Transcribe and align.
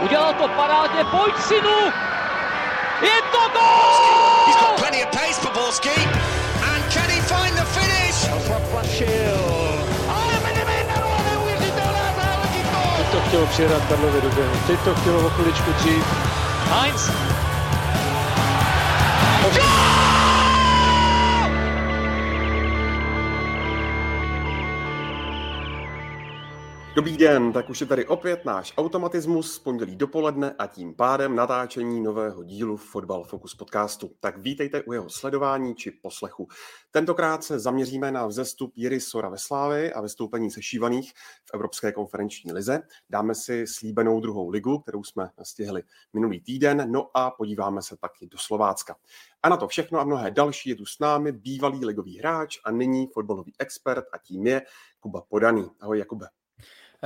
Udělal 0.00 0.34
to 0.34 0.48
parádně, 0.48 1.04
pojď 1.04 1.34
synu! 1.40 1.92
Je 3.02 3.22
to 3.32 3.38
gol! 3.52 4.46
He's 4.46 4.56
got 4.56 4.76
plenty 4.76 5.04
of 5.04 5.10
pace 5.10 5.40
for 5.40 5.52
Borski. 5.52 5.96
And 6.72 6.92
can 6.92 7.10
he 7.10 7.20
find 7.20 7.56
the 7.56 7.64
finish? 7.64 7.94
Teď 12.96 13.06
to 13.12 13.20
chtělo 13.28 13.46
přijedat 13.46 13.82
Karlovi 13.88 14.20
do 14.20 14.28
běhu. 14.28 14.56
Teď 14.66 14.80
to 14.80 14.94
chtělo 14.94 15.26
o 15.26 15.30
chviličku 15.30 15.72
dřív. 15.72 16.04
Heinz! 16.70 17.10
Dobrý 26.94 27.16
den, 27.16 27.52
tak 27.52 27.70
už 27.70 27.80
je 27.80 27.86
tady 27.86 28.06
opět 28.06 28.44
náš 28.44 28.72
automatismus 28.76 29.54
z 29.54 29.58
pondělí 29.58 29.96
dopoledne 29.96 30.54
a 30.58 30.66
tím 30.66 30.94
pádem 30.94 31.36
natáčení 31.36 32.02
nového 32.02 32.44
dílu 32.44 32.76
Fotbal 32.76 33.24
Focus 33.24 33.54
podcastu. 33.54 34.10
Tak 34.20 34.38
vítejte 34.38 34.82
u 34.82 34.92
jeho 34.92 35.10
sledování 35.10 35.74
či 35.74 35.90
poslechu. 35.90 36.48
Tentokrát 36.90 37.44
se 37.44 37.58
zaměříme 37.58 38.12
na 38.12 38.26
vzestup 38.26 38.72
Jiry 38.76 39.00
Sora 39.00 39.28
ve 39.28 39.38
Slávy 39.38 39.92
a 39.92 40.00
vystoupení 40.00 40.50
sešívaných 40.50 41.12
v 41.44 41.54
Evropské 41.54 41.92
konferenční 41.92 42.52
lize. 42.52 42.82
Dáme 43.10 43.34
si 43.34 43.66
slíbenou 43.66 44.20
druhou 44.20 44.48
ligu, 44.48 44.78
kterou 44.78 45.04
jsme 45.04 45.30
stihli 45.42 45.82
minulý 46.12 46.40
týden, 46.40 46.92
no 46.92 47.10
a 47.14 47.30
podíváme 47.30 47.82
se 47.82 47.96
taky 47.96 48.26
do 48.26 48.38
Slovácka. 48.38 48.96
A 49.42 49.48
na 49.48 49.56
to 49.56 49.68
všechno 49.68 50.00
a 50.00 50.04
mnohé 50.04 50.30
další 50.30 50.70
je 50.70 50.76
tu 50.76 50.86
s 50.86 50.98
námi 50.98 51.32
bývalý 51.32 51.84
ligový 51.84 52.18
hráč 52.18 52.58
a 52.64 52.70
nyní 52.70 53.06
fotbalový 53.06 53.52
expert 53.58 54.04
a 54.12 54.18
tím 54.18 54.46
je 54.46 54.62
Kuba 55.00 55.20
Podaný. 55.28 55.70
Ahoj 55.80 55.98
Jakube. 55.98 56.26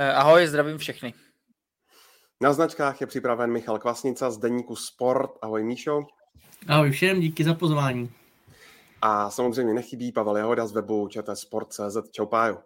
Eh, 0.01 0.13
ahoj, 0.13 0.47
zdravím 0.47 0.77
všechny. 0.77 1.13
Na 2.41 2.53
značkách 2.53 3.01
je 3.01 3.07
připraven 3.07 3.51
Michal 3.51 3.79
Kvasnica 3.79 4.31
z 4.31 4.37
deníku 4.37 4.75
Sport. 4.75 5.31
Ahoj 5.41 5.63
Míšo. 5.63 6.05
Ahoj 6.67 6.91
všem, 6.91 7.19
díky 7.19 7.43
za 7.43 7.53
pozvání. 7.53 8.11
A 9.01 9.29
samozřejmě 9.29 9.73
nechybí 9.73 10.11
Pavel 10.11 10.37
Jehoda 10.37 10.67
z 10.67 10.71
webu 10.71 11.07
čtsport.cz. 11.07 12.11
Čau 12.11 12.25
Pájo. 12.25 12.57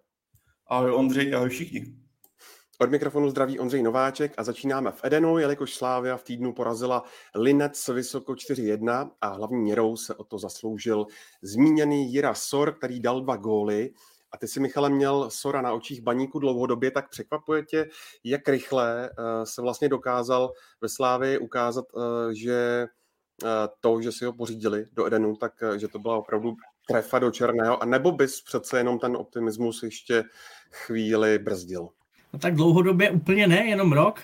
Ahoj 0.68 0.92
Ondřej, 0.92 1.36
ahoj 1.36 1.50
všichni. 1.50 1.86
Od 2.80 2.92
mikrofonu 2.92 3.30
zdraví 3.30 3.60
Ondřej 3.60 3.84
Nováček 3.84 4.34
a 4.38 4.44
začínáme 4.44 4.92
v 4.92 5.00
Edenu, 5.04 5.38
jelikož 5.38 5.74
Slávia 5.74 6.18
v 6.18 6.24
týdnu 6.24 6.54
porazila 6.54 7.04
Linec 7.36 7.88
vysoko 7.88 8.34
4-1 8.34 9.12
a 9.22 9.28
hlavní 9.28 9.62
měrou 9.62 9.98
se 9.98 10.16
o 10.16 10.24
to 10.24 10.38
zasloužil 10.38 11.06
zmíněný 11.42 12.14
Jira 12.14 12.34
Sor, 12.34 12.74
který 12.74 13.00
dal 13.00 13.22
dva 13.22 13.36
góly 13.36 13.90
a 14.34 14.38
ty 14.38 14.48
si, 14.48 14.60
Michale, 14.60 14.90
měl 14.90 15.30
Sora 15.30 15.62
na 15.62 15.74
očích 15.74 16.02
baníku 16.02 16.40
dlouhodobě, 16.40 16.92
tak 16.92 17.10
překvapuje 17.10 17.64
tě, 17.64 17.90
jak 18.24 18.48
rychle 18.48 19.10
uh, 19.10 19.44
se 19.44 19.62
vlastně 19.62 19.90
dokázal 19.90 20.52
ve 20.82 20.90
Slávii 20.90 21.38
ukázat, 21.38 21.86
uh, 21.94 22.04
že 22.32 22.88
uh, 23.44 23.50
to, 23.80 24.02
že 24.02 24.12
si 24.12 24.26
ho 24.26 24.34
pořídili 24.34 24.86
do 24.94 25.06
Edenu, 25.06 25.36
tak 25.36 25.54
že 25.78 25.88
to 25.88 26.00
byla 26.00 26.18
opravdu 26.18 26.56
trefa 26.88 27.20
do 27.20 27.32
černého, 27.32 27.84
a 27.84 27.86
nebo 27.86 28.12
bys 28.12 28.42
přece 28.42 28.78
jenom 28.78 29.00
ten 29.00 29.16
optimismus 29.16 29.84
ještě 29.84 30.24
chvíli 30.72 31.40
brzdil? 31.40 31.90
No 32.34 32.40
tak 32.40 32.56
dlouhodobě 32.56 33.12
úplně 33.12 33.48
ne, 33.48 33.66
jenom 33.66 33.94
rok. 33.94 34.20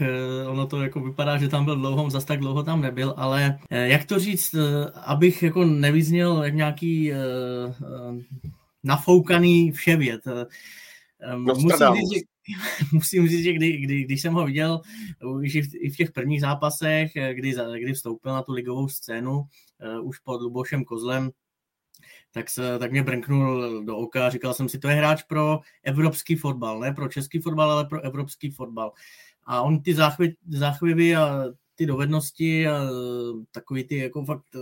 Ono 0.48 0.68
to 0.68 0.82
jako 0.82 1.00
vypadá, 1.00 1.38
že 1.38 1.48
tam 1.48 1.66
byl 1.66 1.76
dlouho, 1.76 2.10
zase 2.10 2.26
tak 2.26 2.40
dlouho 2.40 2.64
tam 2.64 2.82
nebyl, 2.82 3.14
ale 3.18 3.60
jak 3.70 4.06
to 4.06 4.20
říct, 4.20 4.56
abych 5.04 5.44
jako 5.44 5.66
nevyzněl 5.66 6.44
jak 6.44 6.54
nějaký 6.54 7.14
nafoukaný 8.84 9.74
věd. 9.98 10.22
Eh, 10.28 10.46
no, 11.36 11.56
musím, 11.56 11.70
říct, 11.70 12.14
že, 12.14 12.20
musím 12.94 13.28
říct, 13.28 13.44
že 13.44 13.54
kdy, 13.54 13.78
kdy, 13.78 14.04
když 14.04 14.22
jsem 14.22 14.34
ho 14.34 14.46
viděl 14.46 14.82
už 15.26 15.56
i 15.56 15.90
v 15.90 15.98
těch 15.98 16.12
prvních 16.12 16.42
zápasech, 16.42 17.16
eh, 17.16 17.34
kdy, 17.34 17.56
kdy 17.80 17.94
vstoupil 17.94 18.34
na 18.34 18.42
tu 18.44 18.52
ligovou 18.52 18.88
scénu 18.88 19.40
uh, 19.40 20.08
už 20.08 20.20
pod 20.20 20.42
Lubošem 20.42 20.84
Kozlem, 20.84 21.32
tak, 22.32 22.50
se, 22.50 22.80
tak 22.80 22.92
mě 22.92 23.04
brnknul 23.04 23.84
do 23.86 23.98
oka 23.98 24.28
a 24.28 24.30
říkal 24.30 24.54
jsem 24.54 24.70
si, 24.70 24.80
to 24.80 24.88
je 24.88 24.96
hráč 24.96 25.24
pro 25.24 25.60
evropský 25.84 26.36
fotbal, 26.36 26.80
ne 26.80 26.94
pro 26.94 27.08
český 27.08 27.40
fotbal, 27.40 27.72
ale 27.72 27.86
pro 27.86 28.02
evropský 28.02 28.52
fotbal. 28.52 28.92
A 29.44 29.62
on 29.62 29.82
ty 29.82 29.96
záchvěvy 30.48 31.16
a 31.16 31.46
ty 31.76 31.86
dovednosti 31.86 32.68
a 32.68 32.82
takový 33.52 33.84
ty 33.84 33.98
jako 33.98 34.26
fakt 34.26 34.56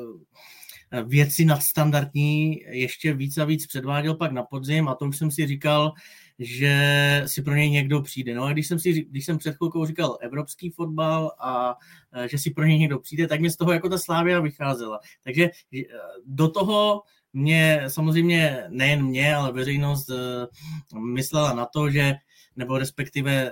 věci 1.06 1.46
nadstandardní 1.46 2.62
ještě 2.68 3.14
víc 3.14 3.38
a 3.38 3.46
víc 3.46 3.68
předváděl 3.68 4.16
pak 4.16 4.32
na 4.32 4.44
podzim 4.44 4.88
a 4.88 4.96
to 4.96 5.06
už 5.06 5.18
jsem 5.18 5.32
si 5.32 5.48
říkal, 5.48 5.94
že 6.40 7.24
si 7.26 7.42
pro 7.42 7.56
něj 7.56 7.70
někdo 7.70 8.02
přijde. 8.02 8.36
No 8.36 8.44
a 8.44 8.54
když 8.54 8.68
jsem, 8.68 8.80
si, 8.80 9.06
když 9.10 9.26
jsem 9.26 9.38
před 9.38 9.56
chvilkou 9.56 9.86
říkal 9.86 10.18
evropský 10.22 10.70
fotbal 10.70 11.32
a 11.40 11.76
e, 12.14 12.30
že 12.30 12.38
si 12.38 12.52
pro 12.52 12.66
něj 12.66 12.80
někdo 12.80 13.00
přijde, 13.00 13.28
tak 13.28 13.40
mě 13.40 13.52
z 13.52 13.56
toho 13.56 13.72
jako 13.72 13.90
ta 13.90 13.98
Slávia 13.98 14.40
vycházela. 14.40 15.00
Takže 15.24 15.44
e, 15.44 15.52
do 16.26 16.50
toho 16.50 17.02
mě 17.34 17.84
samozřejmě 17.88 18.64
nejen 18.70 19.06
mě, 19.06 19.36
ale 19.36 19.52
veřejnost 19.52 20.10
e, 20.10 20.16
myslela 21.00 21.54
na 21.54 21.66
to, 21.66 21.90
že 21.90 22.16
nebo 22.58 22.78
respektive 22.78 23.34
eh, 23.34 23.52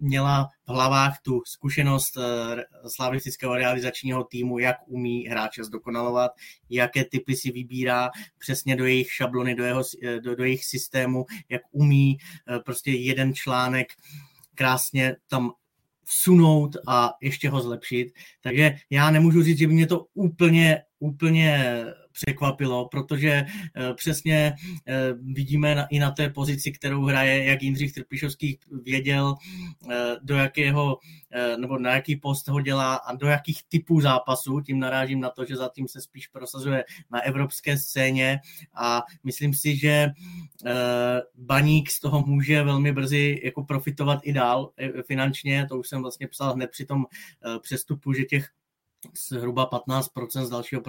měla 0.00 0.48
v 0.66 0.68
hlavách 0.68 1.20
tu 1.22 1.42
zkušenost 1.46 2.16
eh, 2.16 2.64
slavistického 2.88 3.54
realizačního 3.54 4.24
týmu, 4.24 4.58
jak 4.58 4.76
umí 4.86 5.26
hráče 5.26 5.64
zdokonalovat, 5.64 6.32
jaké 6.70 7.04
typy 7.04 7.36
si 7.36 7.50
vybírá 7.50 8.10
přesně 8.38 8.76
do 8.76 8.84
jejich 8.84 9.12
šablony, 9.12 9.54
do, 9.54 9.64
jeho, 9.64 9.82
eh, 10.02 10.20
do, 10.20 10.36
do 10.36 10.44
jejich 10.44 10.64
systému, 10.64 11.24
jak 11.48 11.62
umí 11.70 12.18
prostě 12.64 12.90
jeden 12.90 13.34
článek 13.34 13.88
krásně 14.54 15.16
tam 15.28 15.52
vsunout 16.04 16.76
a 16.86 17.12
ještě 17.20 17.50
ho 17.50 17.60
zlepšit. 17.60 18.12
Takže 18.40 18.76
já 18.90 19.10
nemůžu 19.10 19.42
říct, 19.42 19.58
že 19.58 19.66
by 19.66 19.72
mě 19.72 19.86
to 19.86 20.06
úplně, 20.14 20.82
úplně 21.02 21.84
překvapilo, 22.12 22.88
protože 22.88 23.30
eh, 23.30 23.94
přesně 23.94 24.54
eh, 24.86 25.12
vidíme 25.12 25.86
i 25.90 25.98
na 25.98 26.10
té 26.10 26.30
pozici, 26.30 26.72
kterou 26.72 27.04
hraje, 27.04 27.44
jak 27.44 27.62
Jindřich 27.62 27.92
Trpišovský 27.92 28.58
věděl, 28.82 29.34
eh, 29.90 30.16
do 30.22 30.34
jakého, 30.34 30.98
nebo 31.56 31.78
na 31.78 31.94
jaký 31.94 32.16
post 32.16 32.48
ho 32.48 32.60
dělá 32.60 32.94
a 32.94 33.14
do 33.14 33.26
jakých 33.26 33.60
typů 33.68 34.00
zápasů. 34.00 34.60
Tím 34.60 34.78
narážím 34.78 35.20
na 35.20 35.30
to, 35.30 35.44
že 35.44 35.56
zatím 35.56 35.88
se 35.88 36.00
spíš 36.00 36.28
prosazuje 36.28 36.84
na 37.10 37.20
evropské 37.20 37.78
scéně 37.78 38.40
a 38.74 39.02
myslím 39.24 39.54
si, 39.54 39.76
že 39.76 40.08
Baník 41.34 41.90
z 41.90 42.00
toho 42.00 42.24
může 42.26 42.62
velmi 42.62 42.92
brzy 42.92 43.40
jako 43.44 43.64
profitovat 43.64 44.20
i 44.22 44.32
dál 44.32 44.70
finančně. 45.06 45.66
To 45.68 45.78
už 45.78 45.88
jsem 45.88 46.02
vlastně 46.02 46.28
psal 46.28 46.54
hned 46.54 46.70
při 46.70 46.86
tom 46.86 47.04
přestupu, 47.60 48.12
že 48.12 48.24
těch 48.24 48.48
zhruba 49.28 49.70
15% 49.70 50.44
z 50.44 50.50
dalšího, 50.50 50.82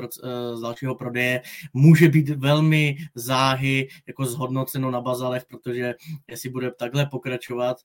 z 0.53 0.61
dalšího 0.61 0.95
prodeje 0.95 1.41
může 1.73 2.09
být 2.09 2.29
velmi 2.29 2.97
záhy 3.15 3.87
jako 4.07 4.25
zhodnoceno 4.25 4.91
na 4.91 5.01
bazalech, 5.01 5.45
protože 5.45 5.95
jestli 6.27 6.49
bude 6.49 6.71
takhle 6.71 7.05
pokračovat, 7.05 7.77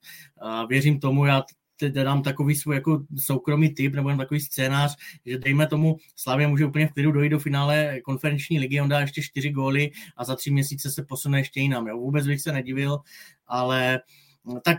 věřím 0.67 0.99
tomu, 0.99 1.25
já 1.25 1.43
teď 1.79 1.93
dám 1.93 2.23
takový 2.23 2.55
svůj 2.55 2.75
jako 2.75 3.03
soukromý 3.19 3.73
typ 3.73 3.95
nebo 3.95 4.17
takový 4.17 4.39
scénář, 4.39 4.95
že 5.25 5.37
dejme 5.37 5.67
tomu 5.67 5.97
Slavě 6.15 6.47
může 6.47 6.65
úplně 6.65 6.87
v 6.87 6.93
klidu 6.93 7.11
dojít 7.11 7.29
do 7.29 7.39
finále 7.39 8.01
konferenční 8.03 8.59
ligy, 8.59 8.81
on 8.81 8.89
dá 8.89 8.99
ještě 8.99 9.21
čtyři 9.21 9.49
góly 9.49 9.91
a 10.17 10.25
za 10.25 10.35
tři 10.35 10.51
měsíce 10.51 10.91
se 10.91 11.03
posune 11.03 11.39
ještě 11.39 11.59
jinam. 11.59 11.87
Jo. 11.87 11.97
Vůbec 11.97 12.27
bych 12.27 12.41
se 12.41 12.51
nedivil, 12.51 12.99
ale 13.47 13.99
tak 14.63 14.77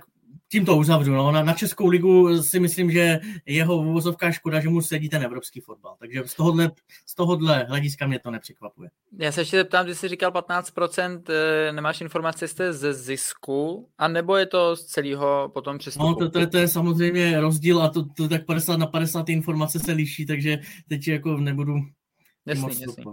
tím 0.50 0.64
to 0.64 0.76
uzavřu. 0.76 1.12
No. 1.12 1.32
Na, 1.32 1.42
na 1.42 1.52
Českou 1.52 1.88
ligu 1.88 2.42
si 2.42 2.60
myslím, 2.60 2.90
že 2.90 3.20
jeho 3.46 3.76
uvozovka 3.76 4.32
škoda, 4.32 4.60
že 4.60 4.68
mu 4.68 4.80
sedí 4.80 5.08
ten 5.08 5.22
evropský 5.22 5.60
fotbal. 5.60 5.96
Takže 5.98 6.22
z 6.26 6.34
tohohle, 6.34 6.70
z 7.06 7.14
tohohle 7.14 7.64
hlediska 7.68 8.06
mě 8.06 8.18
to 8.18 8.30
nepřekvapuje. 8.30 8.90
Já 9.18 9.32
se 9.32 9.40
ještě 9.40 9.56
zeptám, 9.56 9.84
když 9.84 9.98
jsi 9.98 10.08
říkal 10.08 10.30
15%, 10.30 11.22
eh, 11.30 11.72
nemáš 11.72 12.00
informace, 12.00 12.48
jste 12.48 12.72
ze 12.72 12.94
zisku, 12.94 13.88
a 13.98 14.08
nebo 14.08 14.36
je 14.36 14.46
to 14.46 14.76
z 14.76 14.84
celého 14.84 15.50
potom 15.54 15.78
přestupu? 15.78 16.06
No, 16.06 16.14
to, 16.14 16.30
to, 16.30 16.46
to, 16.46 16.58
je 16.58 16.68
samozřejmě 16.68 17.40
rozdíl 17.40 17.82
a 17.82 17.88
to, 17.88 18.04
to 18.16 18.28
tak 18.28 18.46
50 18.46 18.76
na 18.76 18.86
50 18.86 19.28
informace 19.28 19.78
se 19.78 19.92
liší, 19.92 20.26
takže 20.26 20.58
teď 20.88 21.08
jako 21.08 21.36
nebudu 21.36 21.74
jasný, 22.46 22.62
moc 22.62 22.80
jasný. 22.80 23.04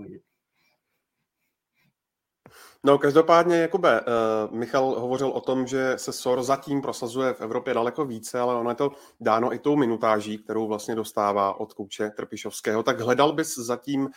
No, 2.84 2.98
každopádně, 2.98 3.58
Jakube, 3.58 4.02
uh, 4.02 4.56
Michal 4.58 4.86
hovořil 4.86 5.28
o 5.28 5.42
tom, 5.42 5.68
že 5.68 5.94
se 5.98 6.14
SOR 6.14 6.44
zatím 6.44 6.82
prosazuje 6.82 7.34
v 7.34 7.42
Evropě 7.42 7.74
daleko 7.74 8.06
více, 8.06 8.40
ale 8.40 8.56
ono 8.56 8.70
je 8.70 8.76
to 8.76 8.92
dáno 9.20 9.54
i 9.54 9.60
tou 9.60 9.76
minutáží, 9.76 10.38
kterou 10.38 10.68
vlastně 10.68 10.96
dostává 10.96 11.60
od 11.60 11.74
kouče 11.74 12.10
Trpišovského. 12.10 12.84
Tak 12.84 13.00
hledal 13.00 13.34
bys 13.34 13.58
zatím 13.58 14.02
uh, 14.02 14.10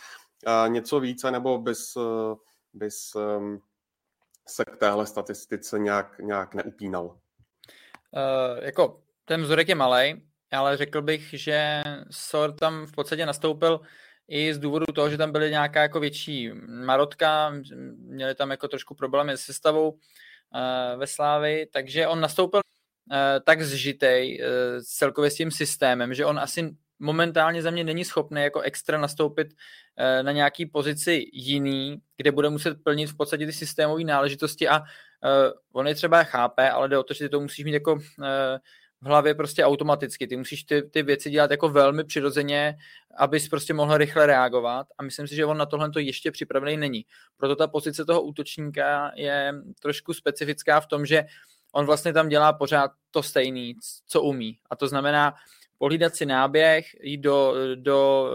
něco 0.67 0.99
více, 0.99 1.31
nebo 1.31 1.57
bys, 1.57 1.95
uh, 1.95 2.03
bys 2.73 3.15
um, 3.15 3.61
se 4.47 4.65
k 4.65 4.77
téhle 4.77 5.05
statistice 5.05 5.79
nějak, 5.79 6.19
nějak 6.19 6.55
neupínal? 6.55 7.05
Uh, 7.05 7.17
jako 8.61 9.01
ten 9.25 9.41
vzorek 9.41 9.69
je 9.69 9.75
malý, 9.75 10.21
ale 10.51 10.77
řekl 10.77 11.01
bych, 11.01 11.29
že 11.33 11.81
SOR 12.11 12.51
tam 12.51 12.85
v 12.85 12.91
podstatě 12.91 13.25
nastoupil 13.25 13.81
i 14.31 14.53
z 14.53 14.59
důvodu 14.59 14.85
toho, 14.85 15.09
že 15.09 15.17
tam 15.17 15.31
byly 15.31 15.49
nějaká 15.49 15.81
jako 15.81 15.99
větší 15.99 16.51
marotka, 16.67 17.53
měli 17.97 18.35
tam 18.35 18.51
jako 18.51 18.67
trošku 18.67 18.95
problémy 18.95 19.33
s 19.33 19.41
sestavou 19.41 19.91
uh, 19.91 19.99
ve 20.99 21.07
Slávy, 21.07 21.67
takže 21.73 22.07
on 22.07 22.19
nastoupil 22.21 22.61
tak 23.45 23.61
zžitej 23.61 24.41
celkově 24.83 25.31
s 25.31 25.35
tím 25.35 25.51
systémem, 25.51 26.13
že 26.13 26.25
on 26.25 26.39
asi 26.39 26.75
momentálně 26.99 27.61
za 27.61 27.71
mě 27.71 27.83
není 27.83 28.05
schopný 28.05 28.41
jako 28.41 28.61
extra 28.61 28.97
nastoupit 28.97 29.47
na 30.21 30.31
nějaký 30.31 30.65
pozici 30.65 31.25
jiný, 31.33 31.97
kde 32.17 32.31
bude 32.31 32.49
muset 32.49 32.83
plnit 32.83 33.09
v 33.09 33.17
podstatě 33.17 33.45
ty 33.45 33.53
systémové 33.53 34.03
náležitosti 34.03 34.69
a 34.69 34.81
on 35.73 35.87
je 35.87 35.95
třeba 35.95 36.23
chápe, 36.23 36.69
ale 36.69 36.89
jde 36.89 36.97
o 36.97 37.03
to, 37.03 37.13
že 37.13 37.25
ty 37.25 37.29
to 37.29 37.39
musíš 37.39 37.65
mít 37.65 37.73
jako 37.73 37.99
v 39.01 39.05
hlavě 39.05 39.35
prostě 39.35 39.65
automaticky. 39.65 40.27
Ty 40.27 40.37
musíš 40.37 40.63
ty, 40.63 40.81
ty 40.81 41.03
věci 41.03 41.29
dělat 41.29 41.51
jako 41.51 41.69
velmi 41.69 42.03
přirozeně, 42.03 42.77
abys 43.17 43.49
prostě 43.49 43.73
mohl 43.73 43.97
rychle 43.97 44.25
reagovat 44.25 44.87
a 44.97 45.03
myslím 45.03 45.27
si, 45.27 45.35
že 45.35 45.45
on 45.45 45.57
na 45.57 45.65
tohle 45.65 45.91
to 45.91 45.99
ještě 45.99 46.31
připravený 46.31 46.77
není. 46.77 47.05
Proto 47.37 47.55
ta 47.55 47.67
pozice 47.67 48.05
toho 48.05 48.21
útočníka 48.21 49.11
je 49.15 49.53
trošku 49.81 50.13
specifická 50.13 50.79
v 50.79 50.87
tom, 50.87 51.05
že 51.05 51.23
on 51.71 51.85
vlastně 51.85 52.13
tam 52.13 52.29
dělá 52.29 52.53
pořád 52.53 52.91
to 53.11 53.23
stejný, 53.23 53.75
co 54.07 54.21
umí. 54.21 54.57
A 54.69 54.75
to 54.75 54.87
znamená 54.87 55.33
pohlídat 55.77 56.15
si 56.15 56.25
náběh, 56.25 56.85
jít 57.01 57.17
do, 57.17 57.53
do, 57.75 58.29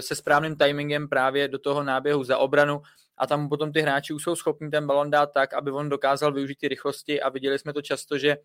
se 0.00 0.14
správným 0.14 0.56
timingem 0.56 1.08
právě 1.08 1.48
do 1.48 1.58
toho 1.58 1.82
náběhu 1.82 2.24
za 2.24 2.38
obranu 2.38 2.82
a 3.18 3.26
tam 3.26 3.48
potom 3.48 3.72
ty 3.72 3.80
hráči 3.80 4.12
už 4.12 4.22
jsou 4.22 4.36
schopni 4.36 4.70
ten 4.70 4.86
balon 4.86 5.10
dát 5.10 5.32
tak, 5.32 5.54
aby 5.54 5.70
on 5.70 5.88
dokázal 5.88 6.32
využít 6.32 6.58
ty 6.58 6.68
rychlosti 6.68 7.22
a 7.22 7.28
viděli 7.28 7.58
jsme 7.58 7.72
to 7.72 7.82
často, 7.82 8.18
že 8.18 8.36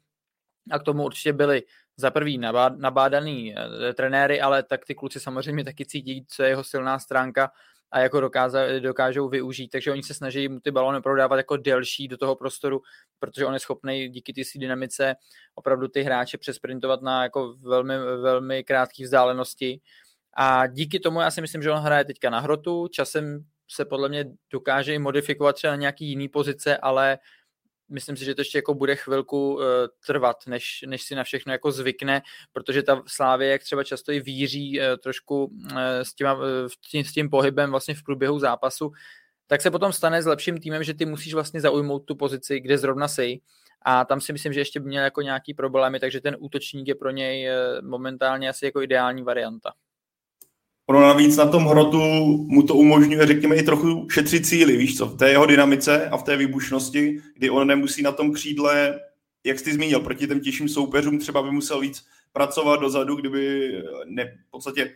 a 0.71 0.79
k 0.79 0.83
tomu 0.83 1.03
určitě 1.03 1.33
byli 1.33 1.63
za 1.97 2.11
prvý 2.11 2.37
nabádaný 2.77 3.55
eh, 3.55 3.93
trenéry, 3.93 4.41
ale 4.41 4.63
tak 4.63 4.85
ty 4.85 4.95
kluci 4.95 5.19
samozřejmě 5.19 5.63
taky 5.63 5.85
cítí, 5.85 6.25
co 6.27 6.43
je 6.43 6.49
jeho 6.49 6.63
silná 6.63 6.99
stránka 6.99 7.51
a 7.91 7.99
jako 7.99 8.19
dokáza, 8.19 8.59
dokážou 8.79 9.29
využít, 9.29 9.67
takže 9.67 9.91
oni 9.91 10.03
se 10.03 10.13
snaží 10.13 10.47
mu 10.47 10.59
ty 10.59 10.71
balony 10.71 11.01
prodávat 11.01 11.37
jako 11.37 11.57
delší 11.57 12.07
do 12.07 12.17
toho 12.17 12.35
prostoru, 12.35 12.81
protože 13.19 13.45
on 13.45 13.53
je 13.53 13.59
schopný 13.59 14.09
díky 14.09 14.33
té 14.33 14.41
dynamice 14.55 15.15
opravdu 15.55 15.87
ty 15.87 16.01
hráče 16.01 16.37
přesprintovat 16.37 17.01
na 17.01 17.23
jako 17.23 17.55
velmi, 17.61 17.97
velmi 17.97 18.63
krátké 18.63 19.03
vzdálenosti. 19.03 19.81
A 20.37 20.67
díky 20.67 20.99
tomu 20.99 21.21
já 21.21 21.31
si 21.31 21.41
myslím, 21.41 21.61
že 21.61 21.71
on 21.71 21.77
hraje 21.77 22.05
teďka 22.05 22.29
na 22.29 22.39
hrotu, 22.39 22.87
časem 22.87 23.45
se 23.67 23.85
podle 23.85 24.09
mě 24.09 24.25
dokáže 24.51 24.93
i 24.93 24.99
modifikovat 24.99 25.55
třeba 25.55 25.73
na 25.73 25.77
nějaký 25.77 26.05
jiný 26.05 26.29
pozice, 26.29 26.77
ale 26.77 27.17
myslím 27.89 28.17
si, 28.17 28.25
že 28.25 28.35
to 28.35 28.41
ještě 28.41 28.57
jako 28.57 28.73
bude 28.73 28.95
chvilku 28.95 29.53
uh, 29.53 29.61
trvat, 30.07 30.37
než, 30.47 30.83
než 30.87 31.03
si 31.03 31.15
na 31.15 31.23
všechno 31.23 31.51
jako 31.51 31.71
zvykne, 31.71 32.21
protože 32.53 32.83
ta 32.83 33.03
Slávě, 33.07 33.47
jak 33.47 33.63
třeba 33.63 33.83
často 33.83 34.11
i 34.11 34.19
víří 34.19 34.79
uh, 34.79 34.85
trošku 35.03 35.45
uh, 35.45 35.77
s, 35.79 36.13
těma, 36.13 36.33
uh, 36.33 36.41
tím, 36.91 37.05
s 37.05 37.13
tím 37.13 37.29
pohybem 37.29 37.71
vlastně 37.71 37.95
v 37.95 38.03
průběhu 38.03 38.39
zápasu, 38.39 38.91
tak 39.47 39.61
se 39.61 39.71
potom 39.71 39.93
stane 39.93 40.21
s 40.21 40.25
lepším 40.25 40.59
týmem, 40.59 40.83
že 40.83 40.93
ty 40.93 41.05
musíš 41.05 41.33
vlastně 41.33 41.61
zaujmout 41.61 42.05
tu 42.05 42.15
pozici, 42.15 42.59
kde 42.59 42.77
zrovna 42.77 43.07
jsi 43.07 43.39
a 43.81 44.05
tam 44.05 44.21
si 44.21 44.33
myslím, 44.33 44.53
že 44.53 44.59
ještě 44.59 44.79
by 44.79 44.87
měl 44.87 45.03
jako 45.03 45.21
nějaký 45.21 45.53
problémy, 45.53 45.99
takže 45.99 46.21
ten 46.21 46.35
útočník 46.39 46.87
je 46.87 46.95
pro 46.95 47.11
něj 47.11 47.49
momentálně 47.81 48.49
asi 48.49 48.65
jako 48.65 48.81
ideální 48.81 49.23
varianta. 49.23 49.73
Ono 50.87 51.01
navíc 51.01 51.37
na 51.37 51.45
tom 51.45 51.65
hrotu 51.65 51.99
mu 52.47 52.63
to 52.63 52.75
umožňuje, 52.75 53.27
řekněme, 53.27 53.55
i 53.55 53.63
trochu 53.63 54.07
šetřit 54.09 54.45
síly, 54.45 54.77
víš 54.77 54.97
co, 54.97 55.05
v 55.05 55.17
té 55.17 55.29
jeho 55.29 55.45
dynamice 55.45 56.09
a 56.09 56.17
v 56.17 56.23
té 56.23 56.37
výbušnosti, 56.37 57.21
kdy 57.35 57.49
on 57.49 57.67
nemusí 57.67 58.01
na 58.01 58.11
tom 58.11 58.33
křídle, 58.33 58.99
jak 59.43 59.59
jsi 59.59 59.73
zmínil, 59.73 59.99
proti 59.99 60.27
těm 60.27 60.39
těžším 60.39 60.69
soupeřům 60.69 61.19
třeba 61.19 61.43
by 61.43 61.51
musel 61.51 61.79
víc 61.79 62.05
pracovat 62.33 62.79
dozadu, 62.79 63.15
kdyby 63.15 63.71
ne, 64.05 64.37
v 64.47 64.51
podstatě 64.51 64.95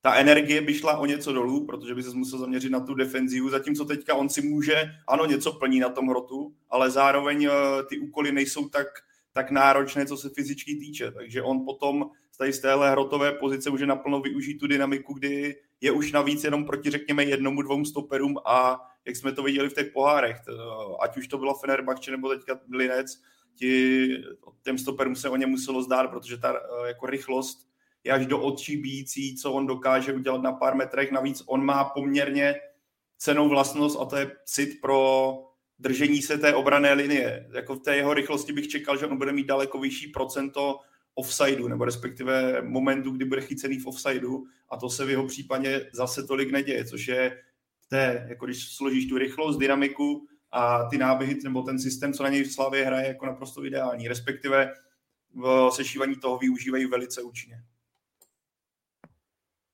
ta 0.00 0.14
energie 0.14 0.60
by 0.60 0.74
šla 0.74 0.98
o 0.98 1.06
něco 1.06 1.32
dolů, 1.32 1.66
protože 1.66 1.94
by 1.94 2.02
se 2.02 2.16
musel 2.16 2.38
zaměřit 2.38 2.70
na 2.70 2.80
tu 2.80 2.94
defenzivu, 2.94 3.50
zatímco 3.50 3.84
teďka 3.84 4.14
on 4.14 4.28
si 4.28 4.42
může, 4.42 4.74
ano, 5.08 5.26
něco 5.26 5.52
plní 5.52 5.80
na 5.80 5.88
tom 5.88 6.08
hrotu, 6.08 6.54
ale 6.70 6.90
zároveň 6.90 7.44
eh, 7.44 7.50
ty 7.88 7.98
úkoly 7.98 8.32
nejsou 8.32 8.68
tak, 8.68 8.86
tak 9.32 9.50
náročné, 9.50 10.06
co 10.06 10.16
se 10.16 10.28
fyzicky 10.28 10.76
týče, 10.76 11.10
takže 11.10 11.42
on 11.42 11.64
potom 11.64 12.10
tady 12.36 12.52
z 12.52 12.60
téhle 12.60 12.90
hrotové 12.90 13.32
pozice 13.32 13.70
může 13.70 13.86
naplno 13.86 14.20
využít 14.20 14.58
tu 14.58 14.66
dynamiku, 14.66 15.12
kdy 15.14 15.56
je 15.80 15.92
už 15.92 16.12
navíc 16.12 16.44
jenom 16.44 16.64
proti, 16.64 16.90
řekněme, 16.90 17.24
jednomu, 17.24 17.62
dvou 17.62 17.84
stoperům 17.84 18.38
a 18.44 18.80
jak 19.04 19.16
jsme 19.16 19.32
to 19.32 19.42
viděli 19.42 19.68
v 19.68 19.74
těch 19.74 19.92
pohárech, 19.92 20.36
ať 21.00 21.16
už 21.16 21.28
to 21.28 21.38
bylo 21.38 21.54
Fenerbahce 21.54 22.10
nebo 22.10 22.28
teďka 22.28 22.60
Linec, 22.72 23.20
ti, 23.54 24.08
těm 24.62 24.78
stoperům 24.78 25.16
se 25.16 25.28
o 25.28 25.36
ně 25.36 25.46
muselo 25.46 25.82
zdát, 25.82 26.10
protože 26.10 26.38
ta 26.38 26.54
eh, 26.54 26.88
jako 26.88 27.06
rychlost 27.06 27.68
je 28.04 28.12
až 28.12 28.26
do 28.26 28.40
očí 28.40 28.76
bíjící, 28.76 29.36
co 29.36 29.52
on 29.52 29.66
dokáže 29.66 30.12
udělat 30.12 30.42
na 30.42 30.52
pár 30.52 30.74
metrech. 30.74 31.12
Navíc 31.12 31.42
on 31.46 31.64
má 31.64 31.84
poměrně 31.84 32.54
cenou 33.18 33.48
vlastnost 33.48 34.00
a 34.00 34.04
to 34.04 34.16
je 34.16 34.36
cit 34.44 34.80
pro 34.80 35.34
držení 35.78 36.22
se 36.22 36.38
té 36.38 36.54
obrané 36.54 36.92
linie. 36.92 37.48
Jako 37.52 37.74
v 37.74 37.80
té 37.80 37.96
jeho 37.96 38.14
rychlosti 38.14 38.52
bych 38.52 38.68
čekal, 38.68 38.96
že 38.96 39.06
on 39.06 39.18
bude 39.18 39.32
mít 39.32 39.46
daleko 39.46 39.78
vyšší 39.78 40.08
procento 40.08 40.80
offsideu, 41.14 41.68
nebo 41.68 41.84
respektive 41.84 42.62
momentu, 42.62 43.10
kdy 43.10 43.24
bude 43.24 43.40
chycený 43.40 43.78
v 43.78 43.86
offsideu 43.86 44.46
a 44.68 44.76
to 44.76 44.90
se 44.90 45.04
v 45.04 45.10
jeho 45.10 45.26
případě 45.26 45.90
zase 45.92 46.22
tolik 46.22 46.50
neděje, 46.50 46.84
což 46.84 47.08
je 47.08 47.42
té, 47.88 48.26
jako 48.28 48.46
když 48.46 48.76
složíš 48.76 49.08
tu 49.08 49.18
rychlost, 49.18 49.58
dynamiku 49.58 50.26
a 50.52 50.84
ty 50.84 50.98
náběhy, 50.98 51.38
nebo 51.44 51.62
ten 51.62 51.78
systém, 51.78 52.12
co 52.12 52.22
na 52.22 52.28
něj 52.28 52.44
v 52.44 52.52
Slavě 52.52 52.84
hraje, 52.84 53.08
jako 53.08 53.26
naprosto 53.26 53.64
ideální, 53.64 54.08
respektive 54.08 54.72
v 55.34 55.70
sešívaní 55.72 56.16
toho 56.16 56.38
využívají 56.38 56.86
velice 56.86 57.22
účinně. 57.22 57.64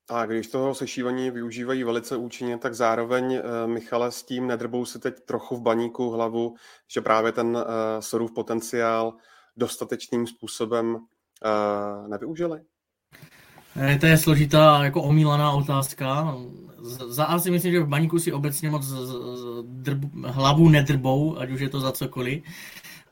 A 0.09 0.25
když 0.25 0.47
toho 0.47 0.75
sešívaní 0.75 1.31
využívají 1.31 1.83
velice 1.83 2.17
účinně, 2.17 2.57
tak 2.57 2.75
zároveň, 2.75 3.33
eh, 3.33 3.67
Michale, 3.67 4.11
s 4.11 4.23
tím 4.23 4.47
nedrbou 4.47 4.85
si 4.85 4.99
teď 4.99 5.19
trochu 5.19 5.55
v 5.55 5.61
baníku 5.61 6.09
hlavu, 6.09 6.55
že 6.87 7.01
právě 7.01 7.31
ten 7.31 7.47
uh, 7.47 7.63
Sorův 7.99 8.33
potenciál 8.33 9.13
dostatečným 9.57 10.27
způsobem 10.27 11.07
nevyužili? 12.07 12.61
Eh, 13.75 13.97
to 13.99 14.05
je 14.05 14.17
složitá, 14.17 14.83
jako 14.83 15.03
omílaná 15.03 15.51
otázka. 15.51 16.35
Za 17.07 17.25
A 17.25 17.39
si 17.39 17.51
myslím, 17.51 17.71
že 17.71 17.79
v 17.79 17.87
baníku 17.87 18.19
si 18.19 18.33
obecně 18.33 18.69
moc 18.69 18.87
drb, 19.61 20.03
hlavu 20.25 20.69
nedrbou, 20.69 21.37
ať 21.37 21.51
už 21.51 21.61
je 21.61 21.69
to 21.69 21.79
za 21.79 21.91
cokoliv. 21.91 22.43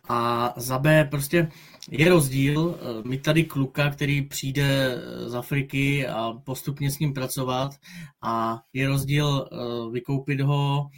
A 0.09 0.53
za 0.57 0.79
B 0.79 1.07
prostě 1.11 1.51
je 1.91 2.09
rozdíl 2.09 2.75
eh, 2.75 3.07
mít 3.07 3.21
tady 3.21 3.43
kluka, 3.43 3.89
který 3.89 4.21
přijde 4.21 4.97
z 5.25 5.35
Afriky 5.35 6.07
a 6.07 6.33
postupně 6.43 6.91
s 6.91 6.99
ním 6.99 7.13
pracovat 7.13 7.75
a 8.21 8.61
je 8.73 8.87
rozdíl 8.87 9.49
vykoupit 9.91 10.41
ho 10.41 10.89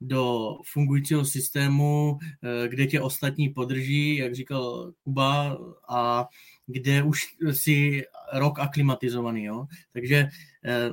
do 0.00 0.50
fungujícího 0.72 1.24
systému, 1.24 2.18
kde 2.68 2.86
tě 2.86 3.00
ostatní 3.00 3.48
podrží, 3.48 4.16
jak 4.16 4.34
říkal 4.34 4.92
Kuba, 5.04 5.56
a 5.88 6.28
kde 6.66 7.02
už 7.02 7.22
si 7.52 8.04
rok 8.32 8.58
aklimatizovaný, 8.58 9.44
jo. 9.44 9.66
Takže 9.92 10.28
eh, 10.64 10.90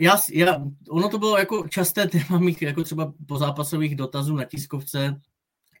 já, 0.00 0.16
já, 0.32 0.62
ono 0.90 1.08
to 1.08 1.18
bylo 1.18 1.38
jako 1.38 1.68
časté 1.68 2.08
téma 2.08 2.38
mých, 2.38 2.62
jako 2.62 2.84
třeba 2.84 3.12
po 3.26 3.38
zápasových 3.38 3.96
dotazů 3.96 4.36
na 4.36 4.44
tiskovce, 4.44 5.20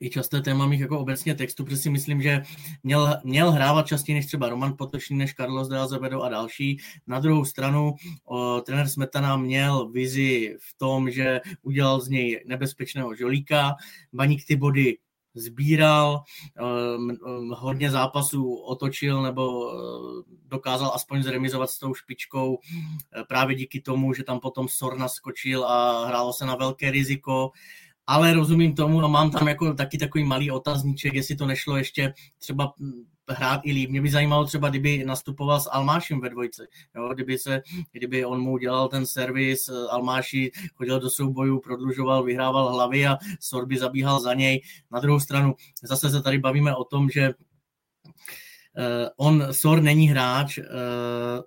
i 0.00 0.10
časté 0.10 0.40
téma 0.40 0.66
mých 0.66 0.80
jako 0.80 0.98
obecně 0.98 1.34
textu, 1.34 1.64
protože 1.64 1.76
si 1.76 1.90
myslím, 1.90 2.22
že 2.22 2.42
měl, 2.82 3.16
měl 3.24 3.50
hrávat 3.50 3.86
častěji 3.86 4.16
než 4.16 4.26
třeba 4.26 4.48
Roman 4.48 4.74
Potočný, 4.78 5.18
než 5.18 5.34
Carlos 5.34 5.68
de 5.68 5.78
Azevedo 5.78 6.22
a 6.22 6.28
další. 6.28 6.80
Na 7.06 7.20
druhou 7.20 7.44
stranu 7.44 7.94
o, 8.24 8.60
trenér 8.60 8.88
Smetana 8.88 9.36
měl 9.36 9.88
vizi 9.88 10.56
v 10.60 10.78
tom, 10.78 11.10
že 11.10 11.40
udělal 11.62 12.00
z 12.00 12.08
něj 12.08 12.44
nebezpečného 12.46 13.14
žolíka, 13.14 13.74
Baník 14.12 14.46
ty 14.46 14.56
body 14.56 14.96
sbíral, 15.34 16.22
ehm, 16.56 17.10
ehm, 17.10 17.50
hodně 17.56 17.90
zápasů 17.90 18.54
otočil 18.54 19.22
nebo 19.22 19.72
eh, 19.72 20.32
dokázal 20.48 20.92
aspoň 20.94 21.22
zremizovat 21.22 21.70
s 21.70 21.78
tou 21.78 21.94
špičkou 21.94 22.58
eh, 22.58 23.24
právě 23.28 23.56
díky 23.56 23.80
tomu, 23.80 24.14
že 24.14 24.24
tam 24.24 24.40
potom 24.40 24.68
Sorna 24.68 25.08
skočil 25.08 25.64
a 25.64 26.06
hrálo 26.06 26.32
se 26.32 26.46
na 26.46 26.54
velké 26.56 26.90
riziko. 26.90 27.50
Ale 28.06 28.34
rozumím 28.34 28.74
tomu 28.74 29.04
a 29.04 29.08
mám 29.08 29.30
tam 29.30 29.48
jako 29.48 29.74
taky 29.74 29.98
takový 29.98 30.24
malý 30.24 30.50
otazníček, 30.50 31.14
jestli 31.14 31.36
to 31.36 31.46
nešlo 31.46 31.76
ještě 31.76 32.14
třeba 32.38 32.72
hrát 33.28 33.60
i 33.64 33.72
líp. 33.72 33.90
Mě 33.90 34.02
by 34.02 34.10
zajímalo 34.10 34.44
třeba, 34.44 34.68
kdyby 34.68 35.04
nastupoval 35.04 35.60
s 35.60 35.70
Almášem 35.70 36.20
ve 36.20 36.28
dvojce. 36.28 36.66
Jo? 36.96 37.14
Kdyby, 37.14 37.38
se, 37.38 37.62
kdyby 37.92 38.24
on 38.24 38.40
mu 38.40 38.58
dělal 38.58 38.88
ten 38.88 39.06
servis, 39.06 39.68
Almáši 39.90 40.50
chodil 40.74 41.00
do 41.00 41.10
soubojů, 41.10 41.60
prodlužoval, 41.60 42.24
vyhrával 42.24 42.72
hlavy 42.72 43.06
a 43.06 43.16
Sorby 43.40 43.78
zabíhal 43.78 44.20
za 44.20 44.34
něj. 44.34 44.62
Na 44.90 45.00
druhou 45.00 45.20
stranu 45.20 45.54
zase 45.82 46.10
se 46.10 46.22
tady 46.22 46.38
bavíme 46.38 46.76
o 46.76 46.84
tom, 46.84 47.10
že 47.10 47.34
Uh, 48.78 49.26
on, 49.28 49.46
Sor 49.50 49.82
není 49.82 50.08
hráč 50.08 50.58
uh, 50.58 50.64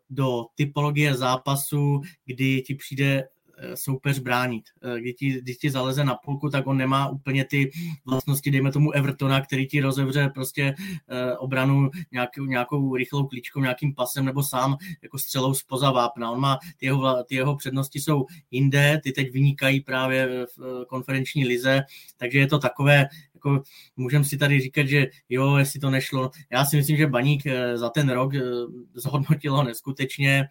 do 0.10 0.46
typologie 0.56 1.16
zápasu, 1.16 2.02
kdy 2.26 2.62
ti 2.62 2.76
přijde 2.76 3.28
soupeř 3.76 4.20
bránit. 4.20 4.64
Eh, 4.84 5.00
když 5.00 5.14
ti, 5.16 5.42
když 5.42 5.58
ti 5.58 5.72
zaleze 5.72 6.04
na 6.04 6.16
půlku, 6.16 6.50
tak 6.50 6.68
on 6.68 6.78
nemá 6.78 7.10
úplně 7.10 7.46
ty 7.46 7.72
vlastnosti, 8.06 8.52
dejme 8.52 8.72
tomu 8.72 8.92
Evertona, 8.92 9.42
který 9.42 9.68
ti 9.68 9.82
rozevře 9.82 10.30
prostě 10.34 10.76
eh, 11.10 11.38
obranu 11.38 11.90
nějakou, 12.12 12.46
nějakou 12.46 12.96
rychlou 12.96 13.28
klíčkou, 13.28 13.62
nějakým 13.62 13.96
pasem 13.96 14.26
nebo 14.26 14.44
sám 14.44 14.78
jako 15.02 15.18
střelou 15.18 15.54
spoza 15.54 15.92
vápna. 15.92 16.32
On 16.32 16.40
má, 16.40 16.60
ty 16.78 16.86
jeho, 16.86 17.24
ty 17.24 17.36
jeho 17.36 17.56
přednosti 17.56 18.00
jsou 18.00 18.26
jinde, 18.52 19.00
ty 19.04 19.12
teď 19.12 19.32
vynikají 19.32 19.82
právě 19.82 20.46
v 20.58 20.86
konferenční 20.88 21.46
lize, 21.46 21.84
takže 22.18 22.40
je 22.40 22.48
to 22.48 22.60
takové 22.60 23.06
jako 23.34 23.64
můžeme 23.98 24.26
si 24.26 24.38
tady 24.38 24.62
říkat, 24.62 24.88
že 24.88 25.08
jo, 25.30 25.56
jestli 25.56 25.80
to 25.80 25.90
nešlo. 25.90 26.32
Já 26.50 26.66
si 26.66 26.78
myslím, 26.78 26.98
že 26.98 27.08
Baník 27.08 27.44
za 27.76 27.90
ten 27.90 28.10
rok 28.10 28.32
zhodnotil 28.94 29.56
ho 29.56 29.64
neskutečně. 29.64 30.48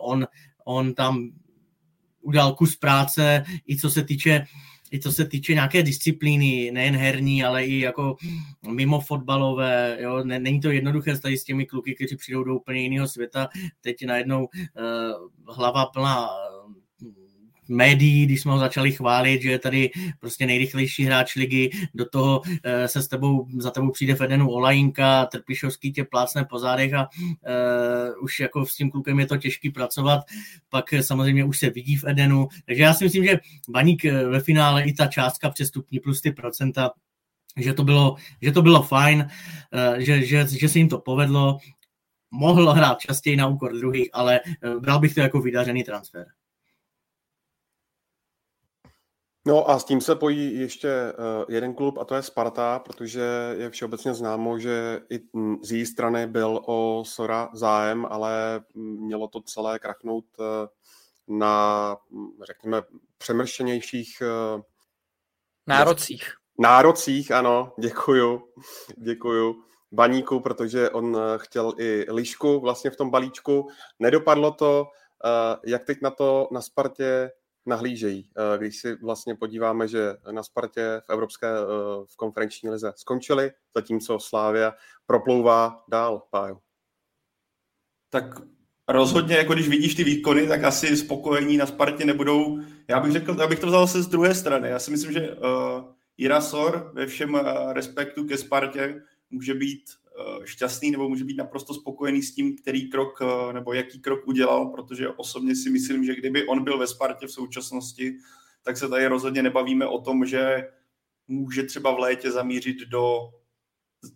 On, 0.00 0.26
on 0.64 0.94
tam 0.94 1.30
udělal 2.22 2.54
kus 2.54 2.76
práce, 2.76 3.44
i 3.68 3.76
co 3.76 3.90
se 3.90 4.04
týče 4.04 4.46
i 4.92 5.00
co 5.00 5.12
se 5.12 5.24
týče 5.24 5.54
nějaké 5.54 5.82
disciplíny, 5.82 6.70
nejen 6.72 6.96
herní, 6.96 7.44
ale 7.44 7.64
i 7.64 7.78
jako 7.78 8.16
mimo 8.68 9.00
fotbalové, 9.00 9.98
jo, 10.00 10.24
není 10.24 10.60
to 10.60 10.70
jednoduché 10.70 11.18
tady 11.18 11.38
s 11.38 11.44
těmi 11.44 11.66
kluky, 11.66 11.94
kteří 11.94 12.16
přijdou 12.16 12.44
do 12.44 12.56
úplně 12.56 12.80
jiného 12.80 13.08
světa, 13.08 13.48
teď 13.80 14.06
najednou 14.06 14.44
uh, 14.44 15.54
hlava 15.54 15.86
plná 15.86 16.28
médií, 17.70 18.26
když 18.26 18.40
jsme 18.40 18.52
ho 18.52 18.58
začali 18.58 18.92
chválit, 18.92 19.42
že 19.42 19.50
je 19.50 19.58
tady 19.58 19.90
prostě 20.20 20.46
nejrychlejší 20.46 21.04
hráč 21.04 21.36
ligy, 21.36 21.70
do 21.94 22.04
toho 22.08 22.42
e, 22.62 22.88
se 22.88 23.02
s 23.02 23.08
tebou, 23.08 23.46
za 23.58 23.70
tebou 23.70 23.90
přijde 23.90 24.14
v 24.14 24.20
Edenu 24.20 24.50
Olajinka, 24.50 25.26
Trpišovský 25.26 25.92
tě 25.92 26.04
plácne 26.04 26.44
po 26.44 26.58
zádech 26.58 26.94
a 26.94 27.08
e, 27.46 28.14
už 28.22 28.40
jako 28.40 28.66
s 28.66 28.74
tím 28.74 28.90
klukem 28.90 29.20
je 29.20 29.26
to 29.26 29.36
těžký 29.36 29.70
pracovat, 29.70 30.20
pak 30.68 30.84
samozřejmě 31.00 31.44
už 31.44 31.58
se 31.58 31.70
vidí 31.70 31.96
v 31.96 32.04
Edenu, 32.04 32.48
takže 32.66 32.82
já 32.82 32.94
si 32.94 33.04
myslím, 33.04 33.24
že 33.24 33.38
Baník 33.68 34.04
e, 34.04 34.24
ve 34.24 34.40
finále 34.40 34.82
i 34.82 34.92
ta 34.92 35.06
částka 35.06 35.50
přestupní 35.50 36.00
plus 36.00 36.20
ty 36.20 36.32
procenta 36.32 36.90
že 37.56 37.74
to 37.74 37.84
bylo, 37.84 38.16
že 38.42 38.52
to 38.52 38.62
bylo 38.62 38.82
fajn, 38.82 39.28
že, 39.98 40.26
že, 40.26 40.46
že 40.48 40.68
se 40.68 40.78
jim 40.78 40.88
to 40.88 40.98
povedlo, 40.98 41.58
mohl 42.30 42.72
hrát 42.72 42.98
častěji 42.98 43.36
na 43.36 43.46
úkor 43.46 43.72
druhých, 43.78 44.08
ale 44.12 44.40
bral 44.80 45.00
bych 45.00 45.14
to 45.14 45.20
jako 45.20 45.40
vydařený 45.40 45.84
transfer. 45.84 46.26
No 49.46 49.70
a 49.70 49.78
s 49.78 49.84
tím 49.84 50.00
se 50.00 50.14
pojí 50.14 50.60
ještě 50.60 50.88
eh, 50.88 51.14
jeden 51.48 51.74
klub 51.74 51.98
a 51.98 52.04
to 52.04 52.14
je 52.14 52.22
Sparta, 52.22 52.78
protože 52.78 53.54
je 53.58 53.70
všeobecně 53.70 54.14
známo, 54.14 54.58
že 54.58 55.00
i 55.10 55.20
z 55.62 55.72
její 55.72 55.86
strany 55.86 56.26
byl 56.26 56.60
o 56.66 57.04
Sora 57.06 57.50
zájem, 57.52 58.06
ale 58.10 58.60
mělo 58.74 59.28
to 59.28 59.40
celé 59.40 59.78
krachnout 59.78 60.24
eh, 60.40 60.68
na, 61.28 61.96
řekněme, 62.46 62.82
přemršenějších 63.18 64.22
eh, 64.22 64.62
nárocích. 65.66 66.34
Nárocích, 66.58 67.32
ano, 67.32 67.72
děkuju, 67.78 68.42
děkuju. 68.96 69.64
Baníku, 69.92 70.40
protože 70.40 70.90
on 70.90 71.18
chtěl 71.36 71.72
i 71.78 72.06
lišku 72.08 72.60
vlastně 72.60 72.90
v 72.90 72.96
tom 72.96 73.10
balíčku. 73.10 73.68
Nedopadlo 73.98 74.50
to, 74.52 74.86
jak 75.64 75.84
teď 75.84 75.98
na 76.02 76.10
to 76.10 76.48
na 76.52 76.60
Spartě 76.60 77.30
nahlížejí. 77.66 78.30
Eh, 78.36 78.58
když 78.58 78.80
si 78.80 78.96
vlastně 78.96 79.34
podíváme, 79.34 79.88
že 79.88 80.16
na 80.30 80.42
Spartě 80.42 81.00
v 81.06 81.10
Evropské 81.10 81.46
eh, 81.46 81.64
v 82.06 82.16
konferenční 82.16 82.70
lize 82.70 82.92
skončili, 82.96 83.52
zatímco 83.74 84.18
Slávia 84.18 84.74
proplouvá 85.06 85.84
dál, 85.88 86.22
Páju. 86.30 86.58
Tak 88.10 88.24
rozhodně, 88.88 89.36
jako 89.36 89.54
když 89.54 89.68
vidíš 89.68 89.94
ty 89.94 90.04
výkony, 90.04 90.46
tak 90.46 90.64
asi 90.64 90.96
spokojení 90.96 91.56
na 91.56 91.66
Spartě 91.66 92.04
nebudou. 92.04 92.58
Já 92.88 93.00
bych 93.00 93.12
řekl, 93.12 93.42
abych 93.42 93.58
to 93.60 93.66
vzal 93.66 93.86
se 93.86 94.02
z 94.02 94.06
druhé 94.06 94.34
strany. 94.34 94.68
Já 94.68 94.78
si 94.78 94.90
myslím, 94.90 95.12
že 95.12 95.30
uh, 95.30 95.36
Irasor 96.16 96.90
ve 96.94 97.06
všem 97.06 97.34
uh, 97.34 97.72
respektu 97.72 98.24
ke 98.24 98.36
Spartě 98.38 99.02
může 99.30 99.54
být 99.54 99.82
šťastný 100.44 100.90
nebo 100.90 101.08
může 101.08 101.24
být 101.24 101.36
naprosto 101.36 101.74
spokojený 101.74 102.22
s 102.22 102.34
tím, 102.34 102.56
který 102.56 102.90
krok 102.90 103.18
eh, 103.22 103.52
nebo 103.52 103.72
jaký 103.72 104.00
krok 104.00 104.28
udělal, 104.28 104.66
protože 104.66 105.08
osobně 105.08 105.56
si 105.56 105.70
myslím, 105.70 106.04
že 106.04 106.14
kdyby 106.14 106.46
on 106.46 106.64
byl 106.64 106.78
ve 106.78 106.86
Spartě 106.86 107.26
v 107.26 107.32
současnosti, 107.32 108.16
tak 108.62 108.76
se 108.76 108.88
tady 108.88 109.06
rozhodně 109.06 109.42
nebavíme 109.42 109.86
o 109.86 110.00
tom, 110.00 110.26
že 110.26 110.68
může 111.28 111.62
třeba 111.62 111.94
v 111.94 111.98
létě 111.98 112.30
zamířit 112.30 112.78
do 112.88 113.30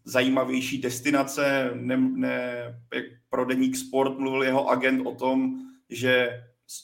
zajímavější 0.05 0.81
destinace, 0.81 1.71
ne, 1.75 1.97
ne, 1.97 2.65
jak 2.95 3.05
pro 3.29 3.45
deník 3.45 3.77
sport 3.77 4.19
mluvil 4.19 4.43
jeho 4.43 4.69
agent 4.69 5.07
o 5.07 5.15
tom, 5.15 5.55
že 5.89 6.29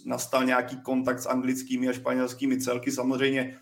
nastal 0.07 0.45
nějaký 0.45 0.83
kontakt 0.83 1.21
s 1.21 1.27
anglickými 1.27 1.89
a 1.89 1.93
španělskými 1.93 2.61
celky. 2.61 2.93
Samozřejmě 2.93 3.59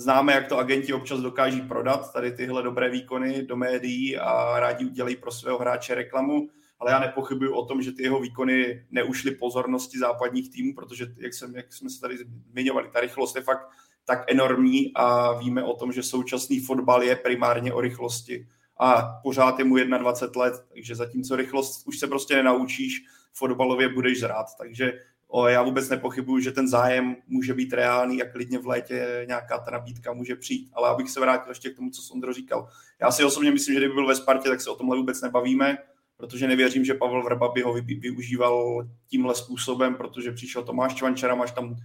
Známe, 0.00 0.32
jak 0.32 0.48
to 0.48 0.58
agenti 0.58 0.92
občas 0.92 1.20
dokáží 1.20 1.60
prodat, 1.60 2.12
tady 2.12 2.32
tyhle 2.32 2.62
dobré 2.62 2.90
výkony 2.90 3.42
do 3.42 3.56
médií 3.56 4.16
a 4.18 4.60
rádi 4.60 4.84
udělají 4.84 5.16
pro 5.16 5.30
svého 5.30 5.58
hráče 5.58 5.94
reklamu, 5.94 6.48
ale 6.78 6.90
já 6.90 6.98
nepochybuji 6.98 7.50
o 7.50 7.64
tom, 7.64 7.82
že 7.82 7.92
ty 7.92 8.02
jeho 8.02 8.20
výkony 8.20 8.86
neušly 8.90 9.30
pozornosti 9.30 9.98
západních 9.98 10.50
týmů, 10.50 10.74
protože, 10.74 11.06
jak, 11.16 11.34
jsem, 11.34 11.56
jak 11.56 11.72
jsme 11.72 11.90
se 11.90 12.00
tady 12.00 12.18
zmiňovali, 12.52 12.88
ta 12.92 13.00
rychlost 13.00 13.36
je 13.36 13.42
fakt 13.42 13.68
tak 14.04 14.32
enormní 14.32 14.92
a 14.94 15.32
víme 15.32 15.62
o 15.62 15.76
tom, 15.76 15.92
že 15.92 16.02
současný 16.02 16.60
fotbal 16.60 17.02
je 17.02 17.16
primárně 17.16 17.72
o 17.72 17.80
rychlosti. 17.80 18.48
A 18.80 19.20
pořád 19.22 19.58
je 19.58 19.64
mu 19.64 19.76
21 19.76 20.42
let, 20.42 20.54
takže 20.74 20.94
zatímco 20.94 21.36
rychlost 21.36 21.86
už 21.86 21.98
se 21.98 22.06
prostě 22.06 22.34
nenaučíš, 22.34 23.04
fotbalově 23.32 23.88
budeš 23.88 24.20
zrát, 24.20 24.46
takže 24.58 24.92
O, 25.30 25.48
já 25.48 25.62
vůbec 25.62 25.88
nepochybuju, 25.88 26.40
že 26.40 26.52
ten 26.52 26.68
zájem 26.68 27.16
může 27.26 27.54
být 27.54 27.72
reálný 27.72 28.22
a 28.22 28.32
klidně 28.32 28.58
v 28.58 28.66
létě 28.66 29.24
nějaká 29.28 29.58
ta 29.58 29.70
nabídka 29.70 30.12
může 30.12 30.36
přijít. 30.36 30.70
Ale 30.72 30.88
abych 30.88 31.10
se 31.10 31.20
vrátil 31.20 31.50
ještě 31.50 31.70
k 31.70 31.76
tomu, 31.76 31.90
co 31.90 32.02
Sondro 32.02 32.32
říkal. 32.32 32.68
Já 33.00 33.10
si 33.10 33.24
osobně 33.24 33.50
myslím, 33.50 33.74
že 33.74 33.80
kdyby 33.80 33.94
byl 33.94 34.06
ve 34.06 34.16
Spartě, 34.16 34.48
tak 34.48 34.60
se 34.60 34.70
o 34.70 34.76
tomhle 34.76 34.96
vůbec 34.96 35.20
nebavíme, 35.20 35.78
protože 36.16 36.48
nevěřím, 36.48 36.84
že 36.84 36.94
Pavel 36.94 37.22
Vrba 37.22 37.48
by 37.48 37.62
ho 37.62 37.72
využíval 37.72 38.86
tímhle 39.08 39.34
způsobem, 39.34 39.94
protože 39.94 40.32
přišel 40.32 40.62
Tomáš 40.62 40.94
Čvančara, 40.94 41.34
máš 41.34 41.50
tam 41.50 41.76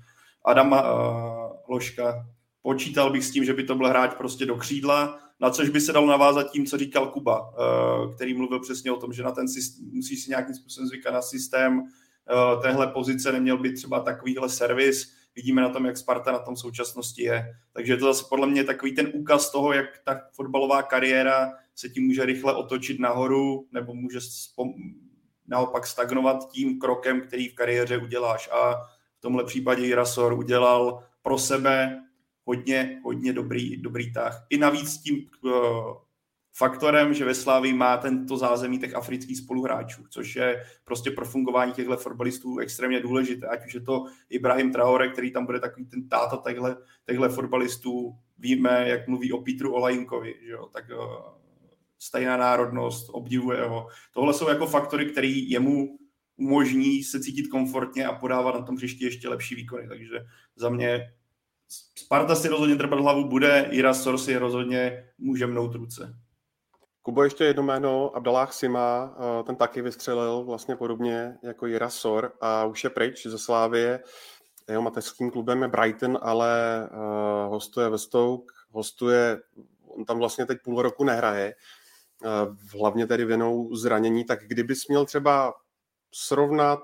Adama 0.46 0.82
uh, 0.82 1.52
Loška. 1.68 2.26
Počítal 2.62 3.12
bych 3.12 3.26
s 3.26 3.32
tím, 3.32 3.46
že 3.46 3.54
by 3.54 3.64
to 3.64 3.76
byl 3.76 3.90
hráč 3.90 4.14
prostě 4.14 4.46
do 4.46 4.56
křídla, 4.56 5.20
na 5.40 5.50
což 5.50 5.70
by 5.70 5.82
se 5.82 5.94
dalo 5.94 6.08
navázat 6.08 6.52
tím, 6.52 6.66
co 6.66 6.78
říkal 6.78 7.08
Kuba, 7.08 7.42
uh, 7.42 8.16
který 8.16 8.34
mluvil 8.34 8.60
přesně 8.60 8.92
o 8.92 8.98
tom, 8.98 9.14
že 9.14 9.24
na 9.24 9.32
ten 9.32 9.48
systém, 9.48 9.90
musí 9.94 10.16
si 10.18 10.30
nějakým 10.30 10.56
způsobem 10.56 10.88
zvykat 10.88 11.14
na 11.14 11.22
systém, 11.22 11.84
téhle 12.62 12.88
pozice 12.88 13.32
neměl 13.32 13.58
být 13.58 13.74
třeba 13.74 14.00
takovýhle 14.00 14.50
servis. 14.50 15.14
Vidíme 15.36 15.62
na 15.62 15.70
tom, 15.70 15.86
jak 15.86 15.98
Sparta 15.98 16.32
na 16.32 16.40
tom 16.40 16.56
současnosti 16.56 17.24
je. 17.24 17.56
Takže 17.74 17.94
je 17.94 17.98
to 17.98 18.06
zase 18.06 18.26
podle 18.30 18.48
mě 18.48 18.64
takový 18.64 18.96
ten 18.96 19.12
úkaz 19.14 19.52
toho, 19.52 19.74
jak 19.74 19.86
ta 20.06 20.22
fotbalová 20.34 20.84
kariéra 20.84 21.52
se 21.76 21.90
tím 21.90 22.04
může 22.04 22.26
rychle 22.26 22.56
otočit 22.56 23.00
nahoru, 23.00 23.68
nebo 23.72 23.94
může 23.94 24.20
spom- 24.20 24.74
naopak 25.48 25.88
stagnovat 25.88 26.52
tím 26.52 26.80
krokem, 26.80 27.22
který 27.22 27.50
v 27.50 27.56
kariéře 27.56 27.98
uděláš. 27.98 28.50
A 28.52 28.74
v 29.18 29.22
tomhle 29.22 29.44
případě 29.44 29.86
Jirasor 29.86 30.34
udělal 30.34 31.04
pro 31.22 31.38
sebe 31.38 32.04
hodně, 32.46 33.02
hodně 33.04 33.34
dobrý, 33.34 33.78
dobrý 33.78 34.14
tah. 34.14 34.46
I 34.50 34.58
navíc 34.58 34.98
tím 34.98 35.30
uh, 35.44 35.52
faktorem, 36.56 37.14
že 37.14 37.26
ve 37.26 37.36
Slávii 37.36 37.74
má 37.74 37.98
tento 37.98 38.38
zázemí 38.38 38.80
těch 38.80 38.96
afrických 38.96 39.38
spoluhráčů, 39.38 40.04
což 40.10 40.36
je 40.36 40.64
prostě 40.84 41.12
pro 41.12 41.26
fungování 41.26 41.74
těchto 41.74 41.98
fotbalistů 41.98 42.58
extrémně 42.58 43.00
důležité. 43.00 43.48
Ať 43.48 43.66
už 43.66 43.74
je 43.74 43.82
to 43.82 44.06
Ibrahim 44.30 44.72
Traore, 44.72 45.10
který 45.10 45.32
tam 45.32 45.46
bude 45.46 45.60
takový 45.60 45.86
ten 45.86 46.10
táta 46.10 46.38
těchto, 47.08 47.30
fotbalistů, 47.30 48.16
víme, 48.38 48.90
jak 48.90 49.08
mluví 49.08 49.32
o 49.32 49.42
Petru 49.42 49.74
Olajinkovi, 49.74 50.36
že 50.46 50.52
jo? 50.52 50.70
tak 50.74 50.86
uh, 50.90 51.44
stejná 52.00 52.38
národnost, 52.38 53.10
obdivuje 53.12 53.66
ho. 53.66 53.88
Tohle 54.14 54.34
jsou 54.34 54.50
jako 54.50 54.68
faktory, 54.68 55.06
které 55.06 55.28
jemu 55.28 55.98
umožní 56.38 57.04
se 57.04 57.20
cítit 57.20 57.48
komfortně 57.48 58.06
a 58.06 58.14
podávat 58.14 58.56
na 58.56 58.62
tom 58.62 58.76
hřišti 58.76 59.06
ještě 59.06 59.30
lepší 59.30 59.56
výkony. 59.56 59.88
Takže 59.88 60.20
za 60.56 60.70
mě 60.70 61.14
Sparta 61.98 62.36
si 62.36 62.48
rozhodně 62.48 62.76
drbat 62.76 63.00
hlavu 63.00 63.30
bude, 63.30 63.68
Ira 63.72 63.94
Sorsi 63.94 64.38
rozhodně 64.38 65.04
může 65.18 65.48
mnout 65.48 65.76
ruce. 65.76 66.23
Kubo, 67.06 67.24
ještě 67.24 67.44
jedno 67.44 67.64
jméno, 67.64 68.16
Abdallah 68.16 68.54
Sima, 68.54 69.16
eh, 69.18 69.44
ten 69.44 69.56
taky 69.56 69.82
vystřelil 69.82 70.44
vlastně 70.44 70.76
podobně 70.76 71.38
jako 71.44 71.66
Jira 71.66 71.90
Sor 71.90 72.34
a 72.42 72.66
už 72.66 72.84
je 72.84 72.90
pryč 72.90 73.28
ze 73.28 73.38
Slávie. 73.38 74.04
Jeho 74.70 74.82
mateřským 74.82 75.32
klubem 75.32 75.62
je 75.62 75.68
Brighton, 75.68 76.20
ale 76.22 76.84
uh, 76.92 77.52
hostuje 77.52 77.90
ve 77.90 77.98
Stoke, 77.98 78.54
hostuje, 78.72 79.42
on 79.88 80.06
tam 80.06 80.18
vlastně 80.18 80.46
teď 80.46 80.58
půl 80.64 80.82
roku 80.82 81.04
nehraje, 81.04 81.56
uh, 82.24 82.56
hlavně 82.80 83.08
tedy 83.08 83.26
věnou 83.26 83.76
zranění, 83.76 84.26
tak 84.26 84.48
kdybys 84.48 84.88
měl 84.88 85.06
třeba 85.06 85.54
srovnat, 86.12 86.80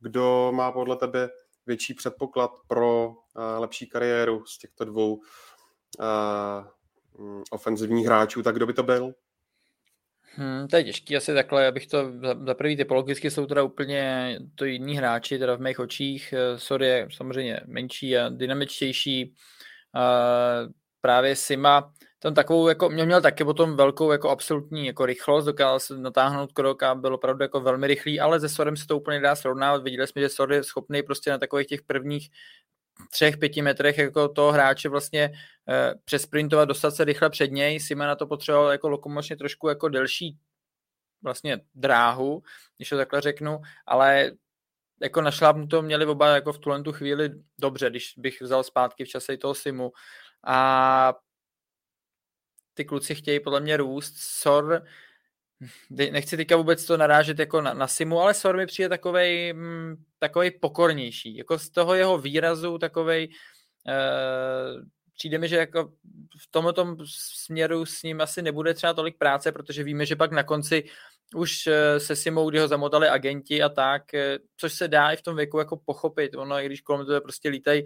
kdo 0.00 0.52
má 0.54 0.72
podle 0.72 0.96
tebe 0.96 1.30
větší 1.66 1.94
předpoklad 1.94 2.50
pro 2.66 3.14
lepší 3.58 3.86
kariéru 3.86 4.44
z 4.46 4.58
těchto 4.58 4.84
dvou 4.84 5.14
uh, 5.14 5.22
ofenzivních 7.50 8.06
hráčů, 8.06 8.42
tak 8.42 8.54
kdo 8.54 8.66
by 8.66 8.72
to 8.72 8.82
byl? 8.82 9.14
Hmm, 10.34 10.68
to 10.68 10.76
je 10.76 10.84
těžký 10.84 11.16
asi 11.16 11.34
takhle, 11.34 11.66
abych 11.66 11.86
to 11.86 12.12
za, 12.12 12.34
za 12.46 12.54
prvý 12.54 12.76
typologicky 12.76 13.30
jsou 13.30 13.46
teda 13.46 13.62
úplně 13.62 14.38
to 14.54 14.64
jiní 14.64 14.96
hráči, 14.96 15.38
teda 15.38 15.54
v 15.54 15.60
mých 15.60 15.78
očích. 15.78 16.34
Eh, 16.36 16.58
Sorry 16.58 16.86
je 16.86 17.08
samozřejmě 17.12 17.60
menší 17.66 18.18
a 18.18 18.28
dynamičtější. 18.28 19.34
Uh, 19.94 20.72
právě 21.00 21.36
Sima, 21.36 21.92
ten 22.18 22.34
takovou, 22.34 22.68
jako, 22.68 22.90
mě 22.90 23.04
měl 23.04 23.20
taky 23.20 23.44
potom 23.44 23.76
velkou 23.76 24.12
jako 24.12 24.30
absolutní 24.30 24.86
jako 24.86 25.06
rychlost, 25.06 25.44
dokázal 25.44 25.80
se 25.80 25.98
natáhnout 25.98 26.52
krok 26.52 26.82
a 26.82 26.94
byl 26.94 27.14
opravdu 27.14 27.42
jako 27.42 27.60
velmi 27.60 27.86
rychlý, 27.86 28.20
ale 28.20 28.40
se 28.40 28.48
Sorem 28.48 28.76
se 28.76 28.86
to 28.86 28.96
úplně 28.96 29.20
dá 29.20 29.34
srovnávat. 29.36 29.82
Viděli 29.82 30.06
jsme, 30.06 30.22
že 30.22 30.28
Sor 30.28 30.52
je 30.52 30.64
schopný 30.64 31.02
prostě 31.02 31.30
na 31.30 31.38
takových 31.38 31.66
těch 31.66 31.82
prvních 31.82 32.30
třech, 33.10 33.36
pěti 33.38 33.62
metrech 33.62 33.98
jako 33.98 34.28
toho 34.28 34.52
hráče 34.52 34.88
vlastně 34.88 35.32
eh, 35.68 35.94
přesprintovat, 36.04 36.64
dostat 36.64 36.90
se 36.90 37.04
rychle 37.04 37.30
před 37.30 37.50
něj. 37.50 37.80
Sima 37.80 38.06
na 38.06 38.16
to 38.16 38.26
potřeboval 38.26 38.70
jako 38.70 38.88
lokomočně 38.88 39.36
trošku 39.36 39.68
jako 39.68 39.88
delší 39.88 40.38
vlastně 41.22 41.60
dráhu, 41.74 42.42
když 42.76 42.88
to 42.88 42.96
takhle 42.96 43.20
řeknu, 43.20 43.60
ale 43.86 44.32
jako 45.02 45.20
na 45.20 45.30
šlápnu 45.30 45.66
to 45.66 45.82
měli 45.82 46.06
oba 46.06 46.28
jako 46.28 46.52
v 46.52 46.58
tuhle 46.58 46.82
tu 46.82 46.92
chvíli 46.92 47.30
dobře, 47.58 47.90
když 47.90 48.14
bych 48.16 48.40
vzal 48.42 48.64
zpátky 48.64 49.04
v 49.04 49.08
čase 49.08 49.34
i 49.34 49.38
toho 49.38 49.54
Simu. 49.54 49.92
A 50.46 51.14
ty 52.74 52.84
kluci 52.84 53.14
chtějí 53.14 53.40
podle 53.40 53.60
mě 53.60 53.76
růst. 53.76 54.14
Sor, 54.16 54.84
nechci 55.90 56.36
teďka 56.36 56.56
vůbec 56.56 56.84
to 56.84 56.96
narážet 56.96 57.38
jako 57.38 57.60
na, 57.60 57.74
na 57.74 57.88
Simu, 57.88 58.20
ale 58.20 58.34
Sor 58.34 58.56
mi 58.56 58.66
přijde 58.66 58.88
takovej, 58.88 59.52
mm, 59.52 59.96
takovej 60.18 60.50
pokornější. 60.50 61.36
Jako 61.36 61.58
z 61.58 61.70
toho 61.70 61.94
jeho 61.94 62.18
výrazu 62.18 62.78
takovej 62.78 63.28
uh, 63.86 64.82
přijde 65.14 65.38
mi, 65.38 65.48
že 65.48 65.56
jako 65.56 65.92
v 66.38 66.50
tomto 66.50 66.96
směru 67.44 67.86
s 67.86 68.02
ním 68.02 68.20
asi 68.20 68.42
nebude 68.42 68.74
třeba 68.74 68.94
tolik 68.94 69.18
práce, 69.18 69.52
protože 69.52 69.82
víme, 69.82 70.06
že 70.06 70.16
pak 70.16 70.32
na 70.32 70.42
konci 70.42 70.84
už 71.34 71.66
eh, 71.66 72.00
se 72.00 72.16
Simou, 72.16 72.50
kdy 72.50 72.58
ho 72.58 72.68
zamotali 72.68 73.08
agenti 73.08 73.62
a 73.62 73.68
tak, 73.68 74.14
eh, 74.14 74.38
což 74.56 74.72
se 74.72 74.88
dá 74.88 75.10
i 75.10 75.16
v 75.16 75.22
tom 75.22 75.36
věku 75.36 75.58
jako 75.58 75.76
pochopit. 75.76 76.34
Ono, 76.34 76.58
i 76.58 76.66
když 76.66 76.80
kolem 76.80 77.06
toho 77.06 77.20
prostě 77.20 77.48
lítají 77.48 77.84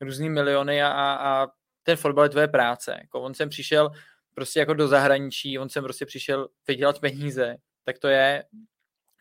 různý 0.00 0.30
miliony 0.30 0.82
a, 0.82 0.90
a 0.92 1.46
ten 1.82 1.96
fotbal 1.96 2.24
je 2.24 2.28
tvoje 2.28 2.48
práce. 2.48 2.96
Jako 3.00 3.20
on 3.20 3.34
sem 3.34 3.48
přišel 3.48 3.90
prostě 4.34 4.60
jako 4.60 4.74
do 4.74 4.88
zahraničí, 4.88 5.58
on 5.58 5.68
sem 5.68 5.84
prostě 5.84 6.06
přišel 6.06 6.48
vydělat 6.68 7.00
peníze, 7.00 7.56
tak 7.84 7.98
to 7.98 8.08
je, 8.08 8.44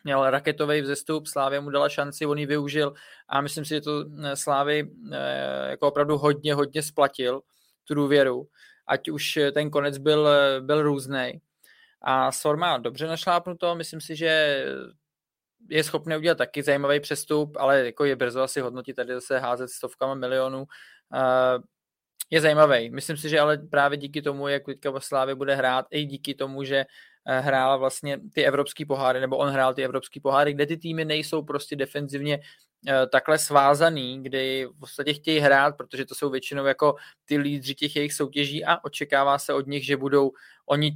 měl 0.04 0.30
raketový 0.30 0.82
vzestup, 0.82 1.28
Slávě 1.28 1.60
mu 1.62 1.70
dala 1.70 1.90
šanci, 1.90 2.26
on 2.26 2.38
ji 2.38 2.46
využil 2.46 2.94
a 3.30 3.42
myslím 3.42 3.66
si, 3.66 3.70
že 3.70 3.82
to 3.82 4.06
eh, 4.24 4.36
Slávy 4.36 4.92
jako 5.70 5.88
opravdu 5.88 6.18
hodně, 6.18 6.54
hodně 6.54 6.84
splatil, 6.84 7.42
tu 7.84 7.94
důvěru, 7.94 8.48
ať 8.88 9.10
už 9.10 9.40
ten 9.54 9.70
konec 9.70 9.98
byl, 9.98 10.30
byl 10.60 10.82
různý. 10.82 11.42
A 12.02 12.32
Sor 12.32 12.58
má 12.58 12.78
dobře 12.78 13.08
našlápnuto, 13.08 13.76
myslím 13.76 14.02
si, 14.02 14.16
že 14.16 14.66
je 15.70 15.84
schopný 15.84 16.18
udělat 16.18 16.38
taky 16.38 16.64
zajímavý 16.64 17.00
přestup, 17.00 17.58
ale 17.60 17.86
jako 17.86 18.06
je 18.06 18.16
brzo 18.16 18.42
asi 18.42 18.62
hodnotit 18.62 18.94
tady 18.94 19.14
zase 19.14 19.40
házet 19.40 19.70
stovkama 19.70 20.14
milionů. 20.14 20.66
Je 22.30 22.42
zajímavý. 22.42 22.90
Myslím 22.90 23.18
si, 23.18 23.30
že 23.30 23.40
ale 23.40 23.58
právě 23.58 23.98
díky 23.98 24.22
tomu, 24.22 24.48
jak 24.48 24.66
teďka 24.66 24.92
v 24.92 25.00
Slávě 25.00 25.36
bude 25.36 25.56
hrát, 25.56 25.86
i 25.92 26.06
díky 26.06 26.34
tomu, 26.34 26.64
že 26.64 26.86
eh, 27.26 27.40
hrála 27.40 27.78
vlastně 27.78 28.20
ty 28.34 28.46
evropský 28.46 28.86
poháry, 28.86 29.20
nebo 29.20 29.38
on 29.38 29.50
hrál 29.50 29.74
ty 29.74 29.84
evropský 29.84 30.20
poháry, 30.20 30.54
kde 30.54 30.66
ty 30.66 30.78
týmy 30.78 31.06
nejsou 31.06 31.44
prostě 31.44 31.76
defenzivně 31.76 32.40
eh, 32.88 33.08
takhle 33.08 33.38
svázaný, 33.38 34.24
kdy 34.24 34.66
v 34.66 34.80
podstatě 34.80 35.14
chtějí 35.14 35.40
hrát, 35.40 35.78
protože 35.78 36.06
to 36.06 36.16
jsou 36.16 36.30
většinou 36.30 36.66
jako 36.66 36.96
ty 37.26 37.38
lídři 37.38 37.76
těch 37.76 37.96
jejich 37.96 38.14
soutěží 38.14 38.66
a 38.66 38.84
očekává 38.84 39.38
se 39.38 39.54
od 39.54 39.68
nich, 39.68 39.86
že 39.86 39.98
budou 39.98 40.32
oni 40.66 40.92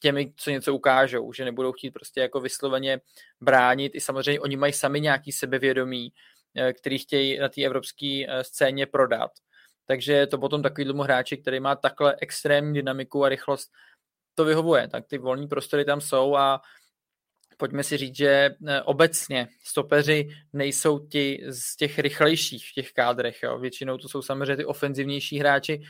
těmi, 0.00 0.32
co 0.36 0.50
něco 0.50 0.74
ukážou, 0.74 1.32
že 1.32 1.44
nebudou 1.44 1.72
chtít 1.72 1.90
prostě 1.90 2.20
jako 2.20 2.40
vysloveně 2.40 3.00
bránit. 3.40 3.94
I 3.94 4.00
samozřejmě 4.00 4.40
oni 4.40 4.56
mají 4.56 4.72
sami 4.72 5.00
nějaký 5.00 5.32
sebevědomí, 5.32 6.12
eh, 6.56 6.72
který 6.72 6.98
chtějí 6.98 7.38
na 7.38 7.48
té 7.48 7.62
evropské 7.62 8.26
scéně 8.42 8.86
prodat. 8.86 9.30
Takže 9.88 10.12
je 10.12 10.26
to 10.26 10.38
potom 10.38 10.62
takový 10.62 10.84
dlouho 10.84 11.02
hráči, 11.02 11.36
který 11.36 11.60
má 11.60 11.76
takhle 11.76 12.16
extrémní 12.20 12.74
dynamiku 12.74 13.24
a 13.24 13.28
rychlost, 13.28 13.70
to 14.34 14.44
vyhovuje. 14.44 14.88
Tak 14.88 15.06
ty 15.06 15.18
volní 15.18 15.48
prostory 15.48 15.84
tam 15.84 16.00
jsou 16.00 16.36
a 16.36 16.60
pojďme 17.56 17.82
si 17.82 17.96
říct, 17.96 18.16
že 18.16 18.50
eh, 18.66 18.82
obecně 18.82 19.48
stopeři 19.64 20.28
nejsou 20.52 20.98
ti 20.98 21.44
z 21.48 21.76
těch 21.76 21.98
rychlejších 21.98 22.68
v 22.70 22.74
těch 22.74 22.92
kádrech. 22.92 23.42
Jo. 23.42 23.58
Většinou 23.58 23.98
to 23.98 24.08
jsou 24.08 24.22
samozřejmě 24.22 24.56
ty 24.56 24.64
ofenzivnější 24.64 25.38
hráči, 25.38 25.82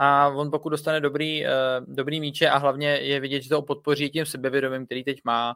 a 0.00 0.28
on 0.28 0.50
pokud 0.50 0.68
dostane 0.68 1.00
dobrý, 1.00 1.44
uh, 1.44 1.50
dobrý 1.94 2.20
míče 2.20 2.48
a 2.48 2.58
hlavně 2.58 2.88
je 2.88 3.20
vidět, 3.20 3.42
že 3.42 3.48
to 3.48 3.62
podpoří 3.62 4.10
tím 4.10 4.26
sebevědomím, 4.26 4.86
který 4.86 5.04
teď 5.04 5.20
má, 5.24 5.54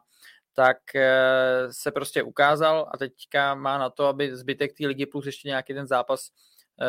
tak 0.53 0.77
uh, 0.95 1.71
se 1.71 1.91
prostě 1.91 2.23
ukázal 2.23 2.89
a 2.93 2.97
teďka 2.97 3.55
má 3.55 3.77
na 3.77 3.89
to, 3.89 4.05
aby 4.05 4.35
zbytek 4.35 4.71
té 4.77 4.87
ligy 4.87 5.05
plus 5.05 5.25
ještě 5.25 5.47
nějaký 5.47 5.73
ten 5.73 5.87
zápas 5.87 6.29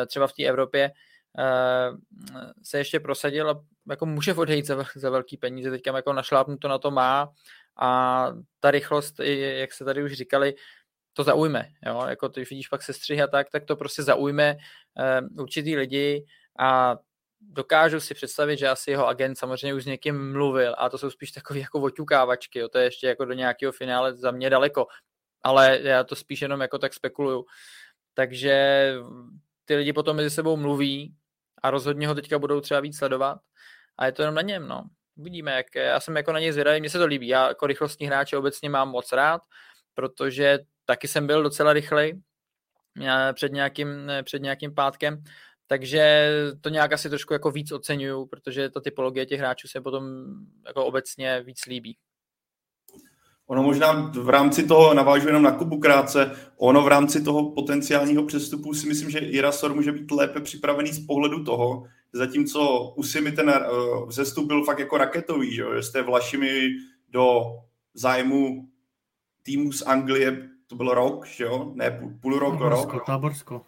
třeba 0.07 0.27
v 0.27 0.33
té 0.33 0.43
Evropě 0.43 0.91
uh, 1.37 1.97
se 2.63 2.77
ještě 2.77 2.99
prosadil 2.99 3.49
a 3.49 3.63
jako 3.89 4.05
může 4.05 4.33
odejít 4.33 4.65
za, 4.65 4.85
za 4.95 5.09
velký 5.09 5.37
peníze, 5.37 5.71
teďka 5.71 5.95
jako 5.95 6.13
našlápnuto 6.13 6.67
na 6.67 6.77
to 6.77 6.91
má 6.91 7.29
a 7.79 8.27
ta 8.59 8.71
rychlost, 8.71 9.19
jak 9.19 9.73
se 9.73 9.85
tady 9.85 10.03
už 10.03 10.13
říkali, 10.13 10.55
to 11.13 11.23
zaujme, 11.23 11.69
jo? 11.85 12.05
jako 12.09 12.29
ty 12.29 12.39
vidíš 12.39 12.67
pak 12.67 12.83
se 12.83 12.93
střih 12.93 13.21
a 13.21 13.27
tak, 13.27 13.49
tak 13.49 13.65
to 13.65 13.75
prostě 13.75 14.03
zaujme 14.03 14.55
uh, 14.55 15.41
určitý 15.43 15.75
lidi 15.75 16.25
a 16.59 16.97
dokážu 17.41 17.99
si 17.99 18.13
představit, 18.13 18.57
že 18.57 18.67
asi 18.67 18.91
jeho 18.91 19.07
agent 19.07 19.37
samozřejmě 19.37 19.73
už 19.73 19.83
s 19.83 19.87
někým 19.87 20.31
mluvil 20.31 20.75
a 20.77 20.89
to 20.89 20.97
jsou 20.97 21.09
spíš 21.09 21.31
takové 21.31 21.59
jako 21.59 21.81
oťukávačky, 21.81 22.59
jo, 22.59 22.69
to 22.69 22.77
je 22.77 22.83
ještě 22.83 23.07
jako 23.07 23.25
do 23.25 23.33
nějakého 23.33 23.71
finále 23.71 24.15
za 24.15 24.31
mě 24.31 24.49
daleko, 24.49 24.87
ale 25.43 25.79
já 25.81 26.03
to 26.03 26.15
spíš 26.15 26.41
jenom 26.41 26.61
jako 26.61 26.77
tak 26.77 26.93
spekuluju. 26.93 27.45
Takže 28.13 28.93
ty 29.65 29.75
lidi 29.75 29.93
potom 29.93 30.17
mezi 30.17 30.29
sebou 30.29 30.57
mluví 30.57 31.15
a 31.63 31.71
rozhodně 31.71 32.07
ho 32.07 32.15
teďka 32.15 32.39
budou 32.39 32.61
třeba 32.61 32.79
víc 32.79 32.97
sledovat 32.97 33.39
a 33.97 34.05
je 34.05 34.11
to 34.11 34.21
jenom 34.21 34.35
na 34.35 34.41
něm, 34.41 34.67
no. 34.67 34.83
Uvidíme, 35.15 35.51
jak, 35.51 35.75
já 35.75 35.99
jsem 35.99 36.15
jako 36.17 36.31
na 36.31 36.39
něj 36.39 36.51
zvědavý, 36.51 36.79
mně 36.79 36.89
se 36.89 36.99
to 36.99 37.05
líbí, 37.05 37.27
já 37.27 37.47
jako 37.47 37.67
rychlostní 37.67 38.07
hráče 38.07 38.37
obecně 38.37 38.69
mám 38.69 38.89
moc 38.89 39.11
rád, 39.11 39.41
protože 39.93 40.59
taky 40.85 41.07
jsem 41.07 41.27
byl 41.27 41.43
docela 41.43 41.73
rychlej 41.73 42.21
před 43.33 43.51
nějakým, 43.51 44.11
před 44.23 44.41
nějakým 44.41 44.75
pátkem, 44.75 45.23
takže 45.67 46.31
to 46.61 46.69
nějak 46.69 46.93
asi 46.93 47.09
trošku 47.09 47.33
jako 47.33 47.51
víc 47.51 47.71
oceňuju, 47.71 48.25
protože 48.25 48.69
ta 48.69 48.81
typologie 48.81 49.25
těch 49.25 49.39
hráčů 49.39 49.67
se 49.67 49.81
potom 49.81 50.05
jako 50.65 50.85
obecně 50.85 51.41
víc 51.41 51.65
líbí. 51.65 51.97
Ono 53.47 53.63
možná 53.63 54.11
v 54.13 54.29
rámci 54.29 54.67
toho, 54.67 54.93
navážu 54.93 55.27
jenom 55.27 55.43
na 55.43 55.51
Kubu 55.51 55.79
krátce, 55.79 56.31
ono 56.57 56.83
v 56.83 56.87
rámci 56.87 57.23
toho 57.23 57.51
potenciálního 57.51 58.23
přestupu 58.23 58.73
si 58.73 58.87
myslím, 58.87 59.09
že 59.09 59.19
Irasor 59.19 59.73
může 59.73 59.91
být 59.91 60.11
lépe 60.11 60.41
připravený 60.41 60.91
z 60.91 61.05
pohledu 61.05 61.43
toho, 61.43 61.83
zatímco 62.13 62.93
u 62.95 63.03
Simi 63.03 63.31
ten 63.31 63.49
uh, 63.49 64.07
vzestup 64.09 64.47
byl 64.47 64.63
fakt 64.63 64.79
jako 64.79 64.97
raketový, 64.97 65.55
že, 65.55 65.63
že 65.75 65.83
jste 65.83 66.01
Vlašimi 66.01 66.69
do 67.09 67.43
zájmu 67.93 68.67
týmu 69.43 69.71
z 69.71 69.81
Anglie, 69.81 70.49
to 70.67 70.75
byl 70.75 70.93
rok, 70.93 71.25
že 71.25 71.43
jo? 71.43 71.71
Ne, 71.73 71.91
půl, 71.91 72.13
půl 72.21 72.39
rok, 72.39 72.59
Táborsko, 72.59 72.91
rok. 72.91 73.05
Táborsko 73.05 73.61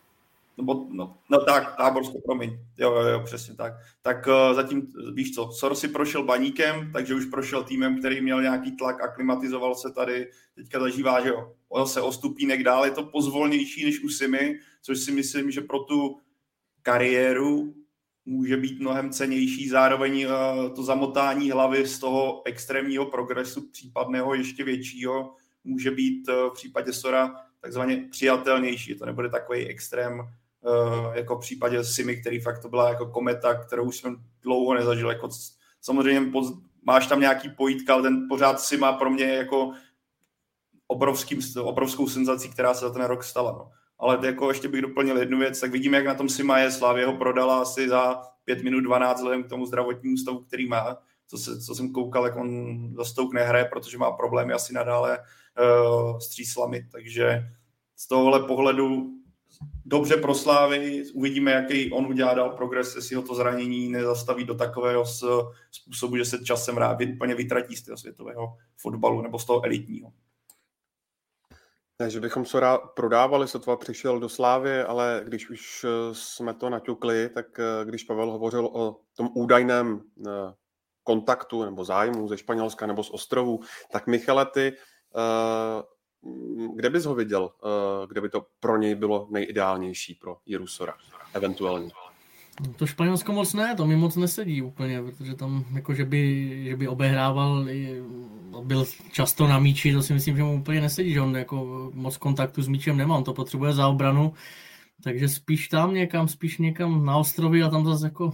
nebo, 0.57 0.87
no, 0.91 1.17
no 1.29 1.45
tak, 1.45 1.75
Táborsko, 1.77 2.21
promiň, 2.25 2.59
jo, 2.77 2.91
jo, 2.91 3.07
jo, 3.07 3.21
přesně 3.25 3.55
tak. 3.55 3.73
Tak 4.01 4.27
uh, 4.27 4.55
zatím, 4.55 4.87
víš 5.13 5.35
co, 5.35 5.51
Sor 5.51 5.75
si 5.75 5.87
prošel 5.87 6.23
baníkem, 6.23 6.91
takže 6.93 7.15
už 7.15 7.25
prošel 7.25 7.63
týmem, 7.63 7.99
který 7.99 8.21
měl 8.21 8.41
nějaký 8.41 8.71
tlak, 8.71 9.01
aklimatizoval 9.01 9.75
se 9.75 9.91
tady, 9.91 10.31
teďka 10.55 10.79
zažívá, 10.79 11.21
že 11.21 11.29
jo, 11.29 11.53
se 11.85 12.01
o 12.01 12.11
stupínek 12.11 12.63
dál, 12.63 12.85
je 12.85 12.91
to 12.91 13.03
pozvolnější 13.03 13.85
než 13.85 14.03
u 14.03 14.09
Simy, 14.09 14.59
což 14.81 14.99
si 14.99 15.11
myslím, 15.11 15.51
že 15.51 15.61
pro 15.61 15.79
tu 15.79 16.19
kariéru 16.81 17.73
může 18.25 18.57
být 18.57 18.79
mnohem 18.79 19.09
cenější, 19.09 19.69
zároveň 19.69 20.25
uh, 20.25 20.75
to 20.75 20.83
zamotání 20.83 21.51
hlavy 21.51 21.87
z 21.87 21.99
toho 21.99 22.41
extrémního 22.45 23.05
progresu, 23.05 23.69
případného 23.69 24.33
ještě 24.33 24.63
většího, 24.63 25.33
může 25.63 25.91
být 25.91 26.29
uh, 26.29 26.49
v 26.49 26.53
případě 26.53 26.93
Sora 26.93 27.35
takzvaně 27.61 28.07
přijatelnější. 28.11 28.95
To 28.95 29.05
nebude 29.05 29.29
takový 29.29 29.65
extrém, 29.65 30.21
jako 31.13 31.35
v 31.35 31.39
případě 31.39 31.83
Simi, 31.83 32.17
který 32.17 32.39
fakt 32.39 32.59
to 32.59 32.69
byla 32.69 32.89
jako 32.89 33.05
kometa, 33.05 33.53
kterou 33.53 33.91
jsem 33.91 34.15
dlouho 34.41 34.73
nezažil. 34.73 35.09
Jako, 35.09 35.29
samozřejmě 35.81 36.31
máš 36.83 37.07
tam 37.07 37.19
nějaký 37.19 37.49
pojítka, 37.49 37.93
ale 37.93 38.03
ten 38.03 38.27
pořád 38.29 38.59
Sima 38.59 38.93
pro 38.93 39.09
mě 39.09 39.25
jako 39.25 39.71
obrovským, 40.87 41.39
obrovskou 41.61 42.07
senzací, 42.07 42.49
která 42.49 42.73
se 42.73 42.85
za 42.85 42.93
ten 42.93 43.03
rok 43.03 43.23
stala. 43.23 43.51
No. 43.51 43.71
Ale 43.99 44.19
jako 44.25 44.49
ještě 44.49 44.67
bych 44.67 44.81
doplnil 44.81 45.17
jednu 45.17 45.39
věc, 45.39 45.59
tak 45.59 45.71
vidíme, 45.71 45.97
jak 45.97 46.05
na 46.05 46.15
tom 46.15 46.29
Sima 46.29 46.59
je. 46.59 46.71
Slávě 46.71 47.05
ho 47.05 47.13
prodala 47.13 47.61
asi 47.61 47.89
za 47.89 48.21
5 48.45 48.63
minut 48.63 48.81
12 48.81 49.17
vzhledem 49.17 49.43
k 49.43 49.49
tomu 49.49 49.65
zdravotnímu 49.65 50.17
stavu, 50.17 50.39
který 50.39 50.67
má. 50.67 50.97
Co, 51.27 51.37
se, 51.37 51.61
co 51.61 51.75
jsem 51.75 51.93
koukal, 51.93 52.25
jak 52.25 52.35
on 52.35 52.77
za 52.95 53.05
Stouk 53.05 53.33
nehraje, 53.33 53.65
protože 53.65 53.97
má 53.97 54.11
problémy 54.11 54.53
asi 54.53 54.73
nadále 54.73 55.17
uh, 55.19 56.19
s 56.19 56.29
tříslami. 56.29 56.87
Takže 56.91 57.43
z 57.95 58.07
tohohle 58.07 58.43
pohledu 58.43 59.17
dobře 59.85 60.17
proslávy, 60.17 61.03
uvidíme, 61.13 61.51
jaký 61.51 61.91
on 61.91 62.05
udělá 62.05 62.33
dál 62.33 62.49
progres, 62.49 62.95
jestli 62.95 63.15
ho 63.15 63.21
to 63.21 63.35
zranění 63.35 63.89
nezastaví 63.89 64.43
do 64.43 64.55
takového 64.55 65.05
způsobu, 65.71 66.17
že 66.17 66.25
se 66.25 66.43
časem 66.45 66.77
rád 66.77 66.97
úplně 67.13 67.35
vytratí 67.35 67.75
z 67.75 67.85
toho 67.85 67.97
světového 67.97 68.57
fotbalu 68.77 69.21
nebo 69.21 69.39
z 69.39 69.45
toho 69.45 69.65
elitního. 69.65 70.11
Takže 71.99 72.19
bychom 72.19 72.45
se 72.45 72.61
prodávali, 72.95 73.47
sotva 73.47 73.77
přišel 73.77 74.19
do 74.19 74.29
Slávy, 74.29 74.81
ale 74.81 75.21
když 75.25 75.49
už 75.49 75.83
eh, 75.83 75.89
jsme 76.15 76.53
to 76.53 76.69
naťukli, 76.69 77.29
tak 77.29 77.59
eh, 77.59 77.85
když 77.85 78.03
Pavel 78.03 78.31
hovořil 78.31 78.65
o 78.65 78.99
tom 79.13 79.29
údajném 79.33 80.01
eh, 80.27 80.29
kontaktu 81.03 81.65
nebo 81.65 81.85
zájmu 81.85 82.27
ze 82.27 82.37
Španělska 82.37 82.87
nebo 82.87 83.03
z 83.03 83.09
ostrovů, 83.09 83.59
tak 83.91 84.07
Michale, 84.07 84.45
ty 84.45 84.71
mm, 84.71 85.83
kde 86.75 86.89
bys 86.89 87.05
ho 87.05 87.15
viděl, 87.15 87.49
kde 88.07 88.21
by 88.21 88.29
to 88.29 88.45
pro 88.59 88.77
něj 88.77 88.95
bylo 88.95 89.27
nejideálnější 89.31 90.15
pro 90.15 90.37
Jirusora, 90.45 90.93
eventuálně? 91.33 91.89
To 92.75 92.87
Španělsko 92.87 93.31
moc 93.31 93.53
ne, 93.53 93.75
to 93.75 93.87
mi 93.87 93.95
moc 93.95 94.15
nesedí 94.15 94.61
úplně, 94.61 95.01
protože 95.01 95.35
tam 95.35 95.65
jako, 95.73 95.93
že 95.93 96.05
by, 96.05 96.63
že 96.69 96.75
by 96.75 96.87
obehrával, 96.87 97.65
byl 98.63 98.85
často 99.11 99.47
na 99.47 99.59
míči, 99.59 99.93
to 99.93 100.01
si 100.01 100.13
myslím, 100.13 100.37
že 100.37 100.43
mu 100.43 100.59
úplně 100.59 100.81
nesedí, 100.81 101.13
že 101.13 101.21
on 101.21 101.35
jako 101.35 101.89
moc 101.93 102.17
kontaktu 102.17 102.61
s 102.61 102.67
míčem 102.67 102.97
nemá, 102.97 103.17
on 103.17 103.23
to 103.23 103.33
potřebuje 103.33 103.73
za 103.73 103.87
obranu, 103.87 104.33
takže 105.03 105.29
spíš 105.29 105.67
tam 105.67 105.93
někam, 105.93 106.27
spíš 106.27 106.57
někam 106.57 107.05
na 107.05 107.17
ostrovy 107.17 107.63
a 107.63 107.69
tam 107.69 107.85
zase 107.85 108.05
jako 108.05 108.33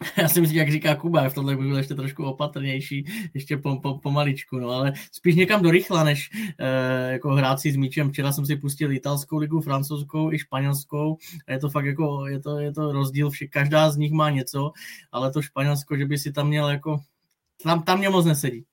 já 0.16 0.28
si 0.28 0.40
myslím, 0.40 0.58
jak 0.58 0.70
říká 0.70 0.94
Kuba, 0.94 1.28
v 1.28 1.34
tohle 1.34 1.56
by 1.56 1.62
byl 1.62 1.76
ještě 1.76 1.94
trošku 1.94 2.24
opatrnější, 2.24 3.04
ještě 3.34 3.56
po, 3.56 3.76
po, 3.76 3.98
pomaličku, 3.98 4.58
no, 4.58 4.68
ale 4.70 4.92
spíš 5.12 5.34
někam 5.34 5.62
do 5.62 5.70
rychla, 5.70 6.04
než 6.04 6.30
eh, 6.58 7.12
jako 7.12 7.34
hrát 7.34 7.60
si 7.60 7.72
s 7.72 7.76
míčem. 7.76 8.10
Včera 8.10 8.32
jsem 8.32 8.46
si 8.46 8.56
pustil 8.56 8.92
italskou 8.92 9.36
ligu, 9.36 9.60
francouzskou 9.60 10.32
i 10.32 10.38
španělskou 10.38 11.16
a 11.46 11.52
je 11.52 11.58
to 11.58 11.70
fakt 11.70 11.84
jako, 11.84 12.26
je 12.26 12.40
to, 12.40 12.58
je 12.58 12.72
to 12.72 12.92
rozdíl, 12.92 13.30
vše, 13.30 13.46
každá 13.46 13.90
z 13.90 13.96
nich 13.96 14.12
má 14.12 14.30
něco, 14.30 14.72
ale 15.12 15.30
to 15.30 15.42
Španělsko, 15.42 15.96
že 15.96 16.04
by 16.06 16.18
si 16.18 16.32
tam 16.32 16.48
měl 16.48 16.68
jako, 16.68 17.00
tam, 17.62 17.82
tam 17.82 17.98
mě 17.98 18.08
moc 18.08 18.26
nesedí. 18.26 18.64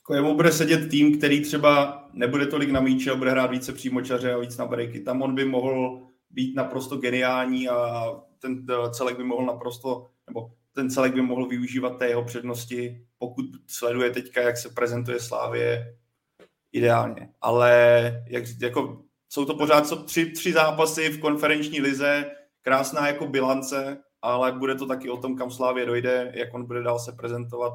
Jako 0.00 0.14
jemu 0.14 0.34
bude 0.34 0.52
sedět 0.52 0.88
tým, 0.88 1.18
který 1.18 1.40
třeba 1.40 2.04
nebude 2.12 2.46
tolik 2.46 2.70
na 2.70 2.80
míče 2.80 3.14
bude 3.14 3.30
hrát 3.30 3.50
více 3.50 3.72
přímočaře 3.72 4.32
a 4.32 4.38
víc 4.38 4.56
na 4.56 4.66
breaky. 4.66 5.00
Tam 5.00 5.22
on 5.22 5.34
by 5.34 5.44
mohl 5.44 6.02
být 6.32 6.56
naprosto 6.56 6.96
geniální 6.96 7.68
a 7.68 8.10
ten 8.38 8.66
celek 8.90 9.16
by 9.16 9.24
mohl 9.24 9.46
naprosto, 9.46 10.10
nebo 10.26 10.50
ten 10.72 10.90
celek 10.90 11.14
by 11.14 11.22
mohl 11.22 11.48
využívat 11.48 11.98
té 11.98 12.08
jeho 12.08 12.24
přednosti, 12.24 13.06
pokud 13.18 13.46
sleduje 13.66 14.10
teďka, 14.10 14.42
jak 14.42 14.56
se 14.56 14.68
prezentuje 14.68 15.20
Slávě 15.20 15.96
ideálně. 16.72 17.28
Ale 17.40 18.24
jak, 18.28 18.44
jako, 18.60 19.02
jsou 19.28 19.44
to 19.44 19.54
pořád 19.54 19.86
co, 19.86 20.02
tři, 20.02 20.30
tři 20.30 20.52
zápasy 20.52 21.08
v 21.08 21.20
konferenční 21.20 21.80
lize, 21.80 22.30
krásná 22.62 23.06
jako 23.06 23.26
bilance, 23.26 23.98
ale 24.22 24.52
bude 24.52 24.74
to 24.74 24.86
taky 24.86 25.10
o 25.10 25.16
tom, 25.16 25.36
kam 25.36 25.50
Slávě 25.50 25.86
dojde, 25.86 26.32
jak 26.34 26.54
on 26.54 26.66
bude 26.66 26.82
dál 26.82 26.98
se 26.98 27.12
prezentovat. 27.12 27.72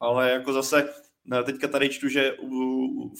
Ale 0.00 0.30
jako 0.30 0.52
zase 0.52 0.88
teďka 1.44 1.68
tady 1.68 1.88
čtu, 1.88 2.08
že 2.08 2.32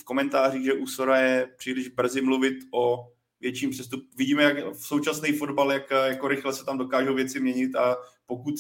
v 0.01 0.05
komentářích, 0.05 0.65
že 0.65 0.73
u 0.73 0.87
Sora 0.87 1.19
je 1.19 1.49
příliš 1.57 1.89
brzy 1.89 2.21
mluvit 2.21 2.55
o 2.75 3.09
větším 3.43 3.71
přestup. 3.71 4.05
Vidíme, 4.17 4.43
jak 4.43 4.57
v 4.75 4.87
současný 4.87 5.33
fotbal, 5.33 5.73
jak 5.73 5.91
jako 5.91 6.29
rychle 6.29 6.53
se 6.53 6.65
tam 6.65 6.79
dokážou 6.79 7.15
věci 7.15 7.41
měnit 7.41 7.77
a 7.77 7.97
pokud 8.27 8.55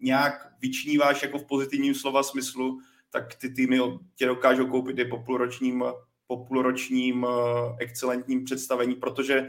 nějak 0.00 0.48
vyčníváš 0.60 1.22
jako 1.22 1.38
v 1.38 1.46
pozitivním 1.46 1.94
slova 1.94 2.22
smyslu, 2.22 2.80
tak 3.10 3.34
ty 3.34 3.50
týmy 3.50 3.80
tě 4.14 4.26
dokážou 4.26 4.66
koupit 4.66 4.98
i 4.98 5.04
po 5.04 5.18
půlročním, 5.18 5.84
po 6.26 6.44
půlročním 6.44 7.26
eh, 7.28 7.76
excelentním 7.78 8.44
představení, 8.44 8.94
protože 8.94 9.48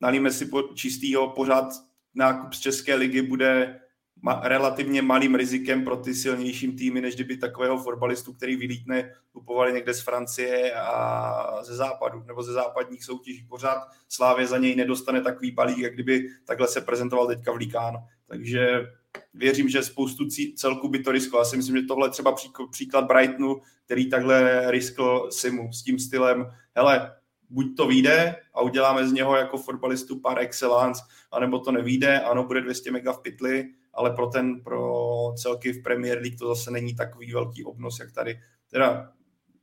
nalíme 0.00 0.30
si 0.30 0.46
po 0.46 0.62
čistýho 0.62 1.28
pořád 1.28 1.68
nákup 2.14 2.52
z 2.52 2.60
České 2.60 2.94
ligy 2.94 3.22
bude 3.22 3.80
ma, 4.22 4.40
relativně 4.44 5.02
malým 5.02 5.34
rizikem 5.34 5.84
pro 5.84 5.96
ty 5.96 6.14
silnějším 6.14 6.76
týmy, 6.76 7.00
než 7.00 7.14
kdyby 7.14 7.36
takového 7.36 7.78
fotbalistu, 7.78 8.32
který 8.32 8.56
vylítne, 8.56 9.12
kupovali 9.32 9.72
někde 9.72 9.94
z 9.94 10.00
Francie 10.00 10.72
a 10.74 11.62
ze 11.62 11.76
západu 11.76 12.22
nebo 12.26 12.42
ze 12.42 12.52
západních 12.52 13.04
soutěží. 13.04 13.46
Pořád 13.48 13.88
Slávě 14.08 14.46
za 14.46 14.58
něj 14.58 14.76
nedostane 14.76 15.20
takový 15.20 15.50
balík, 15.50 15.78
jak 15.78 15.94
kdyby 15.94 16.28
takhle 16.44 16.68
se 16.68 16.80
prezentoval 16.80 17.26
teďka 17.26 17.52
v 17.52 17.56
Líkáno. 17.56 17.98
Takže 18.26 18.86
věřím, 19.34 19.68
že 19.68 19.82
spoustu 19.82 20.24
celku 20.56 20.88
by 20.88 20.98
to 20.98 21.12
risklo. 21.12 21.38
Já 21.38 21.44
si 21.44 21.56
myslím, 21.56 21.76
že 21.76 21.82
tohle 21.82 22.06
je 22.06 22.10
třeba 22.10 22.34
příklad 22.70 23.04
Brightonu, 23.04 23.60
který 23.84 24.10
takhle 24.10 24.70
riskl 24.70 25.28
Simu 25.30 25.72
s 25.72 25.82
tím 25.82 25.98
stylem, 25.98 26.46
hele, 26.76 27.14
buď 27.50 27.76
to 27.76 27.86
vyjde 27.86 28.36
a 28.54 28.60
uděláme 28.60 29.08
z 29.08 29.12
něho 29.12 29.36
jako 29.36 29.58
fotbalistu 29.58 30.20
par 30.20 30.38
excellence, 30.38 31.02
anebo 31.32 31.58
to 31.58 31.72
nevíde, 31.72 32.20
ano, 32.20 32.44
bude 32.44 32.60
200 32.60 32.90
mega 32.90 33.12
v 33.12 33.22
pytli, 33.22 33.68
ale 33.98 34.10
pro 34.10 34.26
ten, 34.26 34.60
pro 34.60 35.32
celky 35.36 35.72
v 35.72 35.82
Premier 35.82 36.18
League 36.18 36.38
to 36.38 36.48
zase 36.48 36.70
není 36.70 36.94
takový 36.94 37.32
velký 37.32 37.64
obnos, 37.64 38.00
jak 38.00 38.12
tady. 38.12 38.40
Teda 38.70 39.12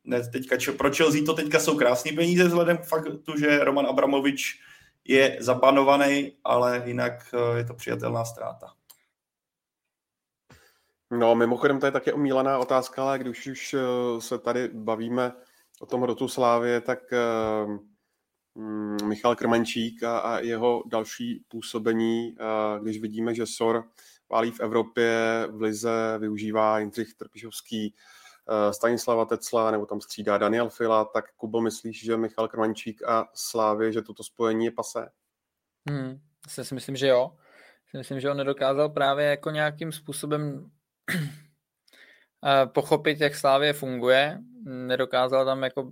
ne, 0.04 0.30
teďka, 0.30 0.58
čo, 0.58 0.74
pro 0.74 0.94
Chelsea 0.94 1.26
to 1.26 1.34
teďka 1.34 1.60
jsou 1.60 1.78
krásné 1.78 2.12
peníze 2.12 2.44
vzhledem 2.44 2.78
k 2.78 2.86
faktu, 2.86 3.38
že 3.40 3.64
Roman 3.64 3.88
Abramovič 3.88 4.60
je 5.06 5.38
zabanovaný, 5.40 6.38
ale 6.44 6.84
jinak 6.86 7.14
eh, 7.34 7.58
je 7.58 7.66
to 7.66 7.74
přijatelná 7.74 8.26
ztráta. 8.26 8.68
No, 11.12 11.36
mimochodem, 11.36 11.80
to 11.80 11.86
je 11.86 11.92
také 11.92 12.14
omílaná 12.14 12.60
otázka, 12.60 13.04
ale 13.04 13.20
když 13.20 13.48
už 13.48 13.74
eh, 13.74 13.82
se 14.22 14.40
tady 14.40 14.70
bavíme 14.74 15.34
o 15.80 15.86
tom 15.86 16.04
rotu 16.04 16.28
Slávě, 16.28 16.82
tak 16.82 17.00
uh, 17.12 17.78
Michal 19.08 19.36
Krmenčík 19.36 20.04
a, 20.04 20.20
a 20.20 20.40
jeho 20.40 20.84
další 20.86 21.46
působení, 21.48 22.36
když 22.82 23.02
vidíme, 23.02 23.36
že 23.36 23.46
SOR 23.46 23.84
pálí 24.28 24.52
v 24.52 24.60
Evropě, 24.60 25.48
v 25.52 25.62
Lize 25.62 26.18
využívá 26.20 26.80
Jindřich 26.80 27.14
Trpišovský, 27.14 27.96
eh, 28.50 28.74
Stanislava 28.74 29.26
Tecla, 29.26 29.72
nebo 29.72 29.86
tam 29.86 30.02
střídá 30.02 30.38
Daniel 30.38 30.70
Fila, 30.70 31.06
tak 31.06 31.26
Kubo, 31.36 31.62
myslíš, 31.62 32.04
že 32.04 32.18
Michal 32.18 32.48
Krmančík 32.48 33.04
a 33.04 33.28
Slávě, 33.34 33.92
že 33.92 34.02
toto 34.02 34.24
spojení 34.24 34.66
je 34.66 34.72
pasé? 34.72 35.10
Hmm, 35.90 36.20
já 36.58 36.64
si 36.64 36.76
myslím, 36.76 36.96
že 36.96 37.08
jo. 37.08 37.32
Si 37.92 37.98
myslím, 37.98 38.20
že 38.20 38.32
on 38.32 38.38
nedokázal 38.38 38.90
právě 38.90 39.26
jako 39.26 39.50
nějakým 39.50 39.92
způsobem 39.92 40.70
eh, 42.46 42.66
pochopit, 42.66 43.22
jak 43.22 43.36
Slávě 43.36 43.74
funguje. 43.74 44.40
Nedokázal 44.66 45.46
tam 45.46 45.64
jako 45.64 45.92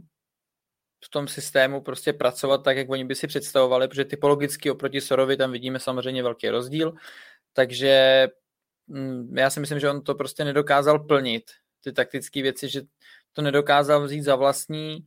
v 1.06 1.10
tom 1.10 1.28
systému 1.28 1.82
prostě 1.82 2.14
pracovat 2.14 2.64
tak, 2.64 2.78
jak 2.78 2.90
oni 2.90 3.06
by 3.06 3.16
si 3.16 3.28
představovali, 3.28 3.88
protože 3.88 4.06
typologicky 4.06 4.72
oproti 4.72 5.02
Sorovi 5.02 5.38
tam 5.38 5.52
vidíme 5.52 5.80
samozřejmě 5.80 6.24
velký 6.24 6.50
rozdíl. 6.50 6.94
Takže 7.54 8.28
mm, 8.88 9.38
já 9.38 9.50
si 9.50 9.60
myslím, 9.60 9.80
že 9.80 9.90
on 9.90 10.02
to 10.02 10.16
prostě 10.16 10.46
nedokázal 10.46 11.00
plnit, 11.00 11.44
ty 11.84 11.94
taktické 11.94 12.42
věci, 12.42 12.70
že 12.70 12.82
to 13.34 13.42
nedokázal 13.42 14.04
vzít 14.04 14.22
za 14.22 14.36
vlastní 14.36 15.06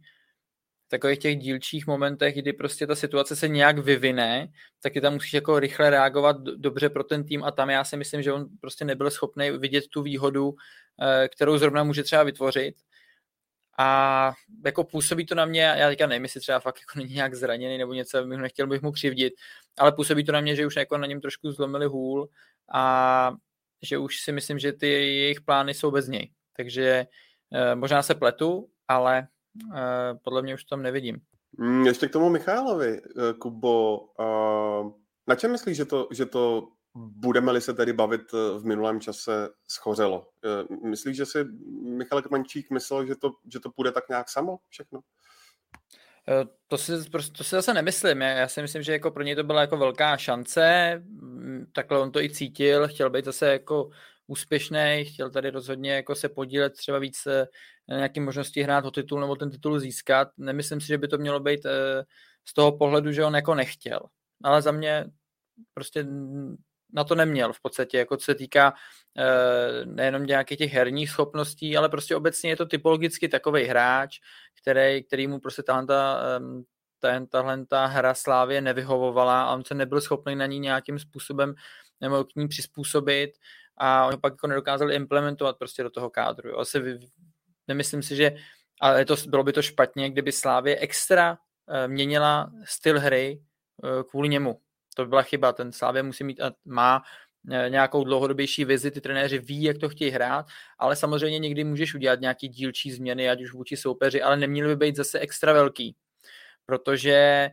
v 0.86 0.88
takových 0.88 1.18
těch 1.18 1.36
dílčích 1.36 1.86
momentech, 1.86 2.34
kdy 2.34 2.52
prostě 2.52 2.86
ta 2.86 2.94
situace 2.94 3.36
se 3.36 3.48
nějak 3.48 3.78
vyvine, 3.78 4.48
tak 4.82 4.92
ty 4.92 5.00
tam 5.00 5.12
musíš 5.12 5.34
jako 5.34 5.58
rychle 5.58 5.90
reagovat 5.90 6.36
dobře 6.40 6.88
pro 6.88 7.04
ten 7.04 7.24
tým 7.24 7.44
a 7.44 7.50
tam 7.50 7.70
já 7.70 7.84
si 7.84 7.96
myslím, 7.96 8.22
že 8.22 8.32
on 8.32 8.46
prostě 8.60 8.84
nebyl 8.84 9.10
schopný 9.10 9.50
vidět 9.50 9.84
tu 9.88 10.02
výhodu, 10.02 10.54
eh, 11.02 11.28
kterou 11.28 11.58
zrovna 11.58 11.84
může 11.84 12.02
třeba 12.02 12.22
vytvořit 12.22 12.74
a 13.78 14.32
jako 14.64 14.84
působí 14.84 15.26
to 15.26 15.34
na 15.34 15.44
mě, 15.44 15.62
já 15.62 15.88
teďka 15.88 16.06
nevím, 16.06 16.22
jestli 16.22 16.40
třeba 16.40 16.60
fakt 16.60 16.80
jako 16.80 16.98
není 16.98 17.14
nějak 17.14 17.34
zraněný 17.34 17.78
nebo 17.78 17.92
něco, 17.92 18.24
bych 18.24 18.38
nechtěl 18.38 18.66
bych 18.66 18.82
mu 18.82 18.92
křivdit, 18.92 19.34
ale 19.78 19.92
působí 19.92 20.24
to 20.24 20.32
na 20.32 20.40
mě, 20.40 20.56
že 20.56 20.66
už 20.66 20.76
jako 20.76 20.98
na 20.98 21.06
něm 21.06 21.20
trošku 21.20 21.52
zlomili 21.52 21.86
hůl 21.86 22.28
a 22.72 23.32
že 23.82 23.98
už 23.98 24.20
si 24.20 24.32
myslím, 24.32 24.58
že 24.58 24.72
ty 24.72 24.88
jejich 24.88 25.40
plány 25.40 25.74
jsou 25.74 25.90
bez 25.90 26.08
něj. 26.08 26.32
Takže 26.56 27.06
eh, 27.52 27.74
možná 27.74 28.02
se 28.02 28.14
pletu, 28.14 28.68
ale 28.88 29.28
eh, 29.74 30.14
podle 30.24 30.42
mě 30.42 30.54
už 30.54 30.64
to 30.64 30.68
tam 30.68 30.82
nevidím. 30.82 31.16
Mm, 31.58 31.86
ještě 31.86 32.08
k 32.08 32.12
tomu 32.12 32.28
Michailovi, 32.28 33.00
eh, 33.00 33.32
Kubo, 33.38 34.00
na 35.28 35.36
čem 35.36 35.52
myslíš, 35.52 35.76
že 35.76 35.84
to, 35.84 36.08
že 36.12 36.26
to 36.26 36.68
budeme-li 36.96 37.60
se 37.60 37.74
tedy 37.74 37.92
bavit 37.92 38.34
eh, 38.34 38.58
v 38.58 38.64
minulém 38.64 39.00
čase 39.00 39.48
schořelo. 39.68 40.28
Eh, 40.44 40.86
myslíš, 40.88 41.16
že 41.16 41.26
si 41.26 41.44
Michal 41.82 42.22
Kmančík 42.22 42.70
myslel, 42.70 43.06
že 43.06 43.16
to, 43.16 43.30
že 43.52 43.60
to 43.60 43.70
půjde 43.70 43.92
tak 43.92 44.08
nějak 44.08 44.28
samo 44.28 44.58
všechno? 44.68 45.00
Eh, 46.28 46.44
to 46.68 46.78
si, 46.78 46.92
to 47.10 47.44
si 47.44 47.50
zase 47.50 47.74
nemyslím. 47.74 48.20
Já 48.20 48.48
si 48.48 48.62
myslím, 48.62 48.82
že 48.82 48.92
jako 48.92 49.10
pro 49.10 49.22
něj 49.22 49.34
to 49.34 49.44
byla 49.44 49.60
jako 49.60 49.76
velká 49.76 50.16
šance, 50.16 50.94
mm, 51.04 51.66
takhle 51.72 51.98
on 52.00 52.10
to 52.12 52.20
i 52.20 52.30
cítil, 52.30 52.88
chtěl 52.88 53.10
být 53.10 53.24
zase 53.24 53.52
jako 53.52 53.90
úspěšný, 54.26 55.04
chtěl 55.04 55.30
tady 55.30 55.50
rozhodně 55.50 55.94
jako 55.94 56.14
se 56.14 56.28
podílet 56.28 56.72
třeba 56.72 56.98
víc 56.98 57.16
na 57.88 57.96
nějaké 57.96 58.20
možnosti 58.20 58.62
hrát 58.62 58.84
o 58.84 58.90
titul 58.90 59.20
nebo 59.20 59.36
ten 59.36 59.50
titul 59.50 59.78
získat. 59.78 60.28
Nemyslím 60.36 60.80
si, 60.80 60.86
že 60.86 60.98
by 60.98 61.08
to 61.08 61.18
mělo 61.18 61.40
být 61.40 61.60
z 62.44 62.54
toho 62.54 62.78
pohledu, 62.78 63.12
že 63.12 63.24
on 63.24 63.34
jako 63.34 63.54
nechtěl. 63.54 64.00
Ale 64.44 64.62
za 64.62 64.72
mě 64.72 65.04
prostě 65.74 66.06
na 66.96 67.04
to 67.04 67.14
neměl 67.14 67.52
v 67.52 67.60
podstatě, 67.60 67.98
jako 67.98 68.16
co 68.16 68.24
se 68.24 68.34
týká 68.34 68.74
e, 69.18 69.86
nejenom 69.86 70.26
nějakých 70.26 70.58
těch 70.58 70.72
herních 70.72 71.10
schopností, 71.10 71.76
ale 71.76 71.88
prostě 71.88 72.16
obecně 72.16 72.50
je 72.50 72.56
to 72.56 72.66
typologicky 72.66 73.28
takový 73.28 73.64
hráč, 73.64 74.18
který, 74.60 75.04
který 75.04 75.26
mu 75.26 75.40
prostě 75.40 75.62
tahle, 75.62 75.86
ten, 76.98 77.26
tahle 77.26 77.66
ta 77.66 77.86
hra 77.86 78.14
Slávě 78.14 78.60
nevyhovovala 78.60 79.42
a 79.42 79.54
on 79.54 79.64
se 79.64 79.74
nebyl 79.74 80.00
schopný 80.00 80.36
na 80.36 80.46
ní 80.46 80.58
nějakým 80.58 80.98
způsobem 80.98 81.54
nebo 82.00 82.24
k 82.24 82.34
ní 82.36 82.48
přizpůsobit 82.48 83.30
a 83.76 84.06
oni 84.06 84.16
pak 84.16 84.32
jako 84.32 84.46
nedokázali 84.46 84.94
implementovat 84.94 85.58
prostě 85.58 85.82
do 85.82 85.90
toho 85.90 86.10
kádru. 86.10 86.48
Jo. 86.48 86.58
Asi 86.58 86.98
nemyslím 87.68 88.02
si, 88.02 88.16
že 88.16 88.36
ale 88.80 89.04
to, 89.04 89.16
bylo 89.28 89.44
by 89.44 89.52
to 89.52 89.62
špatně, 89.62 90.10
kdyby 90.10 90.32
Slávě 90.32 90.78
extra 90.78 91.38
e, 91.68 91.88
měnila 91.88 92.50
styl 92.64 93.00
hry 93.00 93.40
e, 93.84 94.02
kvůli 94.04 94.28
němu 94.28 94.60
to 94.96 95.04
by 95.04 95.08
byla 95.08 95.22
chyba. 95.22 95.52
Ten 95.52 95.72
Slávě 95.72 96.02
musí 96.02 96.24
mít 96.24 96.40
a 96.40 96.52
má 96.64 97.02
eh, 97.50 97.70
nějakou 97.70 98.04
dlouhodobější 98.04 98.64
vizi, 98.64 98.90
ty 98.90 99.00
trenéři 99.00 99.38
ví, 99.38 99.62
jak 99.62 99.78
to 99.78 99.88
chtějí 99.88 100.10
hrát, 100.10 100.46
ale 100.78 100.96
samozřejmě 100.96 101.38
někdy 101.38 101.64
můžeš 101.64 101.94
udělat 101.94 102.20
nějaký 102.20 102.48
dílčí 102.48 102.92
změny, 102.92 103.30
ať 103.30 103.42
už 103.42 103.52
vůči 103.52 103.76
soupeři, 103.76 104.22
ale 104.22 104.36
neměly 104.36 104.68
by 104.68 104.86
být 104.86 104.96
zase 104.96 105.18
extra 105.18 105.52
velký, 105.52 105.96
protože 106.66 107.50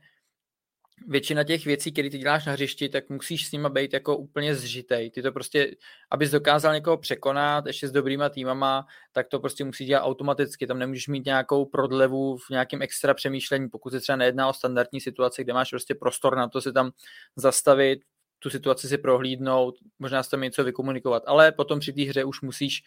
většina 1.07 1.43
těch 1.43 1.65
věcí, 1.65 1.91
které 1.91 2.09
ty 2.09 2.17
děláš 2.17 2.45
na 2.45 2.53
hřišti, 2.53 2.89
tak 2.89 3.09
musíš 3.09 3.47
s 3.47 3.51
nima 3.51 3.69
být 3.69 3.93
jako 3.93 4.17
úplně 4.17 4.55
zžitej. 4.55 5.11
Ty 5.11 5.21
to 5.21 5.31
prostě, 5.31 5.75
abys 6.11 6.31
dokázal 6.31 6.73
někoho 6.73 6.97
překonat 6.97 7.65
ještě 7.65 7.87
s 7.87 7.91
dobrýma 7.91 8.29
týmama, 8.29 8.85
tak 9.11 9.27
to 9.27 9.39
prostě 9.39 9.63
musí 9.63 9.85
dělat 9.85 10.03
automaticky. 10.03 10.67
Tam 10.67 10.79
nemůžeš 10.79 11.07
mít 11.07 11.25
nějakou 11.25 11.65
prodlevu 11.65 12.37
v 12.37 12.49
nějakém 12.49 12.81
extra 12.81 13.13
přemýšlení, 13.13 13.69
pokud 13.69 13.89
se 13.89 13.99
třeba 13.99 14.15
nejedná 14.15 14.49
o 14.49 14.53
standardní 14.53 15.01
situaci, 15.01 15.43
kde 15.43 15.53
máš 15.53 15.69
prostě 15.69 15.95
prostor 15.95 16.37
na 16.37 16.47
to 16.47 16.61
si 16.61 16.73
tam 16.73 16.91
zastavit, 17.35 17.99
tu 18.39 18.49
situaci 18.49 18.87
si 18.87 18.97
prohlídnout, 18.97 19.75
možná 19.99 20.23
s 20.23 20.27
tam 20.27 20.41
něco 20.41 20.63
vykomunikovat, 20.63 21.23
ale 21.25 21.51
potom 21.51 21.79
při 21.79 21.93
té 21.93 22.01
hře 22.01 22.23
už 22.23 22.41
musíš 22.41 22.83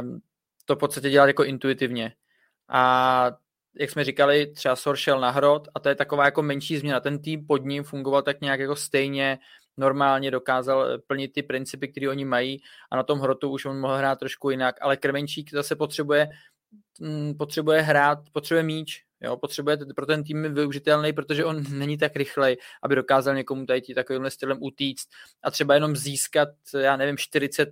um, 0.00 0.20
to 0.64 0.76
v 0.76 0.78
podstatě 0.78 1.10
dělat 1.10 1.26
jako 1.26 1.44
intuitivně. 1.44 2.12
A 2.68 3.32
jak 3.78 3.90
jsme 3.90 4.04
říkali, 4.04 4.46
třeba 4.46 4.76
Sor 4.76 4.96
šel 4.96 5.20
na 5.20 5.30
hrot 5.30 5.68
a 5.74 5.80
to 5.80 5.88
je 5.88 5.94
taková 5.94 6.24
jako 6.24 6.42
menší 6.42 6.76
změna. 6.76 7.00
Ten 7.00 7.18
tým 7.18 7.46
pod 7.46 7.64
ním 7.64 7.84
fungoval 7.84 8.22
tak 8.22 8.40
nějak 8.40 8.60
jako 8.60 8.76
stejně, 8.76 9.38
normálně 9.76 10.30
dokázal 10.30 10.86
eh, 10.86 10.98
plnit 11.06 11.32
ty 11.32 11.42
principy, 11.42 11.88
které 11.88 12.08
oni 12.08 12.24
mají 12.24 12.60
a 12.90 12.96
na 12.96 13.02
tom 13.02 13.18
hrotu 13.18 13.50
už 13.50 13.64
on 13.64 13.80
mohl 13.80 13.96
hrát 13.96 14.18
trošku 14.18 14.50
jinak, 14.50 14.76
ale 14.80 14.96
Krmenčík 14.96 15.50
zase 15.52 15.76
potřebuje, 15.76 16.28
mm, 17.00 17.34
potřebuje 17.34 17.82
hrát, 17.82 18.18
potřebuje 18.32 18.62
míč, 18.62 19.04
Jo, 19.22 19.36
potřebuje 19.36 19.78
pro 19.96 20.06
ten 20.06 20.24
tým 20.24 20.54
využitelný, 20.54 21.12
protože 21.12 21.44
on 21.44 21.62
není 21.70 21.98
tak 21.98 22.16
rychlej, 22.16 22.56
aby 22.82 22.94
dokázal 22.94 23.34
někomu 23.34 23.66
tady 23.66 23.82
takovýmhle 23.94 24.30
stylem 24.30 24.58
utíct 24.60 25.08
a 25.42 25.50
třeba 25.50 25.74
jenom 25.74 25.96
získat, 25.96 26.48
já 26.78 26.96
nevím, 26.96 27.16
40 27.16 27.68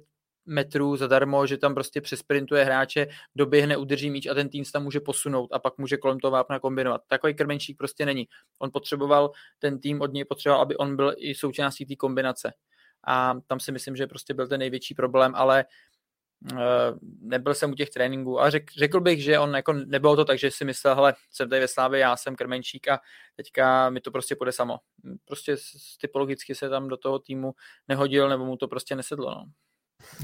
metrů 0.49 0.97
zadarmo, 0.97 1.47
že 1.47 1.59
tam 1.59 1.75
prostě 1.75 2.01
přesprintuje 2.01 2.65
hráče, 2.65 3.07
doběhne, 3.37 3.77
udrží 3.77 4.11
míč 4.11 4.27
a 4.27 4.35
ten 4.35 4.49
tým 4.49 4.65
se 4.65 4.73
tam 4.73 4.83
může 4.83 5.01
posunout 5.01 5.53
a 5.53 5.59
pak 5.59 5.79
může 5.79 5.97
kolem 5.97 6.21
toho 6.21 6.31
vápna 6.31 6.61
kombinovat. 6.61 7.01
Takový 7.09 7.35
krmenčík 7.35 7.79
prostě 7.79 8.07
není. 8.07 8.29
On 8.59 8.71
potřeboval, 8.73 9.31
ten 9.59 9.81
tým 9.81 10.01
od 10.01 10.13
něj 10.13 10.25
potřeboval, 10.25 10.63
aby 10.63 10.77
on 10.77 10.97
byl 10.97 11.15
i 11.17 11.35
součástí 11.35 11.87
té 11.87 11.97
kombinace. 11.97 12.53
A 13.07 13.35
tam 13.47 13.61
si 13.61 13.73
myslím, 13.73 13.97
že 13.97 14.07
prostě 14.07 14.35
byl 14.35 14.49
ten 14.49 14.59
největší 14.61 14.95
problém, 14.95 15.33
ale 15.35 15.65
uh, 16.53 16.59
nebyl 17.21 17.55
jsem 17.55 17.73
u 17.73 17.75
těch 17.75 17.91
tréninků, 17.91 18.41
ale 18.41 18.51
řek, 18.51 18.71
řekl 18.73 19.01
bych, 19.01 19.23
že 19.23 19.39
on 19.39 19.55
jako 19.55 19.73
nebylo 19.73 20.17
to 20.17 20.25
tak, 20.25 20.39
že 20.39 20.51
si 20.51 20.65
myslel, 20.65 20.95
hele, 20.95 21.15
jsem 21.31 21.49
tady 21.49 21.61
ve 21.61 21.69
Slávě, 21.69 22.01
já 22.01 22.17
jsem 22.17 22.37
krmenčík 22.37 22.89
a 22.89 23.01
teďka 23.37 23.91
mi 23.91 24.01
to 24.01 24.11
prostě 24.11 24.37
půjde 24.37 24.53
samo. 24.53 24.79
Prostě 25.25 25.57
typologicky 26.01 26.55
se 26.55 26.69
tam 26.69 26.89
do 26.89 26.97
toho 26.97 27.19
týmu 27.19 27.55
nehodil, 27.89 28.29
nebo 28.29 28.45
mu 28.45 28.57
to 28.57 28.69
prostě 28.69 28.97
nesedlo. 28.97 29.31
No. 29.31 29.45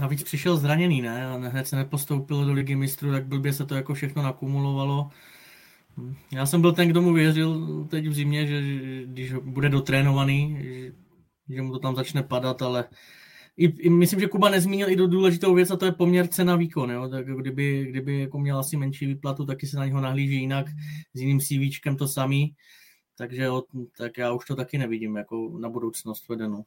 Navíc 0.01 0.23
přišel 0.23 0.57
zraněný, 0.57 1.03
ne? 1.03 1.27
A 1.27 1.37
hned 1.37 1.69
se 1.69 1.77
nepostoupil 1.77 2.45
do 2.45 2.53
ligy 2.53 2.77
mistrů, 2.77 3.13
tak 3.13 3.27
blbě 3.27 3.53
se 3.53 3.67
to 3.67 3.75
jako 3.75 3.95
všechno 3.95 4.23
nakumulovalo. 4.23 5.11
Já 6.33 6.47
jsem 6.47 6.61
byl 6.61 6.73
ten, 6.73 6.89
kdo 6.89 7.03
mu 7.03 7.13
věřil 7.13 7.85
teď 7.91 8.07
v 8.07 8.15
zimě, 8.15 8.47
že 8.47 8.63
když 9.07 9.33
bude 9.33 9.69
dotrénovaný, 9.69 10.59
že, 11.49 11.63
mu 11.63 11.73
to 11.73 11.79
tam 11.79 11.97
začne 11.97 12.23
padat, 12.23 12.63
ale 12.63 12.85
i, 13.57 13.65
i, 13.65 13.91
myslím, 13.91 14.21
že 14.21 14.27
Kuba 14.27 14.51
nezmínil 14.51 14.89
i 14.89 14.97
do 14.97 15.07
důležitou 15.07 15.55
věc 15.55 15.71
a 15.71 15.77
to 15.77 15.85
je 15.85 15.93
poměr 15.93 16.27
cena 16.27 16.57
výkon. 16.57 16.91
Jo? 16.91 17.09
Tak 17.09 17.27
kdyby, 17.27 17.87
kdyby 17.89 18.21
jako 18.21 18.39
měl 18.39 18.59
asi 18.59 18.77
menší 18.77 19.07
výplatu, 19.07 19.47
taky 19.47 19.67
se 19.67 19.77
na 19.77 19.87
něho 19.87 20.01
nahlíží 20.01 20.35
jinak, 20.35 20.67
s 21.15 21.21
jiným 21.21 21.41
CVčkem 21.41 21.97
to 21.97 22.09
samý. 22.09 22.55
Takže 23.17 23.49
tak 23.99 24.19
já 24.19 24.33
už 24.33 24.45
to 24.45 24.57
taky 24.57 24.79
nevidím 24.79 25.17
jako 25.17 25.59
na 25.61 25.69
budoucnost 25.69 26.29
vedenou. 26.29 26.65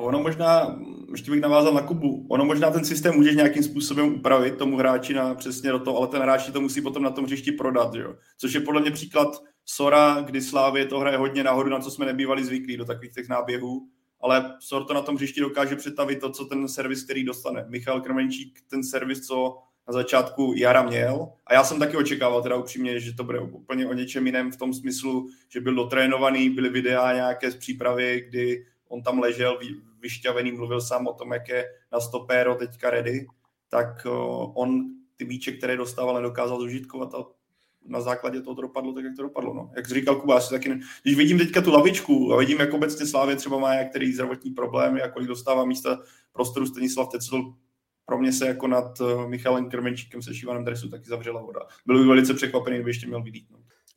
A 0.00 0.02
ono 0.02 0.20
možná, 0.20 0.78
ještě 1.10 1.30
bych 1.30 1.40
navázal 1.40 1.74
na 1.74 1.82
Kubu, 1.82 2.26
ono 2.28 2.44
možná 2.44 2.70
ten 2.70 2.84
systém 2.84 3.14
můžeš 3.14 3.36
nějakým 3.36 3.62
způsobem 3.62 4.14
upravit 4.14 4.56
tomu 4.56 4.76
hráči 4.76 5.14
na 5.14 5.34
přesně 5.34 5.70
do 5.70 5.78
toho, 5.78 5.98
ale 5.98 6.08
ten 6.08 6.22
hráč 6.22 6.50
to 6.50 6.60
musí 6.60 6.80
potom 6.80 7.02
na 7.02 7.10
tom 7.10 7.24
hřišti 7.24 7.52
prodat, 7.52 7.94
jo? 7.94 8.14
což 8.38 8.52
je 8.52 8.60
podle 8.60 8.80
mě 8.80 8.90
příklad 8.90 9.42
Sora, 9.64 10.20
kdy 10.20 10.42
Slávě 10.42 10.86
to 10.86 10.98
hraje 10.98 11.16
hodně 11.16 11.44
nahoru, 11.44 11.68
na 11.70 11.80
co 11.80 11.90
jsme 11.90 12.06
nebývali 12.06 12.44
zvyklí 12.44 12.76
do 12.76 12.84
takových 12.84 13.12
těch 13.12 13.28
náběhů, 13.28 13.88
ale 14.20 14.56
Sor 14.60 14.84
to 14.84 14.94
na 14.94 15.02
tom 15.02 15.16
hřišti 15.16 15.40
dokáže 15.40 15.76
přetavit 15.76 16.20
to, 16.20 16.30
co 16.30 16.44
ten 16.44 16.68
servis, 16.68 17.04
který 17.04 17.24
dostane. 17.24 17.64
Michal 17.68 18.00
Krmenčík, 18.00 18.58
ten 18.70 18.84
servis, 18.84 19.26
co 19.26 19.58
na 19.88 19.92
začátku 19.92 20.54
jara 20.56 20.82
měl. 20.82 21.28
A 21.46 21.54
já 21.54 21.64
jsem 21.64 21.78
taky 21.78 21.96
očekával 21.96 22.42
teda 22.42 22.56
upřímně, 22.56 23.00
že 23.00 23.12
to 23.12 23.24
bude 23.24 23.40
úplně 23.40 23.86
o 23.86 23.92
něčem 23.92 24.26
jiném 24.26 24.52
v 24.52 24.56
tom 24.56 24.74
smyslu, 24.74 25.28
že 25.48 25.60
byl 25.60 25.74
dotrénovaný, 25.74 26.50
byly 26.50 26.68
videa 26.68 27.12
nějaké 27.12 27.50
z 27.50 27.56
přípravy, 27.56 28.24
kdy 28.28 28.64
on 28.90 29.02
tam 29.02 29.18
ležel 29.18 29.58
vyšťavený, 30.00 30.52
mluvil 30.52 30.80
sám 30.80 31.06
o 31.06 31.12
tom, 31.12 31.32
jak 31.32 31.48
je 31.48 31.64
na 31.92 32.00
stopéro 32.00 32.54
teďka 32.54 32.90
ready, 32.90 33.26
tak 33.68 34.06
on 34.54 34.84
ty 35.16 35.24
míče, 35.24 35.52
které 35.52 35.76
dostával, 35.76 36.14
nedokázal 36.14 36.60
zužitkovat 36.60 37.14
a 37.14 37.24
na 37.86 38.00
základě 38.00 38.40
toho 38.40 38.54
to 38.54 38.62
dopadlo 38.62 38.92
tak, 38.92 39.04
jak 39.04 39.16
to 39.16 39.22
dopadlo. 39.22 39.54
No. 39.54 39.70
Jak 39.76 39.88
říkal 39.88 40.16
Kuba, 40.16 40.36
asi 40.36 40.50
taky 40.50 40.68
ne... 40.68 40.80
Když 41.02 41.16
vidím 41.16 41.38
teďka 41.38 41.60
tu 41.60 41.70
lavičku 41.72 42.32
a 42.32 42.36
vidím, 42.36 42.60
jak 42.60 42.74
obecně 42.74 43.06
Slávě 43.06 43.36
třeba 43.36 43.58
má 43.58 43.74
některý 43.74 44.12
zdravotní 44.12 44.50
problémy 44.50 45.02
a 45.02 45.08
kolik 45.08 45.28
dostává 45.28 45.64
místa 45.64 45.98
prostoru 46.32 46.66
Stanislav 46.66 47.08
Tecel, 47.08 47.54
pro 48.06 48.18
mě 48.18 48.32
se 48.32 48.46
jako 48.46 48.66
nad 48.66 48.98
Michalem 49.26 49.70
Krmenčíkem 49.70 50.22
se 50.22 50.34
Šivanem 50.34 50.64
dresu 50.64 50.88
taky 50.88 51.04
zavřela 51.04 51.42
voda. 51.42 51.60
Byl 51.86 51.98
bych 51.98 52.08
velice 52.08 52.34
překvapený, 52.34 52.76
kdyby 52.76 52.90
ještě 52.90 53.06
měl 53.06 53.22
vydít. 53.22 53.46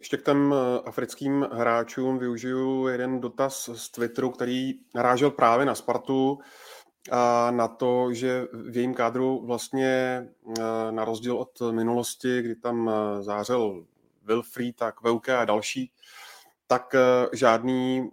Ještě 0.04 0.18
k 0.18 0.26
těm 0.26 0.54
eh, 0.54 0.82
africkým 0.86 1.48
hráčům 1.52 2.18
využiju 2.18 2.88
jeden 2.88 3.22
dotaz 3.22 3.70
z 3.74 3.90
Twitteru, 3.90 4.30
který 4.30 4.74
narážel 4.96 5.32
právě 5.32 5.66
na 5.66 5.76
Spartu 5.76 6.40
a 7.12 7.52
na 7.52 7.68
to, 7.68 8.14
že 8.14 8.48
v 8.54 8.76
jejím 8.76 8.94
kádru 8.94 9.46
vlastně 9.46 9.88
eh, 10.60 10.92
na 10.92 11.06
rozdíl 11.06 11.38
od 11.38 11.62
minulosti, 11.72 12.42
kdy 12.42 12.56
tam 12.56 12.90
eh, 12.90 13.24
zářel 13.24 13.86
Wilfried 14.24 14.82
a 14.82 14.92
Kveuke 14.92 15.38
a 15.38 15.46
další, 15.46 15.92
tak 16.68 16.96
žádný 17.34 18.10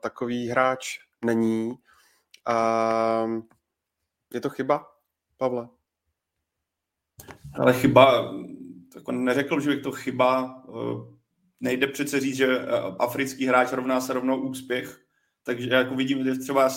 takový 0.00 0.48
hráč 0.48 0.98
není. 1.24 1.74
Je 4.34 4.40
to 4.40 4.50
chyba, 4.50 4.86
Pavle? 5.36 5.68
Ale 7.54 7.72
chyba, 7.72 8.32
jako 8.94 9.12
neřekl, 9.12 9.60
že 9.60 9.70
bych 9.70 9.82
to 9.82 9.92
chyba. 9.92 10.62
Eh, 10.68 11.20
nejde 11.60 11.86
přece 11.86 12.20
říct, 12.20 12.36
že 12.36 12.58
eh, 12.58 12.66
africký 12.98 13.46
hráč 13.46 13.72
rovná 13.72 14.00
se 14.00 14.12
rovnou 14.12 14.40
úspěch. 14.40 15.00
Takže 15.42 15.70
jako 15.70 15.94
vidím, 15.94 16.24
že 16.24 16.34
třeba 16.34 16.68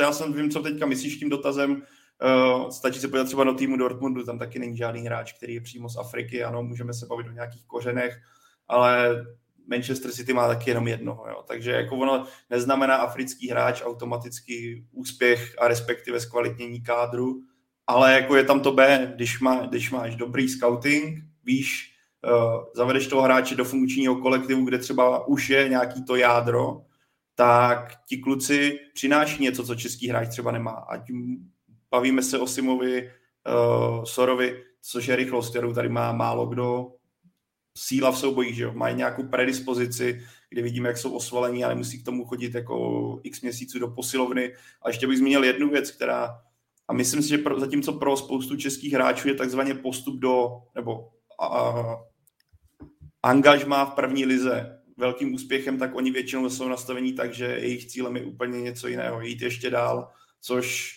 já 0.00 0.12
jsem 0.12 0.32
vím, 0.32 0.50
co 0.50 0.62
teďka 0.62 0.86
myslíš 0.86 1.16
tím 1.16 1.28
dotazem, 1.28 1.82
Uh, 2.22 2.68
stačí 2.68 3.00
se 3.00 3.08
podívat 3.08 3.24
třeba 3.24 3.44
do 3.44 3.54
týmu 3.54 3.76
Dortmundu, 3.76 4.24
tam 4.24 4.38
taky 4.38 4.58
není 4.58 4.76
žádný 4.76 5.00
hráč, 5.00 5.32
který 5.32 5.54
je 5.54 5.60
přímo 5.60 5.88
z 5.88 5.96
Afriky, 5.96 6.44
ano, 6.44 6.62
můžeme 6.62 6.94
se 6.94 7.06
bavit 7.06 7.26
o 7.26 7.30
nějakých 7.32 7.66
kořenech, 7.66 8.16
ale 8.68 9.24
Manchester 9.66 10.12
City 10.12 10.32
má 10.32 10.48
taky 10.48 10.70
jenom 10.70 10.88
jednoho, 10.88 11.28
jo. 11.28 11.44
takže 11.48 11.70
jako 11.70 11.96
ono 11.96 12.26
neznamená 12.50 12.96
africký 12.96 13.50
hráč 13.50 13.82
automaticky 13.84 14.84
úspěch 14.92 15.54
a 15.58 15.68
respektive 15.68 16.20
zkvalitnění 16.20 16.82
kádru, 16.82 17.42
ale 17.86 18.12
jako 18.12 18.36
je 18.36 18.44
tam 18.44 18.60
to 18.60 18.72
B, 18.72 19.12
když, 19.14 19.40
má, 19.40 19.66
když 19.66 19.90
máš 19.90 20.16
dobrý 20.16 20.48
scouting, 20.48 21.24
víš, 21.44 21.94
uh, 22.24 22.64
zavedeš 22.74 23.06
toho 23.06 23.22
hráče 23.22 23.54
do 23.54 23.64
funkčního 23.64 24.16
kolektivu, 24.16 24.64
kde 24.64 24.78
třeba 24.78 25.26
už 25.26 25.50
je 25.50 25.68
nějaký 25.68 26.04
to 26.04 26.16
jádro, 26.16 26.82
tak 27.34 27.92
ti 28.08 28.18
kluci 28.18 28.78
přináší 28.94 29.42
něco, 29.42 29.64
co 29.64 29.74
český 29.74 30.08
hráč 30.08 30.28
třeba 30.28 30.52
nemá. 30.52 30.70
Ať 30.70 31.00
bavíme 31.90 32.22
se 32.22 32.38
o 32.38 32.46
Simovi, 32.46 33.02
uh, 33.02 34.04
Sorovi, 34.04 34.64
což 34.82 35.06
je 35.06 35.16
rychlost, 35.16 35.50
kterou 35.50 35.74
tady 35.74 35.88
má 35.88 36.12
málo 36.12 36.46
kdo, 36.46 36.92
síla 37.78 38.12
v 38.12 38.18
soubojích, 38.18 38.56
že 38.56 38.62
jo? 38.62 38.72
mají 38.74 38.96
nějakou 38.96 39.22
predispozici, 39.22 40.20
kde 40.50 40.62
vidíme, 40.62 40.88
jak 40.88 40.98
jsou 40.98 41.12
osvalení 41.12 41.64
a 41.64 41.68
nemusí 41.68 42.02
k 42.02 42.04
tomu 42.04 42.24
chodit 42.24 42.54
jako 42.54 43.20
x 43.22 43.40
měsíců 43.40 43.78
do 43.78 43.88
posilovny. 43.88 44.54
A 44.82 44.88
ještě 44.88 45.06
bych 45.06 45.18
zmínil 45.18 45.44
jednu 45.44 45.70
věc, 45.70 45.90
která, 45.90 46.40
a 46.88 46.92
myslím 46.92 47.22
si, 47.22 47.28
že 47.28 47.38
pro, 47.38 47.60
zatímco 47.60 47.92
pro 47.92 48.16
spoustu 48.16 48.56
českých 48.56 48.92
hráčů 48.92 49.28
je 49.28 49.34
takzvaně 49.34 49.74
postup 49.74 50.20
do, 50.20 50.48
nebo 50.74 51.10
angažmá 53.22 53.84
v 53.84 53.94
první 53.94 54.26
lize 54.26 54.82
velkým 54.96 55.34
úspěchem, 55.34 55.78
tak 55.78 55.94
oni 55.94 56.10
většinou 56.10 56.50
jsou 56.50 56.68
nastavení 56.68 57.12
tak, 57.12 57.34
že 57.34 57.44
jejich 57.44 57.86
cílem 57.86 58.16
je 58.16 58.24
úplně 58.24 58.60
něco 58.60 58.88
jiného, 58.88 59.20
jít 59.20 59.42
ještě 59.42 59.70
dál, 59.70 60.10
což 60.40 60.96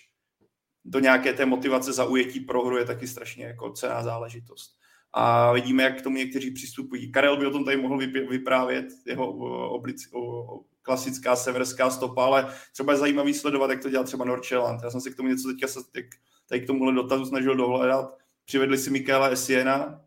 do 0.85 0.99
nějaké 0.99 1.33
té 1.33 1.45
motivace 1.45 1.93
zaujetí 1.93 2.39
pro 2.39 2.65
hru 2.65 2.77
je 2.77 2.85
taky 2.85 3.07
strašně 3.07 3.45
jako 3.45 3.71
cená 3.71 4.03
záležitost. 4.03 4.77
A 5.13 5.53
vidíme, 5.53 5.83
jak 5.83 5.99
k 5.99 6.01
tomu 6.01 6.17
někteří 6.17 6.51
přistupují. 6.51 7.11
Karel 7.11 7.37
by 7.37 7.45
o 7.45 7.51
tom 7.51 7.65
tady 7.65 7.77
mohl 7.77 7.97
vyprávět, 8.29 8.85
jeho 9.07 9.27
oblic, 9.69 10.09
klasická 10.81 11.35
severská 11.35 11.89
stopa, 11.89 12.25
ale 12.25 12.53
třeba 12.73 12.93
je 12.93 12.99
zajímavý 12.99 13.33
sledovat, 13.33 13.69
jak 13.69 13.81
to 13.81 13.89
dělá 13.89 14.03
třeba 14.03 14.25
Norčeland. 14.25 14.83
Já 14.83 14.89
jsem 14.89 15.01
se 15.01 15.11
k 15.11 15.15
tomu 15.15 15.29
něco 15.29 15.47
teďka 15.47 15.67
se, 15.67 15.79
tady 16.49 16.61
k 16.61 16.67
tomuhle 16.67 16.93
dotazu 16.93 17.25
snažil 17.25 17.55
dohledat. 17.55 18.17
Přivedli 18.45 18.77
si 18.77 18.89
Michaela 18.89 19.27
Esiena, 19.27 20.01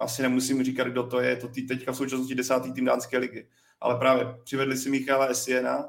asi 0.00 0.22
nemusím 0.22 0.64
říkat, 0.64 0.88
kdo 0.88 1.02
to 1.02 1.20
je, 1.20 1.36
to 1.36 1.48
tý, 1.48 1.66
teďka 1.66 1.92
v 1.92 1.96
současnosti 1.96 2.34
desátý 2.34 2.72
tým 2.72 2.84
dánské 2.84 3.18
ligy. 3.18 3.46
ale 3.80 3.98
právě 3.98 4.26
přivedli 4.44 4.76
si 4.76 4.90
Michala 4.90 5.26
Esiena, 5.26 5.84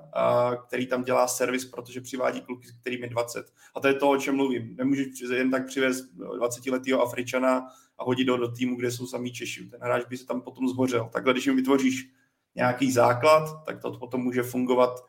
který 0.68 0.88
tam 0.88 1.04
dělá 1.04 1.28
servis, 1.28 1.66
protože 1.66 2.02
přivádí 2.02 2.42
kluky, 2.42 2.68
kterým 2.82 3.04
je 3.04 3.10
20. 3.10 3.54
A 3.76 3.80
to 3.80 3.88
je 3.88 3.94
to, 3.94 4.10
o 4.10 4.18
čem 4.18 4.36
mluvím. 4.36 4.76
Nemůžeš 4.76 5.08
jen 5.34 5.52
tak 5.52 5.66
přivést 5.66 6.16
20-letého 6.16 7.02
Afričana 7.02 7.68
a 7.98 8.04
hodit 8.04 8.30
ho 8.30 8.38
do 8.38 8.52
týmu, 8.52 8.76
kde 8.76 8.92
jsou 8.92 9.08
samý 9.08 9.32
Češi. 9.32 9.66
Ten 9.66 9.80
hráč 9.82 10.06
by 10.10 10.18
se 10.18 10.26
tam 10.26 10.42
potom 10.42 10.70
zhořel. 10.70 11.10
Takhle, 11.14 11.34
když 11.34 11.46
jim 11.46 11.56
vytvoříš 11.56 12.10
nějaký 12.56 12.92
základ, 12.92 13.66
tak 13.66 13.82
to 13.82 13.92
potom 13.92 14.22
může 14.22 14.44
fungovat 14.44 15.06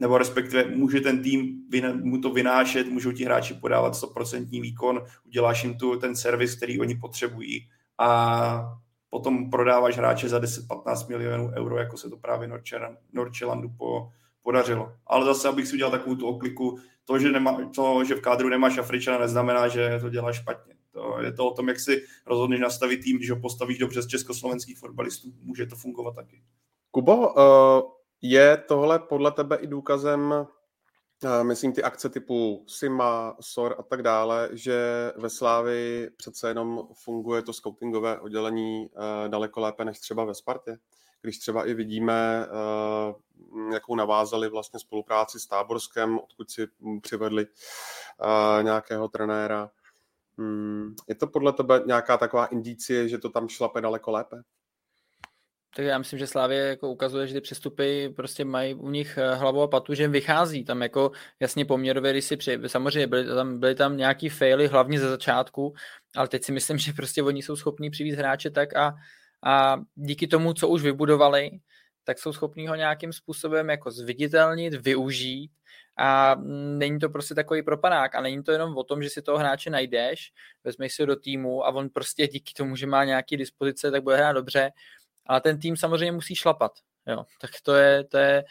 nebo 0.00 0.18
respektive 0.18 0.64
může 0.64 1.00
ten 1.00 1.22
tým 1.22 1.62
mu 2.02 2.20
to 2.20 2.30
vynášet, 2.30 2.88
můžou 2.88 3.12
ti 3.12 3.24
hráči 3.24 3.54
podávat 3.54 3.94
100% 3.94 4.62
výkon, 4.62 5.04
uděláš 5.24 5.64
jim 5.64 5.78
tu 5.78 5.96
ten 5.96 6.16
servis, 6.16 6.56
který 6.56 6.80
oni 6.80 6.94
potřebují 6.94 7.68
a 7.98 8.78
potom 9.10 9.50
prodáváš 9.50 9.96
hráče 9.96 10.28
za 10.28 10.38
10-15 10.38 11.08
milionů 11.08 11.52
euro, 11.56 11.78
jako 11.78 11.96
se 11.96 12.10
to 12.10 12.16
právě 12.16 12.50
Norčelandu 13.12 13.68
po, 13.78 14.10
podařilo. 14.42 14.92
Ale 15.06 15.26
zase, 15.26 15.48
abych 15.48 15.68
si 15.68 15.74
udělal 15.74 15.90
takovou 15.90 16.16
tu 16.16 16.26
okliku, 16.28 16.78
to, 17.04 17.18
že, 17.18 17.32
nemá, 17.32 17.70
to, 17.74 18.04
že 18.04 18.14
v 18.14 18.20
kádru 18.20 18.48
nemáš 18.48 18.78
Afričana, 18.78 19.18
neznamená, 19.18 19.68
že 19.68 19.98
to 20.00 20.08
děláš 20.08 20.36
špatně. 20.36 20.74
To, 20.92 21.18
je 21.20 21.32
to 21.32 21.46
o 21.46 21.54
tom, 21.54 21.68
jak 21.68 21.80
si 21.80 22.02
rozhodneš 22.26 22.60
nastavit 22.60 23.02
tým, 23.02 23.16
když 23.16 23.30
ho 23.30 23.40
postavíš 23.40 23.78
dobře 23.78 24.02
z 24.02 24.06
československých 24.06 24.78
fotbalistů, 24.78 25.28
může 25.42 25.66
to 25.66 25.76
fungovat 25.76 26.14
taky. 26.14 26.42
Kubo, 26.90 27.16
uh, 27.16 27.90
je 28.22 28.56
tohle 28.56 28.98
podle 28.98 29.32
tebe 29.32 29.56
i 29.56 29.66
důkazem, 29.66 30.46
myslím 31.42 31.72
ty 31.72 31.82
akce 31.82 32.08
typu 32.08 32.64
Sima, 32.68 33.36
SOR 33.40 33.74
a 33.78 33.82
tak 33.82 34.02
dále, 34.02 34.48
že 34.52 35.12
ve 35.16 35.30
Slávi 35.30 36.10
přece 36.16 36.48
jenom 36.48 36.88
funguje 36.92 37.42
to 37.42 37.52
scoutingové 37.52 38.20
oddělení 38.20 38.90
uh, 38.90 39.28
daleko 39.28 39.60
lépe 39.60 39.84
než 39.84 39.98
třeba 40.00 40.24
ve 40.24 40.34
Spartě? 40.34 40.78
Když 41.22 41.38
třeba 41.38 41.66
i 41.66 41.74
vidíme, 41.74 42.46
uh, 42.46 43.72
jakou 43.72 43.94
navázali 43.94 44.48
vlastně 44.48 44.80
spolupráci 44.80 45.40
s 45.40 45.46
Táborskem, 45.46 46.18
odkud 46.18 46.50
si 46.50 46.66
přivedli 47.02 47.46
nějakého 48.62 49.08
trenéra. 49.08 49.70
Hmm, 50.38 50.94
je 51.08 51.14
to 51.14 51.26
podle 51.26 51.52
tebe 51.52 51.82
nějaká 51.86 52.16
taková 52.16 52.46
indicie, 52.46 53.08
že 53.08 53.18
to 53.18 53.30
tam 53.30 53.48
šlape 53.48 53.80
daleko 53.80 54.10
lépe? 54.10 54.42
Tak 55.76 55.84
já 55.84 55.98
myslím, 55.98 56.18
že 56.18 56.26
Slávě 56.26 56.58
jako 56.58 56.90
ukazuje, 56.90 57.26
že 57.26 57.34
ty 57.34 57.40
přestupy 57.40 58.08
prostě 58.16 58.44
mají 58.44 58.74
u 58.74 58.90
nich 58.90 59.18
eh, 59.18 59.34
hlavu 59.34 59.62
a 59.62 59.68
patu, 59.68 59.94
že 59.94 60.02
jim 60.02 60.12
vychází. 60.12 60.64
Tam 60.64 60.82
jako 60.82 61.10
jasně 61.40 61.64
poměrově, 61.64 62.12
když 62.12 62.24
si 62.24 62.36
při... 62.36 62.58
samozřejmě 62.66 63.06
byly 63.06 63.26
tam, 63.26 63.60
byly 63.60 63.74
tam 63.74 63.96
nějaký 63.96 64.28
faily, 64.28 64.66
hlavně 64.66 65.00
ze 65.00 65.08
začátku, 65.08 65.74
ale 66.16 66.28
teď 66.28 66.44
si 66.44 66.52
myslím, 66.52 66.78
že 66.84 66.92
prostě 66.92 67.22
oni 67.22 67.42
jsou 67.42 67.56
schopní 67.56 67.90
přivít 67.90 68.14
hráče 68.14 68.50
tak 68.50 68.76
a, 68.76 68.94
a 69.44 69.80
díky 69.94 70.26
tomu, 70.26 70.52
co 70.52 70.68
už 70.68 70.82
vybudovali, 70.82 71.50
tak 72.04 72.18
jsou 72.18 72.32
schopní 72.32 72.68
ho 72.68 72.74
nějakým 72.74 73.12
způsobem 73.12 73.70
jako 73.70 73.90
zviditelnit, 73.90 74.74
využít 74.74 75.50
a 75.98 76.34
není 76.78 76.98
to 76.98 77.08
prostě 77.08 77.34
takový 77.34 77.62
propanák 77.62 78.14
a 78.14 78.20
není 78.20 78.42
to 78.42 78.52
jenom 78.52 78.76
o 78.76 78.84
tom, 78.84 79.02
že 79.02 79.10
si 79.10 79.22
toho 79.22 79.38
hráče 79.38 79.70
najdeš, 79.70 80.32
vezmeš 80.64 80.94
si 80.94 81.02
ho 81.02 81.06
do 81.06 81.16
týmu 81.16 81.66
a 81.66 81.68
on 81.68 81.88
prostě 81.88 82.28
díky 82.28 82.52
tomu, 82.56 82.76
že 82.76 82.86
má 82.86 83.04
nějaký 83.04 83.36
dispozice, 83.36 83.90
tak 83.90 84.02
bude 84.02 84.16
hrát 84.16 84.32
dobře, 84.32 84.70
ale 85.26 85.40
ten 85.40 85.60
tým 85.60 85.76
samozřejmě 85.76 86.12
musí 86.12 86.34
šlapat, 86.34 86.72
jo, 87.06 87.24
tak 87.40 87.50
to 87.62 87.74
je, 87.74 88.04
to 88.04 88.18
je, 88.18 88.44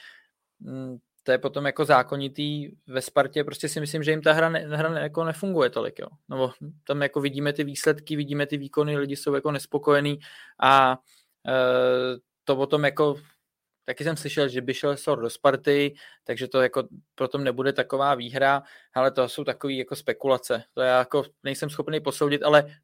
mm, 0.59 0.97
to 1.23 1.31
je 1.31 1.37
potom 1.37 1.65
jako 1.65 1.85
zákonitý 1.85 2.71
ve 2.87 3.01
Spartě, 3.01 3.43
prostě 3.43 3.69
si 3.69 3.79
myslím, 3.79 4.03
že 4.03 4.11
jim 4.11 4.21
ta 4.21 4.33
hra, 4.33 4.49
ne, 4.49 4.59
hra 4.59 4.99
jako 4.99 5.23
nefunguje 5.23 5.69
tolik, 5.69 5.99
jo. 5.99 6.07
Nebo 6.29 6.51
tam 6.83 7.01
jako 7.01 7.21
vidíme 7.21 7.53
ty 7.53 7.63
výsledky, 7.63 8.15
vidíme 8.15 8.47
ty 8.47 8.57
výkony, 8.57 8.97
lidi 8.97 9.15
jsou 9.15 9.33
jako 9.35 9.51
nespokojení 9.51 10.19
a 10.61 10.97
e, 11.47 11.53
to 12.43 12.55
potom 12.55 12.85
jako 12.85 13.15
Taky 13.85 14.03
jsem 14.03 14.17
slyšel, 14.17 14.47
že 14.47 14.61
by 14.61 14.73
šel 14.73 14.97
Sor 14.97 15.21
do 15.21 15.29
Sparty, 15.29 15.95
takže 16.23 16.47
to 16.47 16.61
jako 16.61 16.83
potom 17.15 17.43
nebude 17.43 17.73
taková 17.73 18.15
výhra, 18.15 18.63
ale 18.93 19.11
to 19.11 19.29
jsou 19.29 19.43
takové 19.43 19.73
jako 19.73 19.95
spekulace. 19.95 20.63
To 20.73 20.81
já 20.81 20.99
jako 20.99 21.23
nejsem 21.43 21.69
schopný 21.69 21.99
posoudit, 21.99 22.43
ale 22.43 22.75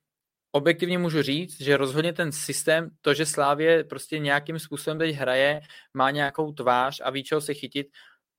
objektivně 0.51 0.97
můžu 0.97 1.21
říct, 1.21 1.61
že 1.61 1.77
rozhodně 1.77 2.13
ten 2.13 2.31
systém, 2.31 2.89
to, 3.01 3.13
že 3.13 3.25
Slávě 3.25 3.83
prostě 3.83 4.19
nějakým 4.19 4.59
způsobem 4.59 4.99
teď 4.99 5.15
hraje, 5.15 5.61
má 5.93 6.11
nějakou 6.11 6.51
tvář 6.51 7.01
a 7.03 7.09
ví, 7.09 7.23
čeho 7.23 7.41
se 7.41 7.53
chytit, 7.53 7.87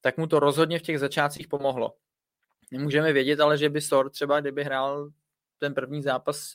tak 0.01 0.17
mu 0.17 0.27
to 0.27 0.41
rozhodně 0.41 0.79
v 0.79 0.83
těch 0.83 0.99
začátcích 0.99 1.49
pomohlo. 1.49 1.95
Nemůžeme 2.73 3.13
vědět, 3.13 3.41
ale 3.41 3.59
že 3.59 3.69
by 3.69 3.81
Sor 3.81 4.11
třeba, 4.11 4.41
kdyby 4.41 4.65
hrál 4.65 5.11
ten 5.59 5.75
první 5.75 6.03
zápas 6.03 6.55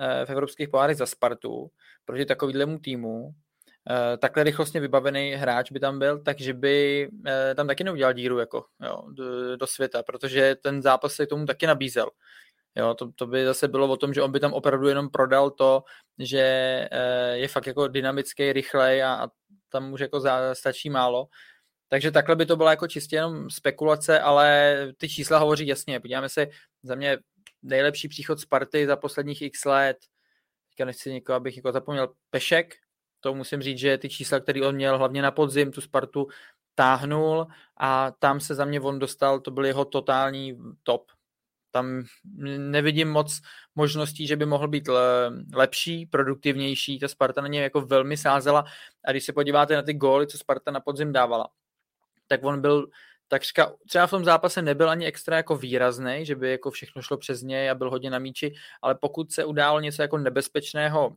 eh, 0.00 0.26
v 0.26 0.30
evropských 0.30 0.68
pohárech 0.68 0.96
za 0.96 1.06
Spartu 1.06 1.70
proti 2.04 2.24
takovému 2.24 2.78
týmu, 2.78 3.34
Eh, 3.90 4.16
takhle 4.16 4.44
rychlostně 4.44 4.80
vybavený 4.80 5.32
hráč 5.32 5.72
by 5.72 5.80
tam 5.80 5.98
byl, 5.98 6.18
takže 6.18 6.54
by 6.54 7.08
eh, 7.26 7.54
tam 7.54 7.66
taky 7.66 7.84
neudělal 7.84 8.12
díru 8.12 8.38
jako, 8.38 8.64
jo, 8.82 9.02
do, 9.12 9.56
do 9.56 9.66
světa, 9.66 10.02
protože 10.02 10.56
ten 10.62 10.82
zápas 10.82 11.14
se 11.14 11.26
k 11.26 11.28
tomu 11.28 11.46
taky 11.46 11.66
nabízel. 11.66 12.10
Jo, 12.76 12.94
to, 12.94 13.12
to 13.12 13.26
by 13.26 13.44
zase 13.44 13.68
bylo 13.68 13.88
o 13.88 13.96
tom, 13.96 14.14
že 14.14 14.22
on 14.22 14.32
by 14.32 14.40
tam 14.40 14.52
opravdu 14.52 14.88
jenom 14.88 15.10
prodal 15.10 15.50
to, 15.50 15.84
že 16.18 16.40
eh, 16.90 17.36
je 17.36 17.48
fakt 17.48 17.66
jako 17.66 17.88
dynamický, 17.88 18.52
rychlej 18.52 19.02
a, 19.02 19.14
a 19.14 19.28
tam 19.68 19.92
už 19.92 20.00
jako 20.00 20.22
stačí 20.52 20.90
málo. 20.90 21.28
Takže 21.88 22.10
takhle 22.10 22.36
by 22.36 22.46
to 22.46 22.56
byla 22.56 22.70
jako 22.70 22.88
čistě 22.88 23.16
jenom 23.16 23.50
spekulace, 23.50 24.20
ale 24.20 24.76
ty 24.96 25.08
čísla 25.08 25.38
hovoří 25.38 25.66
jasně. 25.66 26.00
Podíváme 26.00 26.28
se, 26.28 26.46
za 26.82 26.94
mě 26.94 27.18
nejlepší 27.62 28.08
příchod 28.08 28.40
Sparty 28.40 28.86
za 28.86 28.96
posledních 28.96 29.42
x 29.42 29.64
let, 29.64 29.96
teďka 30.68 30.84
nechci 30.84 31.12
někoho, 31.12 31.36
abych 31.36 31.56
jako 31.56 31.72
zapomněl, 31.72 32.14
Pešek, 32.30 32.74
to 33.20 33.34
musím 33.34 33.62
říct, 33.62 33.78
že 33.78 33.98
ty 33.98 34.08
čísla, 34.08 34.40
které 34.40 34.66
on 34.66 34.74
měl 34.74 34.98
hlavně 34.98 35.22
na 35.22 35.30
podzim, 35.30 35.72
tu 35.72 35.80
Spartu 35.80 36.28
táhnul 36.74 37.46
a 37.76 38.10
tam 38.10 38.40
se 38.40 38.54
za 38.54 38.64
mě 38.64 38.80
on 38.80 38.98
dostal, 38.98 39.40
to 39.40 39.50
byl 39.50 39.64
jeho 39.64 39.84
totální 39.84 40.58
top. 40.82 41.10
Tam 41.74 42.04
nevidím 42.58 43.10
moc 43.10 43.40
možností, 43.74 44.26
že 44.26 44.36
by 44.36 44.46
mohl 44.46 44.68
být 44.68 44.88
lepší, 45.54 46.06
produktivnější. 46.06 46.98
Ta 46.98 47.08
Sparta 47.08 47.40
na 47.40 47.48
něj 47.48 47.62
jako 47.62 47.80
velmi 47.80 48.16
sázela 48.16 48.64
a 49.04 49.10
když 49.10 49.24
se 49.24 49.32
podíváte 49.32 49.74
na 49.74 49.82
ty 49.82 49.94
góly, 49.94 50.26
co 50.26 50.38
Sparta 50.38 50.70
na 50.70 50.80
podzim 50.80 51.12
dávala, 51.12 51.48
tak 52.26 52.44
on 52.44 52.60
byl 52.60 52.86
takřka 53.28 53.72
třeba 53.88 54.06
v 54.06 54.10
tom 54.10 54.24
zápase 54.24 54.62
nebyl 54.62 54.90
ani 54.90 55.06
extra 55.06 55.36
jako 55.36 55.56
výrazný, 55.56 56.26
že 56.26 56.36
by 56.36 56.50
jako 56.50 56.70
všechno 56.70 57.02
šlo 57.02 57.16
přes 57.16 57.42
něj 57.42 57.70
a 57.70 57.74
byl 57.74 57.90
hodně 57.90 58.10
na 58.10 58.18
míči, 58.18 58.54
ale 58.82 58.94
pokud 58.94 59.32
se 59.32 59.44
událo 59.44 59.80
něco 59.80 60.02
jako 60.02 60.18
nebezpečného 60.18 61.08
um, 61.08 61.16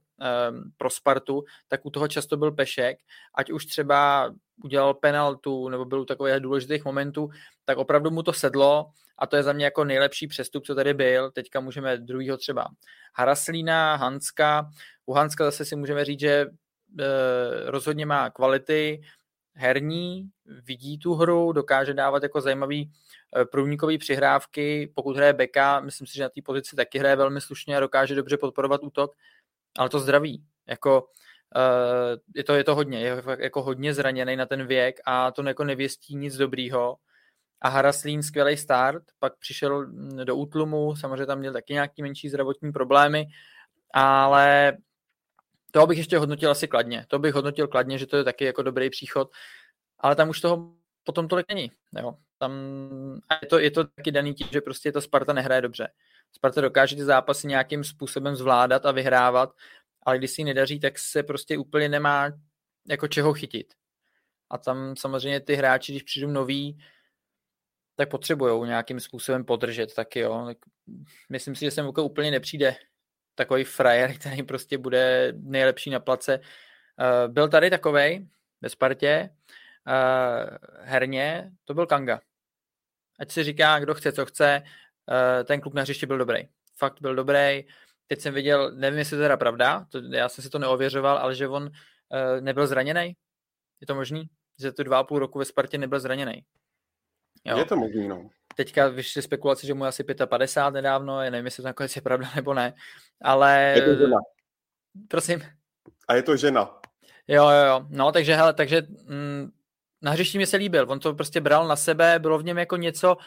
pro 0.78 0.89
Spartu, 0.89 1.43
tak 1.67 1.86
u 1.86 1.89
toho 1.89 2.08
často 2.08 2.38
byl 2.38 2.52
Pešek, 2.52 2.98
ať 3.36 3.52
už 3.52 3.65
třeba 3.65 4.32
udělal 4.63 4.93
penaltu 4.93 5.70
nebo 5.70 5.86
byl 5.86 6.02
u 6.02 6.06
takových 6.06 6.39
důležitých 6.39 6.86
momentů, 6.86 7.30
tak 7.65 7.78
opravdu 7.78 8.12
mu 8.12 8.24
to 8.24 8.34
sedlo 8.34 8.89
a 9.17 9.28
to 9.28 9.36
je 9.36 9.43
za 9.43 9.54
mě 9.54 9.65
jako 9.65 9.84
nejlepší 9.84 10.28
přestup, 10.28 10.65
co 10.65 10.76
tady 10.76 10.93
byl. 10.93 11.32
Teďka 11.32 11.60
můžeme 11.60 11.98
druhýho 11.98 12.38
třeba 12.38 12.67
Haraslína, 13.15 13.96
Hanska. 13.96 14.70
U 15.06 15.13
Hanska 15.13 15.46
zase 15.46 15.65
si 15.65 15.76
můžeme 15.76 16.06
říct, 16.06 16.20
že 16.20 16.30
e, 16.30 16.48
rozhodně 17.72 18.06
má 18.06 18.30
kvality, 18.30 19.02
herní, 19.58 20.30
vidí 20.46 21.00
tu 21.00 21.13
hru, 21.13 21.52
dokáže 21.52 21.93
dávat 21.93 22.24
jako 22.24 22.41
zajímavý 22.41 22.91
eh, 23.38 23.46
průnikový 23.46 23.98
přihrávky, 23.98 24.91
pokud 24.96 25.17
hraje 25.17 25.34
beka, 25.34 25.80
myslím 25.80 26.08
si, 26.08 26.15
že 26.15 26.24
na 26.24 26.30
té 26.30 26.41
pozici 26.46 26.76
taky 26.76 27.00
hraje 27.00 27.15
velmi 27.15 27.41
slušně 27.41 27.78
a 27.78 27.80
dokáže 27.80 28.15
dobře 28.15 28.38
podporovat 28.38 28.84
útok, 28.84 29.12
ale 29.78 29.89
to 29.89 30.00
zdraví, 30.00 30.43
jako 30.67 31.08
je 32.36 32.44
to, 32.44 32.54
je 32.54 32.64
to 32.64 32.76
hodně, 32.76 33.00
je 33.00 33.24
jako 33.40 33.64
hodně 33.64 33.94
zraněný 33.94 34.36
na 34.36 34.46
ten 34.46 34.68
věk 34.68 35.00
a 35.06 35.32
to 35.32 35.44
jako 35.44 35.64
nevěstí 35.64 36.16
nic 36.16 36.38
dobrýho. 36.38 36.98
A 37.62 37.70
Haraslín 37.70 38.24
skvělý 38.24 38.58
start, 38.58 39.04
pak 39.20 39.38
přišel 39.40 39.88
mm, 39.88 40.26
do 40.26 40.36
útlumu, 40.36 40.96
samozřejmě 40.96 41.26
tam 41.26 41.40
měl 41.40 41.54
taky 41.54 41.74
nějaký 41.74 42.02
menší 42.02 42.30
zdravotní 42.30 42.72
problémy, 42.72 43.26
ale 43.94 44.78
to 45.72 45.88
bych 45.88 45.98
ještě 45.98 46.18
hodnotil 46.18 46.52
asi 46.52 46.68
kladně. 46.68 47.06
To 47.08 47.20
bych 47.20 47.34
hodnotil 47.34 47.68
kladně, 47.68 47.98
že 47.98 48.08
to 48.08 48.18
je 48.18 48.24
taky 48.24 48.46
jako 48.46 48.62
dobrý 48.62 48.90
příchod, 48.90 49.32
ale 50.00 50.16
tam 50.16 50.30
už 50.30 50.42
toho 50.42 50.74
potom 51.04 51.28
tolik 51.28 51.46
není. 51.50 51.72
Jo. 52.00 52.18
Tam, 52.38 52.52
a 53.30 53.34
je 53.42 53.48
to, 53.48 53.60
je 53.60 53.72
to 53.72 53.84
taky 53.84 54.12
daný 54.12 54.34
tím, 54.34 54.48
že 54.52 54.62
prostě 54.62 54.92
ta 54.92 55.02
Sparta 55.02 55.34
nehraje 55.34 55.62
dobře. 55.62 55.90
Sparta 56.32 56.62
dokáže 56.62 56.96
ty 56.96 57.04
zápasy 57.04 57.48
nějakým 57.48 57.84
způsobem 57.84 58.36
zvládat 58.36 58.86
a 58.86 58.92
vyhrávat, 58.92 59.54
ale 60.08 60.17
když 60.17 60.32
si 60.32 60.43
nedaří, 60.43 60.80
tak 60.80 61.00
se 61.00 61.24
prostě 61.24 61.58
úplně 61.58 61.89
nemá 61.89 62.32
jako 62.89 63.08
čeho 63.08 63.34
chytit. 63.34 63.74
A 64.50 64.58
tam 64.58 64.96
samozřejmě 64.96 65.39
ty 65.39 65.56
hráči, 65.56 65.91
když 65.91 66.04
přijdou 66.04 66.28
noví, 66.28 66.84
tak 67.96 68.10
potřebují 68.10 68.67
nějakým 68.67 69.00
způsobem 69.00 69.46
podržet 69.46 69.96
taky, 69.96 70.19
jo. 70.19 70.44
Tak 70.46 70.58
myslím 71.29 71.56
si, 71.56 71.65
že 71.65 71.71
sem 71.71 71.92
úplně 72.02 72.32
nepřijde 72.32 72.75
takový 73.36 73.63
frajer, 73.63 74.13
který 74.19 74.44
prostě 74.44 74.77
bude 74.77 75.34
nejlepší 75.36 75.90
na 75.90 76.00
place. 76.00 76.40
Uh, 76.40 77.34
byl 77.34 77.50
tady 77.50 77.69
takovej 77.69 78.27
ve 78.62 78.69
Spartě, 78.69 79.29
uh, 79.88 80.58
herně, 80.82 81.52
to 81.65 81.73
byl 81.73 81.86
Kanga. 81.86 82.21
Ať 83.19 83.32
si 83.32 83.44
říká, 83.44 83.79
kdo 83.79 83.94
chce, 83.94 84.12
co 84.12 84.25
chce, 84.25 84.63
uh, 84.63 85.44
ten 85.44 85.62
kluk 85.62 85.73
na 85.73 85.82
hřišti 85.82 86.06
byl 86.06 86.17
dobrý. 86.17 86.48
Fakt 86.77 87.02
byl 87.02 87.15
dobrý. 87.15 87.65
Teď 88.08 88.22
jsem 88.22 88.34
viděl, 88.34 88.72
nevím, 88.76 89.00
jestli 89.00 89.18
to 89.18 89.24
teda 89.24 89.38
pravda, 89.38 89.86
to, 89.90 90.02
já 90.12 90.30
jsem 90.30 90.44
si 90.44 90.50
to 90.50 90.60
neověřoval, 90.60 91.18
ale 91.18 91.36
že 91.36 91.48
on 91.48 91.64
uh, 91.64 91.70
nebyl 92.42 92.68
zraněný. 92.68 93.16
Je 93.82 93.88
to 93.88 93.96
možný? 93.96 94.30
Že 94.62 94.72
tu 94.72 94.84
dva 94.84 95.00
a 95.00 95.04
půl 95.04 95.20
roku 95.20 95.40
ve 95.40 95.46
Spartě 95.46 95.78
nebyl 95.78 96.00
zraněný. 96.00 96.44
Je 97.56 97.66
to 97.66 97.76
možný, 97.76 98.08
no. 98.08 98.30
Teďka 98.56 98.88
vyšly 98.88 99.22
spekulace, 99.22 99.68
že 99.68 99.74
mu 99.74 99.84
je 99.84 99.88
asi 99.88 100.04
55 100.04 100.82
nedávno, 100.82 101.22
já 101.22 101.30
nevím, 101.30 101.46
jestli 101.46 101.62
to 101.62 101.68
nakonec 101.68 101.96
je 101.96 102.02
pravda 102.02 102.30
nebo 102.36 102.54
ne, 102.54 102.74
ale... 103.22 103.74
Je 103.76 103.82
to 103.82 103.96
žena. 103.96 104.18
Prosím. 105.08 105.42
A 106.08 106.14
je 106.14 106.24
to 106.24 106.38
žena. 106.38 106.80
Jo, 107.28 107.50
jo, 107.50 107.66
jo. 107.66 107.86
No, 107.90 108.12
takže, 108.12 108.36
hele, 108.36 108.54
takže 108.54 108.82
mm, 109.04 109.52
na 110.02 110.12
hřišti 110.12 110.38
mi 110.38 110.48
se 110.48 110.58
líbil. 110.58 110.86
On 110.90 111.00
to 111.00 111.14
prostě 111.14 111.42
bral 111.42 111.68
na 111.68 111.76
sebe, 111.76 112.20
bylo 112.20 112.40
v 112.40 112.44
něm 112.44 112.58
jako 112.58 112.78
něco, 112.78 113.18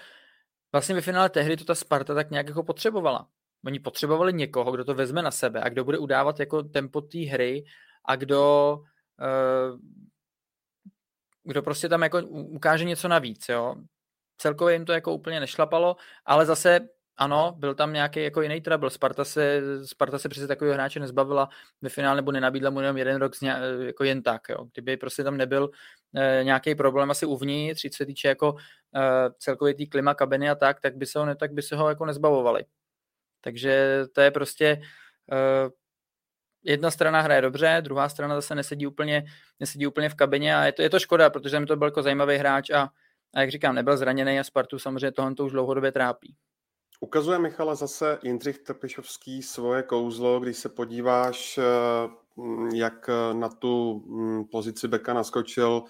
vlastně 0.72 0.94
ve 0.94 1.00
finále 1.00 1.30
té 1.30 1.42
hry 1.42 1.56
to 1.56 1.64
ta 1.64 1.74
Sparta 1.74 2.14
tak 2.14 2.30
nějak 2.30 2.48
jako 2.48 2.62
potřebovala. 2.62 3.28
Oni 3.66 3.80
potřebovali 3.80 4.32
někoho, 4.32 4.72
kdo 4.72 4.84
to 4.84 4.94
vezme 4.94 5.22
na 5.22 5.30
sebe 5.30 5.60
a 5.60 5.68
kdo 5.68 5.84
bude 5.84 5.98
udávat 5.98 6.40
jako 6.40 6.62
tempo 6.62 7.00
té 7.00 7.18
hry 7.18 7.64
a 8.04 8.16
kdo 8.16 8.76
uh, 9.20 9.78
kdo 11.44 11.62
prostě 11.62 11.88
tam 11.88 12.02
jako 12.02 12.22
ukáže 12.26 12.84
něco 12.84 13.08
navíc, 13.08 13.48
jo. 13.48 13.74
Celkově 14.38 14.74
jim 14.74 14.84
to 14.84 14.92
jako 14.92 15.14
úplně 15.14 15.40
nešlapalo, 15.40 15.96
ale 16.24 16.46
zase 16.46 16.80
ano, 17.16 17.54
byl 17.58 17.74
tam 17.74 17.92
nějaký 17.92 18.22
jako 18.22 18.42
jiný 18.42 18.60
trouble. 18.60 18.90
Sparta 18.90 19.24
se, 19.24 19.62
Sparta 19.86 20.18
se 20.18 20.28
přece 20.28 20.46
takového 20.46 20.74
hráče 20.74 21.00
nezbavila 21.00 21.48
ve 21.82 21.88
finále 21.88 22.16
nebo 22.16 22.32
nenabídla 22.32 22.70
mu 22.70 22.80
jenom 22.80 22.96
jeden 22.96 23.16
rok 23.16 23.40
ně, 23.40 23.56
jako 23.80 24.04
jen 24.04 24.22
tak. 24.22 24.48
Jo. 24.48 24.66
Kdyby 24.74 24.96
prostě 24.96 25.24
tam 25.24 25.36
nebyl 25.36 25.70
e, 26.14 26.44
nějaký 26.44 26.74
problém 26.74 27.10
asi 27.10 27.26
uvnitř, 27.26 27.82
co 27.82 27.96
se 27.96 28.06
týče 28.06 28.28
jako 28.28 28.56
e, 28.96 29.30
celkově 29.38 29.74
té 29.74 29.86
klima 29.86 30.14
kabiny 30.14 30.50
a 30.50 30.54
tak, 30.54 30.80
tak 30.80 30.96
by 30.96 31.06
se 31.06 31.18
ho, 31.18 31.26
ne, 31.26 31.36
tak 31.36 31.52
by 31.52 31.62
se 31.62 31.76
ho 31.76 31.88
jako 31.88 32.06
nezbavovali. 32.06 32.64
Takže 33.40 34.04
to 34.12 34.20
je 34.20 34.30
prostě 34.30 34.66
e, 34.66 35.70
jedna 36.64 36.90
strana 36.90 37.20
hraje 37.20 37.42
dobře, 37.42 37.78
druhá 37.80 38.08
strana 38.08 38.34
zase 38.34 38.54
nesedí 38.54 38.86
úplně, 38.86 39.24
nesedí 39.60 39.86
úplně 39.86 40.08
v 40.08 40.14
kabině 40.14 40.56
a 40.56 40.64
je 40.64 40.72
to, 40.72 40.82
je 40.82 40.90
to 40.90 40.98
škoda, 40.98 41.30
protože 41.30 41.56
tam 41.56 41.66
to 41.66 41.76
byl 41.76 41.86
jako 41.86 42.02
zajímavý 42.02 42.36
hráč 42.36 42.70
a, 42.70 42.88
a 43.34 43.40
jak 43.40 43.50
říkám, 43.50 43.74
nebyl 43.74 43.96
zraněný 43.96 44.40
a 44.40 44.44
Spartu 44.44 44.78
samozřejmě 44.78 45.12
tohle 45.12 45.34
to 45.34 45.44
už 45.44 45.52
dlouhodobě 45.52 45.92
trápí. 45.92 46.36
Ukazuje 47.00 47.38
Michala 47.38 47.74
zase 47.74 48.18
Jindřich 48.22 48.58
Trpišovský 48.58 49.42
svoje 49.42 49.82
kouzlo, 49.82 50.40
když 50.40 50.56
se 50.56 50.68
podíváš, 50.68 51.58
eh, 51.58 51.62
jak 52.74 53.10
na 53.32 53.48
tu 53.48 54.04
mm, 54.06 54.44
pozici 54.44 54.88
beka 54.88 55.14
naskočil 55.14 55.84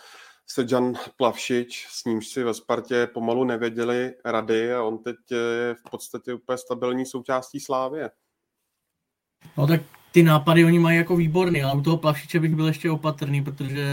Sejan 0.53 0.94
Plavšič, 1.16 1.86
s 1.90 2.05
nímž 2.05 2.28
si 2.28 2.44
ve 2.44 2.55
Spartě 2.55 3.07
pomalu 3.07 3.44
nevěděli 3.44 4.14
rady 4.24 4.72
a 4.74 4.82
on 4.82 4.98
teď 4.98 5.16
je 5.30 5.74
v 5.74 5.90
podstatě 5.90 6.34
úplně 6.34 6.59
stabilní 6.59 7.07
součástí 7.07 7.61
Slávě. 7.61 8.11
No 9.57 9.66
tak 9.66 9.80
ty 10.12 10.22
nápady 10.22 10.64
oni 10.64 10.78
mají 10.78 10.98
jako 10.98 11.16
výborný, 11.16 11.62
ale 11.62 11.78
u 11.78 11.82
toho 11.82 11.96
Plavšiče 11.96 12.40
bych 12.40 12.55
byl 12.55 12.66
ještě 12.66 12.90
opatrný, 12.90 13.44
protože 13.44 13.86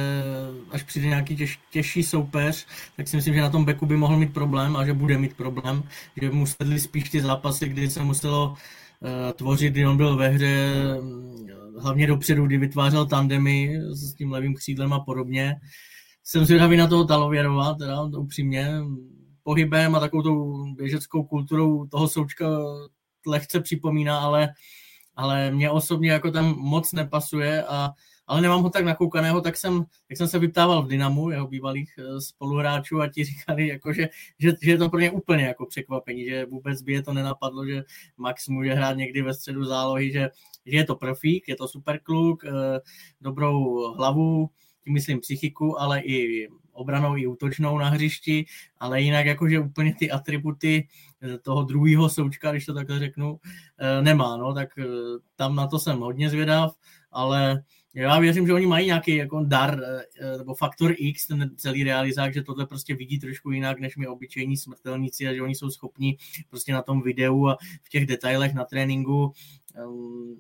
až 0.71 0.83
přijde 0.83 1.07
nějaký 1.07 1.35
těž, 1.35 1.59
těžší 1.71 2.03
soupeř, 2.03 2.67
tak 2.97 3.07
si 3.07 3.15
myslím, 3.15 3.33
že 3.33 3.41
na 3.41 3.49
tom 3.49 3.65
beku 3.65 3.85
by 3.85 3.97
mohl 3.97 4.17
mít 4.17 4.33
problém 4.33 4.77
a 4.77 4.85
že 4.85 4.93
bude 4.93 5.17
mít 5.17 5.37
problém, 5.37 5.83
že 6.21 6.31
mu 6.31 6.45
sedli 6.45 6.79
spíš 6.79 7.09
ty 7.09 7.21
zápasy, 7.21 7.69
kdy 7.69 7.89
se 7.89 8.03
muselo 8.03 8.49
uh, 8.49 9.31
tvořit, 9.33 9.69
kdy 9.73 9.87
on 9.87 9.97
byl 9.97 10.15
ve 10.15 10.29
hře 10.29 10.73
uh, 11.01 11.81
hlavně 11.81 12.07
dopředu, 12.07 12.45
kdy 12.45 12.57
vytvářel 12.57 13.05
tandemy 13.05 13.79
s 13.91 14.13
tím 14.13 14.31
levým 14.31 14.55
křídlem 14.55 14.93
a 14.93 14.99
podobně. 14.99 15.55
Jsem 16.29 16.45
zvědavý 16.45 16.77
na 16.77 16.87
toho 16.87 17.05
Talověrova, 17.05 17.73
teda 17.73 18.03
upřímně, 18.03 18.71
pohybem 19.43 19.95
a 19.95 19.99
takovou 19.99 20.23
tou 20.23 20.65
běžeckou 20.73 21.23
kulturou 21.23 21.85
toho 21.87 22.07
součka 22.07 22.45
lehce 23.27 23.59
připomíná, 23.59 24.19
ale 24.19 24.49
ale 25.15 25.51
mě 25.51 25.71
osobně 25.71 26.11
jako 26.11 26.31
tam 26.31 26.55
moc 26.57 26.93
nepasuje 26.93 27.63
a 27.63 27.91
ale 28.27 28.41
nemám 28.41 28.63
ho 28.63 28.69
tak 28.69 28.85
nakoukaného, 28.85 29.41
tak 29.41 29.57
jsem, 29.57 29.85
tak 30.07 30.17
jsem 30.17 30.27
se 30.27 30.39
vyptával 30.39 30.83
v 30.83 30.87
Dynamu, 30.87 31.29
jeho 31.29 31.47
bývalých 31.47 31.93
eh, 31.99 32.21
spoluhráčů 32.21 33.01
a 33.01 33.07
ti 33.07 33.23
říkali, 33.23 33.67
jako, 33.67 33.93
že, 33.93 34.09
že, 34.39 34.51
že, 34.61 34.71
je 34.71 34.77
to 34.77 34.89
pro 34.89 34.99
ně 34.99 35.11
úplně 35.11 35.45
jako 35.45 35.65
překvapení, 35.65 36.25
že 36.25 36.45
vůbec 36.45 36.81
by 36.81 36.93
je 36.93 37.03
to 37.03 37.13
nenapadlo, 37.13 37.65
že 37.65 37.83
Max 38.17 38.47
může 38.47 38.73
hrát 38.73 38.97
někdy 38.97 39.21
ve 39.21 39.33
středu 39.33 39.65
zálohy, 39.65 40.11
že, 40.11 40.29
že 40.65 40.77
je 40.77 40.85
to 40.85 40.95
profík, 40.95 41.47
je 41.47 41.55
to 41.55 41.67
super 41.67 41.99
kluk, 42.03 42.43
eh, 42.45 42.79
dobrou 43.21 43.93
hlavu, 43.93 44.49
tím 44.87 44.93
myslím 44.93 45.19
psychiku, 45.19 45.81
ale 45.81 45.99
i 45.99 46.47
obranou 46.71 47.17
i 47.17 47.27
útočnou 47.27 47.77
na 47.77 47.89
hřišti, 47.89 48.45
ale 48.79 49.01
jinak 49.01 49.25
jakože 49.25 49.59
úplně 49.59 49.95
ty 49.95 50.11
atributy 50.11 50.87
eh, 51.21 51.37
toho 51.37 51.63
druhého 51.63 52.09
součka, 52.09 52.51
když 52.51 52.65
to 52.65 52.73
takhle 52.73 52.99
řeknu, 52.99 53.39
eh, 53.79 54.01
nemá, 54.01 54.37
no, 54.37 54.53
tak 54.53 54.69
eh, 54.79 54.85
tam 55.35 55.55
na 55.55 55.67
to 55.67 55.79
jsem 55.79 55.99
hodně 55.99 56.29
zvědav, 56.29 56.75
ale 57.11 57.63
já 57.93 58.19
věřím, 58.19 58.47
že 58.47 58.53
oni 58.53 58.65
mají 58.65 58.85
nějaký 58.85 59.15
jako 59.15 59.43
dar 59.43 59.81
nebo 60.37 60.55
faktor 60.55 60.93
X, 60.97 61.27
ten 61.27 61.51
celý 61.55 61.83
realizák, 61.83 62.33
že 62.33 62.43
tohle 62.43 62.65
prostě 62.65 62.95
vidí 62.95 63.19
trošku 63.19 63.51
jinak, 63.51 63.79
než 63.79 63.97
my 63.97 64.07
obyčejní 64.07 64.57
smrtelníci 64.57 65.27
a 65.27 65.33
že 65.33 65.41
oni 65.41 65.55
jsou 65.55 65.69
schopni 65.69 66.17
prostě 66.49 66.73
na 66.73 66.81
tom 66.81 67.01
videu 67.01 67.47
a 67.47 67.57
v 67.83 67.89
těch 67.89 68.05
detailech 68.05 68.53
na 68.53 68.65
tréninku 68.65 69.33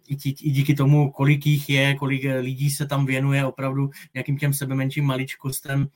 i, 0.07 0.15
tí, 0.15 0.29
i 0.29 0.51
díky 0.51 0.73
tomu, 0.73 1.11
kolik 1.11 1.45
jich 1.45 1.69
je, 1.69 1.95
kolik 1.95 2.23
lidí 2.39 2.69
se 2.69 2.85
tam 2.85 3.05
věnuje 3.05 3.45
opravdu 3.45 3.89
nějakým 4.13 4.37
těm 4.37 4.53
sebe 4.53 4.75
menším 4.75 5.05
maličkostem, 5.05 5.87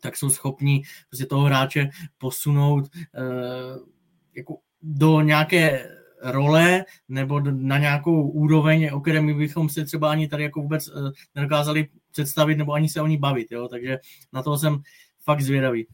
tak 0.00 0.16
jsou 0.16 0.30
schopni 0.30 0.82
prostě 1.08 1.26
toho 1.26 1.42
hráče 1.42 1.90
posunout 2.18 2.84
uh, 2.84 3.86
jako 4.34 4.58
do 4.82 5.20
nějaké 5.20 5.88
role 6.22 6.84
nebo 7.08 7.40
na 7.40 7.78
nějakou 7.78 8.30
úroveň, 8.30 8.90
o 8.92 9.00
které 9.00 9.20
my 9.20 9.34
bychom 9.34 9.68
si 9.68 9.84
třeba 9.84 10.10
ani 10.10 10.28
tady 10.28 10.42
jako 10.42 10.62
vůbec 10.62 10.88
uh, 10.88 11.10
nedokázali 11.34 11.88
představit 12.10 12.56
nebo 12.56 12.72
ani 12.72 12.88
se 12.88 13.00
o 13.00 13.06
ní 13.06 13.18
bavit. 13.18 13.52
Jo? 13.52 13.68
Takže 13.68 13.98
na 14.32 14.42
to 14.42 14.58
jsem 14.58 14.82
fakt 15.24 15.40
zvědavý. 15.40 15.86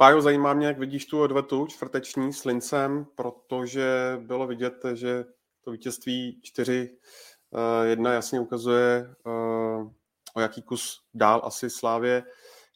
Pájo, 0.00 0.20
zajímá 0.20 0.54
mě, 0.54 0.66
jak 0.66 0.78
vidíš 0.78 1.06
tu 1.06 1.20
odvetu 1.20 1.66
čtvrteční 1.66 2.32
s 2.32 2.44
Lincem, 2.44 3.06
protože 3.14 4.18
bylo 4.20 4.46
vidět, 4.46 4.74
že 4.94 5.24
to 5.64 5.70
vítězství 5.70 6.40
4 6.42 6.90
jedna 7.84 8.12
jasně 8.12 8.40
ukazuje 8.40 9.14
o 10.34 10.40
jaký 10.40 10.62
kus 10.62 11.00
dál 11.14 11.40
asi 11.44 11.70
Slávě 11.70 12.22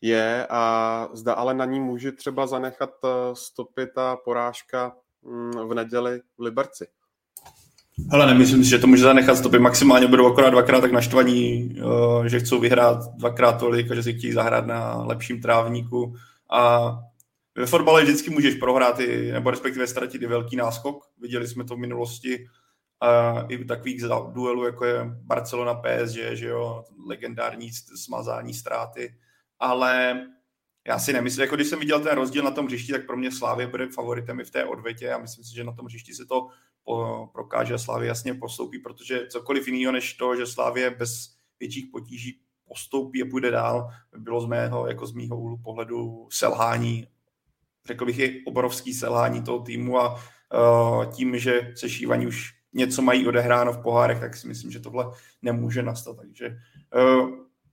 je 0.00 0.46
a 0.50 1.08
zda 1.12 1.32
ale 1.32 1.54
na 1.54 1.64
ní 1.64 1.80
může 1.80 2.12
třeba 2.12 2.46
zanechat 2.46 2.90
eh, 3.04 3.08
stopy 3.32 3.86
ta 3.94 4.16
porážka 4.16 4.92
mm, 5.22 5.68
v 5.68 5.74
neděli 5.74 6.20
v 6.38 6.42
Liberci. 6.42 6.86
Hele, 8.10 8.26
nemyslím 8.26 8.64
si, 8.64 8.70
že 8.70 8.78
to 8.78 8.86
může 8.86 9.02
zanechat 9.02 9.36
stopy. 9.36 9.58
Maximálně 9.58 10.06
budou 10.06 10.32
akorát 10.32 10.50
dvakrát 10.50 10.80
tak 10.80 10.92
naštvaní, 10.92 11.76
eh, 12.24 12.28
že 12.28 12.40
chcou 12.40 12.60
vyhrát 12.60 12.98
dvakrát 13.16 13.52
tolik 13.52 13.90
a 13.90 13.94
že 13.94 14.02
si 14.02 14.14
chtějí 14.14 14.32
zahrát 14.32 14.66
na 14.66 15.02
lepším 15.02 15.42
trávníku. 15.42 16.14
A 16.50 16.92
ve 17.54 17.66
fotbale 17.66 18.02
vždycky 18.02 18.30
můžeš 18.30 18.54
prohrát 18.54 19.00
i, 19.00 19.32
nebo 19.32 19.50
respektive 19.50 19.86
ztratit 19.86 20.22
i 20.22 20.26
velký 20.26 20.56
náskok. 20.56 21.04
Viděli 21.18 21.48
jsme 21.48 21.64
to 21.64 21.76
v 21.76 21.78
minulosti 21.78 22.46
a 23.00 23.40
i 23.48 23.64
takových 23.64 24.02
duelů, 24.32 24.64
jako 24.64 24.84
je 24.84 25.04
Barcelona 25.04 25.74
PSG, 25.74 26.18
že 26.32 26.46
jo, 26.46 26.84
legendární 27.06 27.70
smazání 27.72 28.54
ztráty, 28.54 29.14
ale 29.58 30.20
já 30.86 30.98
si 30.98 31.12
nemyslím, 31.12 31.42
jako 31.42 31.56
když 31.56 31.68
jsem 31.68 31.78
viděl 31.78 32.00
ten 32.00 32.14
rozdíl 32.14 32.44
na 32.44 32.50
tom 32.50 32.66
hřišti, 32.66 32.92
tak 32.92 33.06
pro 33.06 33.16
mě 33.16 33.32
Slávě 33.32 33.66
bude 33.66 33.88
favoritem 33.88 34.40
i 34.40 34.44
v 34.44 34.50
té 34.50 34.64
odvětě 34.64 35.12
a 35.12 35.18
myslím 35.18 35.44
si, 35.44 35.54
že 35.54 35.64
na 35.64 35.72
tom 35.72 35.86
hřišti 35.86 36.14
se 36.14 36.26
to 36.26 36.48
prokáže 37.32 37.74
a 37.74 37.78
Slávě 37.78 38.08
jasně 38.08 38.34
postoupí, 38.34 38.78
protože 38.78 39.26
cokoliv 39.28 39.68
jiného 39.68 39.92
než 39.92 40.14
to, 40.14 40.36
že 40.36 40.46
Slávě 40.46 40.90
bez 40.90 41.34
větších 41.60 41.86
potíží 41.92 42.40
postoupí 42.64 43.22
a 43.22 43.26
půjde 43.30 43.50
dál, 43.50 43.88
by 44.12 44.20
bylo 44.20 44.40
z 44.40 44.46
mého, 44.46 44.86
jako 44.88 45.06
z 45.06 45.12
mýho 45.12 45.36
úhlu 45.36 45.58
pohledu 45.58 46.28
selhání, 46.32 47.06
řekl 47.86 48.06
bych 48.06 48.18
i 48.18 48.42
obrovský 48.46 48.94
selhání 48.94 49.42
toho 49.42 49.58
týmu 49.58 49.98
a 49.98 50.14
uh, 50.14 51.04
tím, 51.04 51.38
že 51.38 51.72
se 51.74 51.88
šívaní 51.88 52.26
už 52.26 52.50
něco 52.72 53.02
mají 53.02 53.26
odehráno 53.26 53.72
v 53.72 53.82
pohárech, 53.82 54.20
tak 54.20 54.36
si 54.36 54.48
myslím, 54.48 54.70
že 54.70 54.80
tohle 54.80 55.06
nemůže 55.42 55.82
nastat. 55.82 56.16
Takže, 56.16 56.56
uh, 56.96 57.30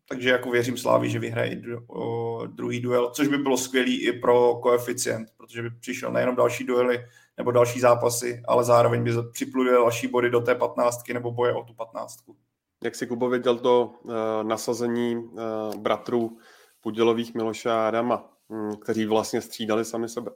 takže 0.10 0.30
jako 0.30 0.52
věřím 0.52 0.78
Slávi, 0.78 1.10
že 1.10 1.20
vyhraje 1.20 1.62
uh, 1.88 2.48
druhý 2.48 2.80
duel, 2.80 3.10
což 3.10 3.28
by 3.28 3.38
bylo 3.38 3.58
skvělý 3.58 4.08
i 4.08 4.20
pro 4.20 4.56
koeficient, 4.56 5.30
protože 5.38 5.62
by 5.62 5.70
přišel 5.70 6.12
nejenom 6.12 6.36
další 6.36 6.64
duely 6.64 7.06
nebo 7.38 7.52
další 7.52 7.80
zápasy, 7.80 8.42
ale 8.48 8.64
zároveň 8.64 9.04
by 9.04 9.12
připluli 9.32 9.72
další 9.72 10.08
body 10.08 10.30
do 10.30 10.42
té 10.42 10.56
patnáctky 10.56 11.14
nebo 11.14 11.32
boje 11.32 11.54
o 11.54 11.64
tu 11.64 11.74
patnáctku. 11.74 12.36
Jak 12.84 12.96
si 12.96 13.08
Kubo 13.08 13.30
viděl 13.30 13.58
to 13.58 13.94
uh, 14.04 14.12
nasazení 14.44 15.16
uh, 15.16 15.42
bratrů 15.76 16.38
Pudělových 16.82 17.34
Miloša 17.34 17.86
a 17.86 17.88
Adama, 17.88 18.39
kteří 18.82 19.06
vlastně 19.06 19.42
střídali 19.42 19.86
sami 19.86 20.10
sebe? 20.10 20.32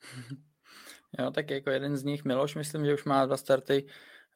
Jo, 1.18 1.30
tak 1.30 1.50
jako 1.50 1.70
jeden 1.70 1.96
z 1.96 2.04
nich, 2.04 2.24
Miloš, 2.24 2.54
myslím, 2.54 2.86
že 2.86 2.94
už 2.94 3.04
má 3.04 3.26
dva 3.26 3.36
starty 3.36 3.86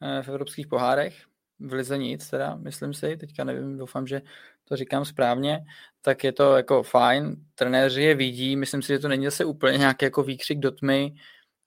eh, 0.03 0.23
v 0.23 0.29
evropských 0.29 0.67
pohárech, 0.67 1.25
v 1.59 1.73
lize 1.73 1.99
nic 1.99 2.31
teda, 2.31 2.55
myslím 2.55 2.95
si, 2.95 3.17
teďka 3.17 3.45
nevím, 3.45 3.79
doufám, 3.79 4.07
že 4.07 4.23
to 4.65 4.77
říkám 4.77 5.05
správně, 5.05 5.65
tak 6.03 6.25
je 6.25 6.33
to 6.33 6.57
jako 6.57 6.83
fajn, 6.83 7.37
trenéři 7.55 8.03
je 8.03 8.15
vidí, 8.15 8.57
myslím 8.57 8.83
si, 8.83 8.89
že 8.89 8.99
to 8.99 9.09
není 9.09 9.25
zase 9.25 9.45
úplně 9.45 9.79
nějaký 9.79 10.05
jako 10.05 10.23
výkřik 10.23 10.59
do 10.59 10.71
tmy, 10.71 11.15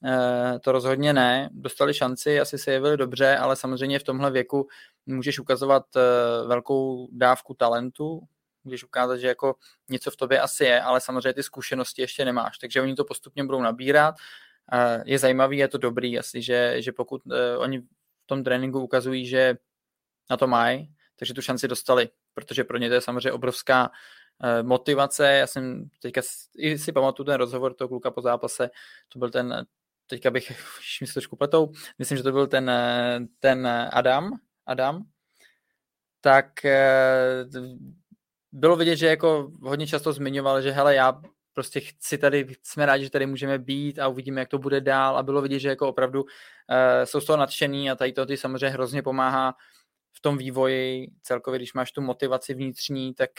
Eh, 0.04 0.60
to 0.60 0.72
rozhodně 0.72 1.14
ne. 1.14 1.50
Dostali 1.52 1.94
šanci, 1.94 2.40
asi 2.40 2.58
se 2.58 2.72
jevili 2.72 2.98
dobře, 2.98 3.38
ale 3.38 3.56
samozřejmě 3.56 4.00
v 4.00 4.04
tomhle 4.04 4.32
věku 4.32 4.68
můžeš 5.06 5.40
ukazovat 5.40 5.84
eh, 5.96 6.02
velkou 6.48 7.08
dávku 7.12 7.54
talentu, 7.54 8.22
můžeš 8.68 8.84
ukázat, 8.84 9.18
že 9.18 9.28
jako 9.28 9.56
něco 9.90 10.12
v 10.12 10.16
tobě 10.16 10.42
asi 10.42 10.64
je, 10.64 10.82
ale 10.82 11.02
samozřejmě 11.02 11.34
ty 11.34 11.44
zkušenosti 11.44 12.02
ještě 12.02 12.26
nemáš, 12.26 12.58
takže 12.58 12.82
oni 12.82 12.96
to 12.96 13.06
postupně 13.06 13.44
budou 13.44 13.62
nabírat. 13.62 14.16
Eh, 14.74 15.04
je 15.06 15.20
zajímavý, 15.20 15.58
je 15.58 15.68
to 15.68 15.78
dobrý 15.78 16.20
asi, 16.20 16.42
že, 16.42 16.82
že 16.82 16.92
pokud 16.92 17.22
oni 17.58 17.80
v 17.80 18.26
tom 18.26 18.44
tréninku 18.44 18.80
ukazují, 18.80 19.26
že 19.28 19.56
na 20.30 20.38
to 20.38 20.48
mají, 20.48 20.94
takže 21.16 21.34
tu 21.34 21.42
šanci 21.42 21.68
dostali, 21.68 22.10
protože 22.34 22.64
pro 22.64 22.78
ně 22.78 22.90
to 22.90 22.96
je 22.96 23.02
samozřejmě 23.02 23.32
obrovská 23.32 23.92
motivace. 24.62 25.34
Já 25.34 25.48
jsem 25.48 25.90
teďka 26.02 26.22
i 26.58 26.78
si 26.78 26.92
pamatuju 26.92 27.26
ten 27.26 27.36
rozhovor 27.36 27.74
toho 27.74 27.88
kluka 27.88 28.12
po 28.12 28.22
zápase, 28.22 28.70
to 29.10 29.20
byl 29.20 29.30
ten 29.30 29.66
teďka 30.08 30.32
bych 30.32 30.52
mi 31.02 31.08
se 31.08 31.14
trošku 31.14 31.36
pletou, 31.36 31.72
myslím, 32.00 32.18
že 32.18 32.24
to 32.24 32.32
byl 32.32 32.48
ten, 32.48 32.72
ten 33.40 33.68
Adam, 33.94 34.32
Adam, 34.66 35.04
tak 36.22 36.66
eh, 36.66 37.46
bylo 38.52 38.76
vidět, 38.76 38.96
že 38.96 39.08
jako 39.08 39.52
hodně 39.62 39.88
často 39.88 40.14
zmiňoval, 40.14 40.62
že 40.62 40.72
hele, 40.72 40.96
já 40.96 41.22
prostě 41.54 41.80
chci 41.80 42.18
tady, 42.18 42.48
jsme 42.64 42.86
rádi, 42.86 43.04
že 43.04 43.10
tady 43.10 43.26
můžeme 43.26 43.60
být 43.60 44.00
a 44.00 44.08
uvidíme, 44.08 44.42
jak 44.42 44.50
to 44.50 44.58
bude 44.58 44.82
dál 44.82 45.18
a 45.18 45.24
bylo 45.24 45.42
vidět, 45.42 45.60
že 45.60 45.70
jako 45.70 45.90
opravdu 45.90 46.24
uh, 46.24 46.28
jsou 47.04 47.22
z 47.22 47.26
toho 47.26 47.38
nadšený 47.38 47.92
a 47.92 47.96
tady 47.96 48.14
to 48.14 48.26
ty 48.26 48.38
samozřejmě 48.38 48.70
hrozně 48.70 49.02
pomáhá 49.02 49.54
v 50.14 50.22
tom 50.22 50.38
vývoji 50.38 51.08
celkově, 51.22 51.60
když 51.60 51.74
máš 51.74 51.92
tu 51.92 52.02
motivaci 52.02 52.54
vnitřní, 52.54 53.14
tak 53.14 53.30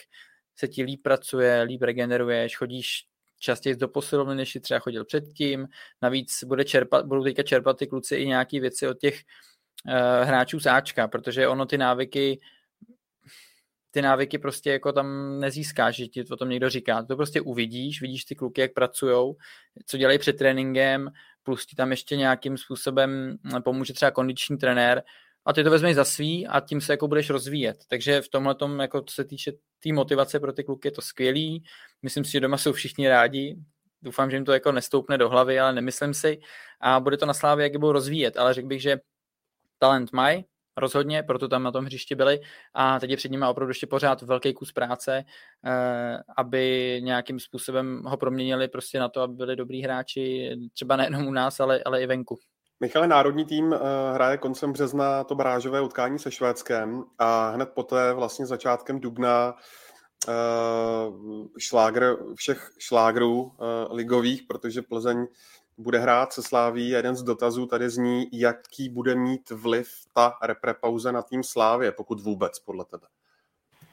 se 0.57 0.69
ti 0.69 0.83
líp 0.83 1.03
pracuje, 1.03 1.63
líp 1.63 1.83
regeneruješ, 1.83 2.57
chodíš 2.57 3.05
častěji 3.39 3.77
do 3.77 3.89
posilovny, 3.89 4.35
než 4.35 4.53
si 4.53 4.61
třeba 4.61 4.81
chodil 4.81 5.05
předtím. 5.05 5.69
Navíc 6.03 6.45
bude 6.45 6.65
čerpat, 6.65 7.07
budou 7.07 7.23
teďka 7.25 7.43
čerpat 7.43 7.79
ty 7.79 7.87
kluci 7.87 8.17
i 8.17 8.27
nějaké 8.27 8.61
věci 8.61 8.89
od 8.89 8.99
těch 8.99 9.21
uh, 9.87 10.27
hráčů 10.27 10.61
sáčka, 10.61 11.09
protože 11.09 11.49
ono 11.49 11.67
ty 11.67 11.79
návyky 11.79 12.41
ty 13.91 14.03
návyky 14.03 14.39
prostě 14.39 14.71
jako 14.71 14.93
tam 14.93 15.39
nezískáš, 15.41 15.97
že 15.97 16.07
ti 16.07 16.25
to 16.25 16.35
o 16.35 16.37
tom 16.37 16.49
někdo 16.49 16.71
říká. 16.71 17.03
To 17.03 17.17
prostě 17.17 17.41
uvidíš, 17.41 18.01
vidíš 18.01 18.25
ty 18.25 18.35
kluky, 18.35 18.61
jak 18.61 18.73
pracují, 18.73 19.35
co 19.87 19.97
dělají 19.97 20.19
před 20.19 20.39
tréninkem, 20.39 21.11
plus 21.43 21.67
ti 21.67 21.77
tam 21.77 21.91
ještě 21.91 22.17
nějakým 22.17 22.59
způsobem 22.59 23.39
pomůže 23.65 23.93
třeba 23.93 24.11
kondiční 24.11 24.59
trenér 24.59 25.03
a 25.45 25.53
ty 25.53 25.65
to 25.65 25.71
vezmeš 25.71 25.95
za 25.95 26.05
svý 26.05 26.47
a 26.47 26.61
tím 26.61 26.81
se 26.81 26.93
jako 26.93 27.09
budeš 27.09 27.31
rozvíjet. 27.31 27.77
Takže 27.89 28.21
v 28.21 28.29
tomhle 28.29 28.55
tom, 28.55 28.81
jako 28.81 29.03
co 29.03 29.15
se 29.15 29.25
týče 29.25 29.53
té 29.53 29.59
tý 29.79 29.93
motivace 29.93 30.41
pro 30.41 30.53
ty 30.53 30.65
kluky, 30.65 30.89
je 30.89 30.93
to 30.93 31.03
skvělý. 31.03 31.65
Myslím 32.03 32.25
si, 32.25 32.33
že 32.33 32.41
doma 32.41 32.59
jsou 32.59 32.73
všichni 32.73 33.09
rádi. 33.09 33.57
Doufám, 34.03 34.31
že 34.31 34.37
jim 34.37 34.45
to 34.45 34.53
jako 34.53 34.73
nestoupne 34.73 35.19
do 35.19 35.29
hlavy, 35.29 35.61
ale 35.61 35.73
nemyslím 35.73 36.15
si. 36.15 36.39
A 36.81 37.01
bude 37.01 37.17
to 37.17 37.27
na 37.27 37.35
slávě, 37.35 37.63
jak 37.63 37.73
je 37.73 37.79
budou 37.79 37.93
rozvíjet. 37.93 38.37
Ale 38.37 38.55
řekl 38.55 38.69
bych, 38.69 38.83
že 38.83 38.99
talent 39.79 40.13
mají, 40.13 40.45
rozhodně, 40.79 41.23
proto 41.23 41.49
tam 41.49 41.63
na 41.63 41.73
tom 41.73 41.85
hřišti 41.85 42.15
byli 42.15 42.41
a 42.75 43.01
teď 43.01 43.11
je 43.11 43.17
před 43.17 43.31
nimi 43.31 43.47
opravdu 43.47 43.71
ještě 43.71 43.87
pořád 43.87 44.23
velký 44.23 44.55
kus 44.55 44.73
práce, 44.73 45.25
eh, 45.67 46.19
aby 46.37 47.01
nějakým 47.05 47.41
způsobem 47.41 48.03
ho 48.07 48.17
proměnili 48.17 48.69
prostě 48.69 48.99
na 48.99 49.09
to, 49.09 49.21
aby 49.21 49.35
byli 49.35 49.57
dobrý 49.57 49.83
hráči, 49.83 50.51
třeba 50.73 50.97
nejenom 50.97 51.27
u 51.27 51.31
nás, 51.31 51.61
ale, 51.61 51.83
ale 51.87 52.03
i 52.03 52.07
venku. 52.07 52.39
Michale, 52.81 53.09
národní 53.09 53.45
tým 53.45 53.65
uh, 53.65 53.79
hraje 54.15 54.39
koncem 54.39 54.73
března 54.73 55.25
to 55.25 55.35
barážové 55.35 55.81
utkání 55.81 56.19
se 56.19 56.31
Švédskem 56.31 57.05
a 57.19 57.51
hned 57.51 57.69
poté 57.75 58.13
vlastně 58.13 58.47
začátkem 58.47 59.01
dubna 59.01 59.55
uh, 60.29 61.47
šlágr 61.59 62.17
všech 62.35 62.71
šlágrů 62.79 63.53
ligových, 63.91 64.43
protože 64.49 64.83
Plzeň 64.83 65.27
bude 65.79 65.99
hrát 65.99 66.33
se 66.33 66.43
Sláví. 66.43 66.89
Jeden 66.89 67.17
z 67.17 67.23
dotazů 67.23 67.67
tady 67.67 67.91
zní, 67.91 68.27
jaký 68.33 68.89
bude 68.89 69.15
mít 69.15 69.51
vliv 69.51 69.89
ta 70.13 70.35
reprepauze 70.43 71.13
na 71.13 71.23
tým 71.23 71.43
Slávě, 71.43 71.93
pokud 71.93 72.21
vůbec, 72.21 72.59
podle 72.59 72.85
tebe. 72.85 73.07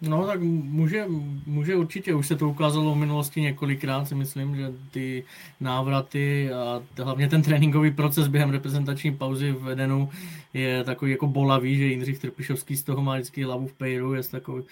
No 0.02 0.26
tak 0.26 0.42
může, 0.42 1.06
může 1.46 1.76
určitě, 1.76 2.14
už 2.14 2.28
se 2.28 2.36
to 2.36 2.50
ukázalo 2.50 2.94
v 2.94 2.98
minulosti 2.98 3.42
několikrát, 3.42 4.06
si 4.06 4.16
myslím, 4.16 4.56
že 4.56 4.74
ty 4.92 5.26
návraty 5.60 6.54
a 6.54 6.84
hlavně 7.04 7.30
ten 7.30 7.42
tréninkový 7.42 7.92
proces 7.92 8.28
během 8.28 8.50
reprezentační 8.50 9.18
pauzy 9.18 9.52
v 9.52 9.70
Edenu 9.70 10.10
je 10.54 10.84
takový 10.84 11.12
jako 11.12 11.28
bolavý, 11.28 11.78
že 11.78 11.86
Jindřich 11.86 12.20
Trpišovský 12.20 12.78
z 12.78 12.84
toho 12.84 13.02
má 13.02 13.14
vždycky 13.14 13.44
hlavu 13.44 13.68
v 13.68 13.74
pejru, 13.74 14.14
je 14.14 14.24
takový, 14.24 14.64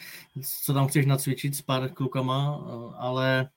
co 0.63 0.73
tam 0.73 0.87
chceš 0.87 1.05
nacvičit 1.05 1.55
s 1.55 1.61
pár 1.61 1.89
klukama, 1.89 2.63
ale 2.97 3.49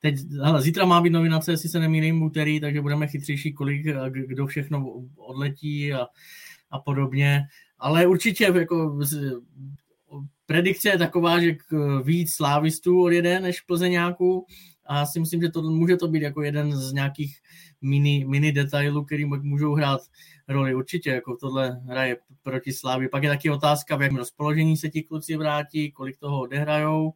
teď, 0.00 0.14
hele, 0.42 0.62
zítra 0.62 0.84
má 0.84 1.00
být 1.00 1.10
novinace, 1.10 1.50
jestli 1.50 1.68
se 1.68 1.80
nemýlím, 1.80 2.22
úterý, 2.22 2.60
takže 2.60 2.80
budeme 2.80 3.06
chytřejší, 3.06 3.52
kolik, 3.52 3.86
kdo 4.26 4.46
všechno 4.46 5.04
odletí 5.16 5.92
a, 5.92 6.06
a 6.70 6.78
podobně. 6.78 7.42
Ale 7.78 8.06
určitě 8.06 8.44
jako 8.44 8.98
predikce 10.46 10.88
je 10.88 10.98
taková, 10.98 11.40
že 11.40 11.56
víc 12.04 12.32
slávistů 12.32 13.02
odjede 13.02 13.40
než 13.40 13.60
plzeňáků 13.60 14.46
a 14.86 14.98
já 14.98 15.06
si 15.06 15.20
myslím, 15.20 15.42
že 15.42 15.48
to 15.48 15.62
může 15.62 15.96
to 15.96 16.08
být 16.08 16.22
jako 16.22 16.42
jeden 16.42 16.76
z 16.76 16.92
nějakých 16.92 17.38
mini, 17.80 18.24
mini 18.28 18.52
detailů, 18.52 19.04
který 19.04 19.24
můžou 19.24 19.74
hrát 19.74 20.00
roli. 20.48 20.74
Určitě 20.74 21.10
jako 21.10 21.36
tohle 21.36 21.80
hraje 21.86 22.16
proti 22.42 22.72
Slávy. 22.72 23.08
Pak 23.08 23.22
je 23.22 23.28
taky 23.28 23.50
otázka, 23.50 23.96
v 23.96 24.02
jakém 24.02 24.16
rozpoložení 24.16 24.76
se 24.76 24.88
ti 24.88 25.02
kluci 25.02 25.36
vrátí, 25.36 25.92
kolik 25.92 26.18
toho 26.18 26.40
odehrajou. 26.40 27.12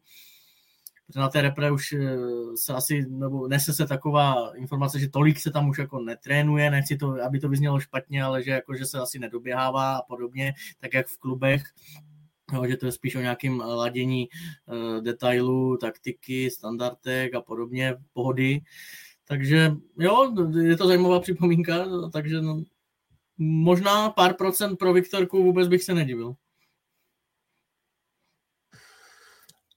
Protože 1.07 1.19
na 1.19 1.29
té 1.29 1.41
repre 1.41 1.71
už 1.71 1.93
eh, 1.93 2.17
se 2.55 2.73
asi, 2.73 3.05
nebo 3.09 3.47
nese 3.47 3.73
se 3.73 3.87
taková 3.87 4.51
informace, 4.55 4.99
že 4.99 5.09
tolik 5.09 5.39
se 5.39 5.51
tam 5.51 5.69
už 5.69 5.77
jako 5.77 5.99
netrénuje, 5.99 6.71
nechci 6.71 6.97
to, 6.97 7.23
aby 7.25 7.39
to 7.39 7.49
vyznělo 7.49 7.79
špatně, 7.79 8.23
ale 8.23 8.43
že, 8.43 8.51
jako, 8.51 8.75
že 8.75 8.85
se 8.85 8.99
asi 8.99 9.19
nedoběhává 9.19 9.97
a 9.97 10.01
podobně, 10.01 10.53
tak 10.79 10.93
jak 10.93 11.07
v 11.07 11.17
klubech 11.17 11.63
No, 12.53 12.67
že 12.67 12.77
to 12.77 12.85
je 12.85 12.91
spíš 12.91 13.15
o 13.15 13.21
nějakém 13.21 13.59
ladění 13.59 14.27
uh, 14.65 15.03
detailů, 15.03 15.77
taktiky, 15.77 16.51
standardek 16.51 17.35
a 17.35 17.41
podobně, 17.41 17.95
pohody. 18.13 18.61
Takže 19.27 19.71
jo, 19.99 20.33
je 20.61 20.77
to 20.77 20.87
zajímavá 20.87 21.19
připomínka, 21.19 21.85
takže 22.13 22.41
no, 22.41 22.63
možná 23.37 24.09
pár 24.09 24.33
procent 24.33 24.75
pro 24.75 24.93
Viktorku 24.93 25.43
vůbec 25.43 25.67
bych 25.67 25.83
se 25.83 25.93
nedivil. 25.93 26.35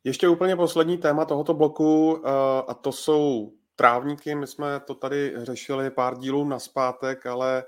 Ještě 0.08 0.28
úplně 0.28 0.56
poslední 0.56 0.98
téma 0.98 1.24
tohoto 1.24 1.54
bloku 1.54 2.12
uh, 2.12 2.20
a 2.68 2.74
to 2.74 2.92
jsou 2.92 3.52
trávníky. 3.76 4.34
My 4.34 4.46
jsme 4.46 4.80
to 4.80 4.94
tady 4.94 5.34
řešili 5.36 5.90
pár 5.90 6.18
dílů 6.18 6.44
na 6.44 6.58
zpátek, 6.58 7.26
ale 7.26 7.64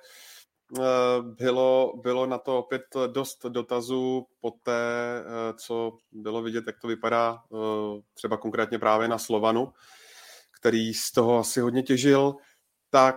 Eh, 0.78 1.22
bylo, 1.22 1.92
bylo 2.02 2.26
na 2.26 2.38
to 2.38 2.58
opět 2.58 2.82
dost 3.06 3.46
dotazů 3.46 4.26
po 4.40 4.50
té, 4.50 5.20
eh, 5.20 5.54
co 5.56 5.92
bylo 6.12 6.42
vidět, 6.42 6.64
jak 6.66 6.80
to 6.80 6.88
vypadá 6.88 7.38
eh, 7.52 7.56
třeba 8.14 8.36
konkrétně 8.36 8.78
právě 8.78 9.08
na 9.08 9.18
Slovanu, 9.18 9.72
který 10.60 10.94
z 10.94 11.12
toho 11.12 11.38
asi 11.38 11.60
hodně 11.60 11.82
těžil. 11.82 12.34
Tak 12.90 13.16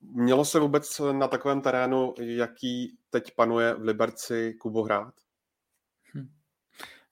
mělo 0.00 0.44
se 0.44 0.60
vůbec 0.60 1.00
na 1.12 1.28
takovém 1.28 1.60
terénu, 1.60 2.14
jaký 2.18 2.98
teď 3.10 3.34
panuje 3.36 3.74
v 3.74 3.82
Liberci, 3.82 4.54
Kubo 4.60 4.82
hrát? 4.82 5.14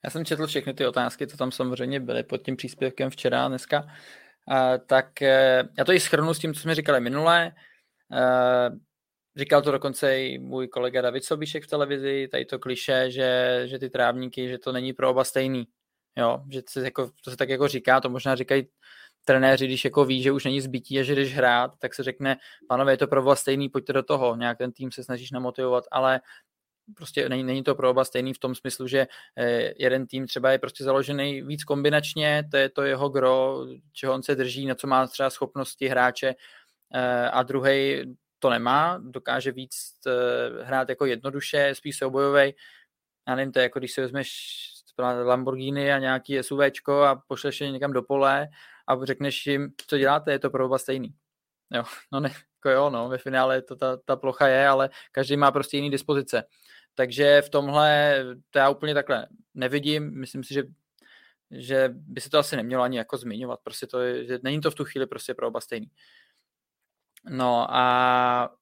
Já 0.03 0.09
jsem 0.09 0.25
četl 0.25 0.47
všechny 0.47 0.73
ty 0.73 0.87
otázky, 0.87 1.27
co 1.27 1.37
tam 1.37 1.51
samozřejmě 1.51 1.99
byly 1.99 2.23
pod 2.23 2.37
tím 2.37 2.55
příspěvkem 2.55 3.09
včera 3.09 3.45
a 3.45 3.47
dneska. 3.47 3.87
tak 4.85 5.21
já 5.77 5.85
to 5.85 5.93
i 5.93 5.99
schrnu 5.99 6.33
s 6.33 6.39
tím, 6.39 6.53
co 6.53 6.59
jsme 6.59 6.75
říkali 6.75 7.01
minule. 7.01 7.51
Říkal 9.35 9.61
to 9.61 9.71
dokonce 9.71 10.19
i 10.19 10.39
můj 10.39 10.67
kolega 10.67 11.01
David 11.01 11.23
Sobíšek 11.23 11.63
v 11.63 11.67
televizi, 11.67 12.27
tady 12.31 12.45
to 12.45 12.59
kliše, 12.59 13.11
že, 13.11 13.61
že 13.65 13.79
ty 13.79 13.89
trávníky, 13.89 14.49
že 14.49 14.57
to 14.57 14.71
není 14.71 14.93
pro 14.93 15.09
oba 15.09 15.23
stejný. 15.23 15.67
Jo, 16.17 16.43
že 16.51 16.61
se 16.69 16.83
jako, 16.83 17.11
to 17.23 17.31
se 17.31 17.37
tak 17.37 17.49
jako 17.49 17.67
říká, 17.67 18.01
to 18.01 18.09
možná 18.09 18.35
říkají 18.35 18.67
trenéři, 19.25 19.65
když 19.65 19.85
jako 19.85 20.05
ví, 20.05 20.21
že 20.21 20.31
už 20.31 20.45
není 20.45 20.61
zbytí 20.61 20.99
a 20.99 21.03
že 21.03 21.15
jdeš 21.15 21.35
hrát, 21.35 21.71
tak 21.79 21.93
se 21.93 22.03
řekne, 22.03 22.37
panové, 22.69 22.93
je 22.93 22.97
to 22.97 23.07
pro 23.07 23.21
oba 23.21 23.35
stejný, 23.35 23.69
pojďte 23.69 23.93
do 23.93 24.03
toho, 24.03 24.35
nějak 24.35 24.57
ten 24.57 24.71
tým 24.71 24.91
se 24.91 25.03
snažíš 25.03 25.31
namotivovat, 25.31 25.83
ale 25.91 26.21
prostě 26.95 27.29
není, 27.29 27.43
není 27.43 27.63
to 27.63 27.75
pro 27.75 27.89
oba 27.89 28.05
stejný 28.05 28.33
v 28.33 28.39
tom 28.39 28.55
smyslu, 28.55 28.87
že 28.87 29.07
eh, 29.37 29.73
jeden 29.77 30.07
tým 30.07 30.27
třeba 30.27 30.51
je 30.51 30.59
prostě 30.59 30.83
založený 30.83 31.41
víc 31.41 31.63
kombinačně, 31.63 32.43
to 32.51 32.57
je 32.57 32.69
to 32.69 32.81
jeho 32.81 33.09
gro, 33.09 33.65
čeho 33.93 34.13
on 34.13 34.23
se 34.23 34.35
drží, 34.35 34.65
na 34.65 34.75
co 34.75 34.87
má 34.87 35.07
třeba 35.07 35.29
schopnosti 35.29 35.87
hráče, 35.87 36.35
eh, 36.93 37.29
a 37.29 37.43
druhý 37.43 38.03
to 38.39 38.49
nemá, 38.49 39.01
dokáže 39.03 39.51
víc 39.51 39.73
uh, 40.05 40.65
hrát 40.65 40.89
jako 40.89 41.05
jednoduše, 41.05 41.75
spíš 41.75 41.97
soubojový. 41.97 42.55
Já 43.27 43.35
nevím, 43.35 43.51
to 43.51 43.59
je 43.59 43.63
jako 43.63 43.79
když 43.79 43.91
si 43.91 44.01
vezmeš 44.01 44.29
Lamborghini 45.23 45.93
a 45.93 45.99
nějaký 45.99 46.43
SUVčko 46.43 47.01
a 47.01 47.15
pošleš 47.27 47.61
je 47.61 47.71
někam 47.71 47.93
do 47.93 48.03
pole 48.03 48.47
a 48.87 49.05
řekneš 49.05 49.47
jim, 49.47 49.73
co 49.87 49.97
děláte, 49.97 50.31
je 50.31 50.39
to 50.39 50.49
pro 50.49 50.65
oba 50.65 50.77
stejný. 50.77 51.13
Jo, 51.73 51.83
no 52.11 52.19
ne, 52.19 52.29
jako 52.29 52.69
jo, 52.69 52.89
no, 52.89 53.09
ve 53.09 53.17
finále 53.17 53.61
to 53.61 53.75
ta, 53.75 53.97
ta 53.97 54.15
plocha 54.15 54.47
je, 54.47 54.67
ale 54.67 54.89
každý 55.11 55.37
má 55.37 55.51
prostě 55.51 55.77
jiný 55.77 55.89
dispozice. 55.89 56.43
Takže 56.95 57.41
v 57.41 57.49
tomhle 57.49 58.17
to 58.49 58.59
já 58.59 58.69
úplně 58.69 58.93
takhle 58.93 59.27
nevidím, 59.53 60.19
myslím 60.19 60.43
si, 60.43 60.53
že 60.53 60.63
že 61.51 61.89
by 61.93 62.21
se 62.21 62.29
to 62.29 62.39
asi 62.39 62.55
nemělo 62.55 62.83
ani 62.83 62.97
jako 62.97 63.17
zmiňovat, 63.17 63.59
prostě 63.63 63.87
to 63.87 63.99
je, 63.99 64.25
že 64.25 64.39
není 64.43 64.61
to 64.61 64.71
v 64.71 64.75
tu 64.75 64.85
chvíli 64.85 65.07
prostě 65.07 65.33
pro 65.33 65.47
oba 65.47 65.61
stejný. 65.61 65.91
No 67.29 67.75
a 67.75 68.55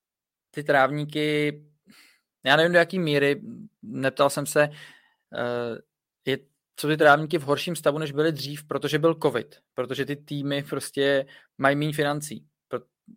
ty 0.52 0.64
trávníky, 0.64 1.54
já 2.46 2.56
nevím 2.56 2.72
do 2.72 2.80
jaký 2.80 3.00
míry, 3.00 3.42
neptal 3.82 4.30
jsem 4.30 4.46
se, 4.46 4.64
eh, 4.64 5.82
je, 6.26 6.38
co 6.76 6.88
ty 6.88 6.98
trávníky 6.98 7.38
v 7.38 7.44
horším 7.44 7.76
stavu, 7.76 7.98
než 7.98 8.12
byly 8.12 8.32
dřív, 8.32 8.68
protože 8.68 9.00
byl 9.00 9.16
covid, 9.24 9.60
protože 9.74 10.06
ty 10.06 10.16
týmy 10.16 10.64
prostě 10.64 11.26
mají 11.58 11.76
méně 11.76 11.94
financí. 11.94 12.46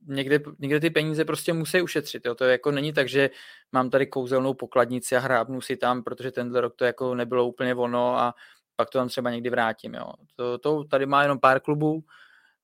Někde, 0.06 0.40
někde 0.58 0.80
ty 0.80 0.90
peníze 0.90 1.24
prostě 1.24 1.52
musí 1.52 1.82
ušetřit. 1.82 2.26
Jo. 2.26 2.34
To 2.34 2.44
je 2.44 2.52
jako 2.52 2.70
není 2.70 2.92
tak, 2.92 3.08
že 3.08 3.30
mám 3.72 3.90
tady 3.90 4.06
kouzelnou 4.06 4.54
pokladnici 4.54 5.16
a 5.16 5.20
hrábnu 5.20 5.60
si 5.60 5.76
tam, 5.76 6.02
protože 6.02 6.30
tenhle 6.30 6.60
rok 6.60 6.76
to 6.76 6.84
jako 6.84 7.14
nebylo 7.14 7.46
úplně 7.46 7.74
ono 7.74 8.18
a 8.18 8.34
pak 8.76 8.90
to 8.90 8.98
tam 8.98 9.08
třeba 9.08 9.30
někdy 9.30 9.50
vrátím. 9.50 9.94
Jo. 9.94 10.12
To, 10.36 10.58
to 10.58 10.84
tady 10.84 11.06
má 11.06 11.22
jenom 11.22 11.40
pár 11.40 11.60
klubů, 11.60 12.04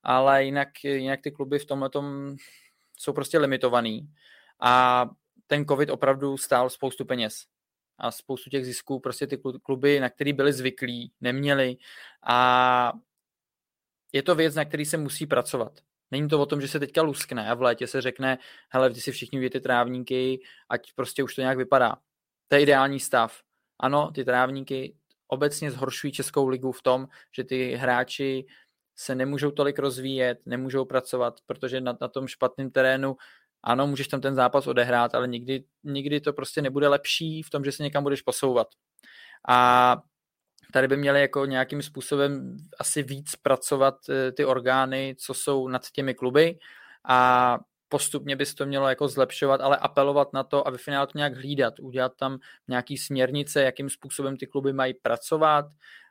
ale 0.02 0.44
jinak, 0.44 0.68
jinak 0.84 1.20
ty 1.22 1.30
kluby 1.30 1.58
v 1.58 1.66
tomhle 1.66 1.90
tom 1.90 2.36
jsou 2.98 3.12
prostě 3.12 3.38
limitovaný 3.38 4.08
a 4.60 5.06
ten 5.46 5.64
covid 5.64 5.90
opravdu 5.90 6.36
stál 6.36 6.70
spoustu 6.70 7.04
peněz 7.04 7.44
a 7.98 8.10
spoustu 8.10 8.50
těch 8.50 8.66
zisků 8.66 9.00
prostě 9.00 9.26
ty 9.26 9.38
kluby, 9.62 10.00
na 10.00 10.10
který 10.10 10.32
byli 10.32 10.52
zvyklí, 10.52 11.12
neměli 11.20 11.76
a 12.22 12.92
je 14.12 14.22
to 14.22 14.34
věc, 14.34 14.54
na 14.54 14.64
který 14.64 14.84
se 14.84 14.96
musí 14.96 15.26
pracovat. 15.26 15.80
Není 16.10 16.28
to 16.28 16.40
o 16.40 16.46
tom, 16.46 16.60
že 16.60 16.68
se 16.68 16.80
teďka 16.80 17.02
luskne 17.02 17.50
a 17.50 17.54
v 17.54 17.62
létě 17.62 17.86
se 17.86 18.00
řekne, 18.00 18.38
hele, 18.70 18.90
ty 18.90 19.00
si 19.00 19.12
všichni 19.12 19.50
ty 19.50 19.60
trávníky, 19.60 20.40
ať 20.68 20.92
prostě 20.94 21.22
už 21.22 21.34
to 21.34 21.40
nějak 21.40 21.58
vypadá. 21.58 21.96
To 22.48 22.56
je 22.56 22.62
ideální 22.62 23.00
stav. 23.00 23.40
Ano, 23.80 24.10
ty 24.14 24.24
trávníky 24.24 24.96
obecně 25.28 25.70
zhoršují 25.70 26.12
Českou 26.12 26.48
ligu 26.48 26.72
v 26.72 26.82
tom, 26.82 27.08
že 27.36 27.44
ty 27.44 27.74
hráči 27.74 28.46
se 28.96 29.14
nemůžou 29.14 29.50
tolik 29.50 29.78
rozvíjet, 29.78 30.38
nemůžou 30.46 30.84
pracovat, 30.84 31.40
protože 31.46 31.80
na, 31.80 31.98
na 32.00 32.08
tom 32.08 32.26
špatném 32.26 32.70
terénu 32.70 33.16
ano, 33.62 33.86
můžeš 33.86 34.08
tam 34.08 34.20
ten 34.20 34.34
zápas 34.34 34.66
odehrát, 34.66 35.14
ale 35.14 35.28
nikdy, 35.28 35.64
nikdy 35.84 36.20
to 36.20 36.32
prostě 36.32 36.62
nebude 36.62 36.88
lepší 36.88 37.42
v 37.42 37.50
tom, 37.50 37.64
že 37.64 37.72
se 37.72 37.82
někam 37.82 38.02
budeš 38.02 38.22
posouvat. 38.22 38.68
A 39.48 39.96
tady 40.72 40.88
by 40.88 40.96
měly 40.96 41.20
jako 41.20 41.46
nějakým 41.46 41.82
způsobem 41.82 42.56
asi 42.78 43.02
víc 43.02 43.36
pracovat 43.36 43.94
eh, 44.08 44.32
ty 44.32 44.44
orgány, 44.44 45.16
co 45.18 45.34
jsou 45.34 45.68
nad 45.68 45.90
těmi 45.90 46.14
kluby 46.14 46.58
a 47.08 47.58
postupně 47.88 48.36
by 48.36 48.46
se 48.46 48.54
to 48.54 48.66
mělo 48.66 48.88
jako 48.88 49.08
zlepšovat, 49.08 49.60
ale 49.60 49.76
apelovat 49.76 50.32
na 50.32 50.42
to 50.42 50.66
a 50.66 50.70
ve 50.70 50.78
finále 50.78 51.06
to 51.06 51.18
nějak 51.18 51.34
hlídat, 51.34 51.74
udělat 51.80 52.12
tam 52.16 52.38
nějaký 52.68 52.98
směrnice, 52.98 53.62
jakým 53.62 53.90
způsobem 53.90 54.36
ty 54.36 54.46
kluby 54.46 54.72
mají 54.72 54.94
pracovat 54.94 55.66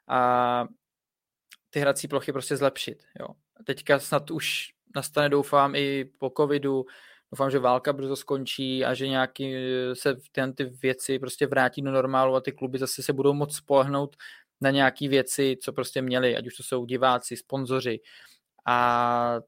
a 0.07 0.67
ty 1.69 1.79
hrací 1.79 2.07
plochy 2.07 2.31
prostě 2.31 2.57
zlepšit. 2.57 3.03
Jo. 3.19 3.27
Teďka 3.63 3.99
snad 3.99 4.31
už 4.31 4.69
nastane, 4.95 5.29
doufám, 5.29 5.75
i 5.75 6.05
po 6.17 6.31
covidu, 6.37 6.85
doufám, 7.31 7.51
že 7.51 7.59
válka 7.59 7.93
brzo 7.93 8.15
skončí 8.15 8.85
a 8.85 8.93
že 8.93 9.07
nějaký 9.07 9.53
se 9.93 10.15
tyhle 10.31 10.53
ty 10.53 10.63
věci 10.63 11.19
prostě 11.19 11.47
vrátí 11.47 11.81
do 11.81 11.91
normálu 11.91 12.35
a 12.35 12.41
ty 12.41 12.51
kluby 12.51 12.79
zase 12.79 13.03
se 13.03 13.13
budou 13.13 13.33
moc 13.33 13.55
spolehnout 13.55 14.15
na 14.61 14.71
nějaké 14.71 15.07
věci, 15.07 15.57
co 15.61 15.73
prostě 15.73 16.01
měli, 16.01 16.37
ať 16.37 16.47
už 16.47 16.55
to 16.55 16.63
jsou 16.63 16.85
diváci, 16.85 17.37
sponzoři 17.37 17.99
a 18.67 19.39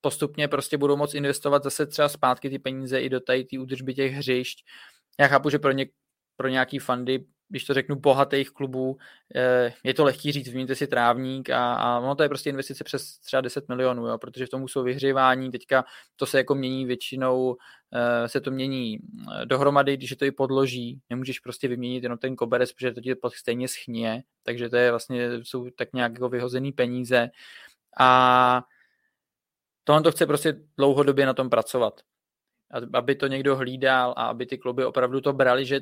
postupně 0.00 0.48
prostě 0.48 0.78
budou 0.78 0.96
moc 0.96 1.14
investovat 1.14 1.62
zase 1.62 1.86
třeba 1.86 2.08
zpátky 2.08 2.50
ty 2.50 2.58
peníze 2.58 3.00
i 3.00 3.08
do 3.08 3.20
tady 3.20 3.44
té 3.44 3.58
údržby 3.58 3.94
těch 3.94 4.12
hřišť. 4.12 4.64
Já 5.20 5.28
chápu, 5.28 5.50
že 5.50 5.58
pro, 5.58 5.72
ně, 5.72 5.86
pro 6.36 6.48
nějaký 6.48 6.78
fandy 6.78 7.24
když 7.52 7.64
to 7.64 7.74
řeknu, 7.74 7.96
bohatých 7.96 8.50
klubů, 8.50 8.98
eh, 9.34 9.72
je 9.84 9.94
to 9.94 10.04
lehký 10.04 10.32
říct, 10.32 10.48
vyměňte 10.48 10.74
si 10.74 10.86
trávník 10.86 11.50
a, 11.50 11.74
a 11.74 12.00
no 12.00 12.14
to 12.14 12.22
je 12.22 12.28
prostě 12.28 12.50
investice 12.50 12.84
přes 12.84 13.18
třeba 13.18 13.40
10 13.40 13.68
milionů, 13.68 14.06
jo, 14.06 14.18
protože 14.18 14.46
v 14.46 14.48
tomu 14.48 14.68
jsou 14.68 14.82
vyhřívání, 14.82 15.50
teďka 15.50 15.84
to 16.16 16.26
se 16.26 16.38
jako 16.38 16.54
mění 16.54 16.86
většinou, 16.86 17.56
eh, 17.92 18.28
se 18.28 18.40
to 18.40 18.50
mění 18.50 18.98
eh, 18.98 19.46
dohromady, 19.46 19.96
když 19.96 20.10
je 20.10 20.16
to 20.16 20.24
i 20.24 20.30
podloží, 20.30 21.00
nemůžeš 21.10 21.40
prostě 21.40 21.68
vyměnit 21.68 22.02
jenom 22.02 22.18
ten 22.18 22.36
koberec, 22.36 22.72
protože 22.72 22.92
to 22.92 23.00
ti 23.00 23.14
stejně 23.34 23.68
schnie, 23.68 24.22
takže 24.42 24.68
to 24.68 24.76
je 24.76 24.90
vlastně, 24.90 25.28
jsou 25.42 25.70
tak 25.70 25.92
nějak 25.92 26.12
jako 26.12 26.28
vyhozený 26.28 26.72
peníze 26.72 27.30
a 27.98 28.62
tohle 29.84 30.02
to 30.02 30.12
chce 30.12 30.26
prostě 30.26 30.54
dlouhodobě 30.76 31.26
na 31.26 31.34
tom 31.34 31.50
pracovat. 31.50 32.00
Aby 32.92 33.14
to 33.14 33.26
někdo 33.26 33.56
hlídal 33.56 34.14
a 34.16 34.26
aby 34.26 34.46
ty 34.46 34.58
kluby 34.58 34.84
opravdu 34.84 35.20
to 35.20 35.32
brali, 35.32 35.66
že 35.66 35.80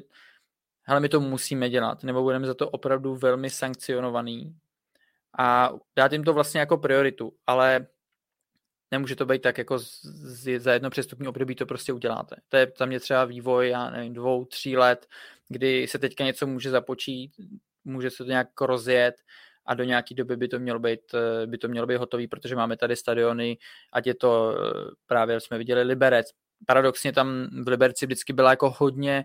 hele, 0.91 1.01
my 1.01 1.09
to 1.09 1.21
musíme 1.21 1.71
dělat, 1.71 2.03
nebo 2.03 2.23
budeme 2.23 2.47
za 2.47 2.55
to 2.55 2.71
opravdu 2.71 3.15
velmi 3.15 3.51
sankcionovaný 3.51 4.57
a 5.39 5.71
dát 5.97 6.13
jim 6.13 6.25
to 6.25 6.33
vlastně 6.33 6.61
jako 6.61 6.79
prioritu, 6.79 7.33
ale 7.47 7.87
nemůže 8.91 9.17
to 9.17 9.27
být 9.27 9.43
tak, 9.43 9.59
jako 9.59 9.79
z, 9.79 10.01
z, 10.05 10.59
za 10.59 10.73
jedno 10.73 10.91
přestupní 10.91 11.29
období 11.29 11.55
to 11.55 11.67
prostě 11.67 11.93
uděláte. 11.93 12.37
To 12.49 12.57
je 12.57 12.67
tam 12.67 12.93
je 12.93 13.01
třeba 13.01 13.25
vývoj, 13.25 13.69
já 13.69 13.91
nevím, 13.91 14.15
dvou, 14.15 14.45
tří 14.45 14.77
let, 14.77 15.07
kdy 15.49 15.87
se 15.89 15.99
teďka 15.99 16.25
něco 16.25 16.47
může 16.47 16.71
započít, 16.71 17.33
může 17.85 18.11
se 18.11 18.25
to 18.25 18.31
nějak 18.31 18.61
rozjet 18.61 19.15
a 19.67 19.75
do 19.75 19.85
nějaké 19.85 20.15
doby 20.15 20.37
by 20.37 20.49
to 20.49 20.59
mělo 20.59 20.79
být, 20.79 21.15
by 21.47 21.59
to 21.59 21.69
mělo 21.69 21.87
být 21.87 21.97
hotový, 21.97 22.29
protože 22.29 22.57
máme 22.57 22.77
tady 22.77 22.97
stadiony, 22.97 23.59
ať 23.93 24.07
je 24.07 24.15
to 24.15 24.57
právě, 25.07 25.41
jsme 25.41 25.59
viděli 25.59 25.83
Liberec, 25.83 26.27
paradoxně 26.67 27.13
tam 27.13 27.49
v 27.65 27.69
Liberci 27.69 28.07
vždycky 28.07 28.33
byla 28.33 28.51
jako 28.51 28.75
hodně 28.79 29.25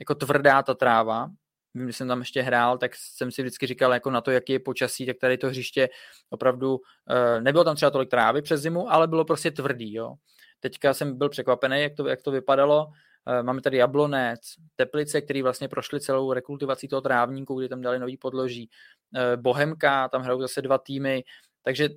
jako 0.00 0.14
tvrdá 0.14 0.62
ta 0.62 0.74
tráva. 0.74 1.30
Vím, 1.74 1.84
když 1.84 1.96
jsem 1.96 2.08
tam 2.08 2.18
ještě 2.18 2.42
hrál, 2.42 2.78
tak 2.78 2.92
jsem 2.96 3.30
si 3.30 3.42
vždycky 3.42 3.66
říkal 3.66 3.92
jako 3.92 4.10
na 4.10 4.20
to, 4.20 4.30
jaký 4.30 4.52
je 4.52 4.58
počasí, 4.60 5.06
tak 5.06 5.16
tady 5.20 5.38
to 5.38 5.48
hřiště 5.48 5.88
opravdu, 6.30 6.80
eh, 7.10 7.40
nebylo 7.40 7.64
tam 7.64 7.76
třeba 7.76 7.90
tolik 7.90 8.10
trávy 8.10 8.42
přes 8.42 8.60
zimu, 8.60 8.92
ale 8.92 9.06
bylo 9.06 9.24
prostě 9.24 9.50
tvrdý, 9.50 9.94
jo. 9.94 10.14
Teďka 10.60 10.94
jsem 10.94 11.18
byl 11.18 11.28
překvapený, 11.28 11.82
jak 11.82 11.94
to, 11.94 12.08
jak 12.08 12.22
to 12.22 12.30
vypadalo. 12.30 12.86
Eh, 13.26 13.42
máme 13.42 13.60
tady 13.60 13.76
Jablonec, 13.76 14.40
Teplice, 14.76 15.20
který 15.20 15.42
vlastně 15.42 15.68
prošli 15.68 16.00
celou 16.00 16.32
rekultivací 16.32 16.88
toho 16.88 17.02
trávníku, 17.02 17.58
kdy 17.58 17.68
tam 17.68 17.80
dali 17.80 17.98
nový 17.98 18.16
podloží. 18.16 18.70
Eh, 19.16 19.36
Bohemka, 19.36 20.08
tam 20.08 20.22
hrajou 20.22 20.40
zase 20.40 20.62
dva 20.62 20.78
týmy, 20.78 21.24
takže 21.62 21.88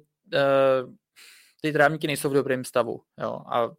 ty 1.61 1.73
trávníky 1.73 2.07
nejsou 2.07 2.29
v 2.29 2.33
dobrém 2.33 2.63
stavu. 2.65 3.01
Jo. 3.21 3.39
A 3.51 3.69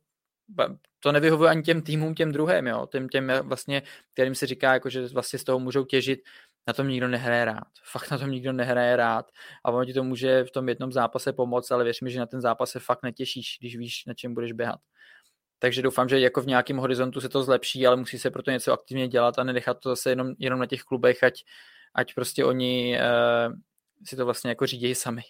to 1.00 1.12
nevyhovuje 1.12 1.50
ani 1.50 1.62
těm 1.62 1.82
týmům, 1.82 2.14
těm 2.14 2.32
druhým, 2.32 2.66
jo, 2.66 2.86
těm, 2.86 3.08
těm 3.08 3.32
vlastně, 3.42 3.82
kterým 4.12 4.34
se 4.34 4.46
říká, 4.46 4.72
jako, 4.72 4.90
že 4.90 5.06
vlastně 5.08 5.38
z 5.38 5.44
toho 5.44 5.58
můžou 5.58 5.84
těžit, 5.84 6.20
na 6.66 6.72
tom 6.72 6.88
nikdo 6.88 7.08
nehraje 7.08 7.44
rád. 7.44 7.68
Fakt 7.92 8.10
na 8.10 8.18
tom 8.18 8.30
nikdo 8.30 8.52
nehraje 8.52 8.96
rád 8.96 9.30
a 9.64 9.70
ono 9.70 9.84
ti 9.84 9.92
to 9.92 10.04
může 10.04 10.44
v 10.44 10.50
tom 10.50 10.68
jednom 10.68 10.92
zápase 10.92 11.32
pomoct, 11.32 11.70
ale 11.70 11.84
věř 11.84 12.00
mi, 12.00 12.10
že 12.10 12.18
na 12.20 12.26
ten 12.26 12.40
zápas 12.40 12.70
se 12.70 12.80
fakt 12.80 13.02
netěšíš, 13.02 13.56
když 13.60 13.76
víš, 13.76 14.04
na 14.06 14.14
čem 14.14 14.34
budeš 14.34 14.52
běhat. 14.52 14.80
Takže 15.58 15.82
doufám, 15.82 16.08
že 16.08 16.20
jako 16.20 16.42
v 16.42 16.46
nějakém 16.46 16.76
horizontu 16.76 17.20
se 17.20 17.28
to 17.28 17.42
zlepší, 17.42 17.86
ale 17.86 17.96
musí 17.96 18.18
se 18.18 18.30
proto 18.30 18.50
něco 18.50 18.72
aktivně 18.72 19.08
dělat 19.08 19.38
a 19.38 19.44
nenechat 19.44 19.80
to 19.80 19.88
zase 19.88 20.10
jenom, 20.10 20.32
jenom 20.38 20.60
na 20.60 20.66
těch 20.66 20.82
klubech, 20.82 21.22
ať, 21.22 21.44
ať 21.94 22.14
prostě 22.14 22.44
oni 22.44 22.98
uh, 22.98 23.54
si 24.06 24.16
to 24.16 24.24
vlastně 24.24 24.50
jako 24.50 24.66
řídí 24.66 24.94
sami. 24.94 25.22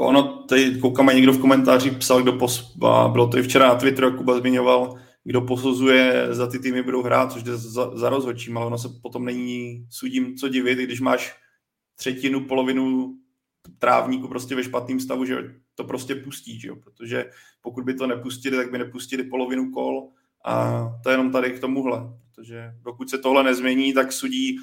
Ono, 0.00 0.22
tady 0.22 0.78
koukám, 0.80 1.06
někdo 1.06 1.32
v 1.32 1.40
komentáři 1.40 1.90
psal, 1.90 2.22
kdo 2.22 2.32
pos... 2.32 2.76
bylo 3.12 3.28
to 3.28 3.38
i 3.38 3.42
včera 3.42 3.68
na 3.68 3.74
Twitteru, 3.74 4.06
jak 4.06 4.16
Kuba 4.16 4.38
zmiňoval, 4.38 4.94
kdo 5.24 5.40
posuzuje, 5.40 6.26
za 6.30 6.46
ty 6.46 6.58
týmy 6.58 6.82
budou 6.82 7.02
hrát, 7.02 7.32
což 7.32 7.42
jde 7.42 7.56
za, 7.56 7.96
za 7.96 8.08
rozhodčím, 8.08 8.56
ale 8.56 8.66
ono 8.66 8.78
se 8.78 8.88
potom 9.02 9.24
není 9.24 9.86
sudím 9.90 10.36
co 10.36 10.48
divit, 10.48 10.78
když 10.78 11.00
máš 11.00 11.36
třetinu, 11.96 12.40
polovinu 12.40 13.14
trávníku 13.78 14.28
prostě 14.28 14.54
ve 14.54 14.64
špatném 14.64 15.00
stavu, 15.00 15.24
že 15.24 15.36
to 15.74 15.84
prostě 15.84 16.14
pustí, 16.14 16.60
že 16.60 16.68
jo? 16.68 16.76
protože 16.76 17.30
pokud 17.62 17.84
by 17.84 17.94
to 17.94 18.06
nepustili, 18.06 18.56
tak 18.56 18.70
by 18.70 18.78
nepustili 18.78 19.24
polovinu 19.24 19.70
kol 19.70 20.08
a 20.44 20.84
to 21.02 21.10
je 21.10 21.12
jenom 21.12 21.32
tady 21.32 21.50
k 21.50 21.60
tomuhle, 21.60 22.00
protože 22.34 22.74
dokud 22.82 23.10
se 23.10 23.18
tohle 23.18 23.44
nezmění, 23.44 23.92
tak 23.92 24.12
sudí 24.12 24.58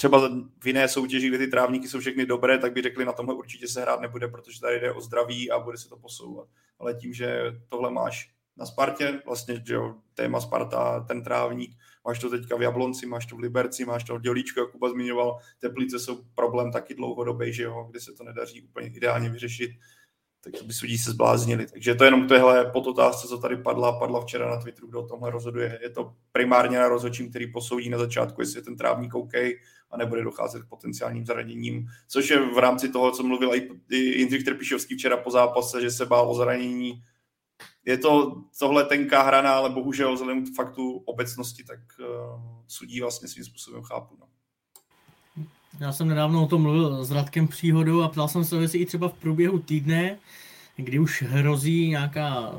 třeba 0.00 0.28
v 0.60 0.66
jiné 0.66 0.88
soutěži, 0.88 1.28
kde 1.28 1.38
ty 1.38 1.46
trávníky 1.46 1.88
jsou 1.88 2.00
všechny 2.00 2.26
dobré, 2.26 2.58
tak 2.58 2.72
by 2.72 2.82
řekli, 2.82 3.04
na 3.04 3.12
tomhle 3.12 3.34
určitě 3.34 3.68
se 3.68 3.82
hrát 3.82 4.00
nebude, 4.00 4.28
protože 4.28 4.60
tady 4.60 4.80
jde 4.80 4.92
o 4.92 5.00
zdraví 5.00 5.50
a 5.50 5.58
bude 5.58 5.78
se 5.78 5.88
to 5.88 5.96
posouvat. 5.96 6.48
Ale 6.78 6.94
tím, 6.94 7.12
že 7.12 7.42
tohle 7.68 7.90
máš 7.90 8.30
na 8.56 8.66
Spartě, 8.66 9.22
vlastně, 9.26 9.62
že 9.66 9.74
jo, 9.74 9.94
téma 10.14 10.40
Sparta, 10.40 11.00
ten 11.00 11.24
trávník, 11.24 11.76
máš 12.04 12.18
to 12.18 12.30
teďka 12.30 12.56
v 12.56 12.62
Jablonci, 12.62 13.06
máš 13.06 13.26
to 13.26 13.36
v 13.36 13.38
Liberci, 13.38 13.84
máš 13.84 14.04
to 14.04 14.14
v 14.18 14.20
Dělíčku, 14.20 14.60
jak 14.60 14.70
Kuba 14.70 14.90
zmiňoval, 14.90 15.38
Teplice 15.58 15.98
jsou 15.98 16.24
problém 16.34 16.72
taky 16.72 16.94
dlouhodobý, 16.94 17.52
že 17.52 17.62
jo, 17.62 17.86
kde 17.90 18.00
se 18.00 18.12
to 18.12 18.24
nedaří 18.24 18.62
úplně 18.62 18.88
ideálně 18.88 19.30
vyřešit, 19.30 19.70
tak 20.40 20.62
by 20.62 20.72
sudí 20.72 20.98
se 20.98 21.10
zbláznili. 21.10 21.66
Takže 21.66 21.94
to 21.94 22.04
je 22.04 22.08
jenom 22.08 22.28
tohle 22.28 22.70
podotázce, 22.70 23.28
co 23.28 23.38
tady 23.38 23.56
padla, 23.56 23.98
padla 23.98 24.20
včera 24.20 24.50
na 24.50 24.56
Twitteru, 24.56 24.88
kdo 24.88 25.02
o 25.02 25.06
tomhle 25.06 25.30
rozhoduje. 25.30 25.78
Je 25.82 25.90
to 25.90 26.12
primárně 26.32 26.78
na 26.78 26.88
rozhodčím, 26.88 27.30
který 27.30 27.52
posoudí 27.52 27.90
na 27.90 27.98
začátku, 27.98 28.40
jestli 28.40 28.58
je 28.58 28.62
ten 28.62 28.76
trávník 28.76 29.14
OK 29.14 29.34
a 29.90 29.96
nebude 29.96 30.24
docházet 30.24 30.62
k 30.62 30.68
potenciálním 30.68 31.26
zraněním, 31.26 31.86
což 32.08 32.30
je 32.30 32.38
v 32.54 32.58
rámci 32.58 32.88
toho, 32.88 33.10
co 33.10 33.22
mluvil 33.22 33.54
i 33.90 33.96
Jindřich 33.96 34.44
Trpišovský 34.44 34.94
včera 34.94 35.16
po 35.16 35.30
zápase, 35.30 35.82
že 35.82 35.90
se 35.90 36.06
bál 36.06 36.30
o 36.30 36.34
zranění 36.34 37.02
je 37.84 37.98
to 37.98 38.42
tohle 38.58 38.84
tenká 38.84 39.22
hrana, 39.22 39.54
ale 39.54 39.70
bohužel 39.70 40.14
vzhledem 40.14 40.46
k 40.46 40.54
faktu 40.54 40.96
obecnosti, 40.96 41.64
tak 41.64 41.78
uh, 41.98 42.06
sudí 42.66 43.00
vlastně 43.00 43.28
svým 43.28 43.44
způsobem 43.44 43.82
chápu. 43.82 44.16
No. 44.20 44.26
Já 45.80 45.92
jsem 45.92 46.08
nedávno 46.08 46.44
o 46.44 46.46
tom 46.46 46.62
mluvil 46.62 47.04
s 47.04 47.10
Radkem 47.10 47.48
Příhodou 47.48 48.02
a 48.02 48.08
ptal 48.08 48.28
jsem 48.28 48.44
se, 48.44 48.56
jestli 48.56 48.78
i 48.78 48.86
třeba 48.86 49.08
v 49.08 49.12
průběhu 49.12 49.58
týdne, 49.58 50.18
kdy 50.76 50.98
už 50.98 51.22
hrozí 51.22 51.88
nějaká 51.88 52.52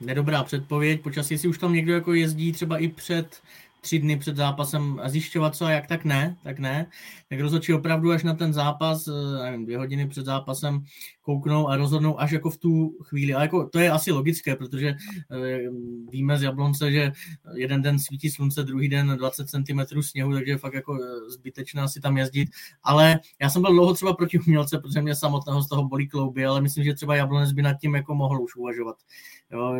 nedobrá 0.00 0.44
předpověď 0.44 1.00
počasí, 1.00 1.34
jestli 1.34 1.48
už 1.48 1.58
tam 1.58 1.72
někdo 1.72 1.92
jako 1.92 2.14
jezdí 2.14 2.52
třeba 2.52 2.78
i 2.78 2.88
před 2.88 3.42
tři 3.80 3.98
dny 3.98 4.16
před 4.16 4.36
zápasem 4.36 5.00
zjišťovat 5.06 5.56
co 5.56 5.64
a 5.64 5.70
jak, 5.70 5.86
tak 5.86 6.04
ne, 6.04 6.36
tak 6.42 6.58
ne. 6.58 6.86
Tak 7.28 7.40
rozhodčí 7.40 7.74
opravdu 7.74 8.10
až 8.10 8.24
na 8.24 8.34
ten 8.34 8.52
zápas, 8.52 9.08
eh, 9.08 9.42
nevím, 9.42 9.64
dvě 9.64 9.78
hodiny 9.78 10.08
před 10.08 10.24
zápasem 10.24 10.84
kouknou 11.22 11.68
a 11.68 11.76
rozhodnou 11.76 12.20
až 12.20 12.30
jako 12.30 12.50
v 12.50 12.56
tu 12.56 12.98
chvíli. 13.02 13.34
A 13.34 13.42
jako 13.42 13.68
to 13.68 13.78
je 13.78 13.90
asi 13.90 14.12
logické, 14.12 14.56
protože 14.56 14.88
eh, 14.88 15.58
víme 16.10 16.38
z 16.38 16.42
Jablonce, 16.42 16.92
že 16.92 17.12
jeden 17.54 17.82
den 17.82 17.98
svítí 17.98 18.30
slunce, 18.30 18.62
druhý 18.62 18.88
den 18.88 19.16
20 19.18 19.48
cm 19.48 20.02
sněhu, 20.02 20.32
takže 20.32 20.52
je 20.52 20.58
fakt 20.58 20.74
jako 20.74 20.98
eh, 21.02 21.30
zbytečné 21.30 21.88
si 21.88 22.00
tam 22.00 22.16
jezdit. 22.16 22.48
Ale 22.82 23.20
já 23.40 23.50
jsem 23.50 23.62
byl 23.62 23.72
dlouho 23.72 23.94
třeba 23.94 24.12
proti 24.14 24.38
umělce, 24.38 24.78
protože 24.78 25.02
mě 25.02 25.14
samotného 25.14 25.62
z 25.62 25.68
toho 25.68 25.88
bolí 25.88 26.08
klouby, 26.08 26.46
ale 26.46 26.60
myslím, 26.60 26.84
že 26.84 26.94
třeba 26.94 27.16
Jablonec 27.16 27.52
by 27.52 27.62
nad 27.62 27.74
tím 27.80 27.94
jako 27.94 28.14
mohl 28.14 28.42
už 28.42 28.56
uvažovat. 28.56 28.96
Jo, 29.52 29.74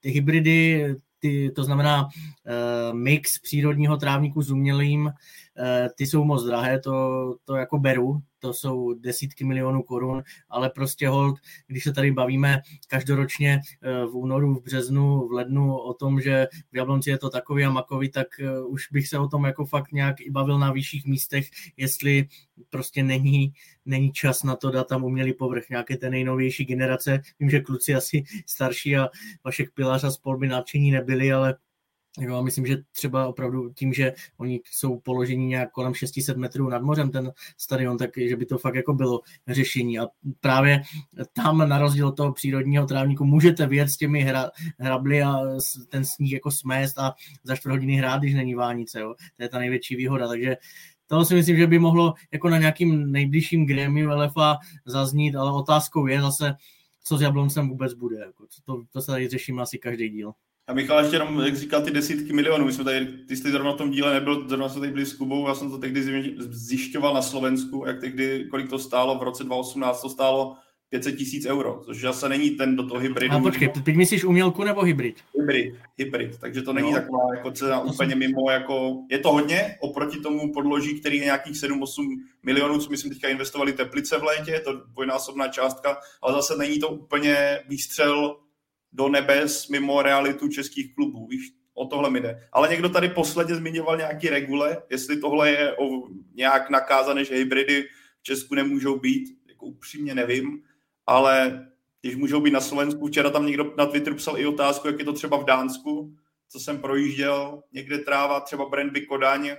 ty 0.00 0.10
hybridy, 0.10 0.94
ty, 1.24 1.50
to 1.50 1.64
znamená 1.64 2.04
uh, 2.04 2.98
mix 2.98 3.38
přírodního 3.38 3.96
trávníku 3.96 4.42
s 4.42 4.50
umělým, 4.50 5.12
ty 5.96 6.06
jsou 6.06 6.24
moc 6.24 6.44
drahé, 6.44 6.80
to, 6.80 7.36
to 7.44 7.54
jako 7.54 7.78
beru, 7.78 8.22
to 8.38 8.52
jsou 8.52 8.94
desítky 8.94 9.44
milionů 9.44 9.82
korun, 9.82 10.22
ale 10.48 10.70
prostě 10.70 11.08
hold, 11.08 11.38
když 11.66 11.84
se 11.84 11.92
tady 11.92 12.12
bavíme 12.12 12.60
každoročně 12.88 13.60
uh, 13.60 14.12
v 14.12 14.16
únoru, 14.16 14.54
v 14.54 14.62
březnu, 14.62 15.28
v 15.28 15.32
lednu 15.32 15.76
o 15.76 15.94
tom, 15.94 16.20
že 16.20 16.48
v 16.72 16.76
Jablonci 16.76 17.10
je 17.10 17.18
to 17.18 17.30
takový 17.30 17.64
a 17.64 17.70
makový, 17.70 18.10
tak 18.10 18.26
uh, 18.40 18.72
už 18.72 18.88
bych 18.92 19.08
se 19.08 19.18
o 19.18 19.28
tom 19.28 19.44
jako 19.44 19.64
fakt 19.64 19.92
nějak 19.92 20.20
i 20.20 20.30
bavil 20.30 20.58
na 20.58 20.72
vyšších 20.72 21.06
místech, 21.06 21.48
jestli 21.76 22.28
prostě 22.70 23.02
není, 23.02 23.52
není 23.84 24.12
čas 24.12 24.42
na 24.42 24.56
to 24.56 24.70
dát 24.70 24.88
tam 24.88 25.04
umělý 25.04 25.32
povrch, 25.32 25.70
nějaké 25.70 25.96
té 25.96 26.10
nejnovější 26.10 26.64
generace. 26.64 27.20
Vím, 27.40 27.50
že 27.50 27.60
kluci 27.60 27.94
asi 27.94 28.24
starší 28.46 28.96
a 28.96 29.08
Vašek 29.44 29.74
Pilář 29.74 30.04
a 30.04 30.10
spol 30.10 30.38
by 30.38 30.48
nadšení 30.48 30.90
nebyli, 30.90 31.32
ale 31.32 31.56
Jo, 32.20 32.42
myslím, 32.42 32.66
že 32.66 32.76
třeba 32.92 33.28
opravdu 33.28 33.72
tím, 33.72 33.92
že 33.92 34.12
oni 34.36 34.60
jsou 34.70 34.98
položeni 34.98 35.46
nějak 35.46 35.70
kolem 35.70 35.94
600 35.94 36.36
metrů 36.36 36.68
nad 36.68 36.82
mořem, 36.82 37.10
ten 37.10 37.32
stadion, 37.56 37.98
tak 37.98 38.10
že 38.28 38.36
by 38.36 38.46
to 38.46 38.58
fakt 38.58 38.74
jako 38.74 38.94
bylo 38.94 39.20
řešení. 39.48 39.98
A 39.98 40.06
právě 40.40 40.82
tam 41.32 41.68
na 41.68 41.78
rozdíl 41.78 42.08
od 42.08 42.16
toho 42.16 42.32
přírodního 42.32 42.86
trávníku 42.86 43.24
můžete 43.24 43.66
věc 43.66 43.92
s 43.92 43.96
těmi 43.96 44.20
hra, 44.20 44.50
hrably 44.78 45.22
a 45.22 45.36
ten 45.88 46.04
sníh 46.04 46.32
jako 46.32 46.50
smést 46.50 46.98
a 46.98 47.14
za 47.44 47.56
čtvrt 47.56 47.72
hodiny 47.72 47.96
hrát, 47.96 48.18
když 48.22 48.34
není 48.34 48.54
vánice. 48.54 49.00
Jo. 49.00 49.14
To 49.36 49.42
je 49.42 49.48
ta 49.48 49.58
největší 49.58 49.96
výhoda. 49.96 50.28
Takže 50.28 50.56
to 51.06 51.24
si 51.24 51.34
myslím, 51.34 51.56
že 51.56 51.66
by 51.66 51.78
mohlo 51.78 52.14
jako 52.32 52.48
na 52.48 52.58
nějakým 52.58 53.12
nejbližším 53.12 53.66
grémiu 53.66 54.10
LFA 54.10 54.58
zaznít, 54.84 55.36
ale 55.36 55.52
otázkou 55.52 56.06
je 56.06 56.20
zase, 56.22 56.54
co 57.02 57.18
s 57.18 57.20
Jabloncem 57.20 57.68
vůbec 57.68 57.94
bude. 57.94 58.18
Jako, 58.18 58.46
to, 58.64 58.82
to 58.90 59.00
se 59.00 59.06
tady 59.06 59.28
řešíme 59.28 59.62
asi 59.62 59.78
každý 59.78 60.08
díl. 60.08 60.32
A 60.66 60.74
Michal 60.74 61.00
ještě 61.00 61.16
jenom, 61.16 61.40
jak 61.40 61.56
říkal, 61.56 61.82
ty 61.82 61.90
desítky 61.90 62.32
milionů. 62.32 62.64
My 62.64 62.72
jsme 62.72 62.84
tady, 62.84 63.06
ty 63.06 63.36
jsi 63.36 63.50
zrovna 63.50 63.72
v 63.72 63.76
tom 63.76 63.90
díle 63.90 64.14
nebyl, 64.14 64.48
zrovna 64.48 64.68
jsme 64.68 64.80
tady 64.80 64.92
byli 64.92 65.06
s 65.06 65.12
Kubou, 65.12 65.48
já 65.48 65.54
jsem 65.54 65.70
to 65.70 65.78
tehdy 65.78 66.02
zjišťoval 66.38 67.14
na 67.14 67.22
Slovensku, 67.22 67.84
jak 67.86 68.00
tehdy, 68.00 68.46
kolik 68.50 68.70
to 68.70 68.78
stálo, 68.78 69.18
v 69.18 69.22
roce 69.22 69.44
2018 69.44 70.02
to 70.02 70.08
stálo 70.08 70.56
500 70.88 71.16
tisíc 71.16 71.46
euro, 71.46 71.80
což 71.84 72.00
zase 72.00 72.28
není 72.28 72.50
ten 72.50 72.76
do 72.76 72.86
toho 72.86 73.00
hybridu. 73.00 73.36
A 73.36 73.40
počkej, 73.40 73.68
teď 73.68 73.96
myslíš 73.96 74.24
umělku 74.24 74.64
nebo 74.64 74.82
hybrid? 74.82 75.16
Hybrid, 75.38 75.74
hybrid, 75.98 76.38
takže 76.38 76.62
to 76.62 76.72
není 76.72 76.92
no. 76.92 76.98
taková 77.00 77.34
jako 77.36 77.50
cena 77.50 77.80
úplně 77.80 78.14
mimo, 78.14 78.50
jako, 78.50 78.96
je 79.10 79.18
to 79.18 79.32
hodně 79.32 79.76
oproti 79.80 80.20
tomu 80.20 80.52
podloží, 80.52 81.00
který 81.00 81.16
je 81.16 81.24
nějakých 81.24 81.54
7-8 81.54 81.86
milionů, 82.42 82.78
co 82.78 82.90
myslím 82.90 83.12
teďka 83.12 83.28
investovali 83.28 83.72
Teplice 83.72 84.18
v 84.18 84.22
létě, 84.22 84.50
je 84.50 84.60
to 84.60 84.72
dvojnásobná 84.72 85.48
částka, 85.48 85.96
ale 86.22 86.34
zase 86.34 86.56
není 86.56 86.78
to 86.78 86.88
úplně 86.88 87.60
výstřel 87.68 88.36
do 88.94 89.08
nebes 89.08 89.68
mimo 89.68 90.02
realitu 90.02 90.48
českých 90.48 90.94
klubů. 90.94 91.26
Víš, 91.26 91.52
o 91.74 91.86
tohle 91.86 92.10
mi 92.10 92.20
jde. 92.20 92.48
Ale 92.52 92.68
někdo 92.68 92.88
tady 92.88 93.08
posledně 93.08 93.54
zmiňoval 93.54 93.96
nějaký 93.96 94.28
regule, 94.28 94.82
jestli 94.90 95.16
tohle 95.16 95.50
je 95.50 95.76
o, 95.76 96.08
nějak 96.34 96.70
nakázané, 96.70 97.24
že 97.24 97.34
hybridy 97.34 97.88
v 98.20 98.22
Česku 98.22 98.54
nemůžou 98.54 98.98
být, 98.98 99.38
jako 99.48 99.66
upřímně 99.66 100.14
nevím, 100.14 100.62
ale 101.06 101.66
když 102.00 102.16
můžou 102.16 102.40
být 102.40 102.50
na 102.50 102.60
Slovensku, 102.60 103.06
včera 103.06 103.30
tam 103.30 103.46
někdo 103.46 103.74
na 103.78 103.86
Twitter 103.86 104.14
psal 104.14 104.38
i 104.38 104.46
otázku, 104.46 104.86
jak 104.86 104.98
je 104.98 105.04
to 105.04 105.12
třeba 105.12 105.36
v 105.36 105.44
Dánsku, 105.44 106.14
co 106.48 106.60
jsem 106.60 106.78
projížděl, 106.78 107.62
někde 107.72 107.98
tráva, 107.98 108.40
třeba 108.40 108.68
Brandby 108.68 109.06
Kodaň, 109.06 109.48
eh, 109.48 109.58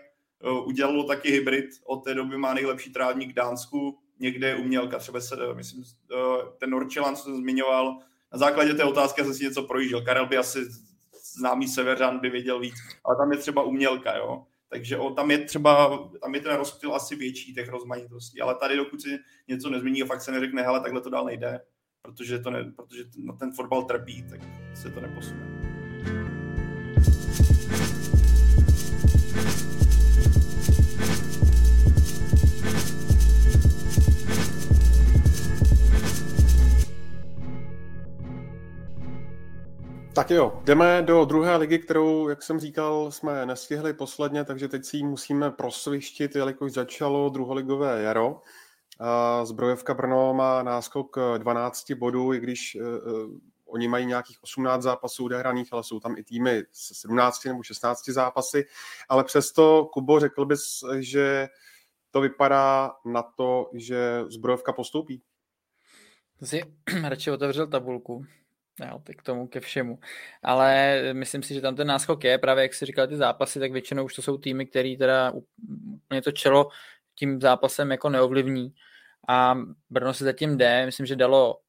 udělalo 0.65 1.03
taky 1.03 1.31
hybrid, 1.31 1.65
od 1.85 2.03
té 2.03 2.13
doby 2.13 2.37
má 2.37 2.53
nejlepší 2.53 2.93
trávník 2.93 3.31
v 3.31 3.33
Dánsku, 3.33 3.97
někde 4.19 4.55
umělka, 4.55 4.99
třeba 4.99 5.21
se, 5.21 5.35
myslím, 5.53 5.83
eh, 5.83 6.15
ten 6.59 6.69
Norčelan, 6.69 7.15
co 7.15 7.23
jsem 7.23 7.37
zmiňoval, 7.37 7.99
na 8.35 8.39
základě 8.39 8.73
té 8.73 8.83
otázky 8.83 9.23
jsem 9.23 9.33
si 9.33 9.43
něco 9.43 9.63
projížděl. 9.63 10.01
Karel 10.01 10.25
by 10.25 10.37
asi 10.37 10.59
známý 11.35 11.67
severan 11.67 12.19
by 12.19 12.29
věděl 12.29 12.59
víc, 12.59 12.75
ale 13.05 13.15
tam 13.15 13.31
je 13.31 13.37
třeba 13.37 13.63
umělka, 13.63 14.17
jo. 14.17 14.45
Takže 14.69 14.97
o, 14.97 15.09
tam 15.09 15.31
je 15.31 15.37
třeba, 15.37 15.99
tam 16.21 16.35
je 16.35 16.41
ten 16.41 16.55
rozptyl 16.55 16.95
asi 16.95 17.15
větší 17.15 17.53
těch 17.53 17.69
rozmanitostí, 17.69 18.41
ale 18.41 18.55
tady 18.55 18.75
dokud 18.75 19.01
si 19.01 19.19
něco 19.47 19.69
nezmění 19.69 20.03
a 20.03 20.05
fakt 20.05 20.21
se 20.21 20.31
neřekne, 20.31 20.61
hele, 20.61 20.79
takhle 20.79 21.01
to 21.01 21.09
dál 21.09 21.25
nejde, 21.25 21.59
protože, 22.01 22.39
to 22.39 22.51
ne, 22.51 22.71
protože 22.75 23.03
na 23.17 23.33
ten 23.33 23.51
fotbal 23.51 23.83
trpí, 23.83 24.25
tak 24.29 24.39
se 24.73 24.89
to 24.91 25.01
neposune. 25.01 25.55
Tak 40.15 40.31
jo, 40.31 40.61
jdeme 40.63 41.01
do 41.01 41.25
druhé 41.25 41.57
ligy, 41.57 41.79
kterou, 41.79 42.29
jak 42.29 42.43
jsem 42.43 42.59
říkal, 42.59 43.11
jsme 43.11 43.45
nestihli 43.45 43.93
posledně, 43.93 44.43
takže 44.43 44.67
teď 44.67 44.85
si 44.85 44.97
ji 44.97 45.03
musíme 45.03 45.51
prosvištit, 45.51 46.35
jelikož 46.35 46.71
začalo 46.71 47.29
druholigové 47.29 48.01
jaro. 48.01 48.41
Zbrojevka 49.43 49.93
Brno 49.93 50.33
má 50.33 50.63
náskok 50.63 51.17
12 51.37 51.91
bodů, 51.91 52.33
i 52.33 52.39
když 52.39 52.77
uh, 52.81 53.39
oni 53.65 53.87
mají 53.87 54.05
nějakých 54.05 54.43
18 54.43 54.81
zápasů 54.81 55.25
odehraných, 55.25 55.73
ale 55.73 55.83
jsou 55.83 55.99
tam 55.99 56.17
i 56.17 56.23
týmy 56.23 56.63
s 56.71 57.01
17 57.01 57.45
nebo 57.45 57.63
16 57.63 58.09
zápasy. 58.09 58.65
Ale 59.09 59.23
přesto, 59.23 59.89
Kubo, 59.93 60.19
řekl 60.19 60.45
bys, 60.45 60.83
že 60.99 61.47
to 62.11 62.21
vypadá 62.21 62.91
na 63.05 63.23
to, 63.23 63.69
že 63.73 64.23
Zbrojevka 64.29 64.73
postoupí? 64.73 65.21
Si 66.43 66.61
radši 67.03 67.31
otevřel 67.31 67.67
tabulku, 67.67 68.25
Jo, 68.79 69.01
tak 69.03 69.15
k 69.15 69.23
tomu 69.23 69.47
ke 69.47 69.59
všemu. 69.59 69.99
Ale 70.43 70.99
myslím 71.13 71.43
si, 71.43 71.53
že 71.53 71.61
tam 71.61 71.75
ten 71.75 71.87
náskok 71.87 72.23
je, 72.23 72.37
právě 72.37 72.61
jak 72.61 72.73
si 72.73 72.85
říkal 72.85 73.07
ty 73.07 73.15
zápasy, 73.15 73.59
tak 73.59 73.71
většinou 73.71 74.05
už 74.05 74.15
to 74.15 74.21
jsou 74.21 74.37
týmy, 74.37 74.65
který 74.65 74.97
teda 74.97 75.31
úplně 75.31 76.21
to 76.21 76.31
čelo 76.31 76.69
tím 77.15 77.41
zápasem 77.41 77.91
jako 77.91 78.09
neovlivní. 78.09 78.73
A 79.27 79.57
Brno 79.89 80.13
se 80.13 80.23
zatím 80.23 80.57
jde, 80.57 80.85
myslím, 80.85 81.05
že 81.05 81.15
dalo, 81.15 81.59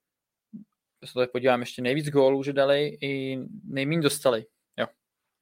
se 1.05 1.13
to 1.13 1.27
podívám, 1.33 1.61
ještě 1.61 1.83
nejvíc 1.83 2.09
gólů, 2.09 2.43
že 2.43 2.53
dali 2.53 2.99
i 3.01 3.39
nejméně 3.65 4.03
dostali. 4.03 4.47
Jo, 4.79 4.87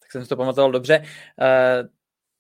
tak 0.01 0.13
jsem 0.13 0.23
si 0.23 0.29
to 0.29 0.37
pamatoval 0.37 0.73
dobře. 0.73 0.99
Uh, 0.99 1.89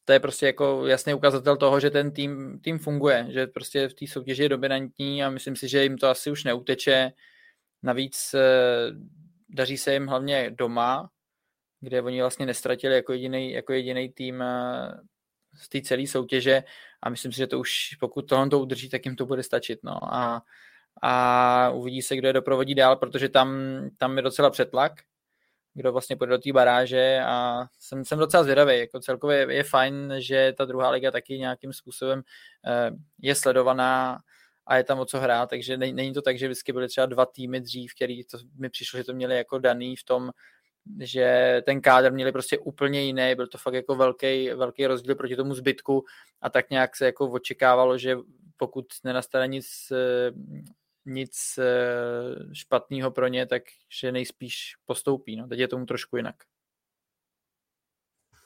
to 0.05 0.13
je 0.13 0.21
prostě 0.21 0.47
jako 0.47 0.87
jasný 0.87 1.15
ukazatel 1.15 1.57
toho, 1.57 1.81
že 1.81 1.91
ten 1.91 2.11
tým, 2.11 2.61
tým 2.61 2.79
funguje, 2.79 3.27
že 3.31 3.47
prostě 3.47 3.89
v 3.89 3.95
té 3.95 4.07
soutěži 4.07 4.43
je 4.43 4.49
dominantní 4.49 5.25
a 5.25 5.31
myslím 5.31 5.57
si, 5.57 5.69
že 5.69 5.83
jim 5.83 5.99
to 5.99 6.09
asi 6.09 6.31
už 6.31 6.45
neuteče. 6.45 7.13
Navíc 7.85 8.35
eh, 8.35 8.41
daří 9.49 9.79
se 9.79 9.93
jim 9.93 10.07
hlavně 10.07 10.51
doma, 10.51 11.11
kde 11.81 12.03
oni 12.03 12.21
vlastně 12.21 12.47
nestratili 12.47 12.95
jako 12.95 13.13
jediný, 13.13 13.53
jako 13.53 13.73
jediný 13.73 14.09
tým 14.09 14.43
eh, 14.43 14.93
z 15.55 15.69
té 15.69 15.81
celé 15.81 16.07
soutěže 16.07 16.63
a 17.03 17.11
myslím 17.11 17.33
si, 17.33 17.39
že 17.39 17.47
to 17.47 17.59
už 17.59 17.97
pokud 18.01 18.23
tohle 18.29 18.49
to 18.49 18.61
udrží, 18.61 18.89
tak 18.89 19.05
jim 19.07 19.17
to 19.17 19.27
bude 19.27 19.43
stačit. 19.43 19.79
No. 19.83 20.15
A, 20.15 20.43
a 21.03 21.71
uvidí 21.71 22.03
se, 22.03 22.17
kdo 22.17 22.29
je 22.29 22.33
doprovodí 22.33 22.75
dál, 22.75 22.97
protože 22.97 23.29
tam, 23.29 23.51
tam 23.99 24.17
je 24.17 24.23
docela 24.23 24.51
přetlak, 24.51 24.93
kdo 25.75 25.93
vlastně 25.93 26.17
půjde 26.17 26.31
do 26.31 26.39
té 26.39 26.53
baráže 26.53 27.21
a 27.27 27.65
jsem, 27.81 28.05
jsem 28.05 28.19
docela 28.19 28.43
zvědavý. 28.43 28.79
Jako 28.79 29.01
celkově 29.01 29.39
je, 29.39 29.55
je 29.55 29.65
fajn, 29.65 30.15
že 30.19 30.53
ta 30.57 30.65
druhá 30.65 30.91
liga 30.91 31.11
taky 31.11 31.39
nějakým 31.39 31.73
způsobem 31.73 32.23
eh, 32.67 32.91
je 33.23 33.35
sledovaná 33.35 34.19
a 34.67 34.77
je 34.77 34.85
tam 34.85 35.01
o 35.01 35.05
co 35.05 35.21
hrát, 35.21 35.51
takže 35.51 35.77
není 35.77 36.13
to 36.13 36.23
tak, 36.23 36.39
že 36.39 36.47
vždycky 36.47 36.73
byly 36.73 36.89
třeba 36.89 37.07
dva 37.07 37.27
týmy 37.27 37.61
dřív, 37.61 37.95
který 37.95 38.25
to 38.25 38.39
mi 38.59 38.71
přišlo, 38.71 38.97
že 38.97 39.05
to 39.05 39.13
měli 39.13 39.37
jako 39.37 39.59
daný 39.59 39.97
v 39.97 40.05
tom, 40.05 40.31
že 41.01 41.63
ten 41.67 41.81
kádr 41.81 42.13
měli 42.13 42.33
prostě 42.33 42.59
úplně 42.59 43.03
jiný, 43.03 43.35
byl 43.35 43.47
to 43.47 43.59
fakt 43.59 43.75
jako 43.75 43.95
velký, 43.95 44.51
velký 44.51 44.87
rozdíl 44.87 45.15
proti 45.15 45.37
tomu 45.37 45.55
zbytku 45.55 46.05
a 46.41 46.51
tak 46.51 46.71
nějak 46.71 46.97
se 46.97 47.07
jako 47.07 47.31
očekávalo, 47.31 47.99
že 47.99 48.17
pokud 48.57 48.87
nenastane 49.05 49.49
nic, 49.49 49.93
nic 51.07 51.59
špatného 52.53 53.11
pro 53.11 53.27
ně, 53.27 53.47
tak 53.47 53.63
že 54.01 54.13
nejspíš 54.13 54.75
postoupí. 54.85 55.37
No. 55.37 55.49
Teď 55.49 55.59
je 55.59 55.69
tomu 55.69 55.87
trošku 55.87 56.17
jinak. 56.17 56.37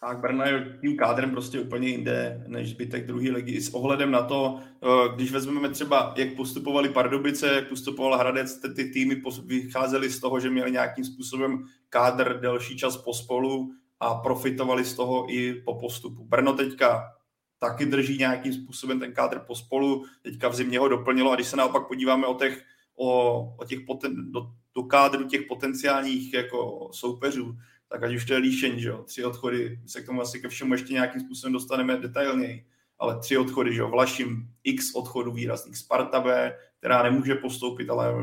Tak 0.01 0.19
Brno 0.19 0.45
je 0.45 0.79
tím 0.81 0.97
kádrem 0.97 1.31
prostě 1.31 1.61
úplně 1.61 1.89
jinde 1.89 2.45
než 2.47 2.71
zbytek 2.71 3.07
druhé 3.07 3.31
ligy. 3.31 3.53
I 3.53 3.61
s 3.61 3.75
ohledem 3.75 4.11
na 4.11 4.23
to, 4.23 4.61
eh, 4.61 5.15
když 5.15 5.33
vezmeme 5.33 5.69
třeba, 5.69 6.15
jak 6.17 6.35
postupovali 6.35 6.89
Pardubice, 6.89 7.55
jak 7.55 7.69
postupoval 7.69 8.19
Hradec, 8.19 8.61
ty, 8.61 8.75
ty 8.75 8.91
týmy 8.91 9.23
vycházely 9.45 10.11
z 10.11 10.21
toho, 10.21 10.41
že 10.41 10.51
měli 10.51 10.71
nějakým 10.71 11.05
způsobem 11.05 11.65
kádr 11.89 12.41
delší 12.41 12.77
čas 12.77 12.97
pospolu 12.97 13.73
a 14.01 14.15
profitovali 14.15 14.85
z 14.85 14.95
toho 14.95 15.27
i 15.29 15.55
po 15.55 15.75
postupu. 15.75 16.25
Brno 16.25 16.53
teďka 16.53 17.15
taky 17.59 17.87
drží 17.87 18.19
nějakým 18.19 18.53
způsobem 18.53 19.01
ten 19.01 19.13
kádr 19.13 19.39
pospolu, 19.39 20.05
teďka 20.23 20.49
v 20.49 20.55
zimě 20.55 20.79
ho 20.79 20.89
doplnilo 20.89 21.33
a 21.33 21.35
když 21.35 21.49
se 21.49 21.57
naopak 21.57 21.89
podíváme 21.89 22.27
o 22.27 22.35
těch, 22.35 22.63
o, 22.97 23.41
o 23.59 23.65
těch 23.65 23.81
poten, 23.81 24.33
do, 24.33 24.51
do 24.75 24.83
kádru 24.83 25.29
těch 25.29 25.43
potenciálních 25.43 26.35
jako 26.35 26.89
soupeřů, 26.93 27.57
tak 27.89 28.03
ať 28.03 28.15
už 28.15 28.25
to 28.25 28.33
je 28.33 28.39
líšeň, 28.39 28.79
že 28.79 28.89
jo, 28.89 29.03
tři 29.03 29.25
odchody, 29.25 29.81
se 29.87 30.03
k 30.03 30.07
tomu 30.07 30.21
asi 30.23 30.41
ke 30.41 30.49
všemu 30.49 30.75
ještě 30.75 30.93
nějakým 30.93 31.21
způsobem 31.21 31.53
dostaneme 31.53 31.97
detailněji, 31.97 32.67
ale 32.99 33.19
tři 33.19 33.39
odchody, 33.39 33.75
že 33.75 33.81
jo, 33.81 33.89
Vlašim 33.89 34.49
x 34.65 34.95
odchodů 34.95 35.33
výrazných, 35.33 35.77
Sparta 35.77 36.21
B, 36.21 36.57
která 36.79 37.03
nemůže 37.03 37.35
postoupit, 37.35 37.91
ale 37.91 38.15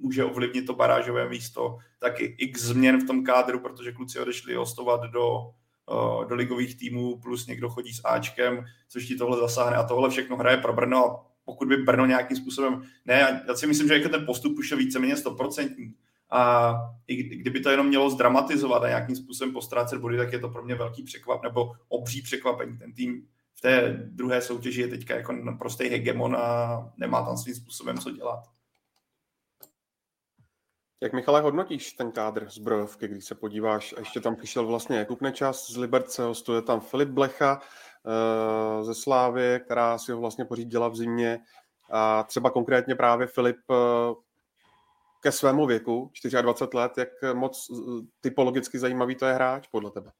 může 0.00 0.24
ovlivnit 0.24 0.66
to 0.66 0.74
barážové 0.74 1.28
místo, 1.28 1.78
taky 1.98 2.24
x 2.38 2.62
změn 2.62 3.00
v 3.00 3.06
tom 3.06 3.24
kádru, 3.24 3.60
protože 3.60 3.92
kluci 3.92 4.18
odešli 4.18 4.54
hostovat 4.54 5.00
do, 5.00 5.38
uh, 5.90 6.24
do 6.28 6.34
ligových 6.34 6.78
týmů, 6.78 7.20
plus 7.20 7.46
někdo 7.46 7.68
chodí 7.68 7.92
s 7.92 8.00
Ačkem, 8.04 8.64
což 8.88 9.06
ti 9.06 9.16
tohle 9.16 9.38
zasáhne. 9.38 9.76
A 9.76 9.84
tohle 9.84 10.10
všechno 10.10 10.36
hraje 10.36 10.56
pro 10.56 10.72
Brno 10.72 11.20
pokud 11.50 11.68
by 11.68 11.76
Brno 11.76 12.06
nějakým 12.06 12.36
způsobem, 12.36 12.82
ne, 13.06 13.44
já 13.48 13.54
si 13.54 13.66
myslím, 13.66 13.88
že 13.88 13.94
jako 13.94 14.08
ten 14.08 14.26
postup 14.26 14.58
už 14.58 14.70
je 14.70 14.76
víceméně 14.76 15.16
stoprocentní, 15.16 15.94
a 16.30 16.74
i 17.06 17.14
kdyby 17.22 17.60
to 17.60 17.70
jenom 17.70 17.86
mělo 17.86 18.10
zdramatizovat 18.10 18.82
a 18.82 18.88
nějakým 18.88 19.16
způsobem 19.16 19.52
postrácet 19.52 20.00
body, 20.00 20.16
tak 20.16 20.32
je 20.32 20.38
to 20.38 20.48
pro 20.48 20.62
mě 20.62 20.74
velký 20.74 21.02
překvap, 21.02 21.42
nebo 21.42 21.72
obří 21.88 22.22
překvapení. 22.22 22.78
Ten 22.78 22.92
tým 22.92 23.28
v 23.54 23.60
té 23.60 23.90
druhé 24.10 24.42
soutěži 24.42 24.80
je 24.80 24.88
teďka 24.88 25.16
jako 25.16 25.32
naprostý 25.32 25.88
hegemon 25.88 26.36
a 26.36 26.92
nemá 26.96 27.22
tam 27.22 27.36
svým 27.36 27.54
způsobem 27.54 27.98
co 27.98 28.10
dělat. 28.10 28.44
Jak 31.02 31.12
Michale 31.12 31.40
hodnotíš 31.40 31.92
ten 31.92 32.12
kádr 32.12 32.48
zbrojovky, 32.48 33.08
když 33.08 33.24
se 33.24 33.34
podíváš, 33.34 33.94
a 33.96 33.98
ještě 33.98 34.20
tam 34.20 34.36
přišel 34.36 34.66
vlastně 34.66 34.98
Jakub 34.98 35.20
Nečas 35.20 35.70
z 35.70 35.76
Liberce, 35.76 36.22
hostuje 36.22 36.62
tam 36.62 36.80
Filip 36.80 37.08
Blecha 37.08 37.60
uh, 37.60 38.84
ze 38.84 38.94
Slávy, 38.94 39.60
která 39.64 39.98
si 39.98 40.12
ho 40.12 40.20
vlastně 40.20 40.44
pořídila 40.44 40.88
v 40.88 40.96
zimě 40.96 41.40
a 41.90 42.22
třeba 42.22 42.50
konkrétně 42.50 42.94
právě 42.94 43.26
Filip 43.26 43.56
uh, 43.68 43.76
ke 45.20 45.32
svému 45.32 45.66
věku, 45.66 46.10
24 46.42 46.70
let, 46.74 46.92
jak 46.98 47.34
moc 47.34 47.66
typologicky 48.20 48.78
zajímavý 48.78 49.14
to 49.14 49.26
je 49.26 49.34
hráč 49.34 49.68
podle 49.68 49.90
tebe? 49.90 50.10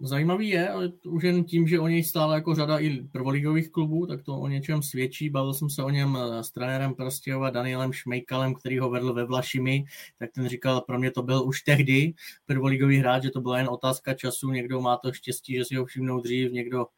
Zajímavý 0.00 0.48
je, 0.48 0.68
ale 0.68 0.92
už 1.06 1.22
jen 1.24 1.44
tím, 1.44 1.68
že 1.68 1.80
o 1.80 1.88
něj 1.88 2.04
stále 2.04 2.34
jako 2.34 2.54
řada 2.54 2.78
i 2.78 2.90
prvoligových 3.12 3.70
klubů, 3.70 4.06
tak 4.06 4.22
to 4.22 4.40
o 4.40 4.48
něčem 4.48 4.82
svědčí. 4.82 5.30
Bavil 5.30 5.54
jsem 5.54 5.70
se 5.70 5.82
o 5.82 5.90
něm 5.90 6.18
s 6.40 6.50
trenérem 6.50 6.94
Prostějova 6.94 7.50
Danielem 7.50 7.92
Šmejkalem, 7.92 8.54
který 8.54 8.78
ho 8.78 8.90
vedl 8.90 9.12
ve 9.12 9.24
Vlašimi, 9.24 9.84
tak 10.18 10.30
ten 10.32 10.48
říkal, 10.48 10.80
pro 10.80 10.98
mě 10.98 11.10
to 11.10 11.22
byl 11.22 11.44
už 11.44 11.62
tehdy 11.62 12.14
prvoligový 12.46 12.96
hráč, 12.96 13.22
že 13.22 13.30
to 13.30 13.40
byla 13.40 13.58
jen 13.58 13.68
otázka 13.68 14.14
času, 14.14 14.50
někdo 14.50 14.80
má 14.80 14.96
to 14.96 15.12
štěstí, 15.12 15.54
že 15.54 15.64
si 15.64 15.76
ho 15.76 15.84
všimnou 15.84 16.20
dřív, 16.20 16.52
někdo 16.52 16.86
Eh, 16.86 16.88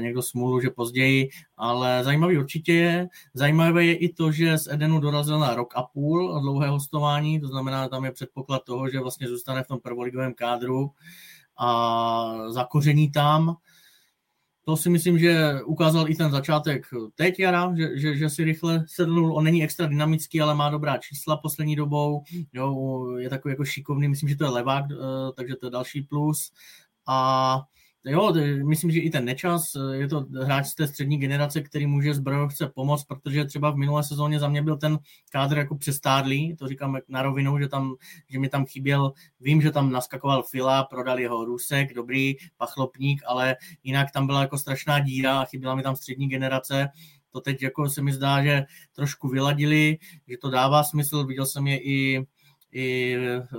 někdo 0.00 0.22
smůlu, 0.22 0.60
že 0.60 0.70
později, 0.70 1.28
ale 1.56 2.04
zajímavý 2.04 2.38
určitě 2.38 2.74
je. 2.74 3.08
Zajímavé 3.34 3.84
je 3.84 3.96
i 3.96 4.12
to, 4.12 4.32
že 4.32 4.58
z 4.58 4.68
Edenu 4.68 5.00
dorazil 5.00 5.38
na 5.38 5.54
rok 5.54 5.72
a 5.76 5.82
půl 5.82 6.40
dlouhé 6.40 6.68
hostování, 6.68 7.40
to 7.40 7.48
znamená, 7.48 7.88
tam 7.88 8.04
je 8.04 8.12
předpoklad 8.12 8.64
toho, 8.64 8.90
že 8.90 9.00
vlastně 9.00 9.28
zůstane 9.28 9.62
v 9.62 9.68
tom 9.68 9.80
prvoligovém 9.80 10.34
kádru 10.34 10.90
a 11.58 12.34
zakoření 12.48 13.10
tam. 13.10 13.56
To 14.64 14.76
si 14.76 14.90
myslím, 14.90 15.18
že 15.18 15.62
ukázal 15.64 16.10
i 16.10 16.14
ten 16.14 16.30
začátek 16.30 16.86
teď 17.14 17.38
jara, 17.38 17.74
že, 17.76 17.98
že, 17.98 18.16
že 18.16 18.30
si 18.30 18.44
rychle 18.44 18.84
sednul. 18.86 19.36
On 19.36 19.44
není 19.44 19.64
extra 19.64 19.86
dynamický, 19.86 20.40
ale 20.40 20.54
má 20.54 20.70
dobrá 20.70 20.98
čísla 20.98 21.36
poslední 21.36 21.76
dobou. 21.76 22.22
Jo, 22.52 23.06
je 23.18 23.30
takový 23.30 23.52
jako 23.52 23.64
šikovný, 23.64 24.08
myslím, 24.08 24.28
že 24.28 24.36
to 24.36 24.44
je 24.44 24.50
levák, 24.50 24.84
eh, 24.90 24.96
takže 25.36 25.56
to 25.56 25.66
je 25.66 25.70
další 25.70 26.02
plus. 26.02 26.52
A 27.06 27.62
jo, 28.12 28.32
myslím, 28.64 28.90
že 28.90 29.00
i 29.00 29.10
ten 29.10 29.24
nečas, 29.24 29.74
eh, 29.74 29.96
je 29.96 30.08
to 30.08 30.26
hráč 30.44 30.66
z 30.66 30.74
té 30.74 30.86
střední 30.86 31.18
generace, 31.18 31.60
který 31.60 31.86
může 31.86 32.14
zbrojovce 32.14 32.66
pomoct, 32.66 33.04
protože 33.04 33.44
třeba 33.44 33.70
v 33.70 33.76
minulé 33.76 34.04
sezóně 34.04 34.40
za 34.40 34.48
mě 34.48 34.62
byl 34.62 34.76
ten 34.76 34.98
kádr 35.32 35.58
jako 35.58 35.76
přestádlý, 35.76 36.56
to 36.56 36.68
říkám 36.68 36.98
na 37.08 37.22
rovinu, 37.22 37.58
že, 37.58 37.68
tam, 37.68 37.94
že 38.28 38.38
mi 38.38 38.48
tam 38.48 38.66
chyběl, 38.66 39.12
vím, 39.40 39.62
že 39.62 39.70
tam 39.70 39.92
naskakoval 39.92 40.42
Fila, 40.42 40.84
prodali 40.84 41.26
ho 41.26 41.44
Rusek, 41.44 41.94
dobrý 41.94 42.34
pachlopník, 42.56 43.22
ale 43.26 43.56
jinak 43.82 44.10
tam 44.10 44.26
byla 44.26 44.40
jako 44.40 44.58
strašná 44.58 45.00
díra 45.00 45.40
a 45.40 45.44
chyběla 45.44 45.74
mi 45.74 45.82
tam 45.82 45.96
střední 45.96 46.28
generace, 46.28 46.88
to 47.36 47.40
teď 47.40 47.62
jako 47.62 47.90
se 47.90 48.02
mi 48.02 48.12
zdá, 48.12 48.42
že 48.42 48.64
trošku 48.92 49.28
vyladili, 49.28 49.98
že 50.28 50.36
to 50.38 50.50
dává 50.50 50.84
smysl, 50.84 51.26
viděl 51.26 51.46
jsem 51.46 51.66
je 51.66 51.78
i 51.82 52.26
i 52.76 53.16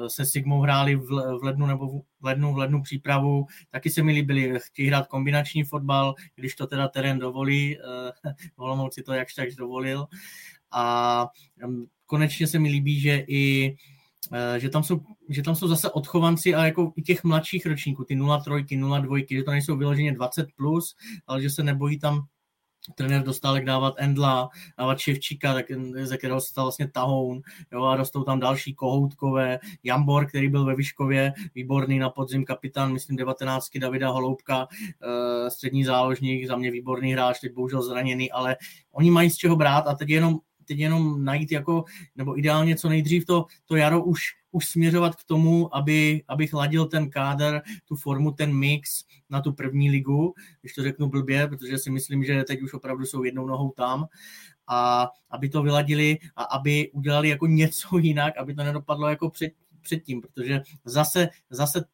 se 0.07 0.26
Sigmou 0.26 0.61
hráli 0.61 0.95
v 0.95 1.39
lednu 1.43 1.65
nebo 1.65 1.88
v 1.99 2.26
lednu, 2.26 2.53
v 2.53 2.57
lednu 2.57 2.82
přípravu, 2.82 3.45
taky 3.70 3.89
se 3.89 4.03
mi 4.03 4.11
líbili, 4.11 4.53
chtějí 4.57 4.88
hrát 4.88 5.07
kombinační 5.07 5.63
fotbal, 5.63 6.15
když 6.36 6.55
to 6.55 6.68
teda 6.68 6.88
terén 6.88 7.20
dovolí, 7.20 7.78
uh, 8.57 8.89
si 8.89 9.03
to 9.03 9.13
jakž 9.13 9.34
tak 9.34 9.49
dovolil. 9.57 10.05
A 10.72 11.28
konečně 12.05 12.47
se 12.47 12.59
mi 12.59 12.70
líbí, 12.70 12.99
že 12.99 13.26
i 13.28 13.76
eh, 14.34 14.59
že 14.59 14.70
tam, 14.70 14.84
jsou, 14.84 14.99
že 15.30 15.43
tam 15.43 15.55
jsou 15.55 15.68
zase 15.68 15.91
odchovanci 15.91 16.55
a 16.55 16.65
jako 16.65 16.93
i 16.95 17.01
těch 17.01 17.24
mladších 17.24 17.65
ročníků, 17.65 18.03
ty 18.03 18.20
03, 18.43 18.78
02, 18.78 19.18
že 19.30 19.43
to 19.43 19.51
nejsou 19.51 19.78
vyloženě 19.78 20.13
20+, 20.13 20.47
plus, 20.55 20.95
ale 21.28 21.41
že 21.41 21.49
se 21.49 21.63
nebojí 21.63 21.99
tam 21.99 22.26
trenér 22.95 23.23
dostal 23.23 23.61
dávat 23.61 23.93
Endla, 23.97 24.49
dávat 24.77 24.99
Ševčíka, 24.99 25.53
tak, 25.53 25.65
ze 26.03 26.17
kterého 26.17 26.41
se 26.41 26.49
stal 26.49 26.65
vlastně 26.65 26.88
Tahoun, 26.88 27.41
jo, 27.71 27.83
a 27.83 27.95
rostou 27.95 28.23
tam 28.23 28.39
další 28.39 28.73
kohoutkové, 28.73 29.59
Jambor, 29.83 30.25
který 30.25 30.49
byl 30.49 30.65
ve 30.65 30.75
Vyškově, 30.75 31.33
výborný 31.55 31.99
na 31.99 32.09
podzim 32.09 32.45
kapitán, 32.45 32.93
myslím 32.93 33.17
19. 33.17 33.79
Davida 33.79 34.09
Holoubka, 34.09 34.67
eh, 34.71 35.49
střední 35.49 35.83
záložník, 35.83 36.47
za 36.47 36.55
mě 36.55 36.71
výborný 36.71 37.13
hráč, 37.13 37.39
teď 37.39 37.53
bohužel 37.53 37.81
zraněný, 37.81 38.31
ale 38.31 38.55
oni 38.91 39.11
mají 39.11 39.29
z 39.29 39.38
čeho 39.38 39.55
brát 39.55 39.88
a 39.88 39.95
teď 39.95 40.09
jenom 40.09 40.39
teď 40.68 40.80
jenom 40.80 41.24
najít 41.24 41.51
jako, 41.51 41.86
nebo 42.15 42.39
ideálně 42.39 42.76
co 42.76 42.89
nejdřív 42.89 43.26
to, 43.26 43.45
to 43.65 43.76
jaro 43.76 44.03
už, 44.03 44.22
už 44.51 44.68
směřovat 44.70 45.15
k 45.15 45.24
tomu, 45.24 45.76
aby, 45.76 46.24
aby 46.28 46.47
chladil 46.47 46.86
ten 46.86 47.09
kádr, 47.09 47.61
tu 47.86 47.95
formu, 47.95 48.32
ten 48.32 48.53
mix 48.53 49.03
na 49.30 49.41
tu 49.41 49.53
první 49.53 49.91
ligu, 49.91 50.34
když 50.61 50.74
to 50.74 50.84
řeknu 50.84 51.09
blbě, 51.09 51.47
protože 51.47 51.78
si 51.78 51.91
myslím, 51.91 52.24
že 52.24 52.43
teď 52.43 52.61
už 52.61 52.74
opravdu 52.74 53.05
jsou 53.05 53.24
jednou 53.24 53.47
nohou 53.47 53.72
tam 53.72 54.05
a 54.68 55.09
aby 55.30 55.49
to 55.49 55.63
vyladili 55.63 56.18
a 56.36 56.43
aby 56.43 56.91
udělali 56.91 57.30
jako 57.30 57.47
něco 57.47 57.97
jinak, 57.97 58.38
aby 58.38 58.55
to 58.55 58.63
nedopadlo 58.63 59.09
jako 59.09 59.30
před, 59.30 59.51
předtím, 59.82 60.22
protože 60.22 60.61
zase, 60.86 61.30
zase 61.49 61.86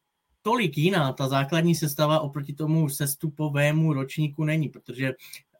tolik 0.42 0.78
jiná 0.78 1.12
ta 1.12 1.28
základní 1.28 1.74
sestava 1.74 2.20
oproti 2.20 2.52
tomu 2.52 2.88
sestupovému 2.88 3.92
ročníku 3.92 4.44
není, 4.44 4.68
protože 4.68 5.12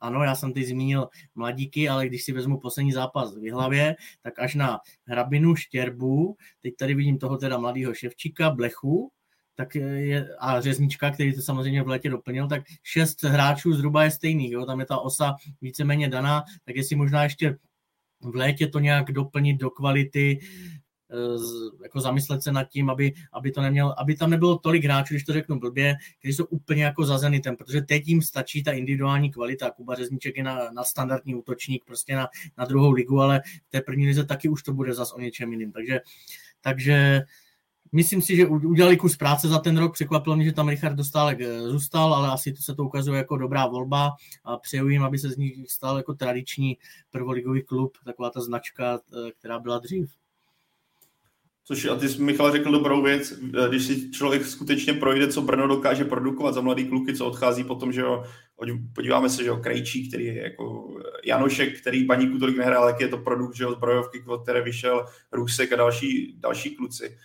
ano, 0.04 0.22
já 0.22 0.34
jsem 0.34 0.52
teď 0.52 0.66
zmínil 0.66 1.08
mladíky, 1.34 1.88
ale 1.88 2.06
když 2.06 2.24
si 2.24 2.32
vezmu 2.32 2.60
poslední 2.60 2.92
zápas 2.92 3.36
v 3.36 3.50
hlavě, 3.50 3.96
tak 4.22 4.38
až 4.38 4.54
na 4.54 4.80
Hrabinu, 5.06 5.56
Štěrbu, 5.56 6.36
teď 6.62 6.74
tady 6.76 6.94
vidím 6.94 7.18
toho 7.18 7.36
teda 7.36 7.58
mladého 7.58 7.94
Ševčíka, 7.94 8.50
Blechu, 8.50 9.10
tak 9.54 9.74
je, 9.74 10.28
a 10.38 10.60
Řeznička, 10.60 11.10
který 11.10 11.34
to 11.34 11.42
samozřejmě 11.42 11.82
v 11.82 11.88
létě 11.88 12.10
doplnil, 12.10 12.48
tak 12.48 12.62
šest 12.82 13.22
hráčů 13.22 13.72
zhruba 13.72 14.04
je 14.04 14.10
stejných, 14.10 14.52
jo? 14.52 14.66
tam 14.66 14.80
je 14.80 14.86
ta 14.86 14.98
osa 14.98 15.36
víceméně 15.60 16.08
daná, 16.08 16.44
tak 16.64 16.76
jestli 16.76 16.96
možná 16.96 17.22
ještě 17.22 17.58
v 18.20 18.34
létě 18.34 18.66
to 18.66 18.78
nějak 18.78 19.12
doplnit 19.12 19.56
do 19.56 19.70
kvality, 19.70 20.38
jako 21.82 22.00
zamyslet 22.00 22.42
se 22.42 22.52
nad 22.52 22.64
tím, 22.64 22.90
aby, 22.90 23.12
aby, 23.32 23.50
to 23.52 23.62
neměl, 23.62 23.94
aby 23.98 24.14
tam 24.14 24.30
nebylo 24.30 24.58
tolik 24.58 24.84
hráčů, 24.84 25.14
když 25.14 25.24
to 25.24 25.32
řeknu 25.32 25.58
blbě, 25.58 25.94
kteří 26.18 26.34
jsou 26.34 26.44
úplně 26.44 26.84
jako 26.84 27.04
za 27.04 27.18
Zenitem, 27.18 27.56
protože 27.56 27.80
teď 27.80 28.08
jim 28.08 28.22
stačí 28.22 28.62
ta 28.62 28.72
individuální 28.72 29.30
kvalita. 29.30 29.70
Kuba 29.70 29.94
Řezníček 29.94 30.36
je 30.36 30.42
na, 30.42 30.70
na 30.70 30.84
standardní 30.84 31.34
útočník, 31.34 31.84
prostě 31.84 32.16
na, 32.16 32.28
na 32.58 32.64
druhou 32.64 32.90
ligu, 32.90 33.20
ale 33.20 33.40
v 33.68 33.70
té 33.70 33.80
první 33.80 34.06
lize 34.06 34.24
taky 34.24 34.48
už 34.48 34.62
to 34.62 34.72
bude 34.72 34.94
zas 34.94 35.12
o 35.12 35.20
něčem 35.20 35.52
jiným. 35.52 35.72
Takže, 35.72 36.00
takže 36.60 37.22
myslím 37.92 38.22
si, 38.22 38.36
že 38.36 38.46
udělali 38.46 38.96
kus 38.96 39.16
práce 39.16 39.48
za 39.48 39.58
ten 39.58 39.78
rok. 39.78 39.92
Překvapilo 39.92 40.36
mě, 40.36 40.44
že 40.44 40.52
tam 40.52 40.68
Richard 40.68 40.94
Dostálek 40.94 41.40
eh, 41.40 41.60
zůstal, 41.60 42.14
ale 42.14 42.28
asi 42.28 42.52
to 42.52 42.62
se 42.62 42.74
to 42.74 42.84
ukazuje 42.84 43.18
jako 43.18 43.36
dobrá 43.36 43.66
volba 43.66 44.12
a 44.44 44.56
přeju 44.56 44.88
jim, 44.88 45.02
aby 45.02 45.18
se 45.18 45.30
z 45.30 45.36
nich 45.36 45.70
stal 45.70 45.96
jako 45.96 46.14
tradiční 46.14 46.78
prvoligový 47.10 47.62
klub, 47.62 47.96
taková 48.04 48.30
ta 48.30 48.40
značka, 48.40 48.98
eh, 48.98 49.30
která 49.38 49.58
byla 49.58 49.78
dřív. 49.78 50.23
Což 51.66 51.84
a 51.84 51.96
ty 51.96 52.08
jsi, 52.08 52.22
Michal, 52.22 52.52
řekl 52.52 52.72
dobrou 52.72 53.02
věc, 53.02 53.32
eh, 53.32 53.68
když 53.68 53.84
si 53.84 54.10
člověk 54.10 54.46
skutečně 54.46 54.94
projde, 54.94 55.28
co 55.28 55.42
Brno 55.42 55.68
dokáže 55.68 56.04
produkovat 56.04 56.54
za 56.54 56.60
mladý 56.60 56.84
kluky, 56.88 57.16
co 57.16 57.26
odchází 57.26 57.64
potom, 57.64 57.92
že 57.92 58.00
jo, 58.00 58.24
podíváme 58.94 59.30
se, 59.30 59.42
že 59.42 59.48
jo, 59.48 59.56
Krejčí, 59.56 60.08
který 60.08 60.24
je 60.24 60.42
jako 60.42 60.94
eh, 60.98 61.02
Janošek, 61.24 61.80
který 61.80 62.04
baníku 62.04 62.38
tolik 62.38 62.56
nehrál, 62.56 62.88
jak 62.88 63.00
je 63.00 63.08
to 63.08 63.18
produkt, 63.18 63.54
že 63.54 63.64
jo, 63.64 63.72
zbrojovky, 63.72 64.24
které 64.42 64.62
vyšel, 64.62 65.06
Rusek 65.32 65.72
a 65.72 65.76
další, 65.76 66.36
další 66.38 66.76
kluci. 66.76 67.18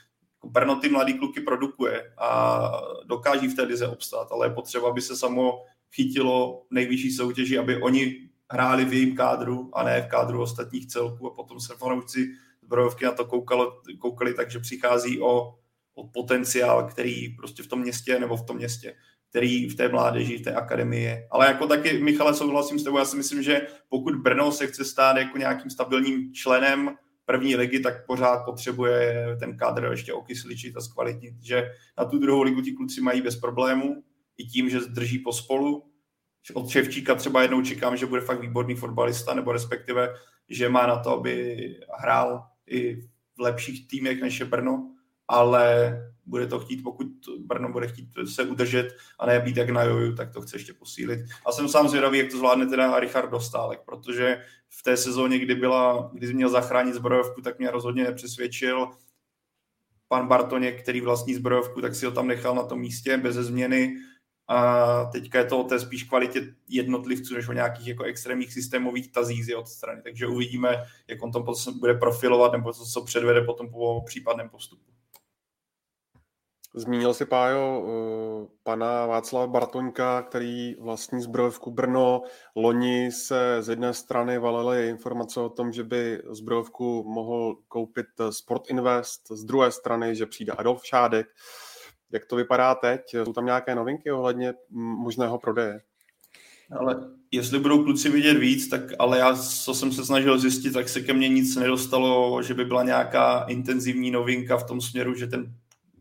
Brno 0.46 0.76
ty 0.76 0.90
mladý 0.90 1.14
kluky 1.14 1.42
produkuje 1.42 2.14
a 2.18 2.72
dokáží 3.06 3.48
v 3.48 3.56
té 3.56 3.64
lize 3.64 3.88
obstát, 3.88 4.28
ale 4.32 4.46
je 4.46 4.54
potřeba, 4.54 4.90
aby 4.90 5.02
se 5.02 5.16
samo 5.16 5.64
chytilo 5.96 6.64
nejvyšší 6.72 7.12
soutěži, 7.12 7.58
aby 7.58 7.82
oni 7.82 8.30
hráli 8.52 8.86
v 8.86 8.94
jejím 8.94 9.16
kádru 9.16 9.70
a 9.74 9.84
ne 9.84 10.02
v 10.02 10.08
kádru 10.08 10.42
ostatních 10.42 10.88
celků 10.88 11.28
a 11.28 11.36
potom 11.36 11.60
se 11.60 11.76
fanoušci 11.76 12.30
zbrojovky 12.70 13.06
na 13.06 13.12
to 13.12 13.26
koukali, 13.26 13.68
koukali 14.00 14.34
takže 14.34 14.60
přichází 14.60 15.22
o, 15.22 15.56
o 15.94 16.08
potenciál, 16.14 16.88
který 16.88 17.30
prostě 17.30 17.64
v 17.64 17.68
tom 17.68 17.82
městě 17.82 18.20
nebo 18.20 18.38
v 18.38 18.46
tom 18.46 18.58
městě 18.58 18.96
který 19.30 19.70
v 19.70 19.76
té 19.76 19.90
mládeži, 19.90 20.38
v 20.38 20.42
té 20.42 20.54
akademii 20.54 21.04
je. 21.04 21.28
Ale 21.32 21.46
jako 21.46 21.68
taky, 21.68 22.04
Michale, 22.04 22.34
souhlasím 22.34 22.80
s 22.80 22.84
tebou, 22.84 22.98
já 22.98 23.06
si 23.06 23.18
myslím, 23.18 23.44
že 23.44 23.68
pokud 23.90 24.16
Brno 24.16 24.52
se 24.52 24.68
chce 24.68 24.86
stát 24.86 25.18
jako 25.18 25.38
nějakým 25.38 25.70
stabilním 25.70 26.34
členem 26.34 26.90
první 27.26 27.56
ligy, 27.56 27.80
tak 27.80 28.06
pořád 28.06 28.46
potřebuje 28.46 29.26
ten 29.40 29.58
kádr 29.58 29.88
ještě 29.92 30.14
okysličit 30.14 30.78
a 30.78 30.82
zkvalitnit, 30.82 31.34
že 31.42 31.70
na 31.98 32.06
tu 32.06 32.18
druhou 32.18 32.42
ligu 32.42 32.62
ti 32.62 32.72
kluci 32.72 33.02
mají 33.02 33.22
bez 33.22 33.36
problémů, 33.36 34.04
i 34.38 34.46
tím, 34.46 34.70
že 34.70 34.80
drží 34.80 35.20
pospolu. 35.20 35.84
Od 36.54 36.70
Ševčíka 36.70 37.16
třeba 37.16 37.42
jednou 37.42 37.62
čekám, 37.62 37.98
že 37.98 38.06
bude 38.06 38.22
fakt 38.22 38.42
výborný 38.42 38.76
fotbalista, 38.76 39.34
nebo 39.34 39.52
respektive, 39.52 40.14
že 40.50 40.70
má 40.70 40.88
na 40.88 41.00
to, 41.00 41.10
aby 41.10 41.58
hrál 42.00 42.44
i 42.70 43.02
v 43.38 43.42
lepších 43.42 43.88
týmech 43.88 44.22
než 44.22 44.40
je 44.40 44.46
Brno, 44.46 44.96
ale 45.28 45.96
bude 46.26 46.48
to 46.48 46.60
chtít, 46.60 46.84
pokud 46.84 47.08
Brno 47.40 47.72
bude 47.72 47.88
chtít 47.88 48.10
se 48.34 48.44
udržet 48.44 48.96
a 49.20 49.26
ne 49.26 49.40
být 49.40 49.58
jak 49.58 49.70
na 49.70 49.84
joju, 49.84 50.16
tak 50.16 50.34
to 50.34 50.42
chce 50.42 50.56
ještě 50.56 50.74
posílit. 50.74 51.20
A 51.46 51.52
jsem 51.52 51.70
sám 51.70 51.90
zvědavý, 51.90 52.18
jak 52.18 52.32
to 52.32 52.38
zvládne 52.38 52.66
teda 52.66 53.00
Richard 53.00 53.30
Dostálek, 53.30 53.80
protože 53.86 54.44
v 54.70 54.84
té 54.84 54.98
sezóně, 54.98 55.40
kdy, 55.40 55.56
byla, 55.56 56.10
kdy 56.14 56.34
měl 56.34 56.50
zachránit 56.50 56.96
zbrojovku, 56.96 57.42
tak 57.42 57.60
mě 57.60 57.72
rozhodně 57.72 58.04
nepřesvědčil. 58.04 58.92
Pan 60.08 60.28
Bartoněk, 60.28 60.82
který 60.82 61.02
vlastní 61.02 61.34
zbrojovku, 61.34 61.82
tak 61.82 61.96
si 61.96 62.06
ho 62.06 62.12
tam 62.12 62.28
nechal 62.28 62.56
na 62.56 62.64
tom 62.64 62.80
místě 62.80 63.18
bez 63.18 63.36
změny. 63.36 63.96
A 64.52 65.06
teďka 65.06 65.40
je 65.40 65.46
to 65.46 65.60
o 65.60 65.64
té 65.64 65.80
spíš 65.80 66.04
kvalitě 66.04 66.54
jednotlivců, 66.68 67.34
než 67.34 67.48
o 67.48 67.54
nějakých 67.54 67.88
jako 67.88 68.04
extrémních 68.04 68.54
systémových 68.54 69.12
tazích 69.12 69.46
z 69.46 69.50
jeho 69.50 69.66
strany. 69.66 70.02
Takže 70.02 70.28
uvidíme, 70.28 70.86
jak 71.08 71.24
on 71.24 71.32
to 71.32 71.46
bude 71.80 71.94
profilovat, 71.94 72.52
nebo 72.52 72.74
to, 72.74 72.86
co 72.86 73.02
předvede 73.02 73.42
potom 73.42 73.70
po 73.70 74.02
případném 74.06 74.50
postupu. 74.50 74.90
Zmínil 76.76 77.14
si, 77.14 77.26
Pájo, 77.26 77.84
eh, 77.88 78.48
pana 78.64 79.06
Václava 79.06 79.48
Bartoňka, 79.48 80.22
který 80.22 80.76
vlastní 80.80 81.22
zbrojovku 81.22 81.72
Brno. 81.72 82.22
Loni 82.56 83.12
se 83.12 83.58
z 83.60 83.70
jedné 83.70 83.94
strany 83.94 84.40
valily 84.40 84.90
informace 84.90 85.40
o 85.40 85.50
tom, 85.50 85.72
že 85.72 85.84
by 85.84 86.22
zbrojovku 86.30 87.04
mohl 87.04 87.58
koupit 87.68 88.06
Sport 88.30 88.70
Invest, 88.70 89.32
z 89.32 89.44
druhé 89.44 89.72
strany, 89.72 90.16
že 90.16 90.26
přijde 90.26 90.52
Adolf 90.52 90.86
Šádek. 90.86 91.28
Jak 92.12 92.26
to 92.26 92.36
vypadá 92.36 92.76
teď? 92.76 93.02
Jsou 93.24 93.34
tam 93.34 93.46
nějaké 93.46 93.76
novinky 93.76 94.12
ohledně 94.12 94.54
možného 94.70 95.40
prodeje? 95.40 95.82
Ale 96.80 96.96
jestli 97.32 97.60
budou 97.60 97.84
kluci 97.84 98.10
vidět 98.10 98.38
víc, 98.38 98.68
tak 98.68 98.82
ale 99.00 99.20
já, 99.20 99.36
co 99.36 99.74
jsem 99.74 99.92
se 99.92 100.06
snažil 100.06 100.40
zjistit, 100.40 100.72
tak 100.72 100.90
se 100.90 101.02
ke 101.02 101.14
mně 101.14 101.30
nic 101.30 101.56
nedostalo, 101.56 102.44
že 102.44 102.54
by 102.54 102.66
byla 102.66 102.84
nějaká 102.84 103.46
intenzivní 103.48 104.12
novinka 104.12 104.58
v 104.58 104.68
tom 104.68 104.82
směru, 104.82 105.14
že 105.14 105.28
ten 105.28 105.54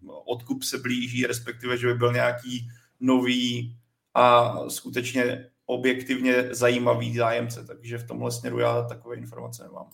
odkup 0.07 0.63
se 0.63 0.79
blíží, 0.79 1.27
respektive, 1.27 1.77
že 1.77 1.87
by 1.87 1.95
byl 1.95 2.13
nějaký 2.13 2.69
nový 3.01 3.77
a 4.15 4.55
skutečně 4.69 5.51
objektivně 5.67 6.49
zajímavý 6.51 7.17
zájemce, 7.17 7.65
takže 7.65 7.99
v 7.99 8.07
tomhle 8.07 8.33
směru 8.33 8.59
já 8.59 8.83
takové 8.83 9.17
informace 9.17 9.63
nemám. 9.63 9.91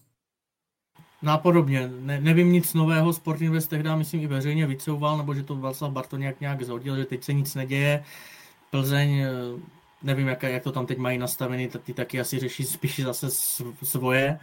Nápodobně. 1.25 1.91
Ne, 2.01 2.21
nevím 2.21 2.53
nic 2.53 2.75
nového, 2.75 3.13
Sportinvest 3.13 3.71
tehdy, 3.71 3.91
myslím, 3.97 4.21
i 4.21 4.27
veřejně 4.27 4.67
vycouval, 4.67 5.17
nebo 5.19 5.35
že 5.35 5.43
to 5.43 5.57
Václav 5.57 5.93
Bartoněk 5.93 6.41
nějak 6.41 6.63
zhodil, 6.63 6.97
že 6.97 7.05
teď 7.05 7.25
se 7.25 7.33
nic 7.33 7.55
neděje. 7.55 8.05
Plzeň, 8.71 9.19
eh, 9.19 9.31
nevím, 10.03 10.29
jak, 10.29 10.43
jak 10.43 10.63
to 10.63 10.73
tam 10.73 10.87
teď 10.87 10.99
mají 10.99 11.19
nastavený, 11.19 11.69
ty 11.85 11.95
taky 11.95 12.21
asi 12.21 12.39
řeší 12.39 12.65
spíš 12.65 13.01
zase 13.01 13.27
svoje. 13.83 14.39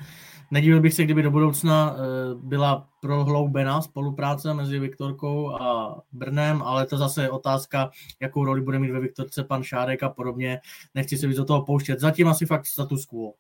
Nedivil 0.52 0.82
bych 0.82 0.94
se, 0.94 1.04
kdyby 1.04 1.22
do 1.22 1.32
budoucna 1.32 1.96
eh, 1.96 2.00
byla 2.44 2.88
prohloubená 3.00 3.82
spolupráce 3.82 4.54
mezi 4.54 4.80
Viktorkou 4.80 5.52
a 5.62 6.02
Brnem, 6.12 6.62
ale 6.62 6.86
to 6.86 6.98
zase 6.98 7.24
je 7.24 7.30
otázka, 7.30 7.90
jakou 8.20 8.46
roli 8.46 8.62
bude 8.62 8.80
mít 8.80 8.92
ve 8.92 9.00
Viktorce 9.00 9.44
pan 9.44 9.64
Šárek 9.64 10.04
a 10.04 10.10
podobně. 10.10 10.60
Nechci 10.96 11.18
se 11.18 11.28
víc 11.28 11.38
do 11.38 11.46
toho 11.46 11.62
pouštět. 11.62 12.00
Zatím 12.00 12.28
asi 12.28 12.46
fakt 12.46 12.66
status 12.66 13.06
quo. 13.06 13.34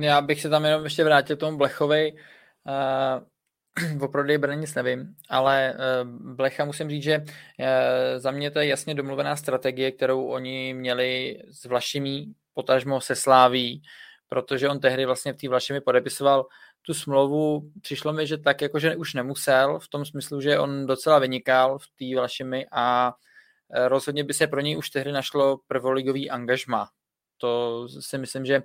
Já 0.00 0.20
bych 0.20 0.40
se 0.40 0.48
tam 0.48 0.64
jenom 0.64 0.84
ještě 0.84 1.04
vrátil 1.04 1.36
k 1.36 1.40
tomu 1.40 1.58
Blechovi. 1.58 2.12
Uh, 2.12 4.02
o 4.04 4.08
prodeji 4.08 4.38
Brna 4.38 4.54
nic 4.54 4.74
nevím, 4.74 5.14
ale 5.28 5.74
uh, 5.74 6.34
Blecha 6.34 6.64
musím 6.64 6.90
říct, 6.90 7.02
že 7.02 7.18
uh, 7.18 7.26
za 8.16 8.30
mě 8.30 8.50
to 8.50 8.58
je 8.58 8.66
jasně 8.66 8.94
domluvená 8.94 9.36
strategie, 9.36 9.92
kterou 9.92 10.26
oni 10.26 10.74
měli 10.74 11.38
s 11.50 11.64
Vlašimí 11.64 12.34
potažmo 12.54 13.00
se 13.00 13.14
Sláví, 13.16 13.82
protože 14.28 14.68
on 14.68 14.80
tehdy 14.80 15.06
vlastně 15.06 15.32
v 15.32 15.36
té 15.36 15.48
Vlašimi 15.48 15.80
podepisoval 15.80 16.46
tu 16.82 16.94
smlouvu. 16.94 17.70
Přišlo 17.82 18.12
mi, 18.12 18.26
že 18.26 18.38
tak 18.38 18.62
jakože 18.62 18.96
už 18.96 19.14
nemusel, 19.14 19.78
v 19.78 19.88
tom 19.88 20.04
smyslu, 20.04 20.40
že 20.40 20.58
on 20.58 20.86
docela 20.86 21.18
vynikal 21.18 21.78
v 21.78 21.86
té 21.86 22.20
Vlašimi 22.20 22.66
a 22.72 23.14
rozhodně 23.86 24.24
by 24.24 24.34
se 24.34 24.46
pro 24.46 24.60
něj 24.60 24.78
už 24.78 24.90
tehdy 24.90 25.12
našlo 25.12 25.58
prvoligový 25.66 26.30
angažma. 26.30 26.88
To 27.42 27.88
si 28.00 28.18
myslím, 28.18 28.44
že 28.44 28.54
e, 28.54 28.62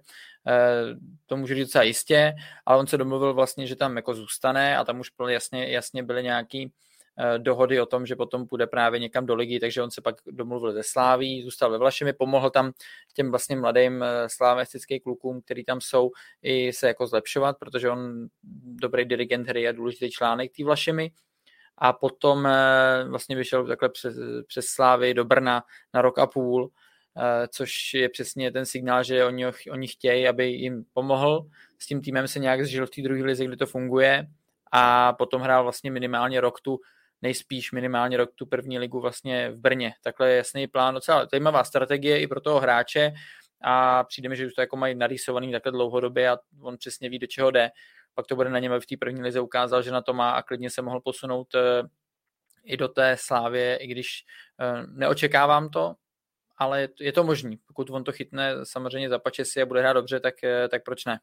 to 1.26 1.38
může 1.38 1.56
říct 1.56 1.68
docela 1.68 1.84
jistě, 1.84 2.34
ale 2.66 2.80
on 2.80 2.88
se 2.88 2.98
domluvil 2.98 3.34
vlastně, 3.34 3.68
že 3.68 3.76
tam 3.76 3.96
jako 3.96 4.14
zůstane 4.14 4.78
a 4.78 4.84
tam 4.84 5.00
už 5.00 5.12
jasně, 5.30 5.72
jasně 5.72 6.04
byly 6.04 6.24
nějaký 6.24 6.72
Eh, 7.20 7.40
dohody 7.40 7.82
o 7.82 7.86
tom, 7.86 8.06
že 8.06 8.16
potom 8.16 8.48
půjde 8.48 8.68
právě 8.68 9.00
někam 9.00 9.26
do 9.26 9.36
ligy, 9.36 9.60
takže 9.60 9.84
on 9.84 9.92
se 9.92 10.02
pak 10.02 10.16
domluvil 10.26 10.72
ze 10.74 10.84
Sláví, 10.84 11.44
zůstal 11.44 11.72
ve 11.72 11.78
Vlašimi, 11.78 12.14
pomohl 12.14 12.50
tam 12.50 12.72
těm 13.14 13.30
vlastně 13.30 13.56
mladým 13.56 14.04
eh, 14.04 14.30
slávistickým 14.30 15.00
klukům, 15.00 15.42
který 15.42 15.64
tam 15.64 15.82
jsou, 15.82 16.12
i 16.42 16.74
se 16.74 16.88
jako 16.88 17.08
zlepšovat, 17.08 17.58
protože 17.60 17.90
on 17.90 18.28
dobrý 18.64 19.06
dirigent 19.06 19.48
hry 19.48 19.68
a 19.68 19.72
důležitý 19.72 20.12
článek 20.12 20.52
té 20.58 20.64
Vlašimi. 20.64 21.12
A 21.78 21.94
potom 21.94 22.46
eh, 22.46 23.06
vlastně 23.10 23.36
vyšel 23.36 23.68
takhle 23.68 23.90
přes, 23.90 24.16
přes 24.48 24.66
Slávy 24.66 25.14
do 25.14 25.26
Brna 25.26 25.64
na 25.94 26.02
rok 26.02 26.20
a 26.20 26.28
půl, 26.28 26.70
což 27.48 27.94
je 27.94 28.10
přesně 28.10 28.52
ten 28.52 28.66
signál, 28.66 29.04
že 29.04 29.26
oni, 29.26 29.46
oni 29.72 29.88
chtějí, 29.88 30.28
aby 30.28 30.48
jim 30.48 30.86
pomohl. 30.94 31.48
S 31.80 31.86
tím 31.86 32.02
týmem 32.02 32.28
se 32.28 32.40
nějak 32.40 32.66
zžil 32.66 32.86
v 32.86 32.90
té 32.90 33.02
druhé 33.02 33.24
lize, 33.24 33.46
kde 33.46 33.58
to 33.58 33.66
funguje 33.66 34.28
a 34.72 35.14
potom 35.14 35.42
hrál 35.42 35.64
vlastně 35.64 35.92
minimálně 35.92 36.42
rok 36.42 36.62
tu 36.62 36.80
nejspíš 37.22 37.72
minimálně 37.72 38.18
rok 38.18 38.30
tu 38.36 38.46
první 38.46 38.80
ligu 38.80 39.00
vlastně 39.00 39.52
v 39.52 39.60
Brně. 39.60 39.94
Takhle 40.04 40.30
je 40.30 40.38
jasný 40.38 40.68
plán, 40.68 40.94
docela 40.94 41.28
zajímavá 41.32 41.64
strategie 41.64 42.20
i 42.20 42.28
pro 42.28 42.42
toho 42.42 42.60
hráče 42.60 43.14
a 43.62 44.04
přijde 44.04 44.30
mi, 44.30 44.36
že 44.36 44.46
už 44.46 44.54
to 44.54 44.62
jako 44.62 44.78
mají 44.78 44.96
narýsovaný 44.96 45.52
takhle 45.52 45.72
dlouhodobě 45.72 46.30
a 46.30 46.38
on 46.62 46.78
přesně 46.78 47.10
ví, 47.10 47.20
do 47.20 47.28
čeho 47.28 47.52
jde. 47.52 47.70
Pak 48.16 48.28
to 48.28 48.36
bude 48.36 48.50
na 48.50 48.60
něm 48.60 48.80
v 48.80 48.86
té 48.86 48.98
první 48.98 49.22
lize 49.22 49.40
ukázal, 49.40 49.82
že 49.82 49.92
na 49.92 50.02
to 50.02 50.14
má 50.14 50.32
a 50.32 50.42
klidně 50.42 50.70
se 50.70 50.82
mohl 50.82 51.02
posunout 51.02 51.56
eh, 51.56 51.84
i 52.64 52.78
do 52.78 52.88
té 52.88 53.18
slávě, 53.20 53.78
i 53.78 53.88
když 53.88 54.08
eh, 54.62 54.84
neočekávám 54.88 55.70
to, 55.70 55.94
ale 56.58 56.90
je 57.00 57.12
to 57.12 57.24
možný. 57.24 57.60
Pokud 57.68 57.90
on 57.90 58.04
to 58.04 58.12
chytne 58.12 58.54
samozřejmě 58.64 59.10
zapače 59.10 59.46
si 59.46 59.62
a 59.62 59.66
bude 59.66 59.80
hrát 59.80 59.94
dobře, 59.94 60.20
tak, 60.20 60.44
eh, 60.44 60.68
tak 60.70 60.84
proč 60.84 61.06
ne? 61.06 61.20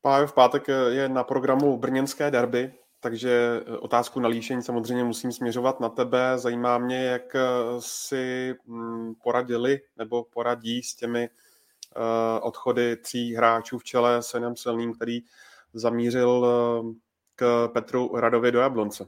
Pájo, 0.00 0.26
v 0.26 0.32
pátek 0.32 0.68
je 0.88 1.08
na 1.08 1.24
programu 1.24 1.78
Brněnské 1.78 2.30
derby, 2.30 2.72
takže 3.04 3.62
eh, 3.66 3.76
otázku 3.78 4.20
na 4.20 4.28
líšení 4.28 4.62
samozřejmě 4.62 5.04
musím 5.04 5.32
směřovat 5.32 5.80
na 5.80 5.88
tebe. 5.88 6.38
Zajímá 6.38 6.78
mě, 6.78 7.04
jak 7.04 7.34
eh, 7.34 7.40
si 7.78 8.54
mm, 8.66 9.14
poradili 9.22 9.80
nebo 9.96 10.24
poradí 10.24 10.82
s 10.82 10.94
těmi 10.94 11.24
eh, 11.24 12.40
odchody 12.40 12.96
tří 12.96 13.34
hráčů 13.34 13.78
v 13.78 13.84
čele 13.84 14.22
s 14.22 14.34
Janem 14.34 14.56
Silným, 14.56 14.94
který 14.94 15.20
zamířil 15.72 16.46
k 17.36 17.68
Petru 17.72 18.16
Radovi 18.16 18.52
do 18.52 18.60
Jablonce. 18.60 19.06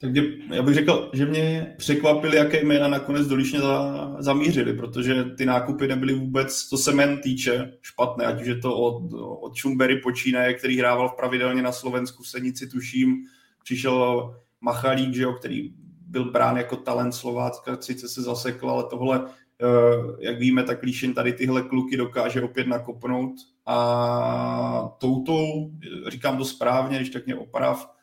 Tak 0.00 0.10
mě, 0.10 0.22
já 0.50 0.62
bych 0.62 0.74
řekl, 0.74 1.10
že 1.12 1.26
mě 1.26 1.74
překvapili, 1.78 2.36
jaké 2.36 2.64
jména 2.64 2.88
nakonec 2.88 3.26
do 3.26 3.34
Líšně 3.34 3.60
za, 3.60 4.16
zamířili, 4.18 4.74
protože 4.74 5.24
ty 5.24 5.46
nákupy 5.46 5.88
nebyly 5.88 6.14
vůbec, 6.14 6.64
co 6.68 6.78
se 6.78 6.92
men 6.92 7.20
týče, 7.20 7.72
špatné, 7.82 8.26
ať 8.26 8.40
už 8.40 8.46
je 8.46 8.58
to 8.58 8.76
od, 8.76 9.12
od 9.40 9.54
Šumbery 9.54 9.96
počínaje, 9.96 10.54
který 10.54 10.78
hrával 10.78 11.08
v 11.08 11.16
pravidelně 11.16 11.62
na 11.62 11.72
Slovensku 11.72 12.22
v 12.22 12.28
Senici, 12.28 12.66
tuším, 12.66 13.16
přišel 13.64 14.34
Machalík, 14.60 15.14
že 15.14 15.22
jo, 15.22 15.32
který 15.32 15.72
byl 16.06 16.30
brán 16.30 16.56
jako 16.56 16.76
talent 16.76 17.14
Slovácka, 17.14 17.76
sice 17.80 18.08
se 18.08 18.22
zasekl, 18.22 18.70
ale 18.70 18.84
tohle, 18.90 19.26
eh, 19.62 19.66
jak 20.20 20.38
víme, 20.38 20.62
tak 20.62 20.82
Líšin 20.82 21.14
tady 21.14 21.32
tyhle 21.32 21.62
kluky 21.62 21.96
dokáže 21.96 22.42
opět 22.42 22.66
nakopnout. 22.66 23.34
A 23.66 24.96
toutou, 24.98 25.70
říkám 26.08 26.38
to 26.38 26.44
správně, 26.44 26.96
když 26.96 27.10
tak 27.10 27.26
mě 27.26 27.34
oprav, 27.34 27.97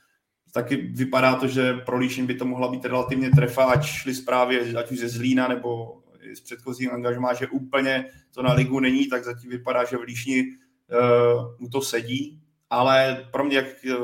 taky 0.56 0.76
vypadá 0.76 1.36
to, 1.36 1.48
že 1.48 1.74
pro 1.74 1.98
Líšin 1.98 2.26
by 2.26 2.36
to 2.36 2.46
mohla 2.46 2.68
být 2.68 2.86
relativně 2.86 3.30
trefa, 3.30 3.64
ať 3.64 3.86
šli 3.86 4.16
zprávy, 4.16 4.76
ať 4.76 4.92
už 4.92 5.00
ze 5.00 5.10
Zlína 5.10 5.48
nebo 5.48 6.02
z 6.34 6.40
předchozích 6.40 6.94
angažmá, 6.94 7.34
že 7.34 7.48
úplně 7.48 8.06
to 8.34 8.44
na 8.44 8.54
ligu 8.54 8.80
není, 8.80 9.08
tak 9.08 9.24
zatím 9.24 9.50
vypadá, 9.50 9.84
že 9.84 9.98
v 9.98 10.02
Líšni 10.02 10.44
uh, 10.44 11.60
mu 11.60 11.70
to 11.70 11.82
sedí. 11.82 12.40
A 12.70 12.78
ale 12.78 13.28
pro 13.32 13.44
mě, 13.44 13.58
jak 13.58 13.66
eh, 13.66 13.96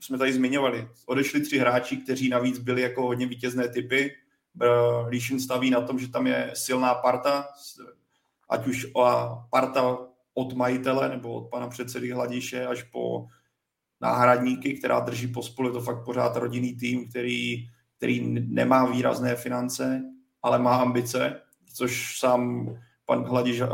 jsme 0.00 0.18
tady 0.18 0.32
zmiňovali, 0.32 0.88
odešli 1.06 1.40
tři 1.40 1.58
hráči, 1.58 1.96
kteří 1.96 2.28
navíc 2.28 2.58
byli 2.58 2.82
jako 2.82 3.02
hodně 3.02 3.26
vítězné 3.26 3.68
typy. 3.68 4.16
Líšin 5.08 5.40
staví 5.40 5.70
na 5.70 5.80
tom, 5.80 5.98
že 5.98 6.08
tam 6.08 6.26
je 6.26 6.50
silná 6.54 6.94
parta, 6.94 7.48
ať 8.48 8.66
už 8.66 8.86
parta 9.50 9.98
od 10.34 10.52
majitele 10.52 11.08
nebo 11.08 11.34
od 11.34 11.50
pana 11.50 11.68
předsedy 11.68 12.10
Hladiše 12.10 12.66
až 12.66 12.82
po 12.82 13.26
náhradníky, 14.02 14.74
která 14.74 15.00
drží 15.00 15.26
pospolu. 15.26 15.68
Je 15.68 15.72
to 15.72 15.80
fakt 15.80 16.04
pořád 16.04 16.36
rodinný 16.36 16.76
tým, 16.76 17.08
který, 17.08 17.68
který 17.96 18.20
nemá 18.48 18.86
výrazné 18.86 19.36
finance, 19.36 20.02
ale 20.42 20.58
má 20.58 20.76
ambice, 20.76 21.40
což 21.74 22.18
sám 22.18 22.74
pan 23.06 23.24
Hladiš 23.24 23.60
uh, 23.60 23.68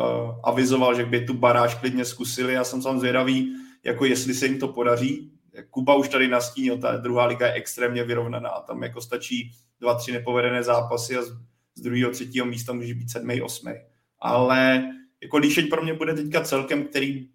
avizoval, 0.45 0.95
že 0.95 1.05
by 1.05 1.27
tu 1.27 1.35
baráž 1.35 1.75
klidně 1.75 2.05
zkusili. 2.05 2.53
Já 2.53 2.65
jsem 2.65 2.83
sám 2.83 3.01
zvědavý, 3.01 3.55
jako 3.85 4.05
jestli 4.05 4.35
se 4.35 4.47
jim 4.47 4.59
to 4.59 4.69
podaří. 4.69 5.33
Kuba 5.71 5.95
už 5.95 6.09
tady 6.09 6.29
nastínil, 6.29 6.79
ta 6.79 6.97
druhá 6.97 7.27
liga 7.27 7.47
je 7.47 7.53
extrémně 7.53 8.05
vyrovnaná. 8.05 8.51
Tam 8.51 8.83
jako 8.83 9.01
stačí 9.01 9.53
dva, 9.81 9.95
tři 9.95 10.13
nepovedené 10.13 10.63
zápasy 10.63 11.17
a 11.17 11.23
z, 11.23 11.29
z 11.75 11.81
druhého, 11.81 12.11
třetího 12.11 12.47
místa 12.47 12.73
může 12.73 12.95
být 12.95 13.11
sedmý, 13.11 13.43
osmý. 13.43 13.73
Ale 14.21 14.85
jako 15.23 15.37
Líšeň 15.37 15.69
pro 15.69 15.83
mě 15.83 15.95
bude 15.95 16.15
teďka 16.15 16.41
celkem, 16.41 16.85
který 16.85 17.29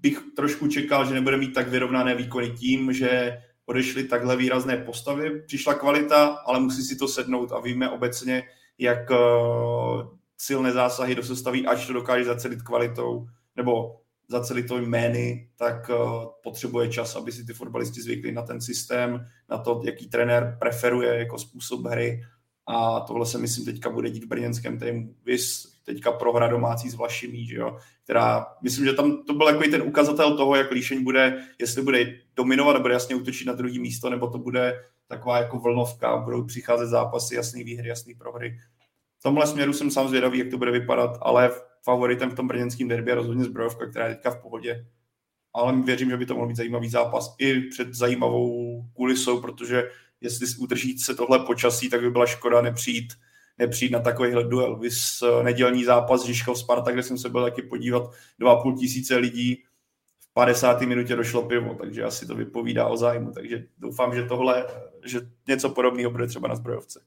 bych 0.00 0.20
trošku 0.36 0.68
čekal, 0.68 1.06
že 1.06 1.14
nebude 1.14 1.36
mít 1.36 1.54
tak 1.54 1.68
vyrovnané 1.68 2.14
výkony 2.14 2.50
tím, 2.50 2.92
že 2.92 3.38
odešly 3.66 4.04
takhle 4.04 4.36
výrazné 4.36 4.76
postavy. 4.76 5.42
Přišla 5.46 5.74
kvalita, 5.74 6.26
ale 6.26 6.60
musí 6.60 6.82
si 6.82 6.96
to 6.96 7.08
sednout 7.08 7.52
a 7.52 7.60
víme 7.60 7.90
obecně, 7.90 8.42
jak 8.78 9.10
eh, 9.10 9.16
silné 10.36 10.72
zásahy 10.72 11.14
do 11.14 11.22
sestavy, 11.22 11.66
až 11.66 11.86
to 11.86 11.92
dokáže 11.92 12.24
zacelit 12.24 12.62
kvalitou, 12.62 13.26
nebo 13.56 14.00
zacelit 14.30 14.68
to 14.68 14.78
jmény, 14.78 15.48
tak 15.56 15.88
uh, 15.88 16.24
potřebuje 16.42 16.88
čas, 16.88 17.16
aby 17.16 17.32
si 17.32 17.44
ty 17.44 17.52
fotbalisti 17.52 18.02
zvykli 18.02 18.32
na 18.32 18.42
ten 18.42 18.60
systém, 18.60 19.26
na 19.50 19.58
to, 19.58 19.82
jaký 19.84 20.08
trenér 20.08 20.56
preferuje 20.60 21.18
jako 21.18 21.38
způsob 21.38 21.86
hry 21.86 22.22
a 22.66 23.00
tohle 23.00 23.26
se 23.26 23.38
myslím 23.38 23.64
teďka 23.64 23.90
bude 23.90 24.10
dít 24.10 24.24
v 24.24 24.28
brněnském 24.28 24.78
týmu. 24.78 25.14
Vys 25.24 25.69
teďka 25.84 26.12
prohra 26.12 26.48
domácí 26.48 26.90
s 26.90 26.94
Vlašimí, 26.94 27.46
že 27.46 27.56
jo, 27.56 27.78
která, 28.04 28.46
myslím, 28.62 28.84
že 28.84 28.92
tam 28.92 29.22
to 29.22 29.34
byl 29.34 29.48
jako 29.48 29.70
ten 29.70 29.82
ukazatel 29.82 30.36
toho, 30.36 30.56
jak 30.56 30.70
Líšeň 30.70 31.04
bude, 31.04 31.44
jestli 31.58 31.82
bude 31.82 32.14
dominovat 32.36 32.76
a 32.76 32.80
bude 32.80 32.94
jasně 32.94 33.14
útočit 33.14 33.46
na 33.46 33.52
druhý 33.52 33.78
místo, 33.78 34.10
nebo 34.10 34.30
to 34.30 34.38
bude 34.38 34.84
taková 35.08 35.38
jako 35.38 35.58
vlnovka, 35.58 36.16
budou 36.16 36.44
přicházet 36.44 36.86
zápasy, 36.86 37.34
jasný 37.34 37.64
výhry, 37.64 37.88
jasný 37.88 38.14
prohry. 38.14 38.58
V 39.18 39.22
tomhle 39.22 39.46
směru 39.46 39.72
jsem 39.72 39.90
sám 39.90 40.08
zvědavý, 40.08 40.38
jak 40.38 40.50
to 40.50 40.58
bude 40.58 40.70
vypadat, 40.70 41.18
ale 41.22 41.50
favoritem 41.84 42.30
v 42.30 42.34
tom 42.34 42.48
brněnském 42.48 42.88
derby 42.88 43.10
je 43.10 43.14
rozhodně 43.14 43.44
zbrojovka, 43.44 43.86
která 43.86 44.08
je 44.08 44.14
teďka 44.14 44.30
v 44.30 44.42
pohodě. 44.42 44.86
Ale 45.54 45.82
věřím, 45.82 46.10
že 46.10 46.16
by 46.16 46.26
to 46.26 46.34
mohl 46.34 46.46
být 46.46 46.56
zajímavý 46.56 46.88
zápas 46.88 47.34
i 47.38 47.60
před 47.60 47.94
zajímavou 47.94 48.82
kulisou, 48.92 49.40
protože 49.40 49.90
jestli 50.20 50.46
udrží 50.58 50.98
se 50.98 51.14
tohle 51.14 51.38
počasí, 51.38 51.90
tak 51.90 52.00
by 52.00 52.10
byla 52.10 52.26
škoda 52.26 52.62
nepřijít, 52.62 53.12
nepřijít 53.60 53.92
na 53.92 54.00
takovýhle 54.00 54.44
duel. 54.44 54.76
Vys 54.76 55.22
eh, 55.22 55.42
nedělní 55.42 55.84
zápas 55.84 56.24
Žižkov 56.24 56.58
Sparta, 56.58 56.90
kde 56.90 57.02
jsem 57.02 57.18
se 57.18 57.28
byl 57.28 57.42
taky 57.42 57.62
podívat, 57.62 58.02
2,5 58.40 58.78
tisíce 58.78 59.16
lidí, 59.16 59.64
v 60.20 60.32
50. 60.32 60.80
minutě 60.80 61.16
došlo 61.16 61.42
pivo, 61.42 61.74
takže 61.74 62.04
asi 62.04 62.26
to 62.26 62.34
vypovídá 62.34 62.86
o 62.86 62.96
zájmu. 62.96 63.32
Takže 63.32 63.66
doufám, 63.78 64.14
že 64.14 64.22
tohle, 64.22 64.66
že 65.04 65.20
něco 65.48 65.68
podobného 65.70 66.10
bude 66.10 66.26
třeba 66.26 66.48
na 66.48 66.54
zbrojovce. 66.54 67.00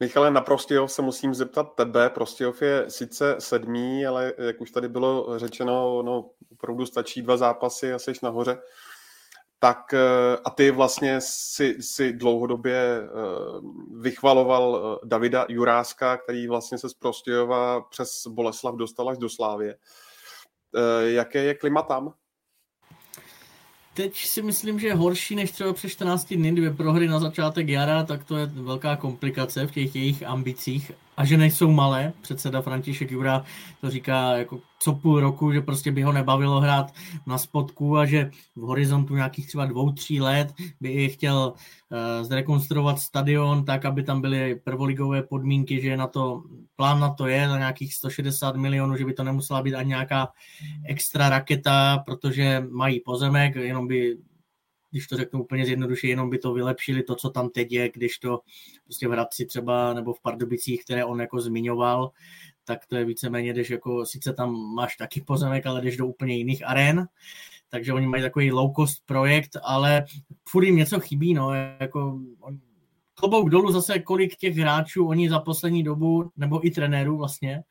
Michale, 0.00 0.30
na 0.30 0.40
Prostějov 0.40 0.92
se 0.92 1.02
musím 1.02 1.34
zeptat 1.34 1.74
tebe. 1.74 2.10
Prostějov 2.10 2.62
je 2.62 2.84
sice 2.90 3.36
sedmý, 3.38 4.06
ale 4.06 4.32
jak 4.38 4.60
už 4.60 4.70
tady 4.70 4.88
bylo 4.88 5.38
řečeno, 5.38 6.02
no, 6.02 6.30
opravdu 6.52 6.86
stačí 6.86 7.22
dva 7.22 7.36
zápasy 7.36 7.92
a 7.92 7.98
seš 7.98 8.20
nahoře. 8.20 8.58
Tak 9.58 9.94
eh, 9.94 10.38
a 10.44 10.50
ty 10.50 10.70
vlastně 10.70 11.20
si, 11.20 11.76
si 11.80 12.12
dlouhodobě 12.12 13.00
eh, 13.02 13.08
vychvaloval 14.00 14.98
eh, 15.02 15.06
Davida 15.06 15.46
Juráska, 15.48 16.16
který 16.16 16.46
vlastně 16.46 16.78
se 16.78 16.88
z 16.88 16.94
Prostějova 16.94 17.80
přes 17.80 18.26
Boleslav 18.26 18.74
dostal 18.74 19.08
až 19.08 19.18
do 19.18 19.28
Slávě. 19.28 19.76
Jaké 21.06 21.44
je 21.44 21.54
klima 21.54 21.82
tam? 21.82 22.14
teď 23.98 24.26
si 24.26 24.42
myslím, 24.42 24.80
že 24.80 24.86
je 24.86 24.94
horší 24.94 25.34
než 25.34 25.50
třeba 25.50 25.72
před 25.72 25.88
14 25.88 26.34
dny, 26.34 26.52
dvě 26.52 26.70
prohry 26.70 27.08
na 27.08 27.20
začátek 27.20 27.68
jara, 27.68 28.02
tak 28.02 28.24
to 28.24 28.36
je 28.36 28.46
velká 28.46 28.96
komplikace 28.96 29.66
v 29.66 29.70
těch 29.70 29.96
jejich 29.96 30.22
ambicích 30.22 30.92
a 31.18 31.24
že 31.24 31.36
nejsou 31.36 31.70
malé. 31.70 32.12
Předseda 32.20 32.62
František 32.62 33.10
Jura 33.10 33.44
to 33.80 33.90
říká 33.90 34.36
jako 34.36 34.60
co 34.78 34.92
půl 34.92 35.20
roku, 35.20 35.52
že 35.52 35.60
prostě 35.60 35.92
by 35.92 36.02
ho 36.02 36.12
nebavilo 36.12 36.60
hrát 36.60 36.94
na 37.26 37.38
spodku 37.38 37.96
a 37.96 38.06
že 38.06 38.30
v 38.56 38.60
horizontu 38.60 39.14
nějakých 39.14 39.46
třeba 39.46 39.66
dvou, 39.66 39.92
tří 39.92 40.20
let 40.20 40.52
by 40.80 41.08
chtěl 41.08 41.52
uh, 41.52 42.26
zrekonstruovat 42.26 42.98
stadion 42.98 43.64
tak, 43.64 43.84
aby 43.84 44.02
tam 44.02 44.20
byly 44.20 44.60
prvoligové 44.64 45.22
podmínky, 45.22 45.80
že 45.80 45.96
na 45.96 46.06
to, 46.06 46.42
plán 46.76 47.00
na 47.00 47.08
to 47.08 47.26
je 47.26 47.48
za 47.48 47.58
nějakých 47.58 47.94
160 47.94 48.56
milionů, 48.56 48.96
že 48.96 49.04
by 49.04 49.12
to 49.12 49.24
nemusela 49.24 49.62
být 49.62 49.74
ani 49.74 49.88
nějaká 49.88 50.28
extra 50.84 51.28
raketa, 51.28 52.02
protože 52.06 52.66
mají 52.70 53.00
pozemek, 53.00 53.56
jenom 53.56 53.88
by 53.88 54.16
když 54.90 55.06
to 55.06 55.16
řeknu 55.16 55.42
úplně 55.42 55.66
zjednoduše, 55.66 56.08
jenom 56.08 56.30
by 56.30 56.38
to 56.38 56.52
vylepšili 56.52 57.02
to, 57.02 57.14
co 57.14 57.30
tam 57.30 57.48
teď 57.50 57.72
je, 57.72 57.88
když 57.88 58.18
to 58.18 58.40
prostě 58.84 59.08
v 59.08 59.10
Hradci 59.10 59.46
třeba 59.46 59.94
nebo 59.94 60.14
v 60.14 60.20
Pardubicích, 60.20 60.84
které 60.84 61.04
on 61.04 61.20
jako 61.20 61.40
zmiňoval, 61.40 62.10
tak 62.64 62.86
to 62.86 62.96
je 62.96 63.04
víceméně, 63.04 63.52
když 63.52 63.70
jako 63.70 64.06
sice 64.06 64.32
tam 64.32 64.74
máš 64.74 64.96
taky 64.96 65.20
pozemek, 65.20 65.66
ale 65.66 65.80
jdeš 65.80 65.96
do 65.96 66.06
úplně 66.06 66.36
jiných 66.36 66.66
arén, 66.66 67.06
takže 67.68 67.92
oni 67.92 68.06
mají 68.06 68.22
takový 68.22 68.52
low 68.52 68.72
cost 68.76 69.02
projekt, 69.06 69.56
ale 69.62 70.04
furt 70.48 70.64
jim 70.64 70.76
něco 70.76 71.00
chybí, 71.00 71.34
no, 71.34 71.54
jako 71.54 72.20
on, 72.40 72.60
klobouk 73.18 73.50
dolů 73.50 73.72
zase, 73.72 73.98
kolik 73.98 74.36
těch 74.36 74.56
hráčů 74.56 75.06
oni 75.06 75.30
za 75.30 75.40
poslední 75.40 75.82
dobu, 75.82 76.30
nebo 76.36 76.66
i 76.66 76.70
trenérů 76.70 77.16
vlastně, 77.16 77.62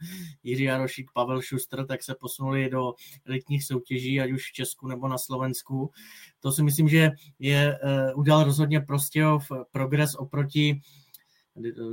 Jiří 0.44 0.64
Jarošík, 0.64 1.12
Pavel 1.14 1.42
Šustr, 1.42 1.86
tak 1.86 2.04
se 2.04 2.16
posunuli 2.20 2.70
do 2.70 2.94
elitních 3.26 3.64
soutěží, 3.64 4.22
ať 4.22 4.32
už 4.32 4.50
v 4.50 4.54
Česku 4.54 4.88
nebo 4.88 5.08
na 5.08 5.18
Slovensku. 5.18 5.92
To 6.40 6.52
si 6.52 6.64
myslím, 6.64 6.88
že 6.88 7.12
je, 7.40 7.80
uh, 8.14 8.20
udělal 8.20 8.44
rozhodně 8.44 8.80
prostě 8.82 9.26
progres 9.72 10.16
oproti 10.16 10.82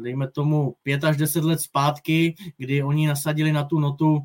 dejme 0.02 0.28
tomu 0.28 0.76
pět 0.82 1.04
až 1.04 1.16
deset 1.16 1.44
let 1.44 1.60
zpátky, 1.60 2.34
kdy 2.56 2.82
oni 2.82 3.06
nasadili 3.06 3.52
na 3.52 3.64
tu 3.64 3.80
notu 3.80 4.18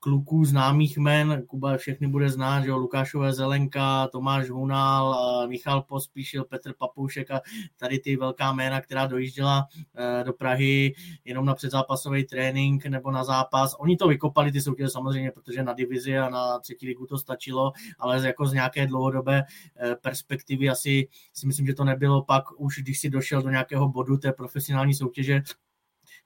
kluků 0.00 0.44
známých 0.44 0.98
men, 0.98 1.42
Kuba 1.46 1.76
všechny 1.76 2.08
bude 2.08 2.30
znát, 2.30 2.62
že 2.62 2.68
jo, 2.68 2.76
Lukášové 2.76 3.32
Zelenka, 3.32 4.08
Tomáš 4.08 4.50
Hunal, 4.50 5.16
Michal 5.48 5.82
Pospíšil, 5.82 6.44
Petr 6.44 6.72
Papoušek 6.78 7.30
a 7.30 7.40
tady 7.76 7.98
ty 7.98 8.16
velká 8.16 8.52
jména, 8.52 8.80
která 8.80 9.06
dojížděla 9.06 9.66
eh, 9.96 10.24
do 10.24 10.32
Prahy 10.32 10.94
jenom 11.24 11.44
na 11.44 11.54
předzápasový 11.54 12.24
trénink 12.24 12.86
nebo 12.86 13.10
na 13.10 13.24
zápas. 13.24 13.74
Oni 13.78 13.96
to 13.96 14.08
vykopali 14.08 14.52
ty 14.52 14.60
soutěže 14.60 14.88
samozřejmě, 14.88 15.30
protože 15.30 15.62
na 15.62 15.72
divizi 15.72 16.18
a 16.18 16.28
na 16.28 16.58
třetí 16.58 16.86
ligu 16.86 17.06
to 17.06 17.18
stačilo, 17.18 17.72
ale 17.98 18.26
jako 18.26 18.46
z 18.46 18.52
nějaké 18.52 18.86
dlouhodobé 18.86 19.44
eh, 19.76 19.96
perspektivy 20.02 20.70
asi 20.70 21.08
si 21.32 21.46
myslím, 21.46 21.66
že 21.66 21.74
to 21.74 21.84
nebylo 21.84 22.22
pak 22.22 22.44
už, 22.60 22.78
když 22.78 23.00
si 23.00 23.10
došel 23.10 23.42
do 23.42 23.50
nějakého 23.50 23.88
bodu 23.88 24.16
té 24.16 24.32
profesionální 24.32 24.85
soutěže, 24.94 25.42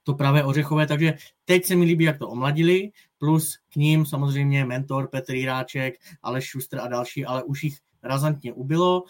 to 0.03 0.13
pravé 0.13 0.43
ořechové, 0.43 0.87
takže 0.87 1.13
teď 1.45 1.65
se 1.65 1.75
mi 1.75 1.85
líbí, 1.85 2.05
jak 2.05 2.19
to 2.19 2.29
omladili, 2.29 2.91
plus 3.17 3.57
k 3.69 3.75
ním 3.75 4.05
samozřejmě 4.05 4.65
mentor 4.65 5.07
Petr 5.07 5.35
Jiráček, 5.35 5.93
Aleš 6.21 6.45
Šustr 6.45 6.79
a 6.79 6.87
další, 6.87 7.25
ale 7.25 7.43
už 7.43 7.63
jich 7.63 7.77
razantně 8.03 8.53
ubylo. 8.53 9.03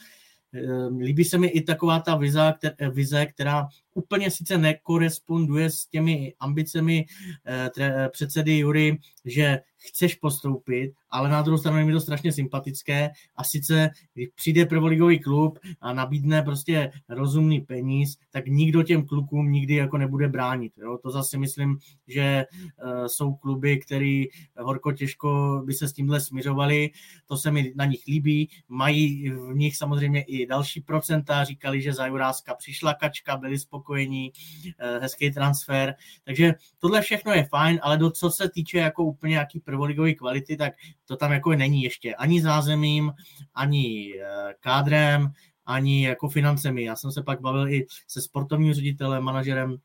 Ehm, 0.54 0.98
líbí 0.98 1.24
se 1.24 1.38
mi 1.38 1.48
i 1.48 1.62
taková 1.62 2.00
ta 2.00 2.16
vize, 2.16 2.54
vize 2.92 3.26
která 3.26 3.68
úplně 3.94 4.32
sice 4.32 4.58
nekoresponduje 4.58 5.70
s 5.70 5.86
těmi 5.86 6.34
ambicemi 6.40 7.06
eh, 7.46 8.10
předsedy 8.10 8.58
Jury, 8.58 8.98
že 9.26 9.60
chceš 9.82 10.16
postoupit, 10.16 10.94
ale 11.10 11.30
na 11.30 11.42
druhou 11.42 11.58
stranu 11.58 11.78
je 11.78 11.86
mi 11.86 11.92
to 11.92 12.00
strašně 12.00 12.32
sympatické 12.32 13.10
a 13.36 13.44
sice, 13.44 13.90
když 14.14 14.28
přijde 14.36 14.66
prvoligový 14.66 15.20
klub 15.20 15.60
a 15.82 15.94
nabídne 15.94 16.42
prostě 16.42 16.92
rozumný 17.10 17.62
peníz, 17.62 18.18
tak 18.32 18.48
nikdo 18.48 18.84
těm 18.84 19.06
klukům 19.06 19.52
nikdy 19.52 19.76
jako 19.76 19.98
nebude 19.98 20.28
bránit. 20.28 20.74
Jo? 20.78 20.98
To 21.04 21.12
zase 21.12 21.38
myslím, 21.38 21.78
že 22.08 22.46
uh, 22.84 23.06
jsou 23.06 23.34
kluby, 23.34 23.80
které 23.80 24.24
horko 24.58 24.92
těžko 24.92 25.62
by 25.66 25.74
se 25.74 25.88
s 25.88 25.94
tímhle 25.94 26.22
směřovali, 26.22 26.90
to 27.28 27.38
se 27.38 27.52
mi 27.52 27.74
na 27.76 27.86
nich 27.86 28.08
líbí, 28.08 28.50
mají 28.68 29.30
v 29.30 29.56
nich 29.56 29.78
samozřejmě 29.78 30.22
i 30.22 30.48
další 30.48 30.82
procenta, 30.82 31.44
říkali, 31.44 31.82
že 31.82 31.94
za 31.94 32.08
Juráska 32.08 32.56
přišla 32.56 32.94
kačka, 32.94 33.38
byli 33.38 33.60
spokojení, 33.60 34.32
uh, 34.66 35.02
hezký 35.02 35.32
transfer, 35.32 35.96
takže 36.24 36.54
tohle 36.80 37.02
všechno 37.02 37.34
je 37.34 37.44
fajn, 37.44 37.80
ale 37.82 37.98
do 37.98 38.12
co 38.12 38.30
se 38.30 38.50
týče 38.50 38.78
jako 38.78 39.04
úplně 39.04 39.36
jaký 39.36 39.60
prvoligové 39.72 40.14
kvality, 40.14 40.58
tak 40.58 40.74
to 41.06 41.16
tam 41.16 41.32
jako 41.32 41.56
není 41.56 41.84
ještě 41.84 42.16
ani 42.16 42.42
zázemím, 42.42 43.12
ani 43.56 44.14
eh, 44.20 44.54
kádrem, 44.60 45.32
ani 45.66 46.06
jako 46.06 46.30
financemi. 46.30 46.84
Já 46.84 46.96
jsem 46.96 47.12
se 47.12 47.24
pak 47.24 47.42
bavil 47.42 47.74
i 47.74 47.86
se 48.08 48.22
sportovním 48.22 48.74
ředitelem, 48.74 49.24
manažerem 49.24 49.78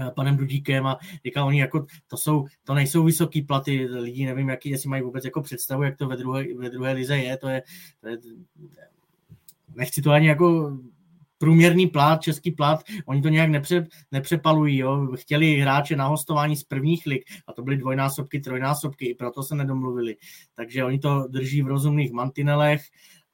Eh, 0.00 0.10
panem 0.10 0.36
Dudíkem 0.36 0.86
a 0.86 0.98
říkal, 1.24 1.46
oni 1.46 1.60
jako, 1.60 1.86
to, 2.08 2.16
jsou, 2.16 2.46
to 2.64 2.74
nejsou 2.74 3.04
vysoký 3.04 3.42
platy 3.42 3.86
lidí, 3.86 4.26
nevím, 4.26 4.48
jaký, 4.48 4.70
jestli 4.70 4.88
mají 4.88 5.02
vůbec 5.02 5.24
jako 5.24 5.42
představu, 5.42 5.82
jak 5.82 5.96
to 5.96 6.08
ve 6.08 6.16
druhé, 6.16 6.44
ve 6.58 6.70
druhé 6.70 6.92
lize 6.92 7.18
je, 7.18 7.36
to 7.36 7.48
je, 7.48 7.62
to 8.00 8.08
je, 8.08 8.18
nechci 9.74 10.02
to 10.02 10.10
ani 10.10 10.28
jako 10.28 10.78
průměrný 11.38 11.86
plát, 11.86 12.22
český 12.22 12.50
plát, 12.50 12.84
oni 13.06 13.22
to 13.22 13.28
nějak 13.28 13.50
nepře, 13.50 13.86
nepřepalují, 14.12 14.78
jo? 14.78 15.08
chtěli 15.14 15.56
hráče 15.56 15.96
na 15.96 16.06
hostování 16.06 16.56
z 16.56 16.64
prvních 16.64 17.06
lig 17.06 17.24
a 17.46 17.52
to 17.52 17.62
byly 17.62 17.76
dvojnásobky, 17.76 18.40
trojnásobky, 18.40 19.06
i 19.06 19.14
proto 19.14 19.42
se 19.42 19.54
nedomluvili. 19.54 20.16
Takže 20.54 20.84
oni 20.84 20.98
to 20.98 21.28
drží 21.28 21.62
v 21.62 21.66
rozumných 21.66 22.12
mantinelech, 22.12 22.82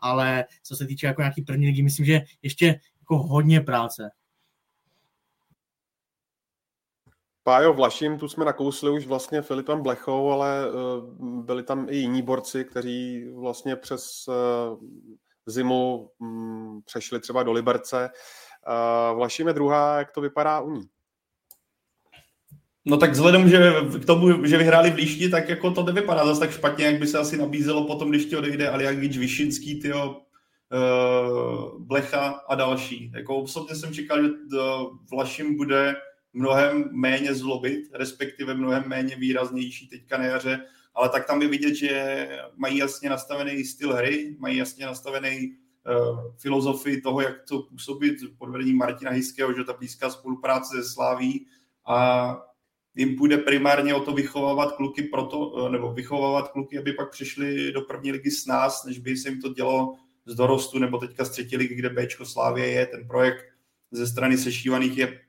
ale 0.00 0.44
co 0.62 0.76
se 0.76 0.86
týče 0.86 1.06
jako 1.06 1.20
nějaký 1.20 1.42
první 1.42 1.66
ligy, 1.66 1.82
myslím, 1.82 2.06
že 2.06 2.22
ještě 2.42 2.80
jako 3.00 3.18
hodně 3.18 3.60
práce. 3.60 4.10
Pájo, 7.42 7.72
Vlašim, 7.72 8.18
tu 8.18 8.28
jsme 8.28 8.44
nakousli 8.44 8.90
už 8.90 9.06
vlastně 9.06 9.42
Filipem 9.42 9.82
Blechou, 9.82 10.30
ale 10.30 10.70
uh, 10.70 11.44
byli 11.44 11.62
tam 11.62 11.86
i 11.90 11.96
jiní 11.96 12.22
borci, 12.22 12.64
kteří 12.64 13.24
vlastně 13.34 13.76
přes 13.76 14.28
uh, 14.28 14.78
zimu 15.46 16.10
um, 16.18 16.82
přešli 16.84 17.20
třeba 17.20 17.42
do 17.42 17.52
Liberce. 17.52 18.10
Vlašim 19.14 19.46
je 19.48 19.52
druhá, 19.52 19.98
jak 19.98 20.12
to 20.12 20.20
vypadá 20.20 20.60
u 20.60 20.70
ní? 20.70 20.82
No 22.84 22.96
tak 22.96 23.10
vzhledem 23.10 23.48
že 23.48 23.72
k 24.02 24.04
tomu, 24.04 24.46
že 24.46 24.58
vyhráli 24.58 24.90
v 24.90 24.94
Líšti, 24.94 25.28
tak 25.28 25.48
jako 25.48 25.70
to 25.70 25.82
nevypadá 25.82 26.26
zase 26.26 26.40
tak 26.40 26.50
špatně, 26.50 26.84
jak 26.84 26.98
by 26.98 27.06
se 27.06 27.18
asi 27.18 27.36
nabízelo 27.36 27.86
potom, 27.86 28.10
když 28.10 28.24
ti 28.24 28.36
odejde 28.36 28.68
Aliagič, 28.68 29.18
Vyšinský, 29.18 29.80
tyjo, 29.80 30.10
uh, 30.10 31.80
Blecha 31.82 32.28
a 32.48 32.54
další. 32.54 33.12
Jako 33.14 33.36
osobně 33.36 33.76
jsem 33.76 33.94
čekal, 33.94 34.22
že 34.22 34.30
Vlašim 35.10 35.56
bude 35.56 35.96
mnohem 36.32 36.88
méně 36.92 37.34
zlobit, 37.34 37.84
respektive 37.92 38.54
mnohem 38.54 38.84
méně 38.86 39.16
výraznější 39.16 39.88
teďka 39.88 40.18
na 40.18 40.24
jaře, 40.24 40.60
ale 40.94 41.08
tak 41.08 41.26
tam 41.26 41.42
je 41.42 41.48
vidět, 41.48 41.74
že 41.74 42.28
mají 42.56 42.78
jasně 42.78 43.10
nastavený 43.10 43.64
styl 43.64 43.92
hry, 43.92 44.36
mají 44.38 44.56
jasně 44.56 44.86
nastavený 44.86 45.56
uh, 45.86 46.34
filozofii 46.38 47.00
toho, 47.00 47.20
jak 47.20 47.34
to 47.48 47.62
působit 47.62 48.16
pod 48.38 48.50
vedením 48.50 48.76
Martina 48.76 49.10
Hyského, 49.10 49.52
že 49.52 49.64
ta 49.64 49.72
blízká 49.72 50.10
spolupráce 50.10 50.76
se 50.76 50.90
Sláví 50.90 51.46
a 51.86 52.38
jim 52.96 53.16
půjde 53.16 53.38
primárně 53.38 53.94
o 53.94 54.00
to 54.00 54.12
vychovávat 54.12 54.72
kluky 54.72 55.02
proto, 55.02 55.68
nebo 55.68 55.92
vychovávat 55.92 56.48
kluky, 56.48 56.78
aby 56.78 56.92
pak 56.92 57.10
přišli 57.10 57.72
do 57.72 57.80
první 57.80 58.12
ligy 58.12 58.30
s 58.30 58.46
nás, 58.46 58.84
než 58.84 58.98
by 58.98 59.16
se 59.16 59.28
jim 59.28 59.40
to 59.40 59.48
dělo 59.48 59.94
z 60.26 60.34
dorostu, 60.34 60.78
nebo 60.78 60.98
teďka 60.98 61.24
z 61.24 61.30
třetí 61.30 61.56
ligy, 61.56 61.74
kde 61.74 61.90
Bčko 61.90 62.26
Slávě 62.26 62.66
je, 62.66 62.86
ten 62.86 63.08
projekt 63.08 63.44
ze 63.90 64.06
strany 64.06 64.38
sešívaných 64.38 64.98
je 64.98 65.20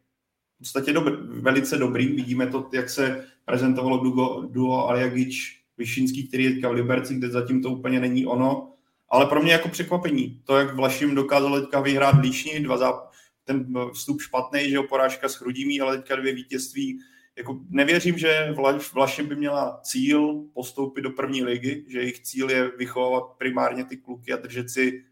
v 0.56 0.58
podstatě 0.58 0.94
dobr, 0.94 1.12
velice 1.22 1.78
dobrý. 1.78 2.08
Vidíme 2.08 2.48
to, 2.48 2.70
jak 2.74 2.90
se 2.90 3.26
prezentovalo 3.46 3.98
duo, 3.98 4.46
duo 4.46 4.90
Aliagič 4.90 5.62
Vyšinský, 5.78 6.28
který 6.28 6.44
je 6.44 6.52
teďka 6.52 6.70
v 6.70 6.74
Liberci, 6.74 7.16
kde 7.16 7.30
zatím 7.30 7.62
to 7.62 7.70
úplně 7.70 8.00
není 8.00 8.26
ono. 8.26 8.72
Ale 9.10 9.26
pro 9.26 9.44
mě 9.44 9.52
jako 9.52 9.70
překvapení, 9.70 10.42
to, 10.44 10.58
jak 10.58 10.76
Vlašim 10.76 11.16
dokázal 11.16 11.62
teďka 11.62 11.80
vyhrát 11.82 12.22
Líšni, 12.22 12.60
dva 12.60 12.78
záp- 12.78 13.08
ten 13.44 13.74
vstup 13.94 14.22
špatný, 14.22 14.70
že 14.70 14.76
jo, 14.76 14.84
porážka 14.84 15.30
s 15.30 15.36
Chrudímí, 15.36 15.82
ale 15.82 15.98
teďka 15.98 16.16
dvě 16.16 16.34
vítězství. 16.34 17.00
Jako 17.38 17.60
nevěřím, 17.70 18.18
že 18.18 18.56
Vlašim 18.94 19.28
by 19.28 19.36
měla 19.36 19.80
cíl 19.84 20.44
postoupit 20.54 21.02
do 21.02 21.10
první 21.10 21.44
ligy, 21.44 21.86
že 21.88 22.00
jejich 22.00 22.20
cíl 22.20 22.50
je 22.50 22.72
vychovávat 22.78 23.24
primárně 23.38 23.86
ty 23.86 23.98
kluky 23.98 24.34
a 24.34 24.38
držet 24.38 24.70
si, 24.70 25.04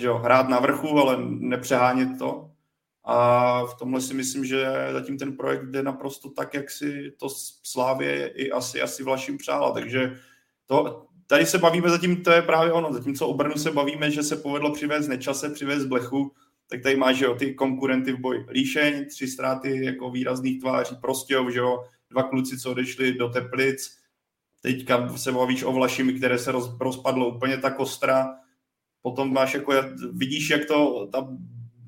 že 0.00 0.06
jo, 0.06 0.18
hrát 0.18 0.48
na 0.48 0.60
vrchu, 0.60 0.98
ale 0.98 1.16
nepřehánět 1.20 2.18
to. 2.18 2.51
A 3.04 3.66
v 3.66 3.74
tomhle 3.74 4.00
si 4.00 4.14
myslím, 4.14 4.44
že 4.44 4.66
zatím 4.92 5.18
ten 5.18 5.36
projekt 5.36 5.70
jde 5.70 5.82
naprosto 5.82 6.30
tak, 6.30 6.54
jak 6.54 6.70
si 6.70 7.12
to 7.18 7.28
Slávě 7.62 8.26
i 8.26 8.50
asi, 8.50 8.82
asi 8.82 9.02
Vlaším 9.02 9.38
přála. 9.38 9.72
Takže 9.72 10.16
to, 10.66 11.06
tady 11.26 11.46
se 11.46 11.58
bavíme 11.58 11.90
zatím, 11.90 12.22
to 12.22 12.30
je 12.30 12.42
právě 12.42 12.72
ono, 12.72 12.92
zatímco 12.92 13.28
o 13.28 13.34
Brnu 13.34 13.54
se 13.54 13.70
bavíme, 13.70 14.10
že 14.10 14.22
se 14.22 14.36
povedlo 14.36 14.72
přivést 14.72 15.08
nečase, 15.08 15.50
přivést 15.50 15.84
blechu, 15.84 16.32
tak 16.68 16.82
tady 16.82 16.96
máš, 16.96 17.16
že 17.16 17.24
jo, 17.24 17.34
ty 17.34 17.54
konkurenty 17.54 18.12
v 18.12 18.20
boji. 18.20 18.46
Líšeň, 18.50 19.06
tři 19.08 19.28
ztráty 19.28 19.84
jako 19.84 20.10
výrazných 20.10 20.60
tváří, 20.60 20.96
prostě, 20.96 21.36
že 21.52 21.58
jo, 21.58 21.84
dva 22.10 22.22
kluci, 22.22 22.58
co 22.58 22.70
odešli 22.70 23.14
do 23.14 23.28
Teplic, 23.28 23.98
teďka 24.60 25.16
se 25.16 25.32
bavíš 25.32 25.62
o 25.62 25.72
Vlašimi, 25.72 26.12
které 26.12 26.38
se 26.38 26.52
roz, 26.52 26.76
rozpadlo 26.80 27.34
úplně 27.34 27.58
tak 27.58 27.80
ostra, 27.80 28.34
potom 29.02 29.32
máš 29.32 29.54
jako, 29.54 29.72
vidíš, 30.12 30.50
jak 30.50 30.64
to, 30.64 31.08
ta 31.12 31.28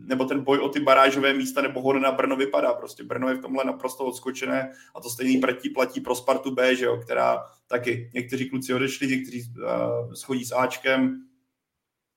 nebo 0.07 0.25
ten 0.25 0.45
boj 0.45 0.59
o 0.59 0.69
ty 0.69 0.81
barážové 0.81 1.35
místa 1.35 1.63
nebo 1.63 1.83
hor 1.83 2.01
na 2.01 2.13
Brno 2.13 2.37
vypadá. 2.37 2.73
Prostě 2.73 3.05
Brno 3.05 3.29
je 3.29 3.35
v 3.35 3.41
tomhle 3.41 3.65
naprosto 3.65 4.05
odskočené 4.05 4.73
a 4.95 5.01
to 5.01 5.11
stejný 5.11 5.41
platí, 5.41 5.71
platí 5.71 6.01
pro 6.01 6.15
Spartu 6.15 6.55
B, 6.55 6.77
že 6.77 6.85
jo, 6.85 6.97
která 6.97 7.45
taky 7.67 8.11
někteří 8.15 8.51
kluci 8.51 8.75
odešli, 8.75 9.07
někteří 9.07 9.43
uh, 9.43 10.13
schodí 10.13 10.45
s 10.45 10.53
Ačkem. 10.53 11.21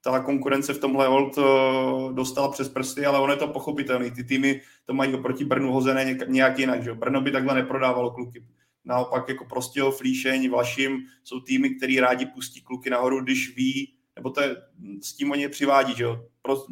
Ta 0.03 0.19
konkurence 0.19 0.73
v 0.73 0.79
tomhle 0.79 1.07
hold 1.07 1.37
uh, 1.37 2.13
dostala 2.13 2.51
přes 2.51 2.69
prsty, 2.69 3.05
ale 3.05 3.19
ono 3.19 3.33
je 3.33 3.39
to 3.39 3.47
pochopitelné. 3.47 4.11
Ty 4.11 4.23
týmy 4.23 4.61
to 4.85 4.93
mají 4.93 5.13
oproti 5.13 5.45
Brnu 5.45 5.71
hozené 5.71 6.17
nějak 6.27 6.59
jinak. 6.59 6.83
Že 6.83 6.89
jo. 6.89 6.95
Brno 6.95 7.21
by 7.21 7.31
takhle 7.31 7.55
neprodávalo 7.55 8.11
kluky. 8.11 8.45
Naopak 8.85 9.29
jako 9.29 9.45
prostě 9.45 9.81
Flíšeň, 9.97 10.49
Vlašim 10.49 10.99
jsou 11.23 11.39
týmy, 11.39 11.69
který 11.69 11.99
rádi 11.99 12.25
pustí 12.25 12.61
kluky 12.61 12.89
nahoru, 12.89 13.23
když 13.23 13.55
ví, 13.55 13.96
nebo 14.17 14.29
to 14.29 14.41
je, 14.41 14.55
s 15.01 15.13
tím 15.13 15.31
oni 15.31 15.41
je 15.41 15.49
přivádí, 15.49 15.95
že 15.95 16.03
jo. 16.03 16.25
Pro, 16.41 16.65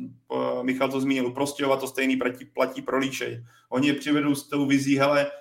Michal 0.61 0.91
to 0.91 1.01
zmínil, 1.01 1.31
Prostějova 1.31 1.77
to 1.77 1.87
stejný 1.87 2.17
platí, 2.17 2.45
platí 2.45 2.81
pro 2.81 2.97
Líšej. 2.97 3.45
Oni 3.69 3.87
je 3.87 3.93
přivedou 3.93 4.35
s 4.35 4.47
tou 4.47 4.65
vizí, 4.65 4.97
hele, 4.97 5.31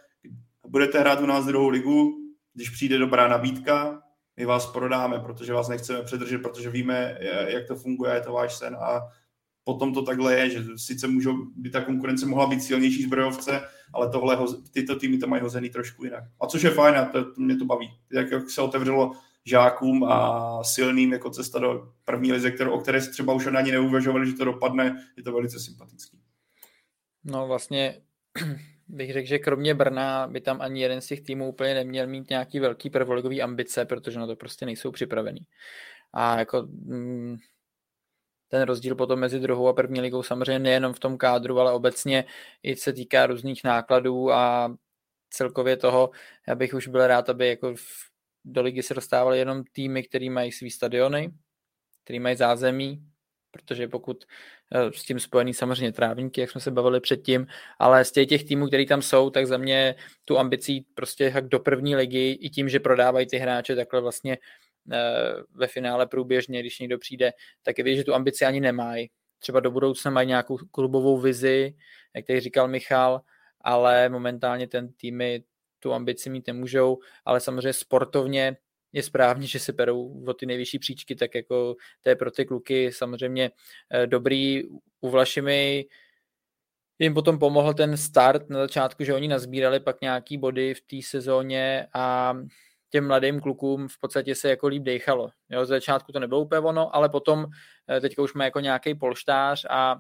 budete 0.67 1.01
hrát 1.01 1.21
u 1.21 1.27
nás 1.27 1.47
druhou 1.47 1.69
ligu, 1.69 2.19
když 2.55 2.71
přijde 2.71 2.99
dobrá 2.99 3.29
nabídka, 3.29 4.03
my 4.37 4.45
vás 4.45 4.67
prodáme, 4.67 5.21
protože 5.21 5.53
vás 5.53 5.69
nechceme 5.69 6.03
předržet, 6.03 6.39
protože 6.39 6.71
víme, 6.71 7.19
jak 7.47 7.67
to 7.67 7.77
funguje, 7.77 8.15
je 8.15 8.21
to 8.21 8.33
váš 8.33 8.55
sen 8.55 8.77
a 8.81 9.01
potom 9.65 9.95
to 9.95 10.03
takhle 10.03 10.35
je, 10.35 10.51
že 10.51 10.65
sice 10.77 11.09
můžou, 11.09 11.37
by 11.57 11.71
ta 11.71 11.81
konkurence 11.81 12.27
mohla 12.27 12.47
být 12.47 12.63
silnější 12.63 13.03
zbrojovce, 13.03 13.61
ale 13.93 14.11
tohle, 14.11 14.39
tyto 14.71 14.97
týmy 14.97 15.19
to 15.19 15.27
mají 15.27 15.43
hozený 15.43 15.71
trošku 15.71 16.05
jinak. 16.05 16.25
A 16.41 16.47
což 16.47 16.63
je 16.63 16.71
fajn, 16.71 16.97
a 16.97 17.05
to, 17.05 17.25
to 17.25 17.41
mě 17.41 17.57
to 17.57 17.65
baví. 17.65 17.91
Jak, 18.13 18.31
jak 18.31 18.51
se 18.51 18.63
otevřelo 18.63 19.13
žákům 19.45 20.05
a 20.05 20.59
silným 20.65 21.13
jako 21.13 21.31
cesta 21.31 21.59
do 21.59 21.93
první 22.05 22.33
lize, 22.33 22.51
kterou, 22.51 22.73
o 22.73 22.81
které 22.81 23.01
třeba 23.01 23.33
už 23.33 23.47
ani 23.47 23.73
neuvažovali, 23.73 24.27
že 24.27 24.33
to 24.33 24.45
dopadne, 24.45 25.07
je 25.17 25.23
to 25.23 25.33
velice 25.33 25.61
sympatický. 25.61 26.21
No 27.25 27.47
vlastně 27.47 28.01
bych 28.89 29.13
řekl, 29.13 29.29
že 29.29 29.39
kromě 29.39 29.75
Brna 29.75 30.27
by 30.27 30.41
tam 30.41 30.61
ani 30.61 30.83
jeden 30.83 31.01
z 31.01 31.07
těch 31.07 31.21
týmů 31.21 31.49
úplně 31.49 31.75
neměl 31.75 32.07
mít 32.07 32.31
nějaký 32.31 32.61
velký 32.61 32.91
prvoligový 32.91 33.43
ambice, 33.43 33.85
protože 33.85 34.19
na 34.19 34.27
to 34.27 34.37
prostě 34.37 34.67
nejsou 34.67 34.91
připravený. 34.91 35.41
A 36.13 36.39
jako 36.39 36.63
mm, 36.63 37.37
ten 38.49 38.63
rozdíl 38.63 38.95
potom 38.95 39.21
mezi 39.21 39.41
druhou 39.41 39.69
a 39.69 39.73
první 39.73 40.01
ligou 40.01 40.23
samozřejmě 40.23 40.59
nejenom 40.59 40.93
v 40.93 41.01
tom 41.01 41.19
kádru, 41.19 41.61
ale 41.61 41.73
obecně 41.73 42.25
i 42.63 42.77
se 42.77 42.93
týká 42.93 43.27
různých 43.27 43.65
nákladů 43.65 44.33
a 44.33 44.75
celkově 45.31 45.77
toho, 45.77 46.11
já 46.49 46.55
bych 46.55 46.75
už 46.75 46.89
byl 46.89 47.07
rád, 47.07 47.29
aby 47.29 47.49
jako 47.49 47.75
v 47.75 48.14
do 48.45 48.63
ligy 48.63 48.83
se 48.83 48.95
dostávaly 48.95 49.39
jenom 49.39 49.65
týmy, 49.73 50.03
které 50.03 50.31
mají 50.31 50.53
svý 50.53 50.71
stadiony, 50.71 51.33
které 52.05 52.21
mají 52.21 52.37
zázemí, 52.37 53.03
protože 53.51 53.89
pokud 53.89 54.25
eh, 54.73 54.93
s 54.93 55.03
tím 55.03 55.21
spojený 55.21 55.55
samozřejmě 55.55 55.93
trávníky, 55.93 56.41
jak 56.41 56.51
jsme 56.51 56.61
se 56.61 56.71
bavili 56.71 57.01
předtím, 57.01 57.47
ale 57.79 58.05
z 58.05 58.13
těch, 58.13 58.29
těch 58.29 58.45
týmů, 58.45 58.67
který 58.67 58.87
tam 58.87 59.03
jsou, 59.03 59.31
tak 59.31 59.47
za 59.47 59.59
mě 59.59 59.95
tu 60.25 60.39
ambicí 60.39 60.87
prostě 60.95 61.33
jak 61.35 61.49
do 61.49 61.61
první 61.61 61.97
ligy 61.97 62.39
i 62.41 62.51
tím, 62.51 62.69
že 62.69 62.81
prodávají 62.81 63.27
ty 63.27 63.37
hráče 63.39 63.77
takhle 63.77 64.01
vlastně 64.01 64.39
eh, 64.93 64.99
ve 65.55 65.67
finále 65.67 66.07
průběžně, 66.07 66.61
když 66.61 66.79
někdo 66.79 66.99
přijde, 66.99 67.33
tak 67.63 67.79
je 67.79 67.85
vidět, 67.85 67.97
že 67.97 68.05
tu 68.05 68.15
ambici 68.15 68.45
ani 68.45 68.61
nemají. 68.61 69.11
Třeba 69.39 69.61
do 69.61 69.71
budoucna 69.71 70.11
mají 70.11 70.29
nějakou 70.29 70.57
klubovou 70.71 71.19
vizi, 71.19 71.75
jak 72.15 72.27
tady 72.27 72.41
říkal 72.41 72.69
Michal, 72.69 73.21
ale 73.61 74.09
momentálně 74.09 74.69
ten 74.69 74.93
týmy 74.93 75.45
tu 75.85 75.93
ambici 75.93 76.31
mít 76.31 76.47
nemůžou, 76.47 76.99
ale 77.25 77.41
samozřejmě 77.41 77.73
sportovně 77.73 78.57
je 78.93 79.03
správně, 79.03 79.47
že 79.47 79.59
se 79.59 79.73
berou 79.73 80.25
o 80.27 80.35
ty 80.35 80.47
nejvyšší 80.47 80.79
příčky, 80.79 81.15
tak 81.15 81.35
jako 81.35 81.77
to 82.03 82.09
je 82.09 82.17
pro 82.17 82.31
ty 82.31 82.45
kluky 82.45 82.93
samozřejmě 82.93 83.51
eh, 83.91 84.07
dobrý. 84.07 84.63
U 85.01 85.11
Vlašimi 85.11 85.85
jim 86.99 87.15
potom 87.15 87.39
pomohl 87.39 87.75
ten 87.75 87.97
start 87.97 88.51
na 88.51 88.59
začátku, 88.59 89.05
že 89.05 89.15
oni 89.15 89.29
nazbírali 89.29 89.81
pak 89.81 90.01
nějaký 90.01 90.39
body 90.39 90.75
v 90.75 90.81
té 90.81 90.97
sezóně 91.03 91.87
a 91.95 92.35
těm 92.91 93.07
mladým 93.07 93.41
klukům 93.41 93.89
v 93.89 93.99
podstatě 94.01 94.35
se 94.35 94.49
jako 94.49 94.67
líp 94.67 94.83
dechalo. 94.83 95.31
Jo, 95.51 95.65
z 95.65 95.69
začátku 95.69 96.13
to 96.13 96.21
nebylo 96.21 96.41
úplně 96.41 96.61
ono, 96.61 96.97
ale 96.97 97.09
potom 97.09 97.47
eh, 97.91 98.01
teďka 98.01 98.23
už 98.23 98.35
má 98.35 98.45
jako 98.45 98.61
nějaký 98.61 98.95
polštář 98.95 99.67
a 99.71 99.97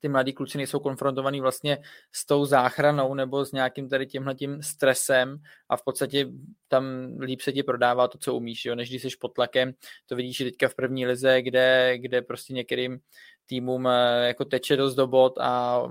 ty 0.00 0.08
mladí 0.08 0.32
kluci 0.32 0.58
nejsou 0.58 0.78
konfrontovaný 0.78 1.40
vlastně 1.40 1.78
s 2.12 2.26
tou 2.26 2.44
záchranou 2.44 3.14
nebo 3.14 3.44
s 3.44 3.52
nějakým 3.52 3.88
tady 3.88 4.06
tímhletím 4.06 4.62
stresem 4.62 5.42
a 5.68 5.76
v 5.76 5.84
podstatě 5.84 6.26
tam 6.68 6.84
líp 7.20 7.40
se 7.40 7.52
ti 7.52 7.62
prodává 7.62 8.08
to, 8.08 8.18
co 8.18 8.34
umíš, 8.34 8.64
jo? 8.64 8.74
než 8.74 8.88
když 8.88 9.02
jsi 9.02 9.08
pod 9.20 9.28
tlakem. 9.28 9.72
To 10.06 10.16
vidíš 10.16 10.40
i 10.40 10.44
teďka 10.44 10.68
v 10.68 10.74
první 10.74 11.06
lize, 11.06 11.42
kde, 11.42 11.98
kde 11.98 12.22
prostě 12.22 12.52
některým 12.52 13.00
týmům 13.46 13.86
eh, 13.86 14.26
jako 14.26 14.44
teče 14.44 14.76
dost 14.76 14.94
do 14.94 15.06
bod 15.06 15.38
a 15.38 15.82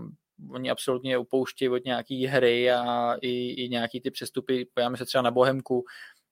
oni 0.52 0.70
absolutně 0.70 1.18
upouštějí 1.18 1.70
od 1.70 1.86
nějaký 1.86 2.26
hry 2.26 2.72
a 2.72 3.16
i, 3.22 3.64
i 3.64 3.70
nějaký 3.70 4.02
ty 4.02 4.12
přestupy, 4.12 4.66
pojáme 4.74 4.98
se 4.98 5.06
třeba 5.06 5.22
na 5.22 5.32
Bohemku, 5.32 5.84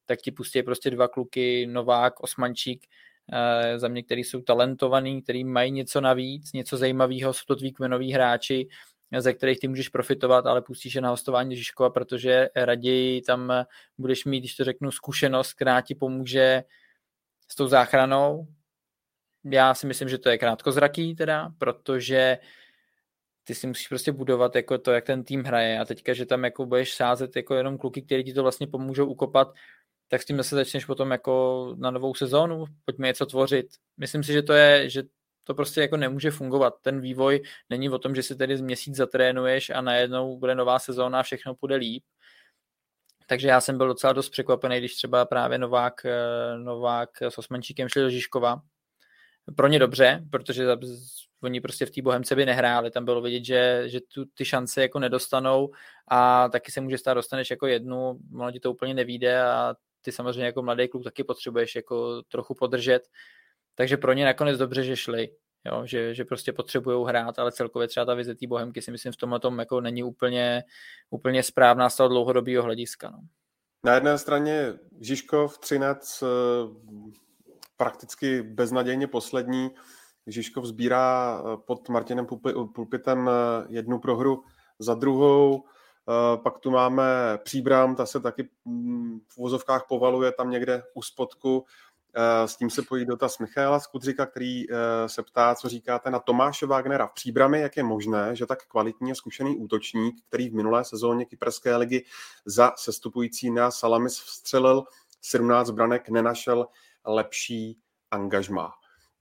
tak 0.06 0.20
ti 0.22 0.32
pustí 0.32 0.64
prostě 0.64 0.90
dva 0.90 1.08
kluky, 1.08 1.68
Novák, 1.68 2.20
Osmančík, 2.20 2.88
za 3.76 3.88
mě, 3.88 4.04
který 4.04 4.24
jsou 4.24 4.42
talentovaný, 4.42 5.22
který 5.22 5.44
mají 5.44 5.72
něco 5.72 6.02
navíc, 6.02 6.54
něco 6.54 6.78
zajímavého, 6.78 7.34
jsou 7.34 7.44
to 7.48 7.56
tví 7.56 7.74
kmenoví 7.74 8.14
hráči, 8.14 8.68
ze 9.20 9.34
kterých 9.34 9.60
ty 9.60 9.68
můžeš 9.68 9.90
profitovat, 9.90 10.46
ale 10.46 10.62
pustíš 10.62 10.96
je 10.96 11.02
na 11.02 11.10
hostování 11.10 11.56
Žižkova, 11.56 11.90
protože 11.90 12.50
raději 12.56 13.22
tam 13.22 13.54
budeš 13.98 14.26
mít, 14.26 14.40
když 14.40 14.56
to 14.56 14.64
řeknu, 14.64 14.92
zkušenost, 14.92 15.54
která 15.54 15.82
ti 15.82 15.96
pomůže 15.96 16.64
s 17.48 17.56
tou 17.56 17.68
záchranou. 17.68 18.48
Já 19.44 19.74
si 19.74 19.88
myslím, 19.88 20.10
že 20.10 20.18
to 20.18 20.30
je 20.30 20.38
krátkozraký 20.38 21.16
teda, 21.16 21.50
protože 21.58 22.38
ty 23.44 23.56
si 23.56 23.68
musíš 23.68 23.88
prostě 23.88 24.12
budovat 24.12 24.56
jako 24.56 24.78
to, 24.78 24.92
jak 24.92 25.06
ten 25.06 25.24
tým 25.24 25.44
hraje 25.44 25.80
a 25.80 25.86
teďka, 25.86 26.14
že 26.14 26.26
tam 26.26 26.44
jako 26.44 26.66
budeš 26.66 26.94
sázet 26.94 27.36
jako 27.36 27.56
jenom 27.56 27.78
kluky, 27.78 28.02
kteří 28.02 28.24
ti 28.24 28.34
to 28.34 28.44
vlastně 28.44 28.68
pomůžou 28.68 29.06
ukopat, 29.06 29.54
tak 30.08 30.22
s 30.22 30.26
tím 30.26 30.38
zase 30.38 30.56
začneš 30.56 30.86
potom 30.86 31.12
jako 31.12 31.76
na 31.78 31.92
novou 31.92 32.16
sezónu, 32.16 32.66
pojďme 32.86 33.08
něco 33.08 33.26
tvořit. 33.26 33.68
Myslím 33.98 34.24
si, 34.24 34.34
že 34.34 34.44
to 34.44 34.54
je, 34.54 34.90
že 34.90 35.04
to 35.44 35.54
prostě 35.54 35.82
jako 35.82 35.98
nemůže 35.98 36.32
fungovat. 36.32 36.74
Ten 36.82 37.02
vývoj 37.02 37.44
není 37.70 37.90
o 37.90 38.00
tom, 38.00 38.16
že 38.16 38.24
si 38.24 38.36
tedy 38.36 38.58
z 38.58 38.62
měsíc 38.62 38.96
zatrénuješ 38.96 39.70
a 39.70 39.82
najednou 39.82 40.38
bude 40.38 40.56
nová 40.56 40.80
sezóna 40.80 41.20
a 41.20 41.24
všechno 41.24 41.56
půjde 41.56 41.76
líp. 41.76 42.04
Takže 43.28 43.48
já 43.48 43.62
jsem 43.62 43.78
byl 43.78 43.88
docela 43.88 44.14
dost 44.14 44.30
překvapený, 44.30 44.78
když 44.78 44.96
třeba 44.96 45.26
právě 45.26 45.58
Novák, 45.58 46.06
eh, 46.06 46.58
Novák 46.58 47.10
s 47.22 47.38
Osmančíkem 47.38 47.90
šli 47.90 48.02
do 48.02 48.10
Žižkova. 48.10 48.62
Pro 49.56 49.68
ně 49.68 49.80
dobře, 49.80 50.24
protože 50.32 50.68
oni 51.44 51.62
prostě 51.62 51.86
v 51.86 51.92
té 51.92 52.02
Bohemce 52.02 52.36
by 52.36 52.46
nehráli, 52.46 52.92
tam 52.92 53.06
bylo 53.06 53.22
vidět, 53.22 53.46
že, 53.46 53.84
že 53.86 54.00
tu, 54.14 54.26
ty 54.26 54.46
šance 54.46 54.82
jako 54.82 55.00
nedostanou 55.00 55.72
a 56.08 56.50
taky 56.50 56.72
se 56.72 56.82
může 56.82 56.98
stát, 56.98 57.14
dostaneš 57.14 57.50
jako 57.50 57.68
jednu, 57.68 58.20
ono 58.36 58.52
ti 58.52 58.60
to 58.60 58.72
úplně 58.72 58.94
nevíde 58.94 59.42
a 59.42 59.76
ty 60.08 60.12
samozřejmě 60.12 60.46
jako 60.46 60.62
mladý 60.62 60.88
klub 60.88 61.04
taky 61.04 61.24
potřebuješ 61.24 61.76
jako 61.76 62.22
trochu 62.22 62.54
podržet, 62.54 63.08
takže 63.76 63.98
pro 63.98 64.14
ně 64.14 64.26
nakonec 64.26 64.58
dobře, 64.58 64.84
že 64.84 64.96
šli, 64.96 65.30
jo, 65.66 65.82
že, 65.86 66.14
že 66.14 66.26
prostě 66.26 66.54
potřebují 66.54 67.08
hrát, 67.08 67.40
ale 67.40 67.52
celkově 67.52 67.88
třeba 67.88 68.06
ta 68.06 68.14
vize 68.14 68.36
té 68.36 68.48
Bohemky 68.48 68.82
si 68.82 68.92
myslím 68.92 69.14
v 69.14 69.18
tomhle 69.18 69.40
tom 69.40 69.60
jako 69.60 69.82
není 69.82 70.04
úplně, 70.04 70.64
úplně 71.10 71.44
správná 71.44 71.90
z 71.90 71.96
toho 71.96 72.10
dlouhodobého 72.10 72.64
hlediska. 72.64 73.10
No. 73.10 73.20
Na 73.84 73.96
jedné 73.96 74.18
straně 74.18 74.74
Žižkov, 75.02 75.58
Třinec 75.58 76.24
eh, 76.24 76.28
prakticky 77.78 78.42
beznadějně 78.42 79.08
poslední. 79.08 79.70
Žižkov 80.28 80.66
sbírá 80.66 81.40
eh, 81.40 81.58
pod 81.68 81.90
Martinem 81.90 82.26
Pulpitem 82.76 83.30
eh, 83.30 83.66
jednu 83.70 84.00
prohru 84.00 84.44
za 84.80 84.94
druhou. 84.94 85.64
Pak 86.44 86.60
tu 86.60 86.72
máme 86.72 87.38
Příbram, 87.44 87.96
ta 87.96 88.06
se 88.06 88.20
taky 88.20 88.50
mm, 88.66 89.20
v 89.28 89.38
vozovkách 89.38 89.86
povaluje 89.88 90.32
tam 90.32 90.50
někde 90.50 90.84
u 90.94 91.02
spodku. 91.02 91.66
S 92.46 92.56
tím 92.56 92.70
se 92.70 92.82
pojí 92.82 93.06
dotaz 93.06 93.40
Michaela 93.40 93.80
Skudřika, 93.80 94.26
který 94.26 94.64
se 95.08 95.24
ptá, 95.24 95.56
co 95.56 95.70
říkáte 95.70 96.12
na 96.12 96.20
Tomáše 96.20 96.66
Wagnera 96.66 97.08
v 97.08 97.14
příbrami, 97.14 97.62
jak 97.62 97.78
je 97.78 97.84
možné, 97.84 98.36
že 98.36 98.46
tak 98.46 98.68
kvalitní 98.68 99.12
a 99.12 99.16
zkušený 99.16 99.58
útočník, 99.58 100.16
který 100.28 100.50
v 100.50 100.56
minulé 100.56 100.86
sezóně 100.86 101.26
Kyperské 101.26 101.76
ligy 101.76 102.06
za 102.46 102.72
sestupující 102.76 103.52
na 103.52 103.72
Salamis 103.72 104.20
vstřelil 104.20 104.84
17 105.22 105.70
branek, 105.70 106.10
nenašel 106.10 106.68
lepší 107.06 107.80
angažmá. 108.12 108.72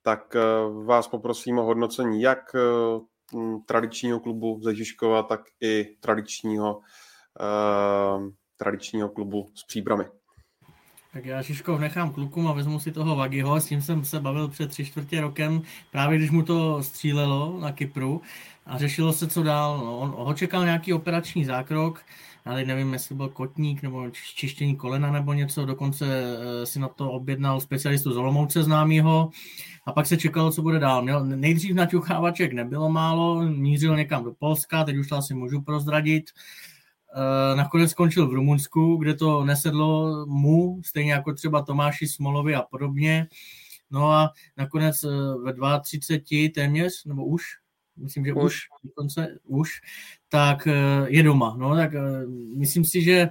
Tak 0.02 0.36
vás 0.84 1.08
poprosím 1.08 1.58
o 1.58 1.62
hodnocení 1.62 2.22
jak 2.22 2.56
tradičního 3.66 4.20
klubu 4.20 4.61
ze 4.62 4.74
Žižkova, 4.74 5.23
tak 5.23 5.40
i 5.61 5.97
tradičního, 6.01 6.81
tradičního 8.57 9.09
klubu 9.09 9.47
s 9.55 9.65
příbramy. 9.65 10.05
Tak 11.16 11.24
já 11.24 11.43
Šiškov 11.43 11.80
nechám 11.80 12.10
klukům 12.10 12.48
a 12.48 12.52
vezmu 12.52 12.80
si 12.80 12.93
toho 12.93 13.16
Vagiho, 13.16 13.60
s 13.60 13.66
tím 13.66 13.82
jsem 13.82 14.05
se 14.05 14.20
bavil 14.20 14.48
před 14.48 14.70
tři 14.70 14.84
čtvrtě 14.84 15.20
rokem, 15.20 15.62
právě 15.90 16.18
když 16.18 16.30
mu 16.30 16.43
to 16.43 16.82
střílelo 16.82 17.60
na 17.60 17.72
Kypru. 17.72 18.22
A 18.66 18.78
řešilo 18.78 19.12
se, 19.12 19.28
co 19.28 19.43
dál. 19.43 19.78
No, 19.78 19.98
on 19.98 20.10
ho 20.10 20.34
čekal 20.34 20.64
nějaký 20.64 20.93
operační 20.93 21.44
zákrok, 21.44 22.02
ale 22.44 22.64
nevím, 22.64 22.93
jestli 22.93 23.14
byl 23.14 23.28
kotník 23.28 23.82
nebo 23.82 24.10
čištění 24.10 24.76
kolena 24.76 25.10
nebo 25.12 25.32
něco, 25.32 25.66
dokonce 25.66 26.06
eh, 26.06 26.66
si 26.66 26.78
na 26.78 26.88
to 26.88 27.10
objednal 27.10 27.60
specialistu 27.60 28.12
z 28.12 28.16
Olomouce 28.16 28.62
známýho. 28.62 29.30
A 29.86 29.93
pak 29.93 30.06
se 30.06 30.16
čekalo, 30.16 30.51
co 30.51 30.62
bude 30.62 30.78
dál. 30.78 31.02
Měl, 31.02 31.24
nejdřív 31.24 31.74
na 31.74 31.86
ťuchávaček 31.86 32.52
nebylo 32.52 32.90
málo, 32.90 33.43
mířil 33.43 33.97
někam 33.97 34.24
do 34.24 34.32
Polska, 34.32 34.84
teď 34.84 34.97
už 34.97 35.09
to 35.09 35.16
asi 35.16 35.34
můžu 35.34 35.60
prozradit, 35.60 36.30
nakonec 37.55 37.91
skončil 37.91 38.28
v 38.28 38.35
Rumunsku, 38.35 38.97
kde 38.97 39.15
to 39.15 39.45
nesedlo 39.45 40.27
mu, 40.27 40.83
stejně 40.85 41.12
jako 41.12 41.33
třeba 41.33 41.62
Tomáši 41.62 42.07
Smolovi 42.07 42.55
a 42.55 42.62
podobně. 42.62 43.28
No 43.91 44.12
a 44.12 44.33
nakonec 44.57 45.05
eh, 45.05 45.09
ve 45.45 45.81
32 45.81 46.51
téměř, 46.55 47.05
nebo 47.05 47.24
už, 47.24 47.43
myslím, 47.97 48.24
že 48.24 48.33
už, 48.33 48.43
už 48.43 48.61
dokonce 48.85 49.39
už, 49.45 49.70
tak 50.28 50.66
eh, 50.66 51.07
je 51.07 51.23
doma. 51.23 51.57
No, 51.59 51.77
tak 51.77 51.91
myslím 52.57 52.85
si, 52.85 53.03
že 53.03 53.28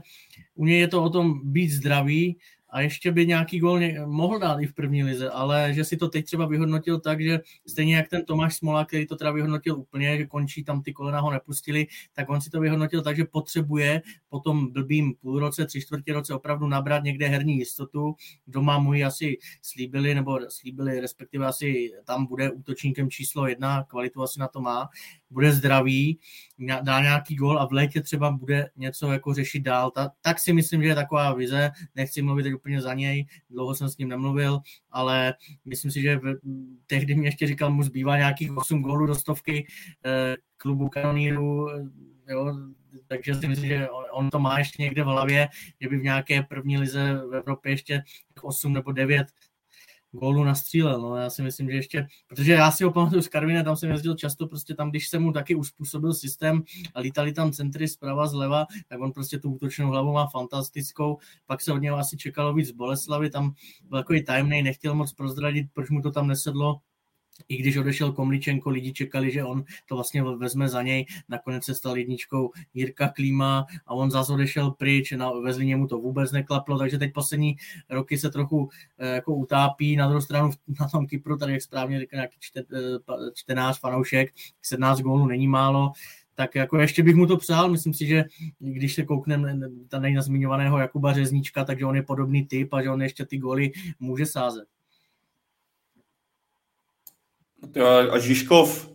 u 0.56 0.66
něj 0.66 0.80
je 0.80 0.88
to 0.88 1.04
o 1.04 1.10
tom 1.10 1.52
být 1.52 1.70
zdravý, 1.70 2.38
a 2.76 2.82
ještě 2.82 3.12
by 3.12 3.28
nějaký 3.28 3.60
gol 3.60 3.80
mohl 4.06 4.40
dát 4.40 4.60
i 4.60 4.68
v 4.68 4.74
první 4.74 5.04
lize, 5.04 5.30
ale 5.30 5.74
že 5.74 5.84
si 5.84 5.98
to 5.98 6.08
teď 6.08 6.26
třeba 6.26 6.46
vyhodnotil 6.46 7.00
tak, 7.00 7.22
že 7.22 7.40
stejně 7.68 7.96
jak 7.96 8.10
ten 8.10 8.26
Tomáš 8.26 8.56
Smola, 8.56 8.86
který 8.86 9.08
to 9.08 9.16
teda 9.16 9.32
vyhodnotil 9.32 9.76
úplně, 9.76 10.18
že 10.18 10.26
končí 10.26 10.64
tam 10.64 10.82
ty 10.82 10.94
kolena 10.94 11.20
ho 11.20 11.32
nepustili, 11.32 11.88
tak 12.14 12.30
on 12.30 12.42
si 12.42 12.50
to 12.50 12.60
vyhodnotil 12.60 13.02
tak, 13.02 13.16
že 13.16 13.26
potřebuje 13.26 14.02
po 14.30 14.40
tom 14.40 14.72
blbým 14.72 15.14
půl 15.14 15.40
roce, 15.40 15.66
tři 15.66 15.82
čtvrtě 15.82 16.14
roce 16.14 16.34
opravdu 16.34 16.68
nabrat 16.68 17.04
někde 17.04 17.28
herní 17.28 17.58
jistotu. 17.58 18.16
Doma 18.48 18.80
mu 18.80 18.94
ji 18.94 19.04
asi 19.04 19.38
slíbili, 19.62 20.16
nebo 20.16 20.40
slíbili, 20.50 21.00
respektive 21.00 21.46
asi 21.46 21.92
tam 22.06 22.26
bude 22.26 22.52
útočníkem 22.52 23.10
číslo 23.10 23.48
jedna, 23.48 23.84
kvalitu 23.84 24.22
asi 24.24 24.40
na 24.40 24.48
to 24.48 24.62
má, 24.62 24.90
bude 25.30 25.52
zdravý, 25.52 26.20
dá 26.82 27.02
nějaký 27.02 27.36
gol 27.36 27.60
a 27.60 27.68
v 27.68 27.72
létě 27.72 28.02
třeba 28.02 28.32
bude 28.32 28.70
něco 28.76 29.12
jako 29.12 29.34
řešit 29.34 29.60
dál. 29.60 29.92
Ta, 29.92 30.12
tak 30.22 30.40
si 30.40 30.54
myslím, 30.54 30.84
že 30.84 30.88
je 30.88 30.96
taková 30.96 31.34
vize, 31.34 31.72
nechci 31.96 32.22
mluvit 32.22 32.44
teď 32.44 32.54
úplně 32.54 32.82
za 32.82 32.94
něj, 32.94 33.26
dlouho 33.50 33.76
jsem 33.76 33.90
s 33.90 33.98
ním 33.98 34.10
nemluvil, 34.10 34.60
ale 34.92 35.34
myslím 35.66 35.92
si, 35.92 36.02
že 36.02 36.18
v, 36.18 36.36
tehdy 36.88 37.16
mě 37.16 37.28
ještě 37.28 37.48
říkal, 37.48 37.72
mu 37.72 37.84
zbývá 37.84 38.18
nějakých 38.18 38.58
8 38.58 38.82
gólů 38.82 39.06
do 39.06 39.16
stovky 39.16 39.68
eh, 40.06 40.36
klubu 40.58 40.90
kanoníru, 40.90 41.70
eh, 41.70 41.84
jo, 42.34 42.56
takže 43.08 43.36
si 43.36 43.48
myslím, 43.48 43.70
že 43.70 43.90
on 44.12 44.30
to 44.30 44.40
má 44.40 44.60
ještě 44.60 44.84
někde 44.84 45.04
v 45.04 45.06
hlavě, 45.06 45.48
že 45.82 45.90
by 45.90 45.98
v 45.98 46.04
nějaké 46.04 46.44
první 46.44 46.78
lize 46.78 47.14
v 47.30 47.36
Evropě 47.36 47.72
ještě 47.72 48.04
8 48.42 48.74
nebo 48.74 48.92
9 48.92 49.28
gólu 50.16 50.44
nastřílel. 50.44 51.02
No, 51.02 51.16
já 51.16 51.30
si 51.30 51.42
myslím, 51.42 51.70
že 51.70 51.76
ještě, 51.76 52.08
protože 52.28 52.54
já 52.54 52.72
si 52.72 52.84
ho 52.84 52.92
pamatuju 52.92 53.22
z 53.22 53.28
Karvina, 53.28 53.64
tam 53.64 53.76
jsem 53.76 53.92
jezdil 53.92 54.16
často, 54.16 54.48
prostě 54.48 54.76
tam, 54.76 54.90
když 54.90 55.10
se 55.10 55.20
mu 55.20 55.32
taky 55.32 55.56
uspůsobil 55.56 56.14
systém 56.14 56.64
a 56.94 57.00
lítali 57.00 57.34
tam 57.34 57.52
centry 57.52 57.88
zprava, 57.88 58.28
zleva, 58.28 58.66
tak 58.88 59.02
on 59.02 59.12
prostě 59.12 59.40
tu 59.40 59.52
útočnou 59.52 59.90
hlavu 59.90 60.14
má 60.14 60.28
fantastickou. 60.28 61.18
Pak 61.46 61.62
se 61.62 61.74
od 61.74 61.78
něho 61.78 61.98
asi 61.98 62.18
čekalo 62.18 62.54
víc 62.54 62.72
Boleslavy, 62.72 63.30
tam 63.30 63.54
byl 63.90 64.00
takový 64.00 64.24
tajemný, 64.24 64.64
nechtěl 64.64 64.96
moc 64.96 65.14
prozradit, 65.14 65.68
proč 65.74 65.90
mu 65.90 66.02
to 66.02 66.12
tam 66.12 66.28
nesedlo 66.28 66.80
i 67.48 67.57
když 67.57 67.78
odešel 67.78 68.12
Komličenko, 68.12 68.70
lidi 68.70 68.94
čekali, 68.94 69.32
že 69.32 69.44
on 69.44 69.64
to 69.88 69.95
vlastně 69.95 70.24
vezme 70.24 70.70
za 70.70 70.82
něj, 70.82 71.06
nakonec 71.30 71.64
se 71.64 71.76
stal 71.76 71.98
jedničkou 71.98 72.52
Jirka 72.74 73.07
Klíma 73.07 73.66
a 73.86 73.94
on 73.94 74.12
zase 74.12 74.34
odešel 74.34 74.72
pryč, 74.72 75.12
na, 75.12 75.32
ve 75.32 75.53
Zlíně 75.53 75.76
mu 75.76 75.88
to 75.88 75.98
vůbec 75.98 76.32
neklaplo, 76.32 76.78
takže 76.78 76.98
teď 76.98 77.14
poslední 77.14 77.56
roky 77.90 78.18
se 78.18 78.30
trochu 78.30 78.70
eh, 78.98 79.16
jako 79.16 79.36
utápí, 79.36 79.95
na 79.95 80.07
druhou 80.07 80.22
stranu 80.22 80.49
na 80.80 80.88
tom 80.88 81.07
Kypru, 81.07 81.38
tady 81.38 81.53
jak 81.53 81.62
správně 81.62 81.99
říká 81.99 82.18
nějaký 82.18 82.38
čte, 82.40 82.60
eh, 82.60 83.32
čtenář, 83.34 83.80
fanoušek, 83.80 84.34
17 84.62 84.99
gólů 84.99 85.28
není 85.28 85.48
málo, 85.48 85.91
tak 86.36 86.56
jako 86.56 86.78
ještě 86.78 87.03
bych 87.03 87.16
mu 87.16 87.28
to 87.28 87.38
přál, 87.38 87.70
myslím 87.72 87.94
si, 87.94 88.06
že 88.06 88.24
když 88.60 88.95
se 88.95 89.06
koukneme 89.06 89.60
tady 89.88 90.14
na 90.14 90.22
zmiňovaného 90.22 90.80
Jakuba 90.80 91.14
Řezníčka, 91.14 91.66
takže 91.66 91.86
on 91.86 91.95
je 91.95 92.03
podobný 92.03 92.45
typ 92.45 92.74
a 92.74 92.84
že 92.84 92.90
on 92.90 93.02
ještě 93.02 93.26
ty 93.26 93.38
góly 93.38 93.72
může 93.99 94.26
sázet. 94.26 94.75
A 98.12 98.20
Žižkov, 98.20 98.90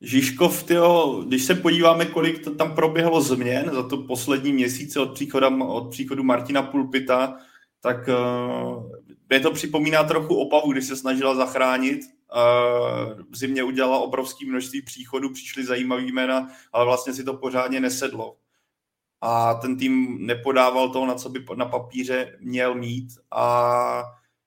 Žižkov, 0.00 0.62
tyjo, 0.62 1.22
když 1.26 1.44
se 1.44 1.54
podíváme, 1.54 2.06
kolik 2.06 2.44
to 2.44 2.54
tam 2.54 2.74
proběhlo 2.74 3.20
změn 3.20 3.70
za 3.74 3.88
to 3.88 3.96
poslední 3.96 4.52
měsíce 4.52 5.00
od 5.00 5.14
příchodu, 5.14 5.64
od 5.64 5.90
příchodu 5.90 6.22
Martina 6.22 6.62
Pulpita, 6.62 7.36
tak 7.80 8.08
uh, 8.08 8.90
mě 9.28 9.40
to 9.40 9.50
připomíná 9.50 10.04
trochu 10.04 10.34
Opavu, 10.34 10.72
když 10.72 10.84
se 10.84 10.96
snažila 10.96 11.34
zachránit. 11.34 12.00
Uh, 12.34 13.22
v 13.30 13.36
zimě 13.36 13.62
udělala 13.62 13.98
obrovské 13.98 14.46
množství 14.46 14.82
příchodů, 14.82 15.32
přišly 15.32 15.64
zajímavý 15.64 16.12
jména, 16.12 16.48
ale 16.72 16.84
vlastně 16.84 17.12
si 17.12 17.24
to 17.24 17.34
pořádně 17.34 17.80
nesedlo. 17.80 18.36
A 19.20 19.54
ten 19.54 19.76
tým 19.76 20.26
nepodával 20.26 20.88
to, 20.88 21.06
na 21.06 21.14
co 21.14 21.28
by 21.28 21.44
na 21.54 21.64
papíře 21.64 22.38
měl 22.40 22.74
mít. 22.74 23.08
A 23.30 24.02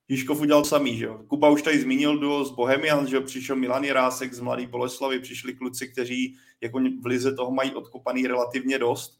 Žižkov 0.09 0.41
udělal 0.41 0.65
samý, 0.65 0.97
že 0.97 1.05
jo. 1.05 1.19
Kuba 1.27 1.49
už 1.49 1.61
tady 1.61 1.79
zmínil 1.79 2.17
duo 2.17 2.45
z 2.45 2.51
Bohemian, 2.51 3.07
že 3.07 3.15
jo, 3.15 3.21
přišel 3.21 3.55
Milan 3.55 3.83
Jirásek 3.83 4.33
z 4.33 4.39
Mladý 4.39 4.65
Boleslavy, 4.65 5.19
přišli 5.19 5.53
kluci, 5.53 5.87
kteří 5.87 6.35
jako 6.61 6.79
v 7.01 7.05
lize 7.05 7.35
toho 7.35 7.51
mají 7.51 7.75
odkopaný 7.75 8.27
relativně 8.27 8.79
dost, 8.79 9.19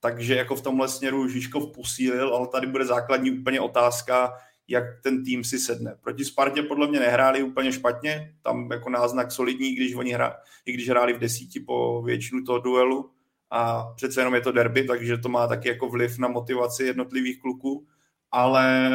takže 0.00 0.34
jako 0.34 0.56
v 0.56 0.62
tomhle 0.62 0.88
směru 0.88 1.28
Žižkov 1.28 1.72
posílil, 1.72 2.34
ale 2.34 2.48
tady 2.48 2.66
bude 2.66 2.84
základní 2.84 3.30
úplně 3.30 3.60
otázka, 3.60 4.32
jak 4.68 4.84
ten 5.02 5.24
tým 5.24 5.44
si 5.44 5.58
sedne. 5.58 5.96
Proti 6.00 6.24
Spartě 6.24 6.62
podle 6.62 6.88
mě 6.88 7.00
nehráli 7.00 7.42
úplně 7.42 7.72
špatně, 7.72 8.34
tam 8.42 8.68
jako 8.72 8.90
náznak 8.90 9.32
solidní, 9.32 9.74
když 9.74 9.94
oni 9.94 10.12
hra, 10.12 10.36
i 10.66 10.72
když 10.72 10.88
hráli 10.88 11.12
v 11.12 11.18
desíti 11.18 11.60
po 11.60 12.02
většinu 12.02 12.42
toho 12.44 12.58
duelu 12.58 13.10
a 13.50 13.92
přece 13.96 14.20
jenom 14.20 14.34
je 14.34 14.40
to 14.40 14.52
derby, 14.52 14.84
takže 14.84 15.18
to 15.18 15.28
má 15.28 15.46
taky 15.46 15.68
jako 15.68 15.88
vliv 15.88 16.18
na 16.18 16.28
motivaci 16.28 16.84
jednotlivých 16.84 17.40
kluků, 17.40 17.86
ale 18.30 18.90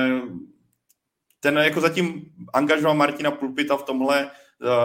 ten 1.42 1.58
jako 1.58 1.82
zatím 1.82 2.26
angažoval 2.54 2.96
Martina 2.96 3.32
Pulpita 3.32 3.78
v 3.78 3.84
tomhle, 3.84 4.32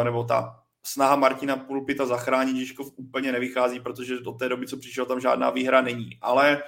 eh, 0.00 0.04
nebo 0.04 0.24
ta 0.24 0.62
snaha 0.86 1.16
Martina 1.16 1.56
Pulpita 1.56 2.06
zachránit 2.06 2.56
Žižkov 2.56 2.92
úplně 2.96 3.32
nevychází, 3.32 3.80
protože 3.80 4.20
do 4.20 4.32
té 4.32 4.48
doby, 4.48 4.66
co 4.66 4.76
přišel, 4.76 5.06
tam 5.06 5.20
žádná 5.20 5.50
výhra 5.50 5.80
není. 5.80 6.10
Ale 6.20 6.62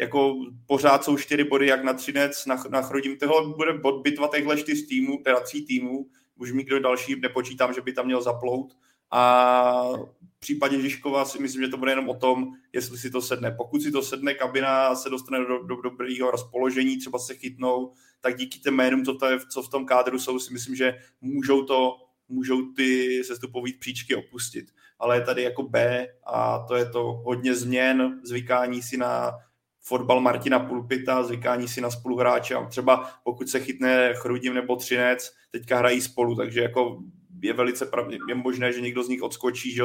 jako 0.00 0.34
pořád 0.66 1.04
jsou 1.04 1.16
čtyři 1.16 1.44
body 1.44 1.66
jak 1.66 1.84
na 1.84 1.92
Třinec, 1.92 2.46
na, 2.46 2.56
na 2.70 2.82
Chrodim. 2.82 3.18
Tohle 3.18 3.54
bude 3.56 3.72
bod 3.72 4.02
bitva 4.02 4.28
těchto 4.28 4.56
čtyř 4.56 4.86
týmů, 4.86 5.18
teda 5.24 5.40
tří 5.40 5.66
týmů. 5.66 6.06
Už 6.36 6.52
mi 6.52 6.64
kdo 6.64 6.80
další 6.80 7.20
nepočítám, 7.20 7.74
že 7.74 7.80
by 7.80 7.92
tam 7.92 8.06
měl 8.06 8.22
zaplout. 8.22 8.76
A 9.10 9.92
v 10.36 10.40
případě 10.40 10.80
Žižkova 10.80 11.24
si 11.24 11.38
myslím, 11.38 11.62
že 11.62 11.68
to 11.68 11.76
bude 11.76 11.92
jenom 11.92 12.08
o 12.08 12.14
tom, 12.14 12.52
jestli 12.72 12.98
si 12.98 13.10
to 13.10 13.22
sedne. 13.22 13.50
Pokud 13.50 13.82
si 13.82 13.90
to 13.90 14.02
sedne, 14.02 14.34
kabina 14.34 14.94
se 14.94 15.10
dostane 15.10 15.38
do, 15.38 15.46
do, 15.46 15.62
do 15.62 15.76
dobrého 15.82 16.30
rozpoložení, 16.30 16.98
třeba 16.98 17.18
se 17.18 17.34
chytnou, 17.34 17.92
tak 18.24 18.36
díky 18.36 18.58
těm 18.58 18.74
jménům, 18.74 19.04
co, 19.04 19.14
to 19.14 19.26
je, 19.26 19.38
co 19.48 19.62
v 19.62 19.68
tom 19.68 19.86
kádru 19.86 20.18
jsou, 20.18 20.38
si 20.38 20.52
myslím, 20.52 20.76
že 20.76 20.98
můžou 21.20 21.62
to 21.62 21.96
můžou 22.28 22.72
ty 22.72 23.20
sestupové 23.24 23.70
příčky 23.80 24.14
opustit. 24.14 24.64
Ale 24.98 25.16
je 25.16 25.20
tady 25.20 25.42
jako 25.42 25.62
B 25.62 26.06
a 26.26 26.58
to 26.58 26.76
je 26.76 26.86
to 26.90 27.02
hodně 27.24 27.54
změn, 27.54 28.20
zvykání 28.24 28.82
si 28.82 28.96
na 28.96 29.32
fotbal 29.80 30.20
Martina 30.20 30.58
Pulpita, 30.58 31.22
zvykání 31.22 31.68
si 31.68 31.80
na 31.80 31.90
spoluhráče 31.90 32.54
a 32.54 32.66
třeba 32.66 33.10
pokud 33.24 33.48
se 33.48 33.60
chytne 33.60 34.14
Chrudim 34.14 34.54
nebo 34.54 34.76
Třinec, 34.76 35.32
teďka 35.50 35.78
hrají 35.78 36.00
spolu, 36.00 36.36
takže 36.36 36.60
jako 36.60 37.02
je 37.42 37.52
velice 37.52 37.86
pravdě, 37.86 38.18
je 38.28 38.34
možné, 38.34 38.72
že 38.72 38.80
někdo 38.80 39.04
z 39.04 39.08
nich 39.08 39.22
odskočí, 39.22 39.72
že 39.72 39.82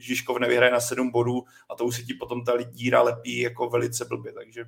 Žižkov 0.00 0.38
nevyhraje 0.38 0.72
na 0.72 0.80
sedm 0.80 1.10
bodů 1.10 1.42
a 1.70 1.74
to 1.74 1.84
už 1.84 1.96
si 1.96 2.04
ti 2.04 2.14
potom 2.14 2.44
ta 2.44 2.62
díra 2.62 3.02
lepí 3.02 3.38
jako 3.38 3.68
velice 3.68 4.04
blbě, 4.04 4.32
takže 4.32 4.64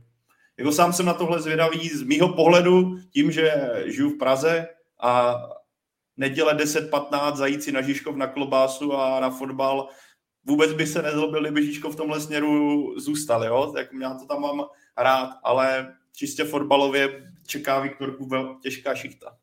jako 0.59 0.73
sám 0.73 0.93
jsem 0.93 1.07
na 1.07 1.15
tohle 1.15 1.43
zvědavý 1.43 1.89
z 1.89 2.03
mýho 2.03 2.29
pohledu, 2.29 2.99
tím, 3.11 3.31
že 3.31 3.73
žiju 3.87 4.11
v 4.11 4.19
Praze 4.19 4.69
a 5.01 5.35
neděle 6.17 6.55
10-15 6.55 7.37
zajít 7.37 7.63
si 7.63 7.73
na 7.73 7.83
Žižkov 7.83 8.17
na 8.17 8.27
klobásu 8.27 8.93
a 8.93 9.21
na 9.21 9.31
fotbal, 9.31 9.89
vůbec 10.45 10.73
by 10.73 10.87
se 10.87 11.03
nezlobil, 11.03 11.43
kdyby 11.43 11.67
Žižkov 11.67 11.93
v 11.93 11.97
tomhle 11.97 12.21
směru 12.21 12.95
zůstal, 12.97 13.45
jo? 13.45 13.73
tak 13.75 13.87
já 14.01 14.15
to 14.15 14.27
tam 14.27 14.41
mám 14.41 14.65
rád, 14.99 15.31
ale 15.43 15.95
čistě 16.13 16.45
fotbalově 16.45 17.33
čeká 17.47 17.81
Viktorku 17.81 18.29
těžká 18.63 18.95
šichta. 18.95 19.37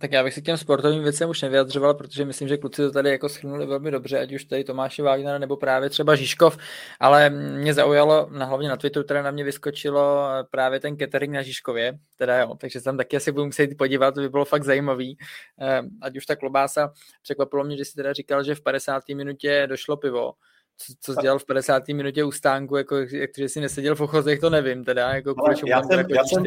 Tak 0.00 0.12
já 0.12 0.24
bych 0.24 0.34
se 0.34 0.40
k 0.40 0.44
těm 0.44 0.56
sportovním 0.56 1.02
věcem 1.02 1.30
už 1.30 1.42
nevyjadřoval, 1.42 1.94
protože 1.94 2.24
myslím, 2.24 2.48
že 2.48 2.56
kluci 2.56 2.82
to 2.82 2.90
tady 2.90 3.10
jako 3.10 3.28
schrnuli 3.28 3.66
velmi 3.66 3.90
dobře, 3.90 4.18
ať 4.18 4.32
už 4.32 4.44
tady 4.44 4.64
Tomáši 4.64 5.02
Wagner 5.02 5.40
nebo 5.40 5.56
právě 5.56 5.90
třeba 5.90 6.14
Žižkov, 6.16 6.58
ale 7.00 7.30
mě 7.30 7.74
zaujalo, 7.74 8.28
na 8.30 8.44
hlavně 8.46 8.68
na 8.68 8.76
Twitteru 8.76 9.04
teda 9.04 9.22
na 9.22 9.30
mě 9.30 9.44
vyskočilo 9.44 10.28
právě 10.50 10.80
ten 10.80 10.96
catering 10.96 11.32
na 11.34 11.42
Žižkově, 11.42 11.98
teda 12.16 12.38
jo, 12.40 12.54
takže 12.60 12.80
tam 12.80 12.96
taky 12.96 13.16
asi 13.16 13.32
budu 13.32 13.46
muset 13.46 13.70
podívat, 13.78 14.14
to 14.14 14.20
by 14.20 14.28
bylo 14.28 14.44
fakt 14.44 14.64
zajímavý, 14.64 15.18
ehm, 15.58 15.88
ať 16.02 16.16
už 16.16 16.26
ta 16.26 16.36
klobása, 16.36 16.92
překvapilo 17.22 17.64
mě, 17.64 17.76
že 17.76 17.84
si 17.84 17.94
teda 17.94 18.12
říkal, 18.12 18.44
že 18.44 18.54
v 18.54 18.60
50. 18.60 19.14
minutě 19.14 19.66
došlo 19.66 19.96
pivo, 19.96 20.32
co, 20.78 20.92
co 21.00 21.14
jsi 21.14 21.18
dělal 21.22 21.38
v 21.38 21.44
50. 21.44 21.88
minutě 21.88 22.24
u 22.24 22.32
stánku, 22.32 22.76
jako, 22.76 22.96
jak, 22.96 23.30
že 23.36 23.48
jsi 23.48 23.60
neseděl 23.60 23.94
v 23.94 24.00
ochozech, 24.00 24.40
to 24.40 24.50
nevím 24.50 24.84
teda. 24.84 25.14
Jako, 25.14 25.34
Ale 25.38 25.54
já, 25.66 25.82
jsem, 25.82 26.06
já 26.10 26.24
jsem 26.24 26.44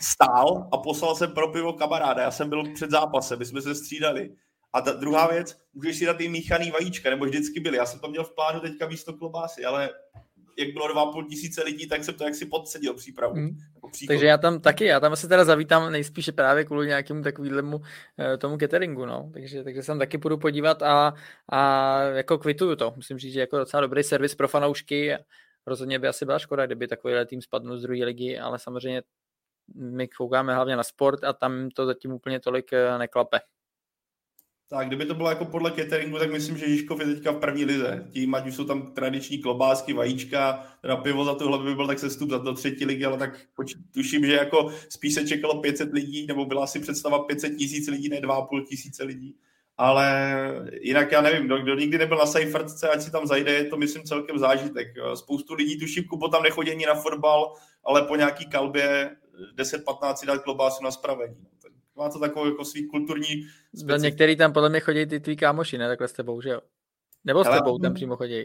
stál 0.00 0.68
a 0.72 0.78
poslal 0.78 1.14
jsem 1.14 1.32
pro 1.32 1.48
pivo 1.48 1.72
kamaráda, 1.72 2.22
já 2.22 2.30
jsem 2.30 2.48
byl 2.48 2.72
před 2.74 2.90
zápasem, 2.90 3.38
my 3.38 3.44
jsme 3.44 3.62
se 3.62 3.74
střídali. 3.74 4.30
A 4.72 4.80
ta 4.80 4.92
druhá 4.92 5.26
věc, 5.26 5.58
můžeš 5.74 5.98
si 5.98 6.06
dát 6.06 6.20
i 6.20 6.28
míchaný 6.28 6.70
vajíčka, 6.70 7.10
nebo 7.10 7.24
vždycky 7.24 7.60
byly. 7.60 7.76
Já 7.76 7.86
jsem 7.86 8.00
to 8.00 8.08
měl 8.08 8.24
v 8.24 8.34
plánu 8.34 8.60
teďka 8.60 8.88
místo 8.88 9.12
klobásy, 9.12 9.64
ale 9.64 9.90
jak 10.58 10.72
bylo 10.72 10.88
dva 10.88 11.12
půl 11.12 11.24
tisíce 11.24 11.62
lidí, 11.62 11.88
tak 11.88 12.04
jsem 12.04 12.14
to 12.14 12.24
jaksi 12.24 12.46
podsedil 12.46 12.94
přípravu. 12.94 13.34
Mm. 13.34 13.58
Jako 13.74 13.90
Takže 14.08 14.26
já 14.26 14.38
tam 14.38 14.60
taky, 14.60 14.84
já 14.84 15.00
tam 15.00 15.12
asi 15.12 15.28
teda 15.28 15.44
zavítám 15.44 15.92
nejspíše 15.92 16.32
právě 16.32 16.64
kvůli 16.64 16.86
nějakému 16.86 17.22
takovému 17.22 17.80
eh, 18.18 18.36
tomu 18.36 18.58
cateringu, 18.58 19.06
no. 19.06 19.30
Takže, 19.32 19.64
takže 19.64 19.82
se 19.82 19.86
tam 19.86 19.98
taky 19.98 20.18
půjdu 20.18 20.38
podívat 20.38 20.82
a, 20.82 21.14
a 21.52 22.00
jako 22.02 22.38
kvituju 22.38 22.76
to. 22.76 22.92
Musím 22.96 23.18
říct, 23.18 23.32
že 23.32 23.40
jako 23.40 23.58
docela 23.58 23.80
dobrý 23.80 24.02
servis 24.02 24.34
pro 24.34 24.48
fanoušky. 24.48 25.16
Rozhodně 25.66 25.98
by 25.98 26.08
asi 26.08 26.24
byla 26.24 26.38
škoda, 26.38 26.66
kdyby 26.66 26.88
takovýhle 26.88 27.26
tým 27.26 27.42
spadnul 27.42 27.78
z 27.78 27.82
druhé 27.82 28.04
ligy, 28.04 28.38
ale 28.38 28.58
samozřejmě 28.58 29.02
my 29.74 30.08
koukáme 30.08 30.54
hlavně 30.54 30.76
na 30.76 30.82
sport 30.82 31.24
a 31.24 31.32
tam 31.32 31.68
to 31.70 31.86
zatím 31.86 32.12
úplně 32.12 32.40
tolik 32.40 32.72
eh, 32.72 32.98
neklape. 32.98 33.40
Tak, 34.68 34.86
kdyby 34.86 35.06
to 35.06 35.14
bylo 35.14 35.28
jako 35.28 35.44
podle 35.44 35.70
cateringu, 35.70 36.18
tak 36.18 36.32
myslím, 36.32 36.58
že 36.58 36.68
Žižkov 36.68 37.00
je 37.00 37.06
teďka 37.06 37.30
v 37.30 37.40
první 37.40 37.64
lize. 37.64 38.08
Tím, 38.12 38.34
ať 38.34 38.46
už 38.46 38.54
jsou 38.54 38.64
tam 38.64 38.92
tradiční 38.92 39.38
klobásky, 39.38 39.92
vajíčka, 39.92 40.66
teda 40.82 40.96
pivo 40.96 41.24
za 41.24 41.34
tohle 41.34 41.58
by 41.58 41.74
byl 41.74 41.86
tak 41.86 41.98
sestup 41.98 42.30
za 42.30 42.38
do 42.38 42.52
třetí 42.52 42.84
ligy, 42.84 43.04
ale 43.04 43.18
tak 43.18 43.40
tuším, 43.94 44.26
že 44.26 44.32
jako 44.32 44.72
spíš 44.88 45.14
se 45.14 45.28
čekalo 45.28 45.60
500 45.60 45.92
lidí, 45.92 46.26
nebo 46.26 46.44
byla 46.44 46.66
si 46.66 46.80
představa 46.80 47.18
500 47.18 47.56
tisíc 47.56 47.88
lidí, 47.88 48.08
ne 48.08 48.20
2,5 48.20 48.64
tisíce 48.64 49.04
lidí. 49.04 49.36
Ale 49.76 50.34
jinak 50.80 51.12
já 51.12 51.20
nevím, 51.20 51.46
kdo, 51.46 51.58
kdo 51.58 51.74
nikdy 51.74 51.98
nebyl 51.98 52.18
na 52.18 52.26
Seifertce, 52.26 52.88
ať 52.88 53.02
si 53.02 53.10
tam 53.10 53.26
zajde, 53.26 53.52
je 53.52 53.64
to 53.64 53.76
myslím 53.76 54.02
celkem 54.02 54.38
zážitek. 54.38 54.88
Spoustu 55.14 55.54
lidí 55.54 55.78
tuším, 55.78 56.04
Kubo 56.04 56.28
tam 56.28 56.42
nechodí 56.42 56.86
na 56.86 56.94
fotbal, 56.94 57.52
ale 57.84 58.02
po 58.02 58.16
nějaký 58.16 58.46
kalbě 58.46 59.16
10-15 59.58 60.14
si 60.14 60.26
dát 60.26 60.42
klobásu 60.42 60.84
na 60.84 60.90
spravení 60.90 61.36
má 61.96 62.08
to 62.08 62.18
takovou 62.18 62.46
jako 62.46 62.64
svý 62.64 62.88
kulturní 62.88 63.42
specif... 63.74 64.02
Některý 64.02 64.36
tam 64.36 64.52
podle 64.52 64.68
mě 64.68 64.80
chodí 64.80 65.06
ty 65.06 65.20
tvý 65.20 65.36
kámoši, 65.36 65.78
ne? 65.78 65.88
Takhle 65.88 66.08
s 66.08 66.12
tebou, 66.12 66.40
že 66.40 66.50
jo? 66.50 66.60
Nebo 67.24 67.44
s 67.44 67.48
tebou 67.48 67.78
tam 67.78 67.94
přímo 67.94 68.16
chodí. 68.16 68.44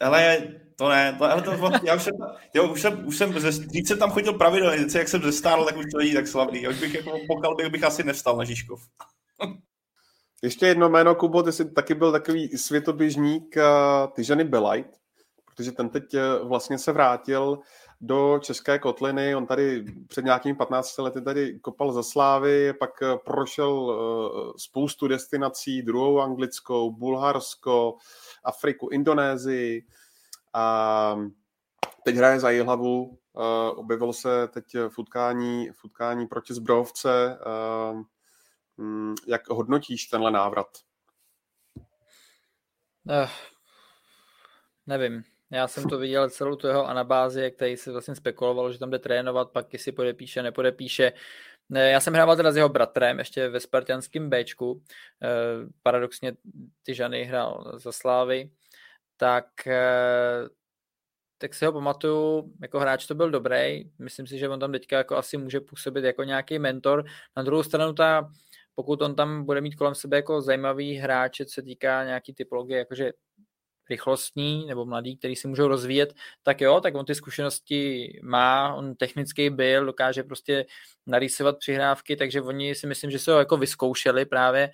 Ale 0.00 0.48
to 0.76 0.88
ne, 0.88 1.16
to, 1.18 1.24
ale 1.24 1.42
to, 1.42 1.70
já 1.84 1.96
už 1.96 2.02
jsem, 2.02 2.14
jo, 2.54 2.72
už 2.72 2.80
jsem, 2.80 3.06
už 3.06 3.18
jsem, 3.18 3.32
když 3.32 3.88
jsem 3.88 3.98
tam 3.98 4.10
chodil 4.10 4.32
pravidelně, 4.32 4.86
jak 4.98 5.08
jsem 5.08 5.22
zestárl, 5.22 5.64
tak 5.64 5.76
už 5.76 5.84
to 5.92 5.98
není 5.98 6.14
tak 6.14 6.26
slavný. 6.26 6.68
Už 6.68 6.80
bych 6.80 6.94
jako 6.94 7.18
pokal 7.26 7.54
bych, 7.54 7.68
bych 7.68 7.84
asi 7.84 8.04
nevstal 8.04 8.36
na 8.36 8.44
Žižkov. 8.44 8.82
Ještě 10.42 10.66
jedno 10.66 10.88
jméno, 10.88 11.14
Kubo, 11.14 11.42
ty 11.42 11.52
jsi 11.52 11.70
taky 11.70 11.94
byl 11.94 12.12
takový 12.12 12.48
světoběžník 12.48 13.56
uh, 13.56 14.12
Tyžany 14.12 14.44
Belajt, 14.44 14.86
protože 15.44 15.72
ten 15.72 15.88
teď 15.88 16.04
uh, 16.14 16.48
vlastně 16.48 16.78
se 16.78 16.92
vrátil 16.92 17.58
do 18.06 18.38
České 18.42 18.78
kotliny. 18.78 19.36
On 19.36 19.46
tady 19.46 19.84
před 20.08 20.24
nějakými 20.24 20.56
15 20.56 20.98
lety 20.98 21.22
tady 21.22 21.58
kopal 21.60 21.92
za 21.92 22.02
slávy, 22.02 22.72
pak 22.72 23.02
eh, 23.02 23.16
prošel 23.24 23.92
eh, 23.92 24.52
spoustu 24.58 25.08
destinací, 25.08 25.82
druhou 25.82 26.20
anglickou, 26.20 26.92
Bulharsko, 26.92 27.96
Afriku, 28.44 28.88
Indonésii 28.92 29.86
a 30.54 31.16
teď 32.04 32.16
hraje 32.16 32.40
za 32.40 32.50
Jihlavu. 32.50 33.18
Eh, 33.36 33.70
objevil 33.70 34.12
se 34.12 34.48
teď 34.48 34.64
v 34.88 34.98
utkání, 34.98 35.70
v 35.70 35.84
utkání 35.84 36.26
proti 36.26 36.54
Zbrovce. 36.54 37.38
Hm, 38.80 39.14
jak 39.26 39.48
hodnotíš 39.48 40.06
tenhle 40.06 40.30
návrat? 40.30 40.66
Uh, 43.06 43.28
nevím. 44.86 45.33
Já 45.54 45.68
jsem 45.68 45.84
to 45.84 45.98
viděl 45.98 46.30
celou 46.30 46.56
tu 46.56 46.66
jeho 46.66 46.86
anabázi, 46.86 47.42
jak 47.42 47.54
tady 47.54 47.76
se 47.76 47.92
vlastně 47.92 48.14
spekulovalo, 48.14 48.72
že 48.72 48.78
tam 48.78 48.90
jde 48.90 48.98
trénovat, 48.98 49.50
pak 49.50 49.72
jestli 49.72 49.92
podepíše, 49.92 50.42
nepodepíše. 50.42 51.12
Já 51.70 52.00
jsem 52.00 52.14
hrával 52.14 52.36
teda 52.36 52.52
s 52.52 52.56
jeho 52.56 52.68
bratrem 52.68 53.18
ještě 53.18 53.48
ve 53.48 53.60
spartianském 53.60 54.30
Bčku. 54.30 54.82
Eh, 55.22 55.28
paradoxně 55.82 56.32
ty 56.82 56.94
Žany 56.94 57.24
hrál 57.24 57.72
za 57.76 57.92
Slávy. 57.92 58.50
Tak, 59.16 59.66
eh, 59.66 60.48
tak 61.38 61.54
si 61.54 61.66
ho 61.66 61.72
pamatuju, 61.72 62.52
jako 62.62 62.80
hráč 62.80 63.06
to 63.06 63.14
byl 63.14 63.30
dobrý. 63.30 63.90
Myslím 63.98 64.26
si, 64.26 64.38
že 64.38 64.48
on 64.48 64.60
tam 64.60 64.72
teďka 64.72 64.98
jako 64.98 65.16
asi 65.16 65.36
může 65.36 65.60
působit 65.60 66.04
jako 66.04 66.24
nějaký 66.24 66.58
mentor. 66.58 67.04
Na 67.36 67.42
druhou 67.42 67.62
stranu 67.62 67.92
ta, 67.92 68.30
pokud 68.74 69.02
on 69.02 69.14
tam 69.14 69.44
bude 69.44 69.60
mít 69.60 69.74
kolem 69.74 69.94
sebe 69.94 70.16
jako 70.16 70.42
zajímavý 70.42 70.94
hráče, 70.94 71.44
co 71.44 71.52
se 71.52 71.62
týká 71.62 72.04
nějaký 72.04 72.34
typologie, 72.34 72.78
jakože 72.78 73.12
rychlostní 73.90 74.66
nebo 74.66 74.84
mladý, 74.84 75.16
který 75.16 75.36
si 75.36 75.48
můžou 75.48 75.68
rozvíjet, 75.68 76.14
tak 76.42 76.60
jo, 76.60 76.80
tak 76.80 76.94
on 76.94 77.04
ty 77.04 77.14
zkušenosti 77.14 78.08
má, 78.22 78.74
on 78.74 78.94
technický 78.94 79.50
byl, 79.50 79.86
dokáže 79.86 80.22
prostě 80.22 80.66
narýsovat 81.06 81.58
přihrávky, 81.58 82.16
takže 82.16 82.42
oni 82.42 82.74
si 82.74 82.86
myslím, 82.86 83.10
že 83.10 83.18
se 83.18 83.32
ho 83.32 83.38
jako 83.38 83.56
vyzkoušeli 83.56 84.24
právě 84.24 84.70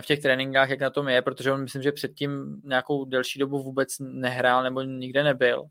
v 0.00 0.06
těch 0.06 0.20
tréninkách, 0.20 0.70
jak 0.70 0.80
na 0.80 0.90
tom 0.90 1.08
je, 1.08 1.22
protože 1.22 1.52
on 1.52 1.62
myslím, 1.62 1.82
že 1.82 1.92
předtím 1.92 2.60
nějakou 2.64 3.04
delší 3.04 3.38
dobu 3.38 3.62
vůbec 3.62 3.88
nehrál 4.00 4.62
nebo 4.62 4.82
nikde 4.82 5.24
nebyl. 5.24 5.64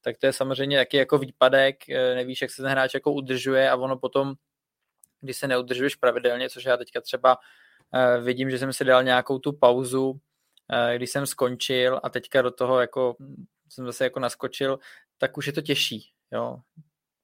Tak 0.00 0.18
to 0.18 0.26
je 0.26 0.32
samozřejmě 0.32 0.78
taky 0.78 0.96
jako 0.96 1.18
výpadek, 1.18 1.76
nevíš, 1.88 2.42
jak 2.42 2.50
se 2.50 2.62
ten 2.62 2.70
hráč 2.70 2.94
jako 2.94 3.12
udržuje 3.12 3.70
a 3.70 3.76
ono 3.76 3.98
potom 3.98 4.34
kdy 5.20 5.34
se 5.34 5.48
neudržuješ 5.48 5.94
pravidelně, 5.94 6.50
což 6.50 6.64
já 6.64 6.76
teďka 6.76 7.00
třeba 7.00 7.36
uh, 7.36 8.24
vidím, 8.24 8.50
že 8.50 8.58
jsem 8.58 8.72
si 8.72 8.84
dal 8.84 9.02
nějakou 9.04 9.38
tu 9.38 9.52
pauzu, 9.52 10.20
když 10.96 11.10
jsem 11.10 11.26
skončil 11.26 12.00
a 12.02 12.08
teďka 12.08 12.42
do 12.42 12.50
toho 12.50 12.80
jako 12.80 13.16
jsem 13.68 13.86
zase 13.86 14.04
jako 14.04 14.20
naskočil, 14.20 14.78
tak 15.18 15.36
už 15.36 15.46
je 15.46 15.52
to 15.52 15.60
těžší, 15.60 16.10
jo. 16.32 16.58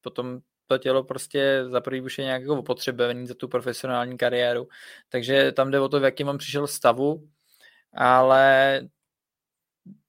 Potom 0.01 0.41
to 0.67 0.79
tělo 0.79 1.05
prostě 1.05 1.65
za 1.69 1.81
prvý 1.81 2.01
už 2.01 2.19
je 2.19 2.25
nějak 2.25 2.43
jako 2.43 2.59
opotřebený 2.59 3.27
za 3.27 3.35
tu 3.35 3.49
profesionální 3.49 4.19
kariéru, 4.19 4.69
takže 5.09 5.53
tam 5.53 5.71
jde 5.71 5.81
o 5.81 5.89
to, 5.89 6.01
v 6.01 6.05
jakém 6.05 6.29
on 6.29 6.39
přišel 6.39 6.67
stavu, 6.67 7.29
ale 7.93 8.81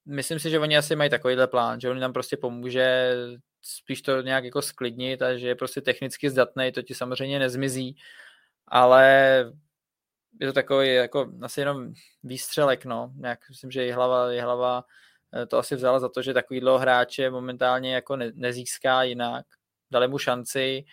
myslím 0.06 0.40
si, 0.40 0.49
že 0.49 0.60
oni 0.60 0.78
asi 0.78 0.95
mají 0.95 1.10
takovýhle 1.10 1.48
plán, 1.48 1.80
že 1.80 1.90
on 1.90 1.99
nám 1.99 2.14
prostě 2.14 2.38
pomůže 2.38 3.16
spíš 3.62 4.02
to 4.02 4.22
nějak 4.22 4.44
jako 4.44 4.62
sklidnit 4.62 5.22
a 5.22 5.38
že 5.38 5.48
je 5.48 5.56
prostě 5.56 5.82
technicky 5.82 6.30
zdatný, 6.30 6.72
to 6.72 6.82
ti 6.82 6.95
samozřejmě 6.95 7.40
nezmizí, 7.40 7.98
ale 8.68 9.52
je 10.41 10.48
to 10.48 10.53
takový 10.53 10.94
jako 10.94 11.32
asi 11.41 11.60
jenom 11.60 11.94
výstřelek, 12.24 12.86
no. 12.86 13.12
Nějak, 13.16 13.40
myslím, 13.49 13.72
že 13.72 13.86
je 13.86 13.95
hlava, 13.95 14.32
je 14.32 14.44
hlava 14.44 14.84
eh, 15.36 15.45
to 15.45 15.57
asi 15.57 15.76
vzala 15.76 15.99
za 15.99 16.10
to, 16.10 16.22
že 16.22 16.34
takovýhle 16.34 16.80
hráče 16.80 17.30
momentálně 17.30 17.94
jako 17.94 18.16
ne, 18.16 18.32
nezíská 18.36 19.03
jinak. 19.03 19.45
Dali 19.91 20.07
mu 20.07 20.18
šanci, 20.18 20.86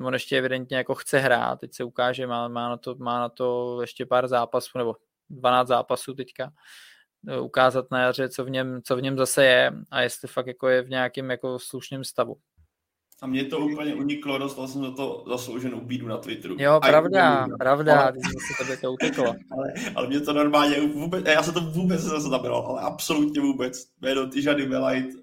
on 0.00 0.12
ještě 0.12 0.38
evidentně 0.38 0.76
jako 0.76 0.94
chce 0.94 1.18
hrát, 1.18 1.60
teď 1.60 1.74
se 1.74 1.84
ukáže, 1.84 2.26
má, 2.26 2.48
má, 2.48 2.68
na, 2.68 2.76
to, 2.76 2.94
má 2.94 3.20
na 3.20 3.28
to 3.28 3.78
ještě 3.80 4.06
pár 4.06 4.28
zápasů, 4.28 4.78
nebo 4.78 4.96
12 5.30 5.68
zápasů 5.68 6.14
teďka, 6.14 6.52
eh, 7.28 7.40
ukázat 7.40 7.86
na 7.90 8.02
jaře, 8.02 8.28
co 8.28 8.44
v 8.44 8.50
něm, 8.50 8.82
co 8.82 8.96
v 8.96 9.02
něm 9.02 9.18
zase 9.18 9.44
je 9.44 9.72
a 9.90 10.02
jestli 10.02 10.28
fakt 10.28 10.46
jako 10.46 10.68
je 10.68 10.82
v 10.82 10.90
nějakém 10.90 11.30
jako 11.30 11.58
slušném 11.58 12.04
stavu. 12.04 12.36
A 13.22 13.26
mě 13.26 13.44
to 13.44 13.58
úplně 13.58 13.94
uniklo, 13.94 14.38
dostal 14.38 14.68
jsem 14.68 14.82
za 14.82 14.90
to 14.90 15.24
zaslouženou 15.28 15.80
bídu 15.80 16.08
na 16.08 16.16
Twitteru. 16.16 16.56
Jo, 16.58 16.80
pravda, 16.80 17.44
A 17.54 17.56
pravda, 17.58 18.00
ale... 18.00 18.12
se 18.12 18.64
tebe 18.64 18.76
to 18.76 18.92
uteklo. 18.92 19.24
ale, 19.52 19.72
ale 19.94 20.06
mě 20.08 20.20
to 20.20 20.32
normálně 20.32 20.80
vůbec, 20.80 21.24
já 21.26 21.42
se 21.42 21.52
to 21.52 21.60
vůbec 21.60 22.04
nezaznamenal, 22.04 22.66
ale 22.68 22.80
absolutně 22.80 23.40
vůbec. 23.40 23.86
Jméno 24.00 24.26
Tyžady 24.26 24.66
Belajt, 24.66 25.06
uh, 25.06 25.20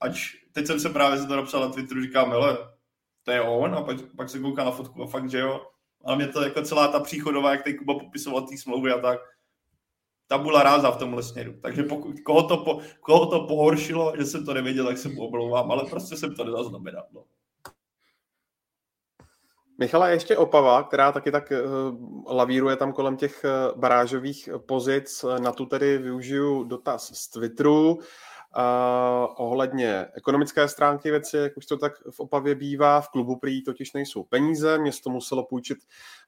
ač 0.00 0.34
teď 0.52 0.66
jsem 0.66 0.80
se 0.80 0.88
právě 0.88 1.18
za 1.18 1.26
to 1.26 1.36
napsal 1.36 1.60
na 1.60 1.68
Twitteru, 1.68 2.02
říkám, 2.02 2.30
hele, 2.30 2.58
to 3.22 3.30
je 3.30 3.40
on, 3.40 3.74
a 3.74 3.82
pak, 3.82 3.96
pak 4.16 4.30
se 4.30 4.38
kouká 4.38 4.64
na 4.64 4.70
fotku 4.70 5.02
a 5.02 5.06
fakt, 5.06 5.30
že 5.30 5.38
jo. 5.38 5.60
Ale 6.04 6.16
mě 6.16 6.28
to 6.28 6.42
jako 6.42 6.62
celá 6.62 6.88
ta 6.88 7.00
příchodová, 7.00 7.50
jak 7.50 7.62
teď 7.62 7.76
Kuba 7.76 7.94
popisoval 7.94 8.42
té 8.42 8.56
smlouvy 8.58 8.92
a 8.92 8.98
tak, 8.98 9.20
tabula 10.34 10.62
ráza 10.62 10.90
v 10.90 10.96
tomhle 10.96 11.22
směru. 11.22 11.54
Takže 11.62 11.82
pokud, 11.82 12.20
koho, 12.20 12.42
to 12.42 12.56
po, 12.56 12.78
koho 13.00 13.26
to 13.26 13.46
pohoršilo, 13.46 14.12
že 14.18 14.24
jsem 14.24 14.46
to 14.46 14.54
nevěděl, 14.54 14.86
tak 14.86 14.98
se 14.98 15.08
mu 15.08 15.26
omlouvám, 15.26 15.70
ale 15.70 15.84
prostě 15.90 16.16
jsem 16.16 16.34
to 16.34 16.44
nezaznamenal. 16.44 17.04
No. 17.12 17.24
Michala, 19.78 20.08
ještě 20.08 20.36
Opava, 20.36 20.82
která 20.82 21.12
taky 21.12 21.30
tak 21.30 21.52
uh, 21.52 22.34
lavíruje 22.36 22.76
tam 22.76 22.92
kolem 22.92 23.16
těch 23.16 23.44
uh, 23.44 23.80
barážových 23.80 24.48
pozic. 24.66 25.24
Na 25.38 25.52
tu 25.52 25.66
tedy 25.66 25.98
využiju 25.98 26.64
dotaz 26.64 27.12
z 27.14 27.30
Twitteru. 27.30 27.98
Uh, 28.56 29.34
ohledně 29.36 30.06
ekonomické 30.14 30.68
stránky 30.68 31.10
věci, 31.10 31.36
jak 31.36 31.56
už 31.56 31.66
to 31.66 31.76
tak 31.76 31.92
v 32.10 32.20
Opavě 32.20 32.54
bývá, 32.54 33.00
v 33.00 33.08
klubu 33.08 33.36
prý 33.36 33.62
totiž 33.62 33.92
nejsou 33.92 34.22
peníze, 34.22 34.78
město 34.78 35.10
muselo 35.10 35.44
půjčit 35.44 35.78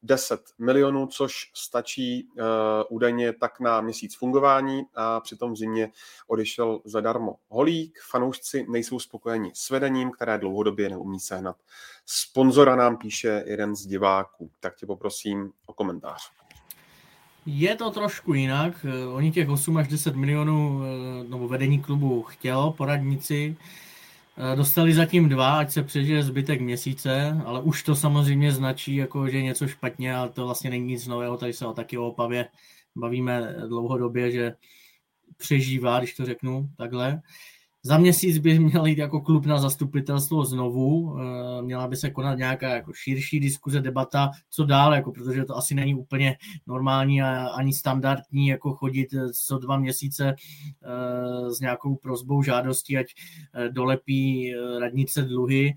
10 0.02 0.40
milionů, 0.58 1.06
což 1.06 1.50
stačí 1.54 2.28
uh, 2.28 2.42
údajně 2.88 3.32
tak 3.32 3.60
na 3.60 3.80
měsíc 3.80 4.16
fungování 4.16 4.82
a 4.94 5.20
přitom 5.20 5.52
v 5.52 5.56
zimě 5.56 5.92
odešel 6.26 6.80
zadarmo 6.84 7.36
Holík. 7.48 7.98
Fanoušci 8.10 8.66
nejsou 8.68 8.98
spokojeni 8.98 9.50
s 9.54 9.70
vedením, 9.70 10.10
které 10.10 10.38
dlouhodobě 10.38 10.88
neumí 10.88 11.20
sehnat. 11.20 11.56
Sponzora 12.06 12.76
nám 12.76 12.96
píše 12.96 13.44
jeden 13.46 13.76
z 13.76 13.86
diváků, 13.86 14.50
tak 14.60 14.76
tě 14.76 14.86
poprosím 14.86 15.52
o 15.66 15.72
komentář. 15.72 16.45
Je 17.46 17.76
to 17.76 17.90
trošku 17.90 18.34
jinak. 18.34 18.86
Eh, 18.88 19.06
oni 19.06 19.32
těch 19.32 19.48
8 19.48 19.76
až 19.76 19.88
10 19.88 20.16
milionů 20.16 20.82
eh, 20.82 21.28
nebo 21.28 21.48
vedení 21.48 21.80
klubu 21.80 22.22
chtělo, 22.22 22.72
poradníci. 22.72 23.56
Eh, 24.52 24.56
dostali 24.56 24.94
zatím 24.94 25.28
dva, 25.28 25.58
ať 25.58 25.70
se 25.70 25.82
přežije 25.82 26.22
zbytek 26.22 26.60
měsíce, 26.60 27.42
ale 27.44 27.62
už 27.62 27.82
to 27.82 27.96
samozřejmě 27.96 28.52
značí, 28.52 28.96
jako, 28.96 29.28
že 29.28 29.36
je 29.36 29.42
něco 29.42 29.68
špatně 29.68 30.16
a 30.16 30.28
to 30.28 30.44
vlastně 30.44 30.70
není 30.70 30.86
nic 30.86 31.06
nového. 31.06 31.36
Tady 31.36 31.52
se 31.52 31.66
o 31.66 31.72
taky 31.72 31.98
o 31.98 32.08
Opavě 32.08 32.48
bavíme 32.96 33.54
dlouhodobě, 33.68 34.30
že 34.30 34.54
přežívá, 35.36 35.98
když 35.98 36.14
to 36.14 36.24
řeknu 36.24 36.70
takhle. 36.76 37.22
Za 37.86 37.98
měsíc 37.98 38.38
by 38.38 38.58
měl 38.58 38.86
jít 38.86 38.98
jako 38.98 39.20
klub 39.20 39.46
na 39.46 39.58
zastupitelstvo 39.58 40.44
znovu, 40.44 41.16
eh, 41.18 41.62
měla 41.62 41.88
by 41.88 41.96
se 41.96 42.10
konat 42.10 42.38
nějaká 42.38 42.68
jako 42.68 42.92
širší 42.92 43.40
diskuze, 43.40 43.80
debata, 43.80 44.30
co 44.50 44.64
dál, 44.64 44.94
jako, 44.94 45.12
protože 45.12 45.44
to 45.44 45.56
asi 45.56 45.74
není 45.74 45.94
úplně 45.94 46.36
normální 46.66 47.22
a 47.22 47.46
ani 47.46 47.72
standardní 47.72 48.48
jako 48.48 48.74
chodit 48.74 49.14
eh, 49.14 49.28
co 49.46 49.58
dva 49.58 49.78
měsíce 49.78 50.34
eh, 50.34 51.50
s 51.50 51.60
nějakou 51.60 51.96
prozbou 51.96 52.42
žádostí, 52.42 52.98
ať 52.98 53.06
dolepí 53.70 54.52
radnice 54.80 55.22
dluhy 55.22 55.74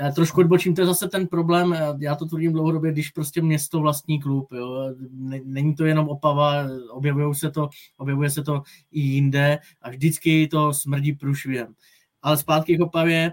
já 0.00 0.10
trošku 0.12 0.40
odbočím, 0.40 0.74
to 0.74 0.80
je 0.80 0.86
zase 0.86 1.08
ten 1.08 1.26
problém, 1.26 1.76
já 2.00 2.14
to 2.14 2.26
tvrdím 2.26 2.52
dlouhodobě, 2.52 2.92
když 2.92 3.10
prostě 3.10 3.42
město 3.42 3.80
vlastní 3.80 4.20
klub, 4.20 4.52
jo. 4.52 4.94
Není 5.44 5.74
to 5.74 5.84
jenom 5.84 6.08
Opava, 6.08 6.54
objevuje 6.90 7.34
se 7.34 7.50
to, 7.50 7.68
objevuje 7.96 8.30
se 8.30 8.42
to 8.42 8.62
i 8.92 9.00
jinde 9.00 9.58
a 9.82 9.90
vždycky 9.90 10.48
to 10.48 10.74
smrdí 10.74 11.12
průšvihem. 11.12 11.74
Ale 12.22 12.36
zpátky 12.36 12.76
k 12.76 12.80
Opavě, 12.80 13.32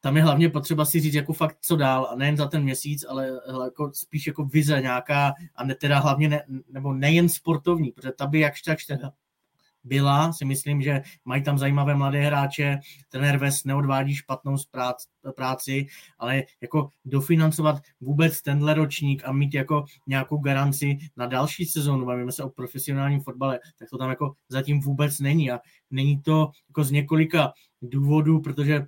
tam 0.00 0.16
je 0.16 0.22
hlavně 0.22 0.48
potřeba 0.48 0.84
si 0.84 1.00
říct 1.00 1.14
jako 1.14 1.32
fakt 1.32 1.56
co 1.60 1.76
dál 1.76 2.08
a 2.10 2.16
nejen 2.16 2.36
za 2.36 2.46
ten 2.46 2.62
měsíc, 2.62 3.04
ale 3.08 3.30
jako 3.64 3.90
spíš 3.94 4.26
jako 4.26 4.44
vize 4.44 4.80
nějaká 4.80 5.32
a 5.54 5.64
ne, 5.64 5.74
teda 5.74 5.98
hlavně 5.98 6.28
ne, 6.28 6.44
nebo 6.72 6.92
nejen 6.92 7.28
sportovní, 7.28 7.90
protože 7.90 8.12
ta 8.12 8.26
by 8.26 8.40
jakž 8.40 8.62
tak 8.62 8.78
teda 8.88 9.12
byla, 9.84 10.32
si 10.32 10.44
myslím, 10.44 10.82
že 10.82 11.02
mají 11.24 11.42
tam 11.42 11.58
zajímavé 11.58 11.94
mladé 11.94 12.20
hráče, 12.20 12.78
trenér 13.08 13.38
Ves 13.38 13.64
neodvádí 13.64 14.14
špatnou 14.14 14.56
práci, 15.36 15.86
ale 16.18 16.42
jako 16.60 16.90
dofinancovat 17.04 17.82
vůbec 18.00 18.42
tenhle 18.42 18.74
ročník 18.74 19.22
a 19.24 19.32
mít 19.32 19.54
jako 19.54 19.84
nějakou 20.06 20.38
garanci 20.38 20.98
na 21.16 21.26
další 21.26 21.64
sezónu, 21.64 22.06
bavíme 22.06 22.32
se 22.32 22.44
o 22.44 22.50
profesionálním 22.50 23.20
fotbale, 23.20 23.60
tak 23.78 23.90
to 23.90 23.98
tam 23.98 24.10
jako 24.10 24.34
zatím 24.48 24.80
vůbec 24.80 25.20
není 25.20 25.50
a 25.50 25.60
není 25.90 26.22
to 26.22 26.50
jako 26.68 26.84
z 26.84 26.90
několika 26.90 27.52
důvodů, 27.82 28.40
protože 28.40 28.86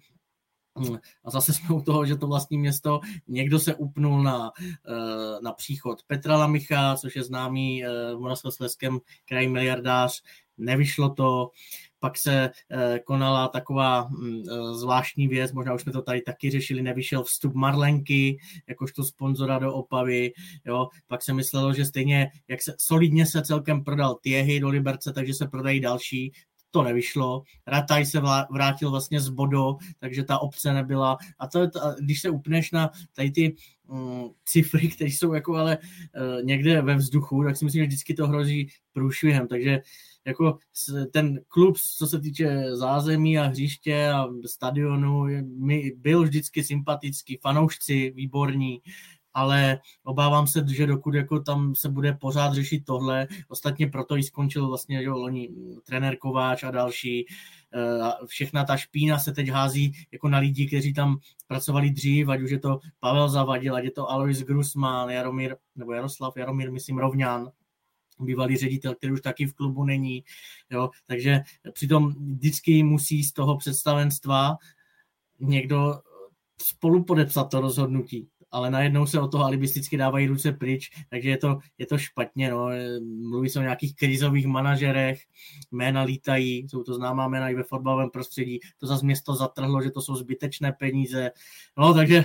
a 1.24 1.30
zase 1.30 1.52
jsme 1.52 1.74
u 1.74 1.80
toho, 1.82 2.06
že 2.06 2.16
to 2.16 2.26
vlastní 2.26 2.58
město, 2.58 3.00
někdo 3.28 3.58
se 3.58 3.74
upnul 3.74 4.22
na, 4.22 4.50
eh, 4.88 5.42
na 5.42 5.52
příchod 5.52 6.02
Petra 6.06 6.36
Lamicha, 6.36 6.96
což 6.96 7.16
je 7.16 7.22
známý 7.22 7.84
eh, 7.84 7.88
v 8.14 8.18
Moravskoslezském 8.18 8.98
kraji 9.28 9.48
miliardář, 9.48 10.22
nevyšlo 10.58 11.10
to, 11.10 11.50
pak 12.00 12.18
se 12.18 12.50
eh, 12.70 12.98
konala 12.98 13.48
taková 13.48 14.08
eh, 14.08 14.44
zvláštní 14.74 15.28
věc, 15.28 15.52
možná 15.52 15.74
už 15.74 15.82
jsme 15.82 15.92
to 15.92 16.02
tady 16.02 16.22
taky 16.22 16.50
řešili, 16.50 16.82
nevyšel 16.82 17.24
vstup 17.24 17.54
Marlenky, 17.54 18.38
jakožto 18.68 19.04
sponzora 19.04 19.58
do 19.58 19.74
Opavy, 19.74 20.32
jo, 20.64 20.88
pak 21.06 21.22
se 21.22 21.32
myslelo, 21.32 21.74
že 21.74 21.84
stejně, 21.84 22.30
jak 22.48 22.62
se 22.62 22.74
solidně 22.78 23.26
se 23.26 23.42
celkem 23.42 23.84
prodal 23.84 24.18
Tiehy 24.22 24.60
do 24.60 24.68
Liberce, 24.68 25.12
takže 25.12 25.34
se 25.34 25.46
prodají 25.46 25.80
další, 25.80 26.32
to 26.72 26.82
nevyšlo. 26.82 27.42
Rataj 27.66 28.06
se 28.06 28.20
vrátil 28.50 28.90
vlastně 28.90 29.20
z 29.20 29.28
Bodo, 29.28 29.76
takže 29.98 30.24
ta 30.24 30.38
obce 30.38 30.74
nebyla. 30.74 31.18
A 31.38 31.46
to, 31.46 31.60
když 32.00 32.20
se 32.20 32.30
upneš 32.30 32.70
na 32.70 32.90
tady 33.16 33.30
ty 33.30 33.54
um, 33.88 34.34
cifry, 34.44 34.88
které 34.94 35.10
jsou 35.10 35.32
jako 35.32 35.54
ale 35.54 35.78
uh, 35.78 36.44
někde 36.44 36.82
ve 36.82 36.96
vzduchu, 36.96 37.44
tak 37.44 37.56
si 37.56 37.64
myslím, 37.64 37.82
že 37.82 37.86
vždycky 37.86 38.14
to 38.14 38.26
hrozí 38.26 38.68
průšvihem. 38.92 39.48
Takže 39.48 39.80
jako 40.24 40.58
ten 41.12 41.40
klub, 41.48 41.78
co 41.96 42.06
se 42.06 42.20
týče 42.20 42.76
zázemí 42.76 43.38
a 43.38 43.46
hřiště 43.46 44.08
a 44.08 44.26
stadionu, 44.46 45.24
mi 45.58 45.92
byl 45.96 46.22
vždycky 46.22 46.64
sympatický, 46.64 47.38
fanoušci 47.42 48.12
výborní, 48.16 48.80
ale 49.34 49.78
obávám 50.04 50.46
se, 50.46 50.64
že 50.68 50.86
dokud 50.86 51.14
jako 51.14 51.40
tam 51.40 51.74
se 51.74 51.88
bude 51.88 52.12
pořád 52.12 52.54
řešit 52.54 52.84
tohle, 52.84 53.28
ostatně 53.48 53.86
proto 53.86 54.16
i 54.16 54.22
skončil 54.22 54.68
vlastně 54.68 55.02
že 55.02 55.10
loni 55.10 55.48
trenér 55.86 56.16
Kováč 56.16 56.62
a 56.62 56.70
další, 56.70 57.26
eh, 57.74 58.26
všechna 58.26 58.64
ta 58.64 58.76
špína 58.76 59.18
se 59.18 59.32
teď 59.32 59.48
hází 59.48 59.92
jako 60.12 60.28
na 60.28 60.38
lidi, 60.38 60.66
kteří 60.66 60.94
tam 60.94 61.18
pracovali 61.46 61.90
dřív, 61.90 62.28
ať 62.28 62.40
už 62.40 62.50
je 62.50 62.58
to 62.58 62.80
Pavel 63.00 63.28
Zavadil, 63.28 63.76
ať 63.76 63.84
je 63.84 63.90
to 63.90 64.10
Alois 64.10 64.42
Grusman, 64.42 65.08
Jaromír, 65.08 65.56
nebo 65.76 65.92
Jaroslav 65.92 66.36
Jaromír, 66.36 66.72
myslím, 66.72 66.98
Rovňan, 66.98 67.50
bývalý 68.20 68.56
ředitel, 68.56 68.94
který 68.94 69.12
už 69.12 69.20
taky 69.20 69.46
v 69.46 69.54
klubu 69.54 69.84
není. 69.84 70.24
Jo? 70.70 70.90
Takže 71.06 71.40
přitom 71.72 72.12
vždycky 72.12 72.82
musí 72.82 73.24
z 73.24 73.32
toho 73.32 73.56
představenstva 73.56 74.56
někdo 75.40 76.00
spolu 76.62 77.04
podepsat 77.04 77.44
to 77.44 77.60
rozhodnutí 77.60 78.28
ale 78.52 78.70
najednou 78.70 79.06
se 79.06 79.20
o 79.20 79.28
toho 79.28 79.44
alibisticky 79.44 79.96
dávají 79.96 80.26
ruce 80.26 80.52
pryč, 80.52 80.90
takže 81.10 81.28
je 81.30 81.36
to, 81.36 81.58
je 81.78 81.86
to 81.86 81.98
špatně. 81.98 82.50
No. 82.50 82.68
Mluví 83.22 83.48
se 83.48 83.58
o 83.58 83.62
nějakých 83.62 83.96
krizových 83.96 84.46
manažerech, 84.46 85.22
jména 85.72 86.02
lítají, 86.02 86.68
jsou 86.68 86.82
to 86.82 86.94
známá 86.94 87.28
jména 87.28 87.48
i 87.48 87.54
ve 87.54 87.62
fotbalovém 87.62 88.10
prostředí, 88.10 88.60
to 88.78 88.86
zase 88.86 89.06
město 89.06 89.34
zatrhlo, 89.34 89.82
že 89.82 89.90
to 89.90 90.00
jsou 90.02 90.16
zbytečné 90.16 90.72
peníze. 90.72 91.30
No, 91.78 91.94
takže 91.94 92.24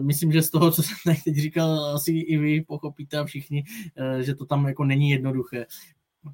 myslím, 0.00 0.32
že 0.32 0.42
z 0.42 0.50
toho, 0.50 0.70
co 0.70 0.82
jsem 0.82 1.14
teď 1.24 1.34
říkal, 1.36 1.84
asi 1.84 2.12
i 2.12 2.38
vy 2.38 2.60
pochopíte 2.60 3.18
a 3.18 3.24
všichni, 3.24 3.64
že 4.20 4.34
to 4.34 4.46
tam 4.46 4.66
jako 4.66 4.84
není 4.84 5.10
jednoduché. 5.10 5.66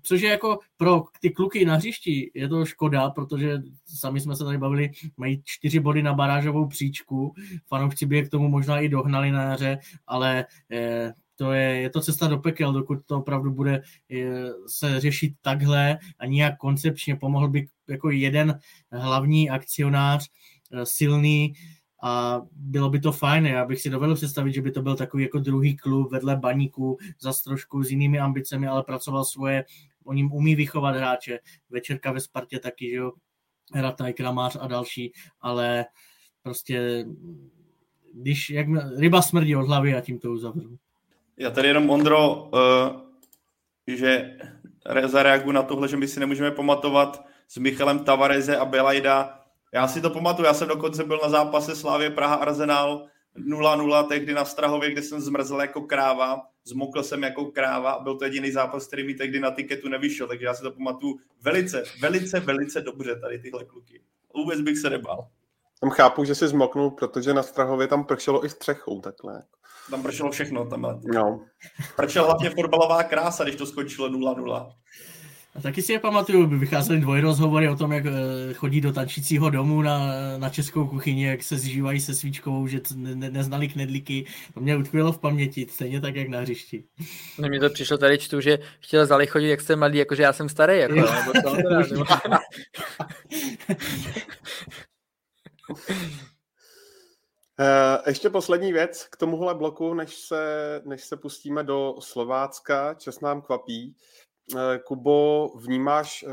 Což 0.03 0.21
je 0.21 0.31
jako 0.31 0.59
pro 0.77 1.05
ty 1.21 1.31
kluky 1.31 1.65
na 1.65 1.75
hřišti 1.77 2.31
je 2.35 2.49
to 2.49 2.65
škoda, 2.65 3.11
protože 3.11 3.59
sami 3.85 4.21
jsme 4.21 4.37
se 4.37 4.45
tady 4.45 4.59
bavili, 4.59 4.91
mají 5.17 5.43
čtyři 5.45 5.81
body 5.81 6.03
na 6.03 6.15
barážovou 6.15 6.67
příčku, 6.67 7.35
fanoušci 7.67 8.07
by 8.07 8.17
je 8.17 8.25
k 8.25 8.31
tomu 8.31 8.49
možná 8.49 8.81
i 8.81 8.89
dohnali 8.89 9.31
na 9.31 9.43
jaře, 9.43 9.79
ale 10.07 10.47
eh, 10.73 11.13
to 11.37 11.53
je, 11.53 11.81
je 11.81 11.91
to 11.91 12.01
cesta 12.01 12.27
do 12.27 12.39
pekel, 12.39 12.73
dokud 12.73 12.99
to 13.07 13.19
opravdu 13.19 13.51
bude 13.51 13.83
eh, 14.11 14.51
se 14.67 15.01
řešit 15.01 15.33
takhle 15.43 15.99
a 16.19 16.27
nijak 16.27 16.57
koncepčně. 16.57 17.17
Pomohl 17.17 17.49
by 17.49 17.67
jako 17.89 18.11
jeden 18.11 18.59
hlavní 18.93 19.51
akcionář 19.51 20.29
eh, 20.73 20.87
silný, 20.87 21.53
a 22.03 22.43
bylo 22.53 22.91
by 22.91 23.01
to 23.01 23.13
fajn. 23.13 23.47
Já 23.47 23.65
bych 23.65 23.81
si 23.81 23.91
dovedl 23.91 24.15
představit, 24.15 24.53
že 24.53 24.63
by 24.63 24.71
to 24.71 24.83
byl 24.83 24.97
takový 24.97 25.23
jako 25.23 25.39
druhý 25.39 25.77
klub 25.77 26.13
vedle 26.13 26.37
baníku, 26.37 26.99
za 27.21 27.33
trošku 27.45 27.83
s 27.83 27.91
jinými 27.91 28.19
ambicemi, 28.19 28.69
ale 28.69 28.83
pracoval 28.83 29.25
svoje, 29.25 29.65
o 30.05 30.13
ním 30.13 30.33
umí 30.33 30.55
vychovat 30.55 30.97
hráče. 30.97 31.39
Večerka 31.71 32.13
ve 32.13 32.21
Spartě 32.21 32.59
taky, 32.59 32.91
že 32.91 32.97
jo, 32.97 33.13
Rataj, 33.75 34.13
Kramář 34.13 34.57
a 34.61 34.67
další, 34.67 35.13
ale 35.41 35.87
prostě 36.43 37.07
když, 38.15 38.51
jak 38.51 38.67
ryba 38.97 39.23
smrdí 39.23 39.57
od 39.57 39.67
hlavy 39.67 39.95
a 39.95 40.01
tím 40.01 40.19
to 40.19 40.33
uzavřu. 40.33 40.79
Já 41.37 41.51
tady 41.51 41.69
jenom, 41.69 41.91
Ondro, 41.91 42.35
uh, 42.35 43.01
že 43.87 44.37
zareaguju 45.05 45.53
na 45.53 45.63
tohle, 45.63 45.89
že 45.89 45.97
my 45.97 46.09
si 46.09 46.21
nemůžeme 46.21 46.51
pamatovat 46.51 47.25
s 47.49 47.57
Michalem 47.57 47.99
Tavareze 47.99 48.57
a 48.57 48.65
Belajda 48.65 49.38
já 49.73 49.89
si 49.89 50.01
to 50.01 50.11
pamatuju, 50.11 50.47
já 50.47 50.55
jsem 50.55 50.69
dokonce 50.69 51.05
byl 51.05 51.21
na 51.23 51.29
zápase 51.29 51.77
Slávě 51.77 52.11
Praha 52.11 52.35
Arsenal 52.35 53.07
0-0 53.37 54.07
tehdy 54.09 54.35
na 54.35 54.45
Strahově, 54.45 54.93
kde 54.93 55.03
jsem 55.03 55.21
zmrzl 55.21 55.61
jako 55.61 55.81
kráva, 55.81 56.43
zmokl 56.65 57.03
jsem 57.03 57.23
jako 57.23 57.45
kráva 57.45 57.91
a 57.91 58.03
byl 58.03 58.17
to 58.17 58.25
jediný 58.25 58.51
zápas, 58.51 58.87
který 58.87 59.07
mi 59.07 59.15
tehdy 59.15 59.41
na 59.41 59.51
tiketu 59.51 59.89
nevyšel, 59.89 60.27
takže 60.27 60.47
já 60.47 60.55
si 60.55 60.63
to 60.63 60.71
pamatuju 60.71 61.19
velice, 61.43 61.83
velice, 62.01 62.41
velice 62.41 62.81
dobře 62.81 63.21
tady 63.21 63.39
tyhle 63.39 63.65
kluky. 63.65 64.03
Vůbec 64.35 64.61
bych 64.61 64.79
se 64.79 64.91
nebál. 64.91 65.29
Tam 65.81 65.91
chápu, 65.91 66.25
že 66.25 66.35
si 66.35 66.49
zmoknul, 66.49 66.91
protože 66.91 67.35
na 67.35 67.43
Strahově 67.43 67.87
tam 67.87 68.05
pršelo 68.05 68.45
i 68.45 68.49
střechou 68.49 69.01
takhle. 69.01 69.43
Tam 69.91 70.03
pršelo 70.03 70.31
všechno. 70.31 70.67
Tam, 70.67 71.01
no. 71.15 71.45
Pršela 71.97 72.27
hlavně 72.27 72.51
fotbalová 72.51 73.03
krása, 73.03 73.45
když 73.45 73.57
to 73.57 73.67
skončilo 73.67 74.09
0-0. 74.09 74.73
A 75.59 75.61
taky 75.61 75.83
si 75.83 75.93
je 75.93 75.99
pamatuju, 75.99 76.47
by 76.47 76.59
vycházely 76.59 77.01
dvojrozhovory 77.01 77.69
o 77.69 77.77
tom, 77.77 77.93
jak 77.93 78.07
eh, 78.07 78.55
chodí 78.55 78.81
do 78.81 78.93
tančícího 78.93 79.51
domu 79.51 79.83
na, 79.83 79.99
na 80.39 80.49
českou 80.49 80.87
kuchyni, 80.87 81.27
jak 81.27 81.43
se 81.43 81.59
zžívají 81.59 82.01
se 82.01 82.15
svíčkovou, 82.15 82.67
že 82.67 82.81
ne, 82.95 83.31
neznali 83.31 83.69
knedlíky. 83.69 84.27
To 84.55 84.61
mě 84.61 84.77
utkvělo 84.77 85.13
v 85.13 85.19
paměti, 85.19 85.67
stejně 85.71 86.01
tak, 86.01 86.15
jak 86.15 86.29
na 86.29 86.41
hřišti. 86.41 86.85
No 87.39 87.49
mi 87.49 87.61
to 87.61 87.71
přišlo 87.71 87.99
tady 87.99 88.19
čtu, 88.19 88.41
že 88.41 88.59
chtěl 88.81 89.07
zali 89.07 89.27
chodit, 89.27 89.49
jak 89.49 89.61
jste 89.61 89.77
mladý, 89.77 89.99
jakože 89.99 90.23
já 90.23 90.33
jsem 90.33 90.49
starý. 90.49 90.79
Jako, 90.79 90.95
nebo 90.95 91.33
to, 91.33 91.57
teda, 92.23 92.39
eh, 97.61 97.99
Ještě 98.07 98.31
poslední 98.31 98.73
věc 98.73 99.09
k 99.11 99.17
tomuhle 99.17 99.55
bloku, 99.55 99.95
než 99.95 100.15
se, 100.15 100.83
než 100.85 101.05
se 101.05 101.17
pustíme 101.17 101.65
do 101.65 101.95
Slovácka. 102.01 102.95
Čas 102.95 103.21
nám 103.21 103.43
kvapí. 103.43 103.97
Eh, 104.57 104.79
Kubo, 104.79 105.49
vnímáš 105.57 106.25
eh, 106.29 106.31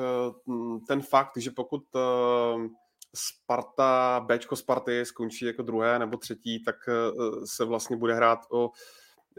ten 0.88 1.02
fakt, 1.02 1.38
že 1.38 1.52
pokud 1.52 1.84
eh, 1.96 2.70
Sparta, 3.16 4.20
Bčko 4.28 4.56
Sparty 4.56 5.06
skončí 5.06 5.46
jako 5.46 5.64
druhé 5.64 6.00
nebo 6.00 6.18
třetí, 6.18 6.64
tak 6.64 6.76
se 7.46 7.66
vlastně 7.66 7.98
bude 7.98 8.14
hrát 8.14 8.40
o 8.52 8.72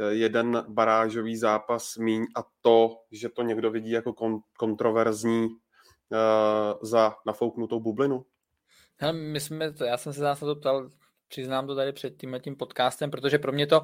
jeden 0.09 0.65
barážový 0.69 1.37
zápas 1.37 1.97
míň 1.97 2.27
a 2.37 2.45
to, 2.61 2.97
že 3.11 3.29
to 3.29 3.43
někdo 3.43 3.71
vidí 3.71 3.91
jako 3.91 4.15
kontroverzní 4.59 5.49
za 6.83 7.15
nafouknutou 7.27 7.81
bublinu? 7.81 8.25
Hele, 8.97 9.13
my 9.13 9.41
jsme 9.41 9.73
já 9.87 9.97
jsem 9.97 10.13
se 10.13 10.21
zase 10.21 10.45
to 10.45 10.57
ptal, 10.57 10.91
přiznám 11.29 11.67
to 11.67 11.75
tady 11.75 11.93
před 11.93 12.17
tím 12.17 12.39
tím 12.41 12.57
podcastem, 12.57 13.11
protože 13.11 13.39
pro 13.39 13.53
mě 13.53 13.67
to 13.67 13.83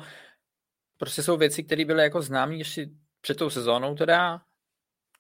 prostě 0.99 1.23
jsou 1.23 1.37
věci, 1.37 1.63
které 1.65 1.85
byly 1.85 2.03
jako 2.03 2.23
známé 2.23 2.57
ještě 2.57 2.91
před 3.21 3.37
tou 3.37 3.51
sezónou 3.51 3.95
teda, 3.95 4.43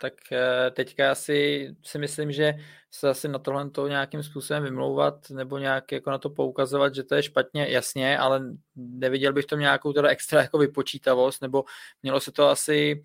tak 0.02 0.32
eh, 0.32 0.70
teďka 0.70 1.10
asi 1.10 1.68
si 1.82 1.98
myslím, 1.98 2.32
že 2.32 2.54
se 2.90 3.08
asi 3.08 3.28
na 3.28 3.38
tohle 3.38 3.70
to 3.70 3.88
nějakým 3.88 4.22
způsobem 4.22 4.62
vymlouvat 4.62 5.30
nebo 5.30 5.58
nějak 5.58 5.92
jako 5.92 6.10
na 6.10 6.18
to 6.18 6.30
poukazovat, 6.30 6.94
že 6.94 7.02
to 7.02 7.14
je 7.14 7.22
špatně, 7.22 7.68
jasně, 7.68 8.18
ale 8.18 8.42
neviděl 8.76 9.32
bych 9.32 9.46
to 9.46 9.56
nějakou 9.56 9.92
teda 9.92 10.08
extra 10.08 10.42
jako 10.42 10.58
vypočítavost, 10.58 11.42
nebo 11.42 11.64
mělo 12.02 12.20
se 12.20 12.32
to 12.32 12.48
asi 12.48 13.04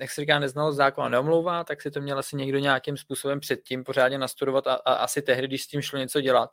jak 0.00 0.10
se 0.10 0.20
říká, 0.20 0.38
neznalost 0.38 0.76
zákona 0.76 1.08
neomlouvá, 1.08 1.64
tak 1.64 1.82
si 1.82 1.90
to 1.90 2.00
měl 2.00 2.18
asi 2.18 2.36
někdo 2.36 2.58
nějakým 2.58 2.96
způsobem 2.96 3.40
předtím 3.40 3.84
pořádně 3.84 4.18
nastudovat 4.18 4.66
a, 4.66 4.74
a 4.74 4.94
asi 4.94 5.22
tehdy, 5.22 5.46
když 5.46 5.62
s 5.62 5.66
tím 5.66 5.82
šlo 5.82 5.98
něco 5.98 6.20
dělat, 6.20 6.50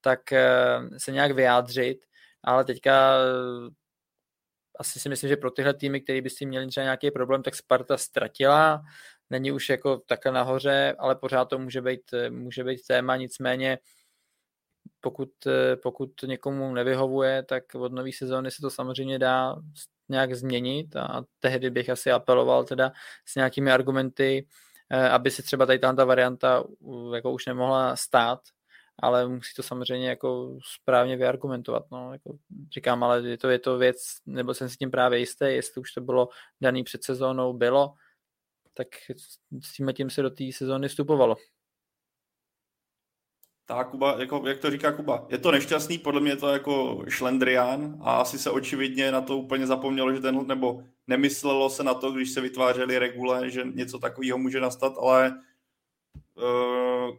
tak 0.00 0.32
eh, 0.32 0.80
se 0.96 1.12
nějak 1.12 1.32
vyjádřit, 1.32 1.98
ale 2.44 2.64
teďka 2.64 3.12
asi 4.78 5.00
si 5.00 5.08
myslím, 5.08 5.28
že 5.28 5.36
pro 5.36 5.50
tyhle 5.50 5.74
týmy, 5.74 6.00
které 6.00 6.20
by 6.20 6.30
s 6.30 6.34
tím 6.34 6.48
měli 6.48 6.66
třeba 6.66 6.84
nějaký 6.84 7.10
problém, 7.10 7.42
tak 7.42 7.54
Sparta 7.54 7.96
ztratila, 7.96 8.82
není 9.30 9.52
už 9.52 9.68
jako 9.68 9.98
takhle 9.98 10.32
nahoře, 10.32 10.96
ale 10.98 11.16
pořád 11.16 11.44
to 11.44 11.58
může 11.58 11.80
být, 11.82 12.00
může 12.30 12.64
být 12.64 12.86
téma, 12.86 13.16
nicméně 13.16 13.78
pokud, 15.00 15.30
pokud 15.82 16.10
někomu 16.26 16.74
nevyhovuje, 16.74 17.42
tak 17.42 17.74
od 17.74 17.92
nové 17.92 18.10
sezóny 18.12 18.50
se 18.50 18.60
to 18.60 18.70
samozřejmě 18.70 19.18
dá 19.18 19.56
nějak 20.08 20.34
změnit. 20.34 20.96
A 20.96 21.22
tehdy 21.40 21.70
bych 21.70 21.90
asi 21.90 22.10
apeloval 22.12 22.64
teda 22.64 22.92
s 23.26 23.34
nějakými 23.34 23.72
argumenty, 23.72 24.46
eh, 24.90 25.08
aby 25.08 25.30
se 25.30 25.42
třeba 25.42 25.66
tady 25.66 25.78
ta 25.78 26.04
varianta 26.04 26.64
jako 27.14 27.32
už 27.32 27.46
nemohla 27.46 27.96
stát, 27.96 28.40
ale 28.98 29.28
musí 29.28 29.54
to 29.54 29.62
samozřejmě 29.62 30.08
jako 30.08 30.58
správně 30.74 31.16
vyargumentovat. 31.16 31.84
No. 31.92 32.12
Jako 32.12 32.36
říkám, 32.74 33.04
ale 33.04 33.28
je 33.28 33.38
to, 33.38 33.48
je 33.48 33.58
to 33.58 33.78
věc, 33.78 33.96
nebo 34.26 34.54
jsem 34.54 34.68
si 34.68 34.76
tím 34.76 34.90
právě 34.90 35.18
jistý, 35.18 35.44
jestli 35.44 35.80
už 35.80 35.92
to 35.92 36.00
bylo 36.00 36.28
daný 36.60 36.84
před 36.84 37.04
sezónou, 37.04 37.52
bylo, 37.52 37.94
tak 38.74 38.88
s 39.62 39.72
tím 39.72 39.92
tím 39.92 40.10
se 40.10 40.22
do 40.22 40.30
té 40.30 40.44
sezóny 40.52 40.88
vstupovalo. 40.88 41.36
Tak, 43.68 43.90
Kuba, 43.90 44.20
jako, 44.20 44.42
jak 44.46 44.58
to 44.58 44.70
říká 44.70 44.92
Kuba, 44.92 45.26
je 45.28 45.38
to 45.38 45.50
nešťastný, 45.50 45.98
podle 45.98 46.20
mě 46.20 46.30
je 46.30 46.36
to 46.36 46.48
jako 46.48 47.04
šlendrián 47.08 47.98
a 48.02 48.16
asi 48.16 48.38
se 48.38 48.50
očividně 48.50 49.12
na 49.12 49.20
to 49.20 49.38
úplně 49.38 49.66
zapomnělo, 49.66 50.14
že 50.14 50.20
ten, 50.20 50.46
nebo 50.46 50.82
nemyslelo 51.06 51.70
se 51.70 51.84
na 51.84 51.94
to, 51.94 52.10
když 52.10 52.30
se 52.30 52.40
vytvářely 52.40 52.98
regule, 52.98 53.50
že 53.50 53.64
něco 53.64 53.98
takového 53.98 54.38
může 54.38 54.60
nastat, 54.60 54.92
ale 54.98 55.42
uh, 56.34 57.16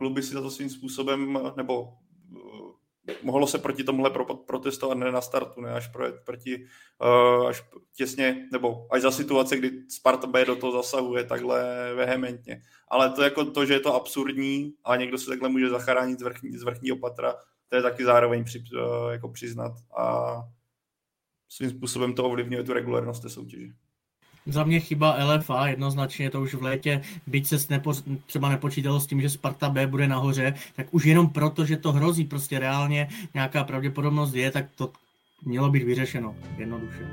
kluby 0.00 0.22
si 0.22 0.32
to 0.32 0.50
svým 0.50 0.70
způsobem, 0.70 1.38
nebo 1.56 1.82
uh, 1.82 2.70
mohlo 3.22 3.46
se 3.46 3.58
proti 3.58 3.84
tomuhle 3.84 4.10
pro, 4.10 4.24
protestovat 4.24 4.98
ne 4.98 5.12
na 5.12 5.20
startu, 5.20 5.60
ne 5.60 5.72
až 5.72 5.88
pro, 5.88 6.06
proti, 6.24 6.66
uh, 7.00 7.46
až 7.46 7.64
těsně, 7.96 8.48
nebo 8.52 8.86
až 8.90 9.02
za 9.02 9.10
situace, 9.10 9.56
kdy 9.56 9.70
Sparta 9.88 10.26
B 10.26 10.44
do 10.44 10.56
toho 10.56 10.72
zasahuje 10.72 11.24
takhle 11.24 11.64
vehementně. 11.94 12.62
Ale 12.88 13.10
to 13.10 13.22
jako 13.22 13.44
to, 13.44 13.66
že 13.66 13.72
je 13.72 13.80
to 13.80 13.94
absurdní 13.94 14.72
a 14.84 14.96
někdo 14.96 15.18
se 15.18 15.26
takhle 15.26 15.48
může 15.48 15.68
zachránit 15.68 16.18
z, 16.18 16.22
vrchní, 16.22 16.58
z 16.58 16.62
vrchního 16.62 16.96
patra, 16.96 17.34
to 17.68 17.76
je 17.76 17.82
taky 17.82 18.04
zároveň 18.04 18.44
při, 18.44 18.58
uh, 18.58 19.12
jako 19.12 19.28
přiznat 19.28 19.72
a 19.98 20.34
svým 21.48 21.70
způsobem 21.70 22.14
to 22.14 22.24
ovlivňuje 22.24 22.64
tu 22.64 22.72
regulárnost 22.72 23.22
té 23.22 23.28
soutěže. 23.28 23.72
Za 24.50 24.64
mě 24.64 24.80
chyba 24.80 25.16
LFA, 25.24 25.68
jednoznačně 25.68 26.30
to 26.30 26.42
už 26.42 26.54
v 26.54 26.62
létě, 26.62 27.02
byť 27.26 27.46
se 27.46 27.56
nepo, 27.70 27.94
třeba 28.26 28.48
nepočítalo 28.48 29.00
s 29.00 29.06
tím, 29.06 29.20
že 29.20 29.30
Sparta 29.30 29.70
B 29.70 29.86
bude 29.86 30.08
nahoře, 30.08 30.54
tak 30.76 30.86
už 30.90 31.04
jenom 31.04 31.28
proto, 31.28 31.64
že 31.64 31.76
to 31.76 31.92
hrozí, 31.92 32.24
prostě 32.24 32.58
reálně 32.58 33.08
nějaká 33.34 33.64
pravděpodobnost 33.64 34.34
je, 34.34 34.50
tak 34.50 34.66
to 34.76 34.92
mělo 35.44 35.70
být 35.70 35.82
vyřešeno 35.82 36.34
jednoduše. 36.58 37.06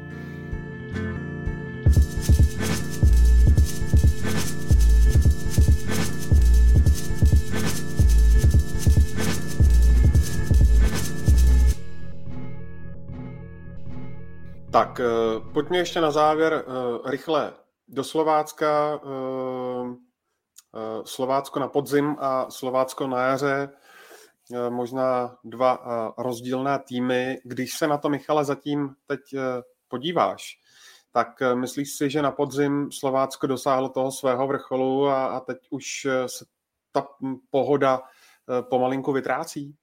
Tak, 14.71 14.99
uh, 14.99 15.53
pojďme 15.53 15.77
ještě 15.77 16.01
na 16.01 16.11
závěr 16.11 16.65
uh, 16.67 17.09
rychle 17.09 17.53
do 17.87 18.03
Slovácka. 18.03 18.99
Uh, 19.03 19.95
Slovácko 21.05 21.59
na 21.59 21.67
podzim 21.67 22.15
a 22.19 22.49
Slovácko 22.49 23.07
na 23.07 23.23
jaře. 23.23 23.69
Možná 24.69 25.37
dva 25.43 25.79
rozdílné 26.17 26.79
týmy. 26.79 27.37
Když 27.43 27.77
se 27.77 27.87
na 27.87 27.97
to, 27.97 28.09
Michale, 28.09 28.45
zatím 28.45 28.95
teď 29.05 29.19
podíváš, 29.87 30.59
tak 31.11 31.27
myslíš 31.53 31.97
si, 31.97 32.09
že 32.09 32.21
na 32.21 32.31
podzim 32.31 32.91
Slovácko 32.91 33.47
dosáhlo 33.47 33.89
toho 33.89 34.11
svého 34.11 34.47
vrcholu 34.47 35.07
a, 35.07 35.25
a 35.25 35.39
teď 35.39 35.57
už 35.69 36.07
se 36.25 36.45
ta 36.91 37.07
pohoda 37.49 38.01
pomalinku 38.61 39.13
vytrácí? 39.13 39.75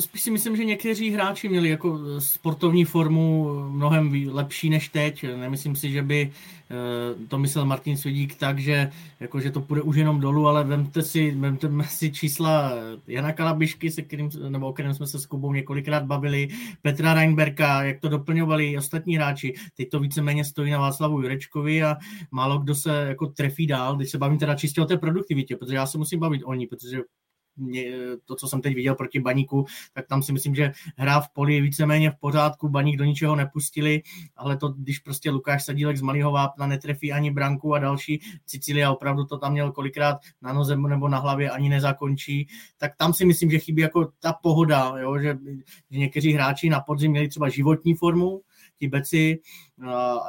Spíš 0.00 0.22
si 0.22 0.30
myslím, 0.30 0.56
že 0.56 0.64
někteří 0.64 1.10
hráči 1.10 1.48
měli 1.48 1.68
jako 1.68 2.20
sportovní 2.20 2.84
formu 2.84 3.48
mnohem 3.70 4.28
lepší 4.30 4.70
než 4.70 4.88
teď. 4.88 5.24
Nemyslím 5.36 5.76
si, 5.76 5.90
že 5.90 6.02
by 6.02 6.32
eh, 6.70 7.26
to 7.28 7.38
myslel 7.38 7.64
Martin 7.64 7.96
Svědík 7.96 8.34
tak, 8.34 8.58
že, 8.58 8.90
jako, 9.20 9.40
že 9.40 9.50
to 9.50 9.60
půjde 9.60 9.82
už 9.82 9.96
jenom 9.96 10.20
dolů, 10.20 10.48
ale 10.48 10.64
vemte 10.64 11.02
si, 11.02 11.30
vemte 11.30 11.68
si 11.88 12.12
čísla 12.12 12.72
Jana 13.06 13.32
Kalabišky, 13.32 13.90
se 13.90 14.02
kterým, 14.02 14.30
nebo 14.48 14.68
o 14.68 14.72
kterém 14.72 14.94
jsme 14.94 15.06
se 15.06 15.18
s 15.18 15.26
Kubou 15.26 15.52
několikrát 15.52 16.04
bavili, 16.04 16.48
Petra 16.82 17.14
Reinberka, 17.14 17.82
jak 17.82 18.00
to 18.00 18.08
doplňovali 18.08 18.78
ostatní 18.78 19.16
hráči. 19.16 19.54
Teď 19.76 19.88
to 19.88 20.00
víceméně 20.00 20.44
stojí 20.44 20.70
na 20.70 20.78
Václavu 20.78 21.22
Jurečkovi 21.22 21.82
a 21.82 21.96
málo 22.30 22.58
kdo 22.58 22.74
se 22.74 23.06
jako 23.08 23.26
trefí 23.26 23.66
dál, 23.66 23.96
když 23.96 24.10
se 24.10 24.18
bavím 24.18 24.38
teda 24.38 24.54
čistě 24.54 24.80
o 24.80 24.84
té 24.84 24.96
produktivitě, 24.96 25.56
protože 25.56 25.76
já 25.76 25.86
se 25.86 25.98
musím 25.98 26.20
bavit 26.20 26.42
o 26.44 26.54
ní, 26.54 26.66
protože 26.66 26.98
to, 28.24 28.34
co 28.34 28.48
jsem 28.48 28.60
teď 28.60 28.74
viděl 28.74 28.94
proti 28.94 29.20
Baníku, 29.20 29.66
tak 29.92 30.06
tam 30.06 30.22
si 30.22 30.32
myslím, 30.32 30.54
že 30.54 30.72
hra 30.96 31.20
v 31.20 31.28
poli 31.28 31.54
je 31.54 31.62
víceméně 31.62 32.10
v 32.10 32.16
pořádku, 32.20 32.68
Baník 32.68 32.96
do 32.96 33.04
ničeho 33.04 33.36
nepustili, 33.36 34.02
ale 34.36 34.56
to, 34.56 34.68
když 34.68 34.98
prostě 34.98 35.30
Lukáš 35.30 35.64
Sadílek 35.64 35.96
z 35.96 36.02
malého 36.02 36.32
vápna 36.32 36.66
netrefí 36.66 37.12
ani 37.12 37.30
branku 37.30 37.74
a 37.74 37.78
další, 37.78 38.20
Cicilia 38.46 38.92
opravdu 38.92 39.24
to 39.24 39.38
tam 39.38 39.52
měl 39.52 39.72
kolikrát 39.72 40.18
na 40.42 40.52
noze 40.52 40.76
nebo 40.76 41.08
na 41.08 41.18
hlavě 41.18 41.50
ani 41.50 41.68
nezakončí, 41.68 42.48
tak 42.78 42.96
tam 42.96 43.14
si 43.14 43.24
myslím, 43.24 43.50
že 43.50 43.58
chybí 43.58 43.82
jako 43.82 44.12
ta 44.20 44.32
pohoda, 44.32 44.94
jo, 45.00 45.18
že, 45.18 45.38
že 45.90 45.98
někteří 45.98 46.32
hráči 46.32 46.70
na 46.70 46.80
podzim 46.80 47.10
měli 47.10 47.28
třeba 47.28 47.48
životní 47.48 47.94
formu, 47.94 48.40
ti 48.78 48.88
beci, 48.88 49.38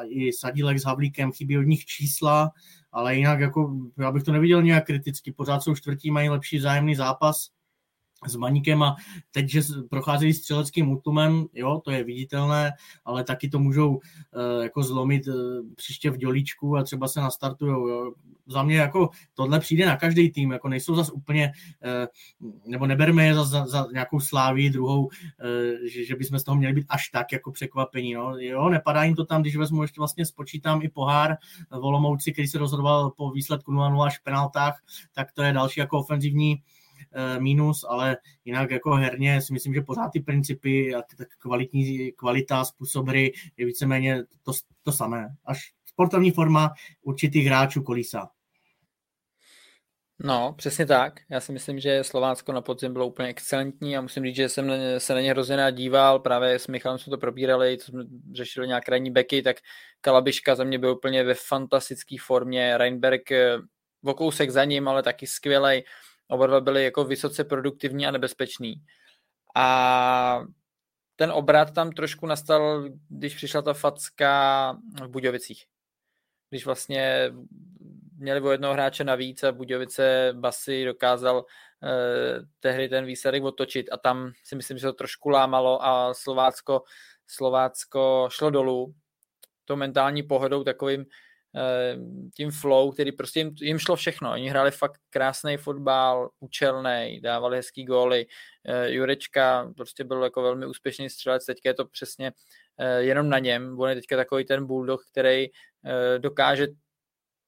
i 0.09 0.33
Sadílek 0.33 0.79
s 0.79 0.85
Havlíkem, 0.85 1.31
chybí 1.31 1.57
od 1.57 1.61
nich 1.61 1.85
čísla, 1.85 2.51
ale 2.91 3.15
jinak 3.15 3.39
jako, 3.39 3.75
já 3.97 4.11
bych 4.11 4.23
to 4.23 4.31
neviděl 4.31 4.61
nějak 4.61 4.85
kriticky, 4.85 5.31
pořád 5.31 5.59
jsou 5.63 5.75
čtvrtí, 5.75 6.11
mají 6.11 6.29
lepší 6.29 6.57
vzájemný 6.57 6.95
zápas, 6.95 7.49
s 8.27 8.35
Baníkem 8.35 8.83
a 8.83 8.95
teď, 9.31 9.49
že 9.49 9.61
procházejí 9.89 10.33
střeleckým 10.33 10.91
útlumem, 10.91 11.45
jo, 11.53 11.81
to 11.83 11.91
je 11.91 12.03
viditelné, 12.03 12.71
ale 13.05 13.23
taky 13.23 13.49
to 13.49 13.59
můžou 13.59 13.89
uh, 13.89 14.01
jako 14.63 14.83
zlomit 14.83 15.27
uh, 15.27 15.33
příště 15.75 16.09
v 16.11 16.17
dělíčku 16.17 16.77
a 16.77 16.83
třeba 16.83 17.07
se 17.07 17.21
nastartují. 17.21 17.75
Za 18.47 18.63
mě 18.63 18.77
jako 18.77 19.09
tohle 19.33 19.59
přijde 19.59 19.85
na 19.85 19.97
každý 19.97 20.31
tým, 20.31 20.51
jako 20.51 20.69
nejsou 20.69 20.95
zas 20.95 21.09
úplně, 21.09 21.51
uh, 21.85 22.71
nebo 22.71 22.87
neberme 22.87 23.25
je 23.25 23.35
za, 23.35 23.43
za, 23.43 23.65
za 23.65 23.87
nějakou 23.93 24.19
sláví 24.19 24.69
druhou, 24.69 25.05
uh, 25.05 25.11
že, 25.91 26.05
že 26.05 26.15
bychom 26.15 26.39
z 26.39 26.43
toho 26.43 26.57
měli 26.57 26.73
být 26.73 26.85
až 26.89 27.09
tak 27.09 27.31
jako 27.31 27.51
překvapení. 27.51 28.13
No. 28.13 28.37
Jo, 28.37 28.69
nepadá 28.69 29.03
jim 29.03 29.15
to 29.15 29.25
tam, 29.25 29.41
když 29.41 29.55
vezmu 29.55 29.81
ještě 29.81 30.01
vlastně 30.01 30.25
spočítám 30.25 30.81
i 30.81 30.89
pohár 30.89 31.37
Volomouci, 31.71 32.31
který 32.31 32.47
se 32.47 32.57
rozhodoval 32.57 33.09
po 33.09 33.31
výsledku 33.31 33.71
0-0 33.71 34.03
až 34.03 34.19
v 34.19 34.23
penaltách, 34.23 34.83
tak 35.13 35.31
to 35.31 35.43
je 35.43 35.53
další 35.53 35.79
jako 35.79 35.99
ofenzivní 35.99 36.61
mínus, 37.39 37.85
ale 37.89 38.17
jinak 38.45 38.71
jako 38.71 38.91
herně 38.91 39.41
si 39.41 39.53
myslím, 39.53 39.73
že 39.73 39.81
pořád 39.81 40.09
ty 40.09 40.19
principy 40.19 40.95
a 40.95 41.01
tak 41.17 41.27
kvalitní, 41.37 42.11
kvalita, 42.11 42.65
způsob 42.65 43.07
hry 43.07 43.33
je 43.57 43.65
víceméně 43.65 44.23
to, 44.43 44.51
to 44.83 44.91
samé. 44.91 45.35
Až 45.45 45.59
sportovní 45.85 46.31
forma 46.31 46.73
určitých 47.01 47.45
hráčů 47.45 47.83
kolísa. 47.83 48.29
No, 50.23 50.53
přesně 50.57 50.85
tak. 50.85 51.19
Já 51.29 51.39
si 51.39 51.51
myslím, 51.51 51.79
že 51.79 52.03
Slovácko 52.03 52.51
na 52.51 52.61
podzim 52.61 52.93
bylo 52.93 53.07
úplně 53.07 53.27
excelentní 53.27 53.97
a 53.97 54.01
musím 54.01 54.23
říct, 54.23 54.35
že 54.35 54.49
jsem 54.49 54.71
se 54.97 55.13
na 55.13 55.21
ně 55.21 55.31
hrozně 55.31 55.57
díval. 55.71 56.19
Právě 56.19 56.59
s 56.59 56.67
Michalem 56.67 56.99
jsme 56.99 57.11
to 57.11 57.17
probírali, 57.17 57.77
co 57.77 57.85
jsme 57.85 58.03
řešili 58.33 58.67
nějak 58.67 58.85
krajní 58.85 59.11
beky, 59.11 59.41
tak 59.41 59.57
Kalabiška 60.01 60.55
za 60.55 60.63
mě 60.63 60.79
byl 60.79 60.91
úplně 60.91 61.23
ve 61.23 61.33
fantastické 61.33 62.15
formě. 62.21 62.77
Reinberg 62.77 63.31
eh, 63.31 63.57
v 64.03 64.13
kousek 64.13 64.49
za 64.49 64.63
ním, 64.63 64.87
ale 64.87 65.03
taky 65.03 65.27
skvělej. 65.27 65.83
Oba 66.29 66.47
dva 66.47 66.61
byli 66.61 66.83
jako 66.83 67.03
vysoce 67.03 67.43
produktivní 67.43 68.07
a 68.07 68.11
nebezpeční. 68.11 68.75
A 69.55 70.43
ten 71.15 71.31
obrat 71.31 71.73
tam 71.73 71.91
trošku 71.91 72.25
nastal, 72.25 72.89
když 73.09 73.35
přišla 73.35 73.61
ta 73.61 73.73
facka 73.73 74.77
v 75.03 75.07
Budějovicích. 75.07 75.65
Když 76.49 76.65
vlastně 76.65 77.31
měli 78.17 78.41
o 78.41 78.51
jednoho 78.51 78.73
hráče 78.73 79.03
navíc 79.03 79.43
a 79.43 79.51
Budějovice 79.51 80.29
Basy 80.33 80.85
dokázal 80.85 81.45
eh, 81.83 82.39
tehdy 82.59 82.89
ten 82.89 83.05
výsledek 83.05 83.43
otočit 83.43 83.89
a 83.91 83.97
tam 83.97 84.31
si 84.43 84.55
myslím, 84.55 84.77
že 84.77 84.87
to 84.87 84.93
trošku 84.93 85.29
lámalo 85.29 85.85
a 85.85 86.13
Slovácko, 86.13 86.83
Slovácko 87.27 88.27
šlo 88.31 88.49
dolů 88.49 88.93
to 89.65 89.75
mentální 89.75 90.23
pohodou 90.23 90.63
takovým 90.63 91.05
tím 92.35 92.51
flow, 92.51 92.91
který 92.91 93.11
prostě 93.11 93.39
jim, 93.39 93.55
jim 93.61 93.79
šlo 93.79 93.95
všechno. 93.95 94.31
Oni 94.31 94.49
hráli 94.49 94.71
fakt 94.71 95.01
krásný 95.09 95.57
fotbal, 95.57 96.29
účelný, 96.39 97.19
dávali 97.23 97.57
hezký 97.57 97.85
góly. 97.85 98.25
Eh, 98.65 98.91
Jurečka 98.91 99.73
prostě 99.77 100.03
byl 100.03 100.23
jako 100.23 100.41
velmi 100.41 100.65
úspěšný 100.65 101.09
střelec, 101.09 101.45
teďka 101.45 101.69
je 101.69 101.73
to 101.73 101.85
přesně 101.85 102.31
eh, 102.77 103.01
jenom 103.01 103.29
na 103.29 103.39
něm. 103.39 103.79
On 103.79 103.89
je 103.89 103.95
teďka 103.95 104.17
takový 104.17 104.45
ten 104.45 104.65
bulldog, 104.65 105.01
který 105.11 105.47
dokáže 106.17 106.67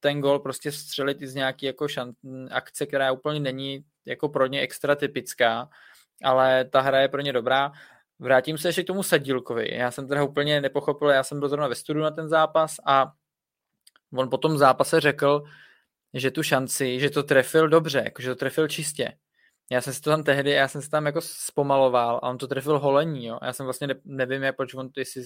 ten 0.02 0.20
gol 0.20 0.38
prostě 0.38 0.72
střelit 0.72 1.22
i 1.22 1.26
z 1.26 1.34
nějaký 1.34 1.66
jako 1.66 1.88
šant, 1.88 2.16
akce, 2.50 2.86
která 2.86 3.12
úplně 3.12 3.40
není 3.40 3.84
jako 4.06 4.28
pro 4.28 4.46
ně 4.46 4.60
extra 4.60 4.94
typická, 4.94 5.68
ale 6.24 6.64
ta 6.64 6.80
hra 6.80 7.00
je 7.00 7.08
pro 7.08 7.20
ně 7.20 7.32
dobrá. 7.32 7.72
Vrátím 8.18 8.58
se 8.58 8.68
ještě 8.68 8.82
k 8.82 8.86
tomu 8.86 9.02
Sadílkovi. 9.02 9.74
Já 9.74 9.90
jsem 9.90 10.08
teda 10.08 10.22
úplně 10.24 10.60
nepochopil, 10.60 11.08
já 11.08 11.22
jsem 11.22 11.38
byl 11.38 11.48
zrovna 11.48 11.68
ve 11.68 11.74
studiu 11.74 12.02
na 12.02 12.10
ten 12.10 12.28
zápas 12.28 12.76
a 12.86 13.12
on 14.16 14.30
po 14.30 14.38
tom 14.38 14.58
zápase 14.58 15.00
řekl, 15.00 15.42
že 16.14 16.30
tu 16.30 16.42
šanci, 16.42 17.00
že 17.00 17.10
to 17.10 17.22
trefil 17.22 17.68
dobře, 17.68 18.02
jako, 18.04 18.22
že 18.22 18.28
to 18.28 18.36
trefil 18.36 18.68
čistě. 18.68 19.12
Já 19.70 19.80
jsem 19.80 19.94
si 19.94 20.00
to 20.00 20.10
tam 20.10 20.22
tehdy, 20.22 20.50
já 20.50 20.68
jsem 20.68 20.82
si 20.82 20.90
tam 20.90 21.06
jako 21.06 21.20
zpomaloval 21.20 22.16
a 22.16 22.28
on 22.28 22.38
to 22.38 22.46
trefil 22.46 22.78
holení, 22.78 23.26
jo. 23.26 23.38
Já 23.42 23.52
jsem 23.52 23.66
vlastně 23.66 23.86
ne, 23.86 23.94
nevím, 24.04 24.42
jak, 24.42 24.56
proč 24.56 24.74
on 24.74 24.90
to, 24.90 25.00
jestli, 25.00 25.24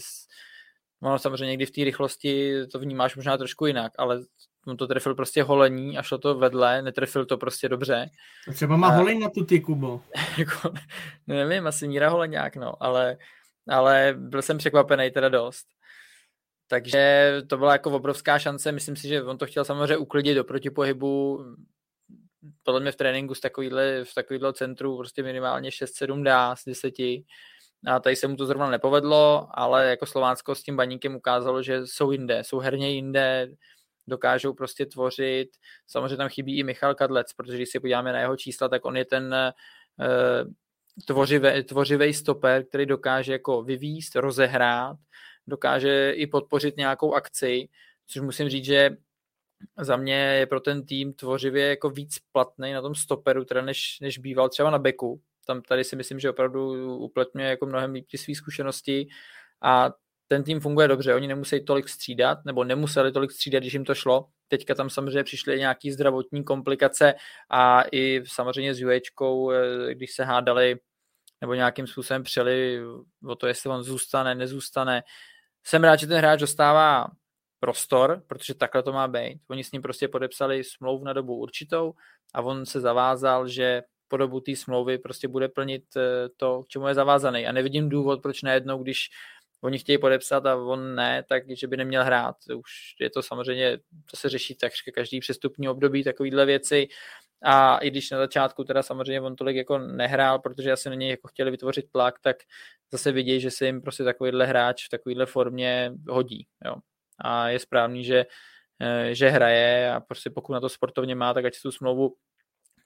ono 1.03 1.19
samozřejmě 1.19 1.47
někdy 1.47 1.67
v 1.67 1.71
té 1.71 1.85
rychlosti 1.85 2.53
to 2.73 2.79
vnímáš 2.79 3.17
možná 3.17 3.39
trošku 3.39 3.67
jinak, 3.67 3.93
ale 3.99 4.21
on 4.67 4.77
to 4.77 4.87
trefil 4.87 5.15
prostě 5.15 5.43
holení 5.43 5.99
a 5.99 6.03
šlo 6.03 6.19
to 6.19 6.35
vedle, 6.35 6.83
netrefil 6.83 7.27
to 7.27 7.37
prostě 7.37 7.69
dobře. 7.69 8.11
A 8.49 8.53
třeba 8.53 8.77
má 8.77 8.89
a, 8.89 8.91
holení 8.91 9.21
na 9.21 9.31
tu 9.31 9.45
ty, 9.45 9.61
Kubo. 9.61 10.03
jako, 10.39 10.73
nevím, 11.27 11.67
asi 11.67 11.89
Míra 11.89 12.09
Holeňák, 12.09 12.57
no, 12.57 12.83
ale, 12.83 13.17
ale 13.69 14.15
byl 14.19 14.43
jsem 14.43 14.59
překvapený 14.59 15.11
teda 15.11 15.29
dost. 15.29 15.67
Takže 16.69 17.33
to 17.47 17.59
byla 17.59 17.73
jako 17.73 17.91
obrovská 17.91 18.39
šance. 18.39 18.73
Myslím 18.73 18.97
si, 18.97 19.09
že 19.09 19.23
on 19.23 19.39
to 19.39 19.47
chtěl 19.47 19.65
samozřejmě 19.65 19.97
uklidit 19.97 20.37
do 20.37 20.45
protipohybu. 20.45 21.45
Podle 22.63 22.81
mě 22.81 22.93
v 22.93 22.97
tréninku 22.97 23.35
z 23.35 23.41
takovýhle, 23.41 24.05
v 24.05 24.15
takovýhle 24.15 24.53
centru 24.53 24.97
prostě 24.97 25.23
minimálně 25.23 25.71
6-7 25.71 26.23
dá 26.23 26.57
z 26.57 26.65
10. 26.65 26.95
A 27.87 28.01
tady 28.01 28.17
se 28.17 28.29
mu 28.29 28.37
to 28.37 28.47
zrovna 28.47 28.71
nepovedlo, 28.71 29.49
ale 29.51 29.87
jako 29.87 30.07
Slovácko 30.07 30.55
s 30.55 30.63
tím 30.63 30.77
baníkem 30.77 31.17
ukázalo, 31.17 31.63
že 31.63 31.87
jsou 31.87 32.11
jinde, 32.11 32.45
jsou 32.45 32.59
herně 32.59 32.91
jinde, 32.91 33.49
dokážou 34.07 34.53
prostě 34.55 34.87
tvořit. 34.87 35.49
Samozřejmě 35.87 36.17
tam 36.17 36.29
chybí 36.29 36.59
i 36.59 36.63
Michal 36.63 36.95
Kadlec, 36.95 37.33
protože 37.33 37.57
když 37.57 37.69
si 37.69 37.81
podíváme 37.81 38.13
na 38.13 38.21
jeho 38.21 38.37
čísla, 38.37 38.69
tak 38.69 38.85
on 38.85 38.97
je 38.97 39.05
ten 39.05 39.35
tvořivý, 41.07 41.65
tvořivý 41.65 42.15
stoper, 42.15 42.65
který 42.65 42.87
dokáže 42.87 43.33
jako 43.33 43.63
vyvíst, 43.63 44.17
rozehrát, 44.17 44.97
dokáže 45.47 46.13
i 46.13 46.27
podpořit 46.27 46.77
nějakou 46.77 47.15
akci, 47.15 47.69
což 48.07 48.23
musím 48.23 48.49
říct, 48.49 48.65
že 48.65 48.97
za 49.79 49.97
mě 49.97 50.15
je 50.15 50.47
pro 50.47 50.61
ten 50.61 50.87
tým 50.87 51.13
tvořivě 51.13 51.69
jako 51.69 51.91
víc 51.91 52.19
platný 52.33 52.73
na 52.73 52.83
tom 52.83 52.95
stoperu, 52.95 53.45
teda 53.45 53.63
než, 53.63 54.01
než 54.01 54.19
býval 54.19 54.49
třeba 54.49 54.71
na 54.71 54.79
beku. 54.79 55.21
Tam 55.47 55.63
tady 55.63 55.85
si 55.85 55.97
myslím, 55.97 56.21
že 56.21 56.31
opravdu 56.31 56.97
upletňuje 56.97 57.49
jako 57.49 57.67
mnohem 57.67 57.93
líp 57.93 58.07
ty 58.11 58.19
své 58.19 58.35
zkušenosti 58.35 59.07
a 59.63 59.91
ten 60.29 60.43
tým 60.43 60.61
funguje 60.61 60.89
dobře, 60.89 61.15
oni 61.15 61.27
nemusí 61.27 61.65
tolik 61.65 61.89
střídat, 61.89 62.39
nebo 62.45 62.65
nemuseli 62.65 63.13
tolik 63.13 63.31
střídat, 63.31 63.63
když 63.63 63.73
jim 63.73 63.85
to 63.85 63.95
šlo. 63.95 64.29
Teďka 64.49 64.75
tam 64.75 64.91
samozřejmě 64.91 65.25
přišly 65.25 65.59
nějaké 65.59 65.93
zdravotní 65.93 66.45
komplikace 66.45 67.15
a 67.51 67.83
i 67.93 68.23
samozřejmě 68.27 68.75
s 68.75 68.81
Juečkou, 68.81 69.51
eh, 69.51 69.95
když 69.95 70.15
se 70.15 70.25
hádali 70.25 70.77
nebo 71.41 71.55
nějakým 71.55 71.87
způsobem 71.87 72.23
přeli 72.23 72.81
o 73.27 73.35
to, 73.35 73.47
jestli 73.47 73.71
on 73.71 73.83
zůstane, 73.83 74.35
nezůstane, 74.35 75.03
jsem 75.67 75.85
rád, 75.85 75.97
že 75.97 76.07
ten 76.07 76.19
hráč 76.19 76.41
dostává 76.41 77.07
prostor, 77.61 78.23
protože 78.27 78.55
takhle 78.55 78.83
to 78.83 78.93
má 78.93 79.09
být. 79.09 79.41
Oni 79.49 79.65
s 79.65 79.73
ním 79.73 79.83
prostě 79.83 80.09
podepsali 80.09 80.65
smlouvu 80.65 81.05
na 81.05 81.13
dobu 81.13 81.37
určitou 81.37 81.95
a 82.35 82.43
on 82.43 82.67
se 82.67 82.81
zavázal, 82.81 83.49
že 83.49 83.83
po 84.09 84.17
dobu 84.17 84.41
té 84.41 84.57
smlouvy 84.57 84.99
prostě 84.99 85.29
bude 85.29 85.49
plnit 85.49 85.85
eh, 85.97 86.29
to, 86.37 86.63
k 86.63 86.69
čemu 86.69 86.89
je 86.89 86.95
zavázaný. 86.95 87.47
A 87.47 87.53
nevidím 87.53 87.89
důvod, 87.89 88.23
proč 88.23 88.43
najednou, 88.43 88.83
když 88.83 89.09
oni 89.61 89.79
chtějí 89.79 89.99
podepsat 89.99 90.47
a 90.47 90.57
on 90.57 90.95
ne, 90.95 91.23
tak 91.29 91.43
že 91.57 91.67
by 91.67 91.77
neměl 91.77 92.05
hrát. 92.05 92.37
Už 92.57 92.71
je 93.01 93.11
to 93.11 93.23
samozřejmě, 93.23 93.79
to 94.11 94.17
se 94.17 94.29
řeší 94.29 94.55
takřka 94.55 94.91
každý 94.95 95.21
přestupní 95.21 95.69
období, 95.69 96.05
takovýhle 96.05 96.47
věci. 96.47 96.89
A 97.45 97.79
i 97.79 97.91
když 97.91 98.11
na 98.11 98.19
začátku 98.19 98.65
teda 98.65 98.83
samozřejmě 98.83 99.21
on 99.21 99.37
tolik 99.37 99.57
jako 99.57 99.79
nehrál, 99.79 100.39
protože 100.39 100.73
asi 100.73 100.89
na 100.89 100.95
něj 100.95 101.11
jako 101.11 101.29
chtěli 101.29 101.51
vytvořit 101.51 101.91
tlak, 101.93 102.15
tak 102.21 102.37
zase 102.93 103.13
vidějí, 103.13 103.41
že 103.41 103.51
se 103.51 103.67
jim 103.67 103.83
prostě 103.83 104.05
takovýhle 104.05 104.47
hráč 104.47 104.87
v 104.87 104.91
takovýhle 104.91 105.27
formě 105.27 105.93
hodí. 106.09 106.47
Jo. 106.65 106.75
A 107.19 107.49
je 107.49 107.59
správný, 107.59 108.05
že, 108.05 108.27
eh, 108.81 109.15
že 109.15 109.29
hraje 109.29 109.93
a 109.93 110.01
prostě 110.01 110.31
pokud 110.31 110.53
na 110.53 110.61
to 110.61 110.69
sportovně 110.69 111.15
má, 111.15 111.35
tak 111.35 111.45
ať 111.45 111.53
tu 111.63 111.73
smlouvu 111.73 112.15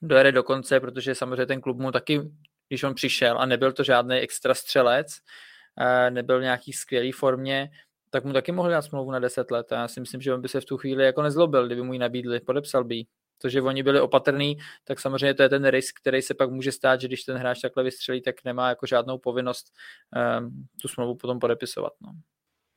dojede 0.01 0.31
do 0.31 0.43
konce, 0.43 0.79
protože 0.79 1.15
samozřejmě 1.15 1.45
ten 1.45 1.61
klub 1.61 1.77
mu 1.77 1.91
taky 1.91 2.21
když 2.71 2.83
on 2.83 2.95
přišel 2.95 3.39
a 3.39 3.45
nebyl 3.45 3.71
to 3.71 3.83
žádný 3.83 4.17
extra 4.17 4.53
střelec, 4.53 5.07
nebyl 6.09 6.39
v 6.39 6.41
nějaký 6.41 6.73
skvělý 6.73 7.11
formě, 7.11 7.69
tak 8.09 8.25
mu 8.25 8.33
taky 8.33 8.51
mohli 8.51 8.71
dát 8.71 8.81
smlouvu 8.81 9.11
na 9.11 9.19
10 9.19 9.51
let. 9.51 9.71
A 9.71 9.75
já 9.75 9.87
si 9.87 9.99
myslím, 9.99 10.21
že 10.21 10.33
on 10.33 10.41
by 10.41 10.47
se 10.47 10.61
v 10.61 10.65
tu 10.65 10.77
chvíli 10.77 11.05
jako 11.05 11.21
nezlobil, 11.21 11.65
kdyby 11.65 11.81
mu 11.81 11.93
ji 11.93 11.99
nabídli, 11.99 12.39
podepsal 12.39 12.83
by 12.83 13.03
to, 13.41 13.49
že 13.49 13.61
oni 13.61 13.83
byli 13.83 14.01
opatrní, 14.01 14.57
tak 14.83 14.99
samozřejmě 14.99 15.33
to 15.33 15.43
je 15.43 15.49
ten 15.49 15.67
risk, 15.67 15.99
který 15.99 16.21
se 16.21 16.33
pak 16.33 16.51
může 16.51 16.71
stát, 16.71 17.01
že 17.01 17.07
když 17.07 17.23
ten 17.23 17.37
hráč 17.37 17.61
takhle 17.61 17.83
vystřelí, 17.83 18.21
tak 18.21 18.35
nemá 18.45 18.69
jako 18.69 18.85
žádnou 18.85 19.17
povinnost 19.17 19.73
um, 20.39 20.67
tu 20.81 20.87
smlouvu 20.87 21.15
potom 21.15 21.39
podepisovat. 21.39 21.93
No. 22.01 22.11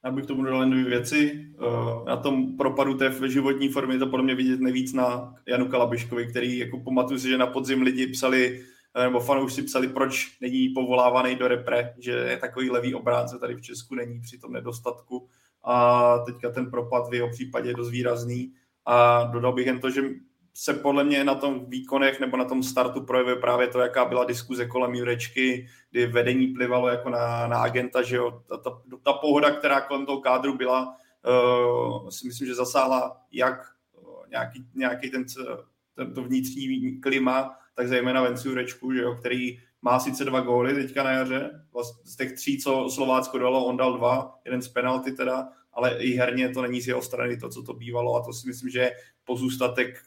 Já 0.05 0.11
bych 0.11 0.27
tomu 0.27 0.43
dodal 0.43 0.71
dvě 0.71 0.85
věci. 0.85 1.49
Uh, 1.59 2.05
na 2.05 2.17
tom 2.17 2.57
propadu 2.57 2.95
té 2.95 3.13
životní 3.27 3.69
formy 3.69 3.99
to 3.99 4.07
podle 4.07 4.25
mě 4.25 4.35
vidět 4.35 4.61
nejvíc 4.61 4.93
na 4.93 5.35
Janu 5.47 5.69
Kalabiškovi, 5.69 6.27
který 6.27 6.59
jako 6.59 6.81
pamatuju 6.81 7.19
si, 7.19 7.29
že 7.29 7.39
na 7.39 7.47
podzim 7.47 7.83
lidi 7.83 8.07
psali, 8.07 8.65
eh, 8.95 9.05
nebo 9.05 9.21
fanoušci 9.21 9.63
psali, 9.63 9.89
proč 9.89 10.39
není 10.41 10.69
povolávaný 10.69 11.37
do 11.37 11.49
repre, 11.49 11.95
že 11.99 12.11
je 12.11 12.37
takový 12.37 12.71
levý 12.71 12.95
obránce 12.95 13.39
tady 13.39 13.55
v 13.55 13.63
Česku 13.63 13.95
není 13.95 14.21
při 14.21 14.39
tom 14.39 14.53
nedostatku 14.53 15.29
a 15.65 16.19
teďka 16.19 16.51
ten 16.51 16.71
propad 16.71 17.09
v 17.11 17.15
jeho 17.15 17.31
případě 17.31 17.69
je 17.71 17.75
dost 17.75 17.91
výrazný 17.91 18.53
a 18.87 19.25
dodal 19.25 19.53
bych 19.53 19.67
jen 19.67 19.81
to, 19.81 19.91
že 19.91 20.03
se 20.55 20.75
podle 20.75 21.05
mě 21.05 21.25
na 21.25 21.35
tom 21.35 21.65
výkonech 21.67 22.21
nebo 22.21 22.37
na 22.37 22.45
tom 22.45 22.63
startu 22.63 23.01
projevuje 23.01 23.37
právě 23.37 23.69
to, 23.69 23.81
jaká 23.81 24.05
byla 24.05 24.25
diskuze 24.25 24.67
kolem 24.67 24.95
Jurečky, 24.95 25.69
kdy 25.91 26.07
vedení 26.07 26.47
plivalo 26.47 26.89
jako 26.89 27.11
na, 27.11 27.47
na 27.47 27.59
agenta, 27.59 28.03
že 28.03 28.17
jo, 28.17 28.43
ta, 28.49 28.57
ta, 28.57 28.83
ta 29.03 29.13
pohoda, 29.13 29.51
která 29.51 29.81
kolem 29.81 30.07
toho 30.07 30.21
kádru 30.21 30.57
byla, 30.57 30.97
uh, 31.27 32.09
si 32.09 32.27
myslím, 32.27 32.49
že 32.49 32.55
zasáhla 32.55 33.21
jak 33.33 33.61
uh, 34.03 34.29
nějaký, 34.31 34.67
nějaký 34.75 35.11
ten, 35.11 35.25
ten, 35.95 36.15
to 36.15 36.23
vnitřní 36.23 37.01
klima, 37.01 37.57
tak 37.75 37.89
zejména 37.89 38.23
Venci 38.23 38.49
Jurečku, 38.49 38.93
že 38.93 39.03
jo, 39.03 39.15
který 39.15 39.59
má 39.83 40.01
sice 40.01 40.25
dva 40.25 40.41
góly 40.41 40.75
teďka 40.75 41.03
na 41.03 41.11
jaře, 41.11 41.65
vlastně 41.73 42.03
z 42.05 42.17
těch 42.17 42.33
tří, 42.33 42.59
co 42.59 42.91
Slovácko 42.91 43.39
dalo, 43.39 43.65
on 43.65 43.77
dal 43.77 43.99
dva, 43.99 44.39
jeden 44.45 44.63
z 44.63 44.69
penalty 44.69 45.13
teda, 45.13 45.49
ale 45.75 45.99
i 45.99 46.15
herně 46.15 46.49
to 46.49 46.63
není 46.63 46.81
z 46.81 46.89
jeho 46.89 47.03
strany 47.03 47.37
to, 47.37 47.49
co 47.49 47.63
to 47.63 47.75
bývalo 47.75 48.17
a 48.17 48.25
to 48.25 48.33
si 48.33 48.49
myslím, 48.49 48.71
že 48.71 48.79
je 48.79 48.93
pozůstatek 49.25 50.03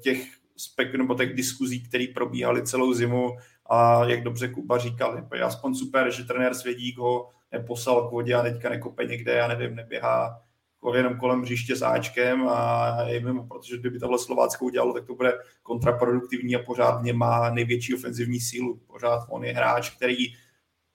těch 0.00 0.26
spek, 0.56 0.94
nebo 0.94 1.14
těch 1.14 1.34
diskuzí, 1.34 1.82
které 1.82 2.06
probíhaly 2.14 2.66
celou 2.66 2.92
zimu 2.92 3.36
a 3.70 4.04
jak 4.04 4.22
dobře 4.22 4.48
Kuba 4.48 4.78
říkal, 4.78 5.22
je 5.34 5.42
aspoň 5.42 5.74
super, 5.74 6.10
že 6.10 6.24
trenér 6.24 6.54
Svědík 6.54 6.98
ho 6.98 7.28
neposlal 7.52 8.08
k 8.08 8.12
vodě 8.12 8.34
a 8.34 8.42
teďka 8.42 8.70
nekope 8.70 9.04
někde, 9.04 9.32
já 9.32 9.48
nevím, 9.48 9.76
neběhá 9.76 10.42
jenom 10.94 11.16
kolem 11.16 11.42
hřiště 11.42 11.76
s 11.76 11.82
Ačkem 11.82 12.48
a 12.48 12.96
jim, 13.08 13.48
protože 13.48 13.78
kdyby 13.78 13.98
tohle 13.98 14.18
Slovácko 14.18 14.64
udělalo, 14.64 14.92
tak 14.92 15.06
to 15.06 15.14
bude 15.14 15.32
kontraproduktivní 15.62 16.56
a 16.56 16.62
pořád 16.62 17.02
má 17.12 17.50
největší 17.50 17.94
ofenzivní 17.94 18.40
sílu. 18.40 18.80
Pořád 18.86 19.26
on 19.30 19.44
je 19.44 19.52
hráč, 19.52 19.90
který 19.90 20.16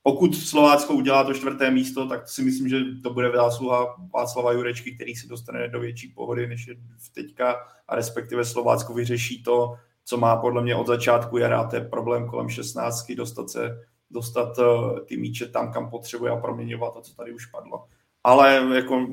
pokud 0.04 0.36
Slovácko 0.36 0.94
udělá 0.94 1.24
to 1.24 1.34
čtvrté 1.34 1.72
místo, 1.72 2.08
tak 2.08 2.30
si 2.30 2.44
myslím, 2.44 2.70
že 2.70 2.78
to 3.04 3.14
bude 3.14 3.32
zásluha 3.36 3.96
Václava 4.14 4.52
Jurečky, 4.52 4.96
který 4.96 5.16
se 5.16 5.28
dostane 5.28 5.68
do 5.68 5.80
větší 5.80 6.08
pohody, 6.08 6.48
než 6.48 6.68
je 6.68 6.76
teďka 7.14 7.56
a 7.88 7.96
respektive 7.96 8.46
Slovácko 8.46 8.94
vyřeší 8.94 9.44
to, 9.44 9.76
co 10.06 10.18
má 10.18 10.36
podle 10.36 10.64
mě 10.64 10.76
od 10.76 10.88
začátku 10.88 11.38
jara, 11.38 11.68
to 11.68 11.76
je 11.76 11.82
problém 11.82 12.28
kolem 12.28 12.50
16, 12.50 13.12
dostat 13.12 13.50
se, 13.50 13.80
dostat 14.12 14.58
uh, 14.58 15.00
ty 15.00 15.18
míče 15.18 15.48
tam, 15.48 15.74
kam 15.74 15.90
potřebuje 15.90 16.32
a 16.32 16.38
proměňovat 16.38 16.94
to, 16.94 17.02
co 17.02 17.14
tady 17.14 17.34
už 17.34 17.46
padlo. 17.46 17.86
Ale 18.24 18.70
jako 18.76 19.08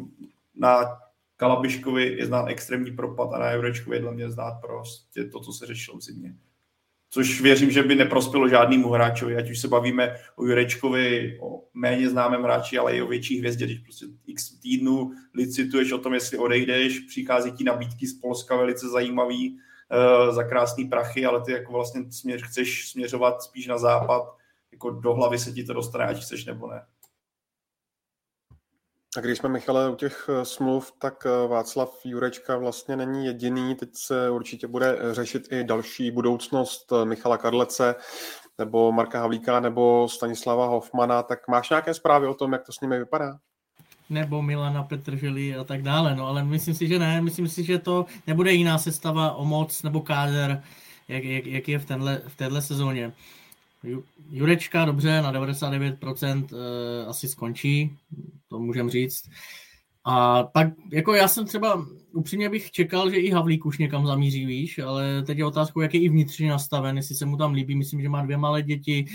na 0.55 0.99
Kalabiškovi 1.37 2.17
je 2.19 2.27
znát 2.27 2.49
extrémní 2.49 2.91
propad 2.91 3.33
a 3.33 3.39
na 3.39 3.53
Jurečkovi 3.53 3.97
je 3.97 4.01
dle 4.01 4.15
mě 4.15 4.31
znát 4.31 4.61
prostě 4.61 5.25
to, 5.25 5.41
co 5.41 5.53
se 5.53 5.67
řešilo 5.67 5.99
v 5.99 6.03
zimě 6.03 6.35
což 7.11 7.41
věřím, 7.41 7.71
že 7.71 7.83
by 7.83 7.95
neprospělo 7.95 8.49
žádnému 8.49 8.91
hráčovi, 8.91 9.37
ať 9.37 9.51
už 9.51 9.59
se 9.59 9.69
bavíme 9.69 10.17
o 10.37 10.45
Jurečkovi, 10.45 11.39
o 11.43 11.65
méně 11.75 12.11
známém 12.11 12.43
hráči, 12.43 12.79
ale 12.79 12.97
i 12.97 13.03
o 13.03 13.07
větší 13.07 13.39
hvězdě, 13.39 13.65
když 13.65 13.79
prostě 13.79 14.07
x 14.27 14.51
týdnů 14.61 15.13
licituješ 15.35 15.93
o 15.93 15.99
tom, 15.99 16.15
jestli 16.15 16.39
odejdeš, 16.39 16.99
přichází 16.99 17.53
ti 17.53 17.65
nabídky 17.65 18.07
z 18.07 18.21
Polska 18.21 18.57
velice 18.57 18.89
zajímavý 18.89 19.51
uh, 19.51 20.35
za 20.35 20.43
krásný 20.43 20.85
prachy, 20.85 21.27
ale 21.27 21.41
ty 21.41 21.53
jako 21.53 21.73
vlastně 21.73 22.13
směř, 22.13 22.43
chceš 22.43 22.89
směřovat 22.91 23.43
spíš 23.43 23.67
na 23.67 23.79
západ, 23.79 24.23
jako 24.73 24.91
do 24.91 25.15
hlavy 25.15 25.39
se 25.39 25.53
ti 25.53 25.65
to 25.65 25.73
dostane, 25.73 26.05
ať 26.05 26.23
chceš 26.23 26.45
nebo 26.45 26.71
ne. 26.71 26.83
A 29.17 29.21
když 29.21 29.39
jsme, 29.39 29.49
Michale, 29.49 29.91
u 29.91 29.95
těch 29.95 30.29
eh, 30.29 30.45
smluv, 30.45 30.93
tak 30.99 31.27
eh, 31.27 31.49
Václav 31.49 32.01
Jurečka 32.05 32.57
vlastně 32.57 32.97
není 32.97 33.27
jediný. 33.27 33.75
Teď 33.75 33.89
se 33.93 34.31
určitě 34.31 34.67
bude 34.67 34.99
řešit 35.13 35.49
i 35.53 35.65
další 35.65 36.11
budoucnost 36.11 36.93
eh, 36.93 37.05
Michala 37.05 37.39
Karlece 37.39 37.95
nebo 38.59 38.93
Marka 38.93 39.21
Havlíka 39.21 39.61
nebo 39.61 40.09
Stanislava 40.09 40.67
Hofmana. 40.67 41.23
Tak 41.23 41.49
máš 41.49 41.71
nějaké 41.71 41.95
zprávy 41.95 42.27
o 42.27 42.35
tom, 42.35 42.53
jak 42.53 42.63
to 42.63 42.73
s 42.73 42.81
nimi 42.81 42.99
vypadá? 42.99 43.39
nebo 44.11 44.43
Milana 44.43 44.83
Petrželi 44.83 45.57
a 45.57 45.65
tak 45.65 45.83
dále, 45.83 46.17
no 46.17 46.27
ale 46.27 46.45
myslím 46.45 46.75
si, 46.75 46.89
že 46.89 46.99
ne, 46.99 47.21
myslím 47.21 47.49
si, 47.49 47.65
že 47.65 47.79
to 47.79 48.07
nebude 48.27 48.53
jiná 48.53 48.79
sestava 48.79 49.33
o 49.33 49.45
moc 49.45 49.83
nebo 49.83 50.01
káder, 50.01 50.63
jak, 51.09 51.25
jak, 51.25 51.47
jak 51.47 51.69
je 51.69 51.79
v, 51.79 51.85
tenhle, 51.85 52.23
v 52.29 52.37
téhle 52.37 52.63
sezóně. 52.63 53.13
Jurečka 54.31 54.85
dobře, 54.85 55.23
na 55.23 55.33
99% 55.33 56.49
eh, 56.53 57.07
asi 57.07 57.29
skončí, 57.29 57.97
to 58.49 58.59
můžem 58.59 58.91
říct. 58.91 59.31
A 60.05 60.43
pak, 60.43 60.69
jako 60.93 61.15
já 61.15 61.29
jsem 61.29 61.47
třeba, 61.47 61.87
upřímně 62.13 62.49
bych 62.49 62.71
čekal, 62.71 63.11
že 63.11 63.17
i 63.17 63.31
Havlík 63.31 63.67
už 63.67 63.79
někam 63.79 64.07
zamíří, 64.07 64.47
víš, 64.47 64.79
ale 64.79 65.23
teď 65.23 65.39
je 65.39 65.45
otázkou, 65.45 65.81
jak 65.81 65.95
je 65.95 66.01
i 66.01 66.09
vnitřně 66.09 66.51
nastaven, 66.51 66.97
jestli 66.97 67.15
se 67.15 67.27
mu 67.27 67.37
tam 67.37 67.53
líbí, 67.53 67.77
myslím, 67.77 68.03
že 68.03 68.09
má 68.09 68.23
dvě 68.23 68.37
malé 68.37 68.63
děti, 68.63 69.07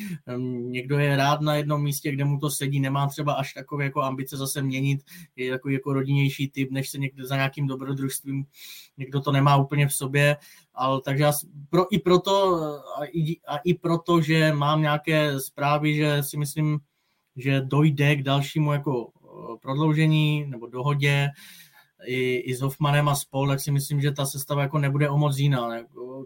někdo 0.48 1.00
je 1.00 1.18
rád 1.18 1.42
na 1.42 1.56
jednom 1.56 1.84
místě, 1.84 2.12
kde 2.12 2.26
mu 2.26 2.40
to 2.40 2.50
sedí, 2.50 2.80
nemá 2.80 3.08
třeba 3.08 3.34
až 3.34 3.54
takové 3.54 3.84
jako 3.84 4.02
ambice 4.02 4.38
zase 4.38 4.62
měnit, 4.62 5.02
je 5.36 5.52
takový 5.52 5.74
jako 5.74 5.94
rodinnější 5.94 6.50
typ, 6.50 6.72
než 6.72 6.90
se 6.90 6.98
někde 6.98 7.26
za 7.26 7.36
nějakým 7.36 7.68
dobrodružstvím, 7.68 8.46
někdo 8.98 9.22
to 9.22 9.32
nemá 9.32 9.56
úplně 9.56 9.88
v 9.88 9.94
sobě, 9.94 10.38
ale 10.74 11.02
takže 11.06 11.24
já, 11.24 11.32
pro, 11.70 11.94
i 11.94 12.00
proto, 12.00 12.62
a 12.98 13.06
i, 13.06 13.40
a 13.48 13.58
i 13.58 13.74
proto, 13.74 14.22
že 14.22 14.54
mám 14.54 14.82
nějaké 14.82 15.40
zprávy, 15.40 15.96
že 15.96 16.24
si 16.24 16.38
myslím, 16.38 16.80
že 17.36 17.62
dojde 17.62 18.16
k 18.16 18.24
dalšímu 18.24 18.74
jako 18.74 19.12
prodloužení 19.62 20.46
nebo 20.46 20.68
dohodě 20.68 21.30
i, 22.06 22.36
i 22.36 22.56
s 22.56 22.62
Hoffmanem 22.62 23.10
a 23.10 23.16
spol, 23.16 23.48
tak 23.48 23.60
si 23.60 23.72
myslím, 23.72 24.02
že 24.02 24.12
ta 24.12 24.26
sestava 24.26 24.62
jako 24.62 24.80
nebude 24.80 25.10
o 25.10 25.18
moc 25.18 25.38
jiná. 25.38 25.70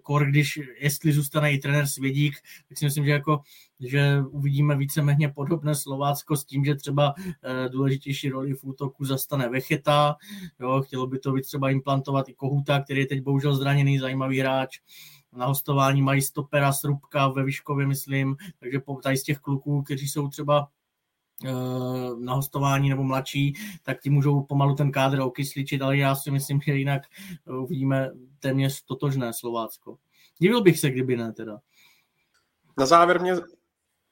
Kor, 0.03 0.25
když, 0.25 0.59
jestli 0.79 1.13
zůstane 1.13 1.53
i 1.53 1.57
trenér 1.57 1.87
Svědík, 1.87 2.35
tak 2.69 2.77
si 2.77 2.85
myslím, 2.85 3.05
že, 3.05 3.11
jako, 3.11 3.39
že 3.79 4.21
uvidíme 4.29 4.77
víceméně 4.77 5.29
podobné 5.29 5.75
Slovácko 5.75 6.37
s 6.37 6.45
tím, 6.45 6.65
že 6.65 6.75
třeba 6.75 7.13
e, 7.17 7.69
důležitější 7.69 8.29
roli 8.29 8.53
v 8.53 8.63
útoku 8.63 9.05
zastane 9.05 9.49
Vecheta, 9.49 10.15
jo, 10.59 10.81
chtělo 10.81 11.07
by 11.07 11.19
to 11.19 11.31
být 11.31 11.41
třeba 11.41 11.69
implantovat 11.69 12.29
i 12.29 12.33
Kohuta, 12.33 12.81
který 12.81 12.99
je 12.99 13.05
teď 13.05 13.21
bohužel 13.21 13.55
zraněný, 13.55 13.99
zajímavý 13.99 14.39
hráč, 14.39 14.79
na 15.33 15.45
hostování 15.45 16.01
mají 16.01 16.21
stopera 16.21 16.73
Srubka 16.73 17.27
ve 17.27 17.43
Vyškově, 17.43 17.87
myslím, 17.87 18.35
takže 18.59 18.81
tady 19.03 19.17
z 19.17 19.23
těch 19.23 19.39
kluků, 19.39 19.83
kteří 19.83 20.07
jsou 20.07 20.27
třeba 20.27 20.67
Eh, 20.67 20.76
na 22.19 22.33
hostování 22.33 22.89
nebo 22.89 23.03
mladší, 23.03 23.53
tak 23.83 24.01
ti 24.01 24.09
můžou 24.09 24.41
pomalu 24.41 24.75
ten 24.75 24.91
kádr 24.91 25.19
okysličit, 25.19 25.81
ale 25.81 25.97
já 25.97 26.15
si 26.15 26.31
myslím, 26.31 26.61
že 26.61 26.71
jinak 26.71 27.01
eh, 27.47 27.51
uvidíme 27.51 28.11
téměř 28.39 28.83
totožné 28.83 29.33
Slovácko. 29.33 29.97
Divil 30.39 30.61
bych 30.61 30.79
se, 30.79 30.89
kdyby 30.89 31.17
ne 31.17 31.33
teda. 31.33 31.59
Na 32.77 32.85
závěr 32.85 33.21
mě 33.21 33.35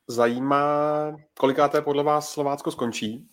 zajímá, 0.08 0.66
kolikáté 1.40 1.82
podle 1.82 2.04
vás 2.04 2.30
Slovácko 2.30 2.72
skončí. 2.72 3.28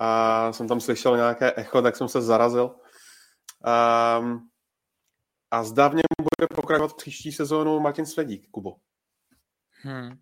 A 0.00 0.52
jsem 0.52 0.68
tam 0.68 0.80
slyšel 0.80 1.16
nějaké 1.16 1.52
echo, 1.56 1.82
tak 1.82 1.96
jsem 1.96 2.08
se 2.08 2.22
zarazil. 2.22 2.64
Um, 4.20 4.48
a 5.50 5.64
zda 5.64 5.88
v 5.88 5.94
něm 5.94 6.02
bude 6.18 6.48
pokračovat 6.54 6.96
příští 6.96 7.32
sezónu 7.32 7.80
Martin 7.80 8.06
Svedík, 8.06 8.50
Kubo. 8.50 8.76
Hmm. 9.82 10.18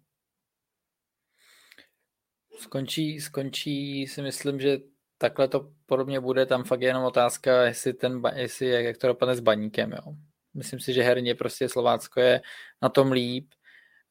Skončí, 2.59 3.21
skončí 3.21 4.07
si 4.07 4.23
myslím, 4.23 4.61
že 4.61 4.79
takhle 5.19 5.49
to 5.49 5.71
podobně 5.87 6.21
bude, 6.21 6.47
tam 6.47 6.65
fakt 6.65 6.81
je 6.81 6.89
jenom 6.89 7.05
otázka, 7.05 7.63
jestli, 7.63 7.93
ten, 7.93 8.23
jestli 8.35 8.67
jak 8.67 8.97
to 8.99 9.07
dopadne 9.07 9.35
s 9.35 9.41
baníkem. 9.41 9.93
Jo. 9.93 10.15
Myslím 10.55 10.81
si, 10.81 10.93
že 10.93 11.03
herně 11.03 11.35
prostě 11.35 11.69
Slovácko 11.69 12.21
je 12.21 12.41
na 12.83 12.89
tom 12.89 13.13
líp. 13.13 13.53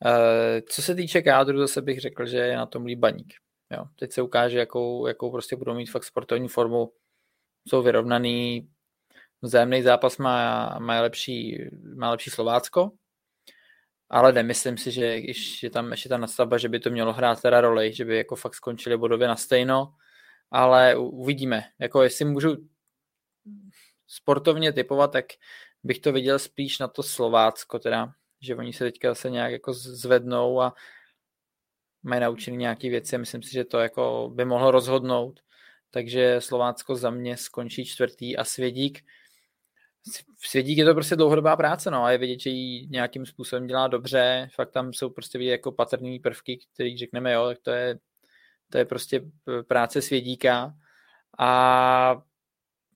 Eh, 0.06 0.62
co 0.62 0.82
se 0.82 0.96
týče 0.96 1.22
kádru, 1.22 1.60
zase 1.60 1.82
bych 1.82 2.00
řekl, 2.00 2.26
že 2.26 2.38
je 2.38 2.58
na 2.58 2.66
tom 2.66 2.86
líp 2.86 3.00
baník. 3.00 3.34
Jo. 3.72 3.86
Teď 4.00 4.12
se 4.12 4.22
ukáže, 4.22 4.60
jakou, 4.60 5.08
jakou 5.08 5.32
prostě 5.32 5.56
budou 5.56 5.74
mít 5.74 5.92
fakt 5.92 6.04
sportovní 6.04 6.48
formu. 6.48 6.92
Jsou 7.68 7.82
vyrovnaný, 7.82 8.70
vzájemný 9.42 9.82
zápas 9.82 10.18
má, 10.18 10.80
má, 10.80 11.02
lepší, 11.02 11.70
má 11.96 12.12
lepší 12.12 12.30
Slovácko, 12.30 12.92
ale 14.10 14.34
nemyslím 14.34 14.78
si, 14.78 14.92
že 14.92 15.22
když 15.22 15.64
je 15.64 15.70
tam 15.70 15.92
ještě 15.92 16.10
ta 16.10 16.18
nastavba, 16.18 16.58
že 16.58 16.70
by 16.70 16.80
to 16.80 16.90
mělo 16.90 17.14
hrát 17.14 17.42
teda 17.42 17.62
roli, 17.62 17.94
že 17.94 18.06
by 18.06 18.18
jako 18.18 18.36
fakt 18.36 18.54
skončili 18.54 18.98
bodově 18.98 19.28
na 19.28 19.36
stejno, 19.36 19.94
ale 20.52 20.96
uvidíme. 20.96 21.64
Jako 21.80 22.04
jestli 22.04 22.26
můžu 22.26 22.58
sportovně 24.08 24.74
typovat, 24.74 25.12
tak 25.12 25.26
bych 25.84 26.00
to 26.00 26.12
viděl 26.12 26.40
spíš 26.40 26.80
na 26.80 26.88
to 26.88 27.04
Slovácko 27.04 27.80
teda, 27.80 28.14
že 28.42 28.56
oni 28.56 28.74
se 28.74 28.84
teďka 28.84 29.16
se 29.16 29.30
nějak 29.30 29.52
jako 29.52 29.74
zvednou 29.74 30.62
a 30.62 30.74
mají 32.04 32.22
naučený 32.22 32.58
nějaké 32.58 32.90
věci 32.90 33.18
myslím 33.18 33.44
si, 33.44 33.54
že 33.54 33.66
to 33.66 33.80
jako 33.80 34.32
by 34.34 34.46
mohlo 34.46 34.72
rozhodnout. 34.72 35.40
Takže 35.92 36.42
Slovácko 36.42 36.96
za 36.96 37.10
mě 37.10 37.38
skončí 37.38 37.86
čtvrtý 37.86 38.38
a 38.38 38.44
Svědík 38.44 39.06
Svědík 40.38 40.78
je 40.78 40.86
to 40.86 40.94
prostě 40.94 41.16
dlouhodobá 41.16 41.56
práce, 41.56 41.92
no, 41.92 42.04
a 42.04 42.12
je 42.12 42.18
vidět, 42.18 42.40
že 42.40 42.50
ji 42.50 42.88
nějakým 42.88 43.26
způsobem 43.26 43.68
dělá 43.68 43.88
dobře, 43.88 44.50
fakt 44.56 44.72
tam 44.72 44.94
jsou 44.94 45.10
prostě 45.10 45.38
vidět 45.38 45.52
jako 45.52 45.72
patrný 45.72 46.20
prvky, 46.20 46.60
který 46.74 46.98
řekneme, 46.98 47.34
jo, 47.34 47.48
tak 47.48 47.58
to 47.62 47.72
je, 47.72 48.00
to 48.70 48.78
je 48.78 48.86
prostě 48.86 49.22
práce 49.68 50.02
Svědíka 50.02 50.74
a 51.40 52.22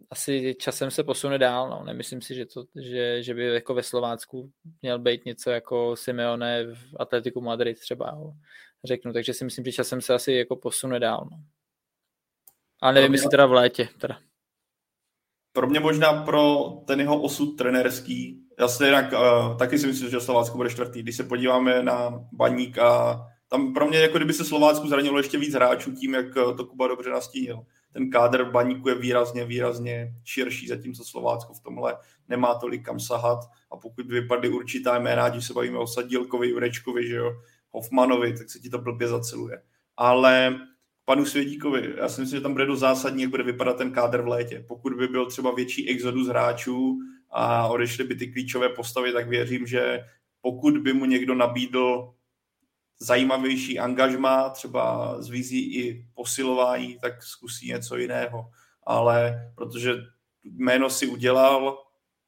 asi 0.09 0.55
časem 0.59 0.91
se 0.91 1.03
posune 1.03 1.37
dál, 1.37 1.69
no. 1.69 1.83
nemyslím 1.85 2.21
si, 2.21 2.35
že, 2.35 2.45
to, 2.45 2.63
že, 2.75 3.23
že 3.23 3.33
by 3.33 3.45
jako 3.45 3.73
ve 3.73 3.83
Slovácku 3.83 4.51
měl 4.81 4.99
být 4.99 5.25
něco 5.25 5.49
jako 5.51 5.95
Simeone 5.95 6.63
v 6.63 6.95
Atletiku 6.99 7.41
Madrid 7.41 7.79
třeba, 7.79 8.13
jo. 8.15 8.33
řeknu, 8.83 9.13
takže 9.13 9.33
si 9.33 9.45
myslím, 9.45 9.65
že 9.65 9.71
časem 9.71 10.01
se 10.01 10.13
asi 10.13 10.33
jako 10.33 10.55
posune 10.55 10.99
dál, 10.99 11.27
no. 11.31 11.37
A 12.81 12.91
nevím, 12.91 13.13
jestli 13.13 13.29
teda 13.29 13.45
v 13.45 13.51
létě, 13.51 13.89
teda. 13.97 14.19
Pro 15.53 15.67
mě 15.67 15.79
možná 15.79 16.23
pro 16.23 16.73
ten 16.87 16.99
jeho 16.99 17.21
osud 17.21 17.55
trenerský, 17.55 18.41
já 18.59 18.67
se 18.67 18.85
jinak 18.85 19.13
uh, 19.13 19.57
taky 19.57 19.79
si 19.79 19.87
myslím, 19.87 20.09
že 20.09 20.19
Slovácko 20.19 20.57
bude 20.57 20.69
čtvrtý. 20.69 21.03
Když 21.03 21.15
se 21.15 21.23
podíváme 21.23 21.83
na 21.83 22.25
Baník 22.31 22.77
a 22.77 23.21
tam 23.51 23.73
pro 23.73 23.87
mě, 23.87 23.99
jako 23.99 24.17
kdyby 24.17 24.33
se 24.33 24.45
Slovácku 24.45 24.87
zranilo 24.87 25.17
ještě 25.17 25.37
víc 25.37 25.53
hráčů 25.53 25.91
tím, 25.91 26.13
jak 26.13 26.25
eh, 26.37 26.53
to 26.53 26.65
Kuba 26.65 26.87
dobře 26.87 27.09
nastínil. 27.09 27.65
Ten 27.93 28.09
kádr 28.09 28.51
Baníku 28.51 28.89
je 28.89 28.95
výrazně, 28.95 29.45
výrazně 29.45 30.13
širší, 30.23 30.67
zatímco 30.67 31.03
Slovácko 31.03 31.53
v 31.53 31.63
tomhle 31.63 31.97
nemá 32.27 32.55
tolik 32.55 32.85
kam 32.85 32.99
sahat 32.99 33.39
a 33.71 33.77
pokud 33.77 34.05
vypadly 34.05 34.49
určitá 34.49 34.99
jména, 34.99 35.29
když 35.29 35.47
se 35.47 35.53
bavíme 35.53 35.77
o 35.77 35.87
Sadílkovi, 35.87 36.49
Jurečkovi, 36.49 37.07
že 37.07 37.15
jo, 37.15 37.33
Hoffmanovi, 37.71 38.37
tak 38.37 38.49
se 38.49 38.59
ti 38.59 38.69
to 38.69 38.77
blbě 38.77 39.07
zaceluje. 39.07 39.61
Ale 39.97 40.59
panu 41.05 41.25
Svědíkovi. 41.25 41.93
Já 41.97 42.09
si 42.09 42.21
myslím, 42.21 42.37
že 42.37 42.43
tam 42.43 42.51
bude 42.51 42.65
do 42.65 42.75
zásadní, 42.75 43.21
jak 43.21 43.31
bude 43.31 43.43
vypadat 43.43 43.77
ten 43.77 43.91
kádr 43.91 44.21
v 44.21 44.27
létě. 44.27 44.65
Pokud 44.67 44.93
by 44.93 45.07
byl 45.07 45.25
třeba 45.25 45.55
větší 45.55 45.89
exodus 45.89 46.27
hráčů 46.27 46.99
a 47.29 47.67
odešly 47.67 48.03
by 48.03 48.15
ty 48.15 48.27
klíčové 48.27 48.69
postavy, 48.69 49.13
tak 49.13 49.29
věřím, 49.29 49.67
že 49.67 49.99
pokud 50.41 50.77
by 50.77 50.93
mu 50.93 51.05
někdo 51.05 51.35
nabídl 51.35 52.13
zajímavější 52.99 53.79
angažma, 53.79 54.49
třeba 54.49 55.15
z 55.21 55.29
vizí 55.29 55.75
i 55.75 56.05
posilování, 56.13 56.97
tak 57.01 57.23
zkusí 57.23 57.67
něco 57.67 57.97
jiného. 57.97 58.49
Ale 58.83 59.51
protože 59.55 59.93
jméno 60.43 60.89
si 60.89 61.07
udělal, 61.07 61.77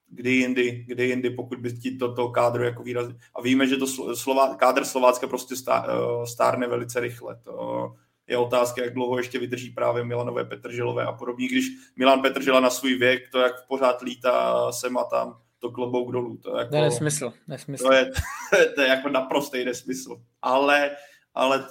kdy 0.07 0.31
jindy, 0.31 0.85
kdy 0.87 1.07
jindy, 1.07 1.29
pokud 1.29 1.59
by 1.59 1.73
ti 1.73 1.97
toto 1.97 2.29
kádru 2.29 2.63
jako 2.63 2.83
výrazně... 2.83 3.15
A 3.35 3.41
víme, 3.41 3.67
že 3.67 3.77
to 3.77 4.15
Slová, 4.15 4.55
kádr 4.55 4.85
Slovácka 4.85 5.27
prostě 5.27 5.55
stá, 5.55 5.87
eh, 5.87 6.27
stárne 6.27 6.67
velice 6.67 6.99
rychle. 6.99 7.35
To, 7.35 7.95
je 8.27 8.37
otázka, 8.37 8.83
jak 8.83 8.93
dlouho 8.93 9.17
ještě 9.17 9.39
vydrží 9.39 9.69
právě 9.69 10.03
Milanové 10.03 10.45
Petržilové 10.45 11.05
a 11.05 11.11
podobně. 11.11 11.47
Když 11.47 11.65
Milan 11.95 12.21
Petržila 12.21 12.59
na 12.59 12.69
svůj 12.69 12.95
věk, 12.95 13.29
to 13.31 13.39
jak 13.39 13.67
pořád 13.67 14.01
lítá 14.01 14.71
sem 14.71 14.97
a 14.97 15.03
tam, 15.03 15.37
to 15.59 15.71
klobouk 15.71 16.11
dolů. 16.11 16.37
To, 16.37 16.57
jako, 16.57 16.69
to 16.69 16.75
je 16.75 16.81
nesmysl. 16.81 17.33
nesmysl. 17.47 17.87
To, 17.87 17.93
je, 17.93 18.11
to 18.75 18.81
je 18.81 18.87
jako 18.87 19.09
naprostý 19.09 19.65
nesmysl. 19.65 20.21
Ale, 20.41 20.91
ale 21.33 21.65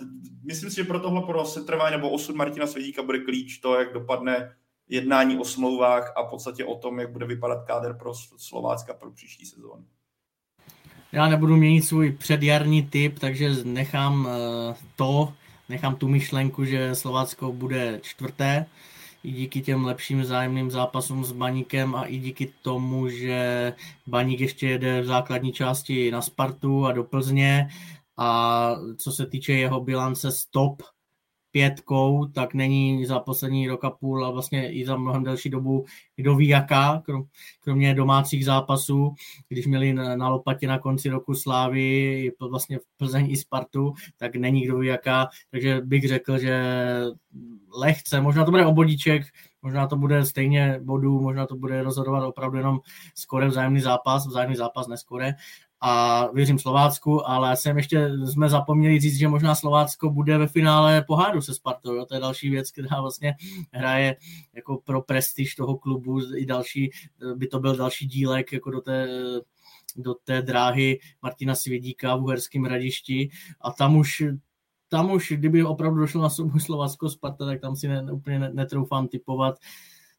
myslím 0.44 0.70
si, 0.70 0.76
že 0.76 0.84
pro 0.84 1.00
tohle 1.00 1.22
pro 1.22 1.44
setrvání 1.44 1.96
nebo 1.96 2.10
osud 2.10 2.36
Martina 2.36 2.66
Svědíka 2.66 3.02
bude 3.02 3.18
klíč 3.18 3.58
to, 3.58 3.74
jak 3.74 3.92
dopadne 3.92 4.56
jednání 4.88 5.38
o 5.38 5.44
smlouvách 5.44 6.12
a 6.16 6.22
v 6.22 6.30
podstatě 6.30 6.64
o 6.64 6.74
tom, 6.74 7.00
jak 7.00 7.12
bude 7.12 7.26
vypadat 7.26 7.64
káder 7.66 7.96
pro 7.96 8.14
Slovácka 8.36 8.94
pro 8.94 9.10
příští 9.10 9.46
sezónu. 9.46 9.84
Já 11.12 11.28
nebudu 11.28 11.56
měnit 11.56 11.82
svůj 11.82 12.12
předjarní 12.12 12.82
typ, 12.82 13.18
takže 13.18 13.50
nechám 13.64 14.24
uh, 14.24 14.32
to, 14.96 15.32
nechám 15.73 15.97
tu 15.97 16.09
myšlenku, 16.09 16.65
že 16.65 16.94
Slovácko 16.94 17.53
bude 17.53 17.99
čtvrté, 18.03 18.66
i 19.24 19.32
díky 19.32 19.61
těm 19.62 19.85
lepším 19.85 20.24
zájemným 20.24 20.70
zápasům 20.70 21.24
s 21.24 21.32
Baníkem 21.32 21.94
a 21.94 22.05
i 22.05 22.19
díky 22.19 22.53
tomu, 22.62 23.09
že 23.09 23.73
Baník 24.07 24.40
ještě 24.40 24.69
jede 24.69 25.01
v 25.01 25.07
základní 25.07 25.53
části 25.53 26.11
na 26.11 26.23
Spartu 26.23 26.86
a 26.86 26.93
do 26.93 27.05
Plzně. 27.05 27.69
A 28.16 28.70
co 28.99 29.12
se 29.12 29.27
týče 29.27 29.53
jeho 29.53 29.81
bilance 29.81 30.32
stop 30.32 30.82
pětkou, 31.52 32.26
tak 32.26 32.54
není 32.54 33.06
za 33.06 33.20
poslední 33.20 33.68
rok 33.68 33.84
a 33.84 33.90
půl 33.90 34.26
a 34.26 34.30
vlastně 34.30 34.72
i 34.72 34.84
za 34.84 34.96
mnohem 34.96 35.24
delší 35.24 35.50
dobu 35.50 35.84
kdo 36.16 36.36
ví 36.36 36.48
jaká, 36.48 37.02
kromě 37.60 37.94
domácích 37.94 38.44
zápasů, 38.44 39.14
když 39.48 39.66
měli 39.66 39.92
na 39.92 40.28
lopatě 40.28 40.66
na 40.66 40.78
konci 40.78 41.08
roku 41.08 41.34
Slávy 41.34 42.32
vlastně 42.50 42.78
v 42.78 42.82
Plzeň 42.96 43.30
i 43.30 43.36
Spartu, 43.36 43.94
tak 44.16 44.36
není 44.36 44.60
kdo 44.60 44.78
ví 44.78 44.86
jaká, 44.86 45.28
takže 45.50 45.80
bych 45.84 46.08
řekl, 46.08 46.38
že 46.38 46.62
lehce, 47.76 48.20
možná 48.20 48.44
to 48.44 48.50
bude 48.50 48.66
obodíček, 48.66 49.22
možná 49.62 49.86
to 49.86 49.96
bude 49.96 50.24
stejně 50.24 50.80
bodů, 50.82 51.20
možná 51.20 51.46
to 51.46 51.56
bude 51.56 51.82
rozhodovat 51.82 52.24
opravdu 52.24 52.56
jenom 52.56 52.80
skore 53.14 53.48
vzájemný 53.48 53.80
zápas, 53.80 54.26
vzájemný 54.26 54.56
zápas 54.56 54.88
neskore, 54.88 55.34
a 55.84 56.26
věřím 56.32 56.59
Slovácku, 56.59 57.28
ale 57.28 57.56
jsem 57.56 57.76
ještě, 57.76 58.10
jsme 58.24 58.48
zapomněli 58.48 59.00
říct, 59.00 59.18
že 59.18 59.28
možná 59.28 59.54
Slovácko 59.54 60.10
bude 60.10 60.38
ve 60.38 60.46
finále 60.46 61.04
pohádu 61.06 61.40
se 61.40 61.54
Spartou, 61.54 61.94
jo? 61.94 62.06
to 62.06 62.14
je 62.14 62.20
další 62.20 62.50
věc, 62.50 62.70
která 62.70 63.00
vlastně 63.00 63.34
hraje 63.72 64.16
jako 64.52 64.76
pro 64.84 65.02
prestiž 65.02 65.54
toho 65.54 65.78
klubu 65.78 66.34
i 66.36 66.46
další, 66.46 66.90
by 67.34 67.46
to 67.46 67.60
byl 67.60 67.76
další 67.76 68.06
dílek 68.06 68.52
jako 68.52 68.70
do 68.70 68.80
té 68.80 69.09
do 69.96 70.14
té 70.14 70.42
dráhy 70.42 70.98
Martina 71.22 71.54
Svědíka 71.54 72.16
v 72.16 72.22
Uherském 72.22 72.64
radišti 72.64 73.30
a 73.60 73.72
tam 73.72 73.96
už 73.96 74.22
tam 74.88 75.10
už, 75.10 75.32
kdyby 75.36 75.64
opravdu 75.64 76.00
došlo 76.00 76.22
na 76.22 76.30
souboj 76.30 76.60
Slovácko 76.60 77.10
Sparta, 77.10 77.46
tak 77.46 77.60
tam 77.60 77.76
si 77.76 77.88
ne, 77.88 78.12
úplně 78.12 78.38
netroufám 78.38 79.09
typovat. 79.09 79.59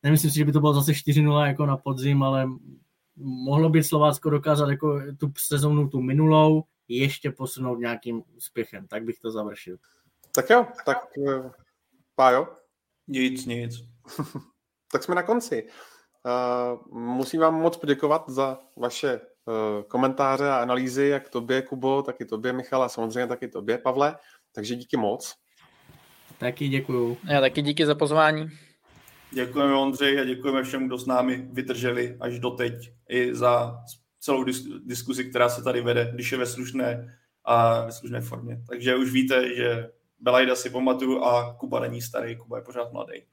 Nemyslím 0.03 0.31
si, 0.31 0.37
že 0.37 0.45
by 0.45 0.51
to 0.51 0.59
bylo 0.59 0.73
zase 0.73 0.91
4-0 0.91 1.45
jako 1.45 1.65
na 1.65 1.77
podzim, 1.77 2.23
ale 2.23 2.49
mohlo 3.15 3.69
by 3.69 3.83
Slovácko 3.83 4.29
dokázat 4.29 4.69
jako 4.69 5.01
tu 5.17 5.31
sezónu 5.37 5.89
tu 5.89 6.01
minulou 6.01 6.63
ještě 6.87 7.31
posunout 7.31 7.79
nějakým 7.79 8.23
úspěchem. 8.35 8.87
Tak 8.87 9.03
bych 9.03 9.19
to 9.19 9.31
završil. 9.31 9.77
Tak 10.35 10.49
jo, 10.49 10.67
tak 10.85 10.97
eh, 11.29 11.51
Pájo? 12.15 12.47
Nic, 13.07 13.45
nic. 13.45 13.83
tak 14.91 15.03
jsme 15.03 15.15
na 15.15 15.23
konci. 15.23 15.67
Uh, 16.25 17.01
musím 17.01 17.41
vám 17.41 17.55
moc 17.55 17.77
poděkovat 17.77 18.29
za 18.29 18.59
vaše 18.77 19.19
uh, 19.19 19.83
komentáře 19.87 20.49
a 20.49 20.57
analýzy, 20.57 21.05
jak 21.05 21.29
tobě, 21.29 21.61
Kubo, 21.61 22.01
tak 22.01 22.21
i 22.21 22.25
tobě, 22.25 22.53
Michal, 22.53 22.83
a 22.83 22.89
samozřejmě 22.89 23.27
taky 23.27 23.47
tobě, 23.47 23.77
Pavle. 23.77 24.17
Takže 24.51 24.75
díky 24.75 24.97
moc. 24.97 25.35
Taky 26.37 26.67
děkuju. 26.67 27.17
Já 27.29 27.41
taky 27.41 27.61
díky 27.61 27.85
za 27.85 27.95
pozvání. 27.95 28.49
Děkujeme 29.33 29.75
Ondřej 29.75 30.19
a 30.19 30.23
děkujeme 30.23 30.63
všem, 30.63 30.87
kdo 30.87 30.97
s 30.97 31.05
námi 31.05 31.47
vydrželi 31.51 32.17
až 32.19 32.39
doteď 32.39 32.73
i 33.09 33.35
za 33.35 33.77
celou 34.19 34.43
diskuzi, 34.85 35.23
která 35.23 35.49
se 35.49 35.63
tady 35.63 35.81
vede, 35.81 36.11
když 36.13 36.31
je 36.31 36.37
ve 36.37 36.45
slušné 36.45 37.17
a 37.45 37.85
ve 37.85 37.91
slušné 37.91 38.21
formě. 38.21 38.63
Takže 38.69 38.95
už 38.95 39.11
víte, 39.11 39.55
že 39.55 39.89
Belajda 40.19 40.55
si 40.55 40.69
pamatuju 40.69 41.23
a 41.23 41.53
Kuba 41.59 41.79
není 41.79 42.01
starý, 42.01 42.37
Kuba 42.37 42.57
je 42.57 42.63
pořád 42.63 42.93
mladý. 42.93 43.13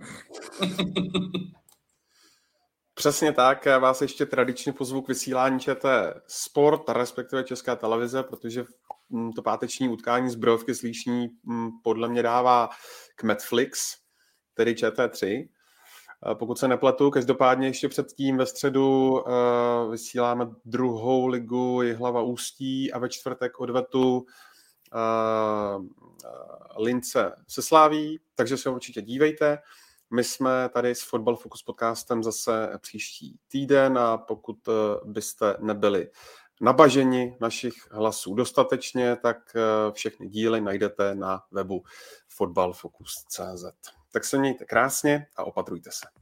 Přesně 2.94 3.32
tak, 3.32 3.66
vás 3.66 4.02
ještě 4.02 4.27
tradičně 4.27 4.72
pozvu 4.72 5.02
k 5.02 5.09
vysílání 5.09 5.60
ČT 5.60 6.14
Sport, 6.27 6.89
respektive 6.89 7.44
Česká 7.44 7.77
televize, 7.77 8.22
protože 8.22 8.64
to 9.36 9.43
páteční 9.43 9.89
utkání 9.89 10.31
zbrojovky 10.31 10.74
slíšní 10.74 11.28
podle 11.85 12.09
mě 12.09 12.22
dává 12.22 12.68
k 13.16 13.22
Netflix, 13.22 13.81
tedy 14.55 14.72
ČT3. 14.72 15.48
Pokud 16.35 16.59
se 16.59 16.69
nepletu, 16.69 17.11
každopádně 17.11 17.67
ještě 17.67 17.89
předtím 17.89 18.37
ve 18.37 18.47
středu 18.47 19.13
uh, 19.13 19.91
vysíláme 19.91 20.51
druhou 20.65 21.27
ligu 21.27 21.83
Jihlava 21.83 22.23
Ústí 22.23 22.93
a 22.93 22.99
ve 22.99 23.09
čtvrtek 23.09 23.61
odvetu 23.61 24.19
uh, 24.19 25.85
Lince 26.79 27.33
se 27.49 27.63
sláví, 27.63 28.21
takže 28.35 28.57
se 28.57 28.71
určitě 28.71 29.03
dívejte. 29.03 29.59
My 30.11 30.25
jsme 30.25 30.69
tady 30.69 30.95
s 30.95 31.03
Football 31.03 31.37
Focus 31.37 31.63
podcastem 31.63 32.23
zase 32.23 32.79
příští 32.81 33.39
týden 33.49 33.99
a 33.99 34.19
pokud 34.19 34.57
byste 35.05 35.57
nebyli 35.61 36.11
nabaženi 36.61 37.37
našich 37.41 37.75
hlasů 37.91 38.35
dostatečně, 38.35 39.17
tak 39.17 39.57
všechny 39.93 40.29
díly 40.29 40.61
najdete 40.61 41.15
na 41.15 41.43
webu 41.51 41.83
footballfocus.cz. 42.29 43.99
Tak 44.12 44.24
se 44.24 44.39
mějte 44.39 44.65
krásně 44.65 45.27
a 45.37 45.45
opatrujte 45.45 45.91
se. 45.93 46.20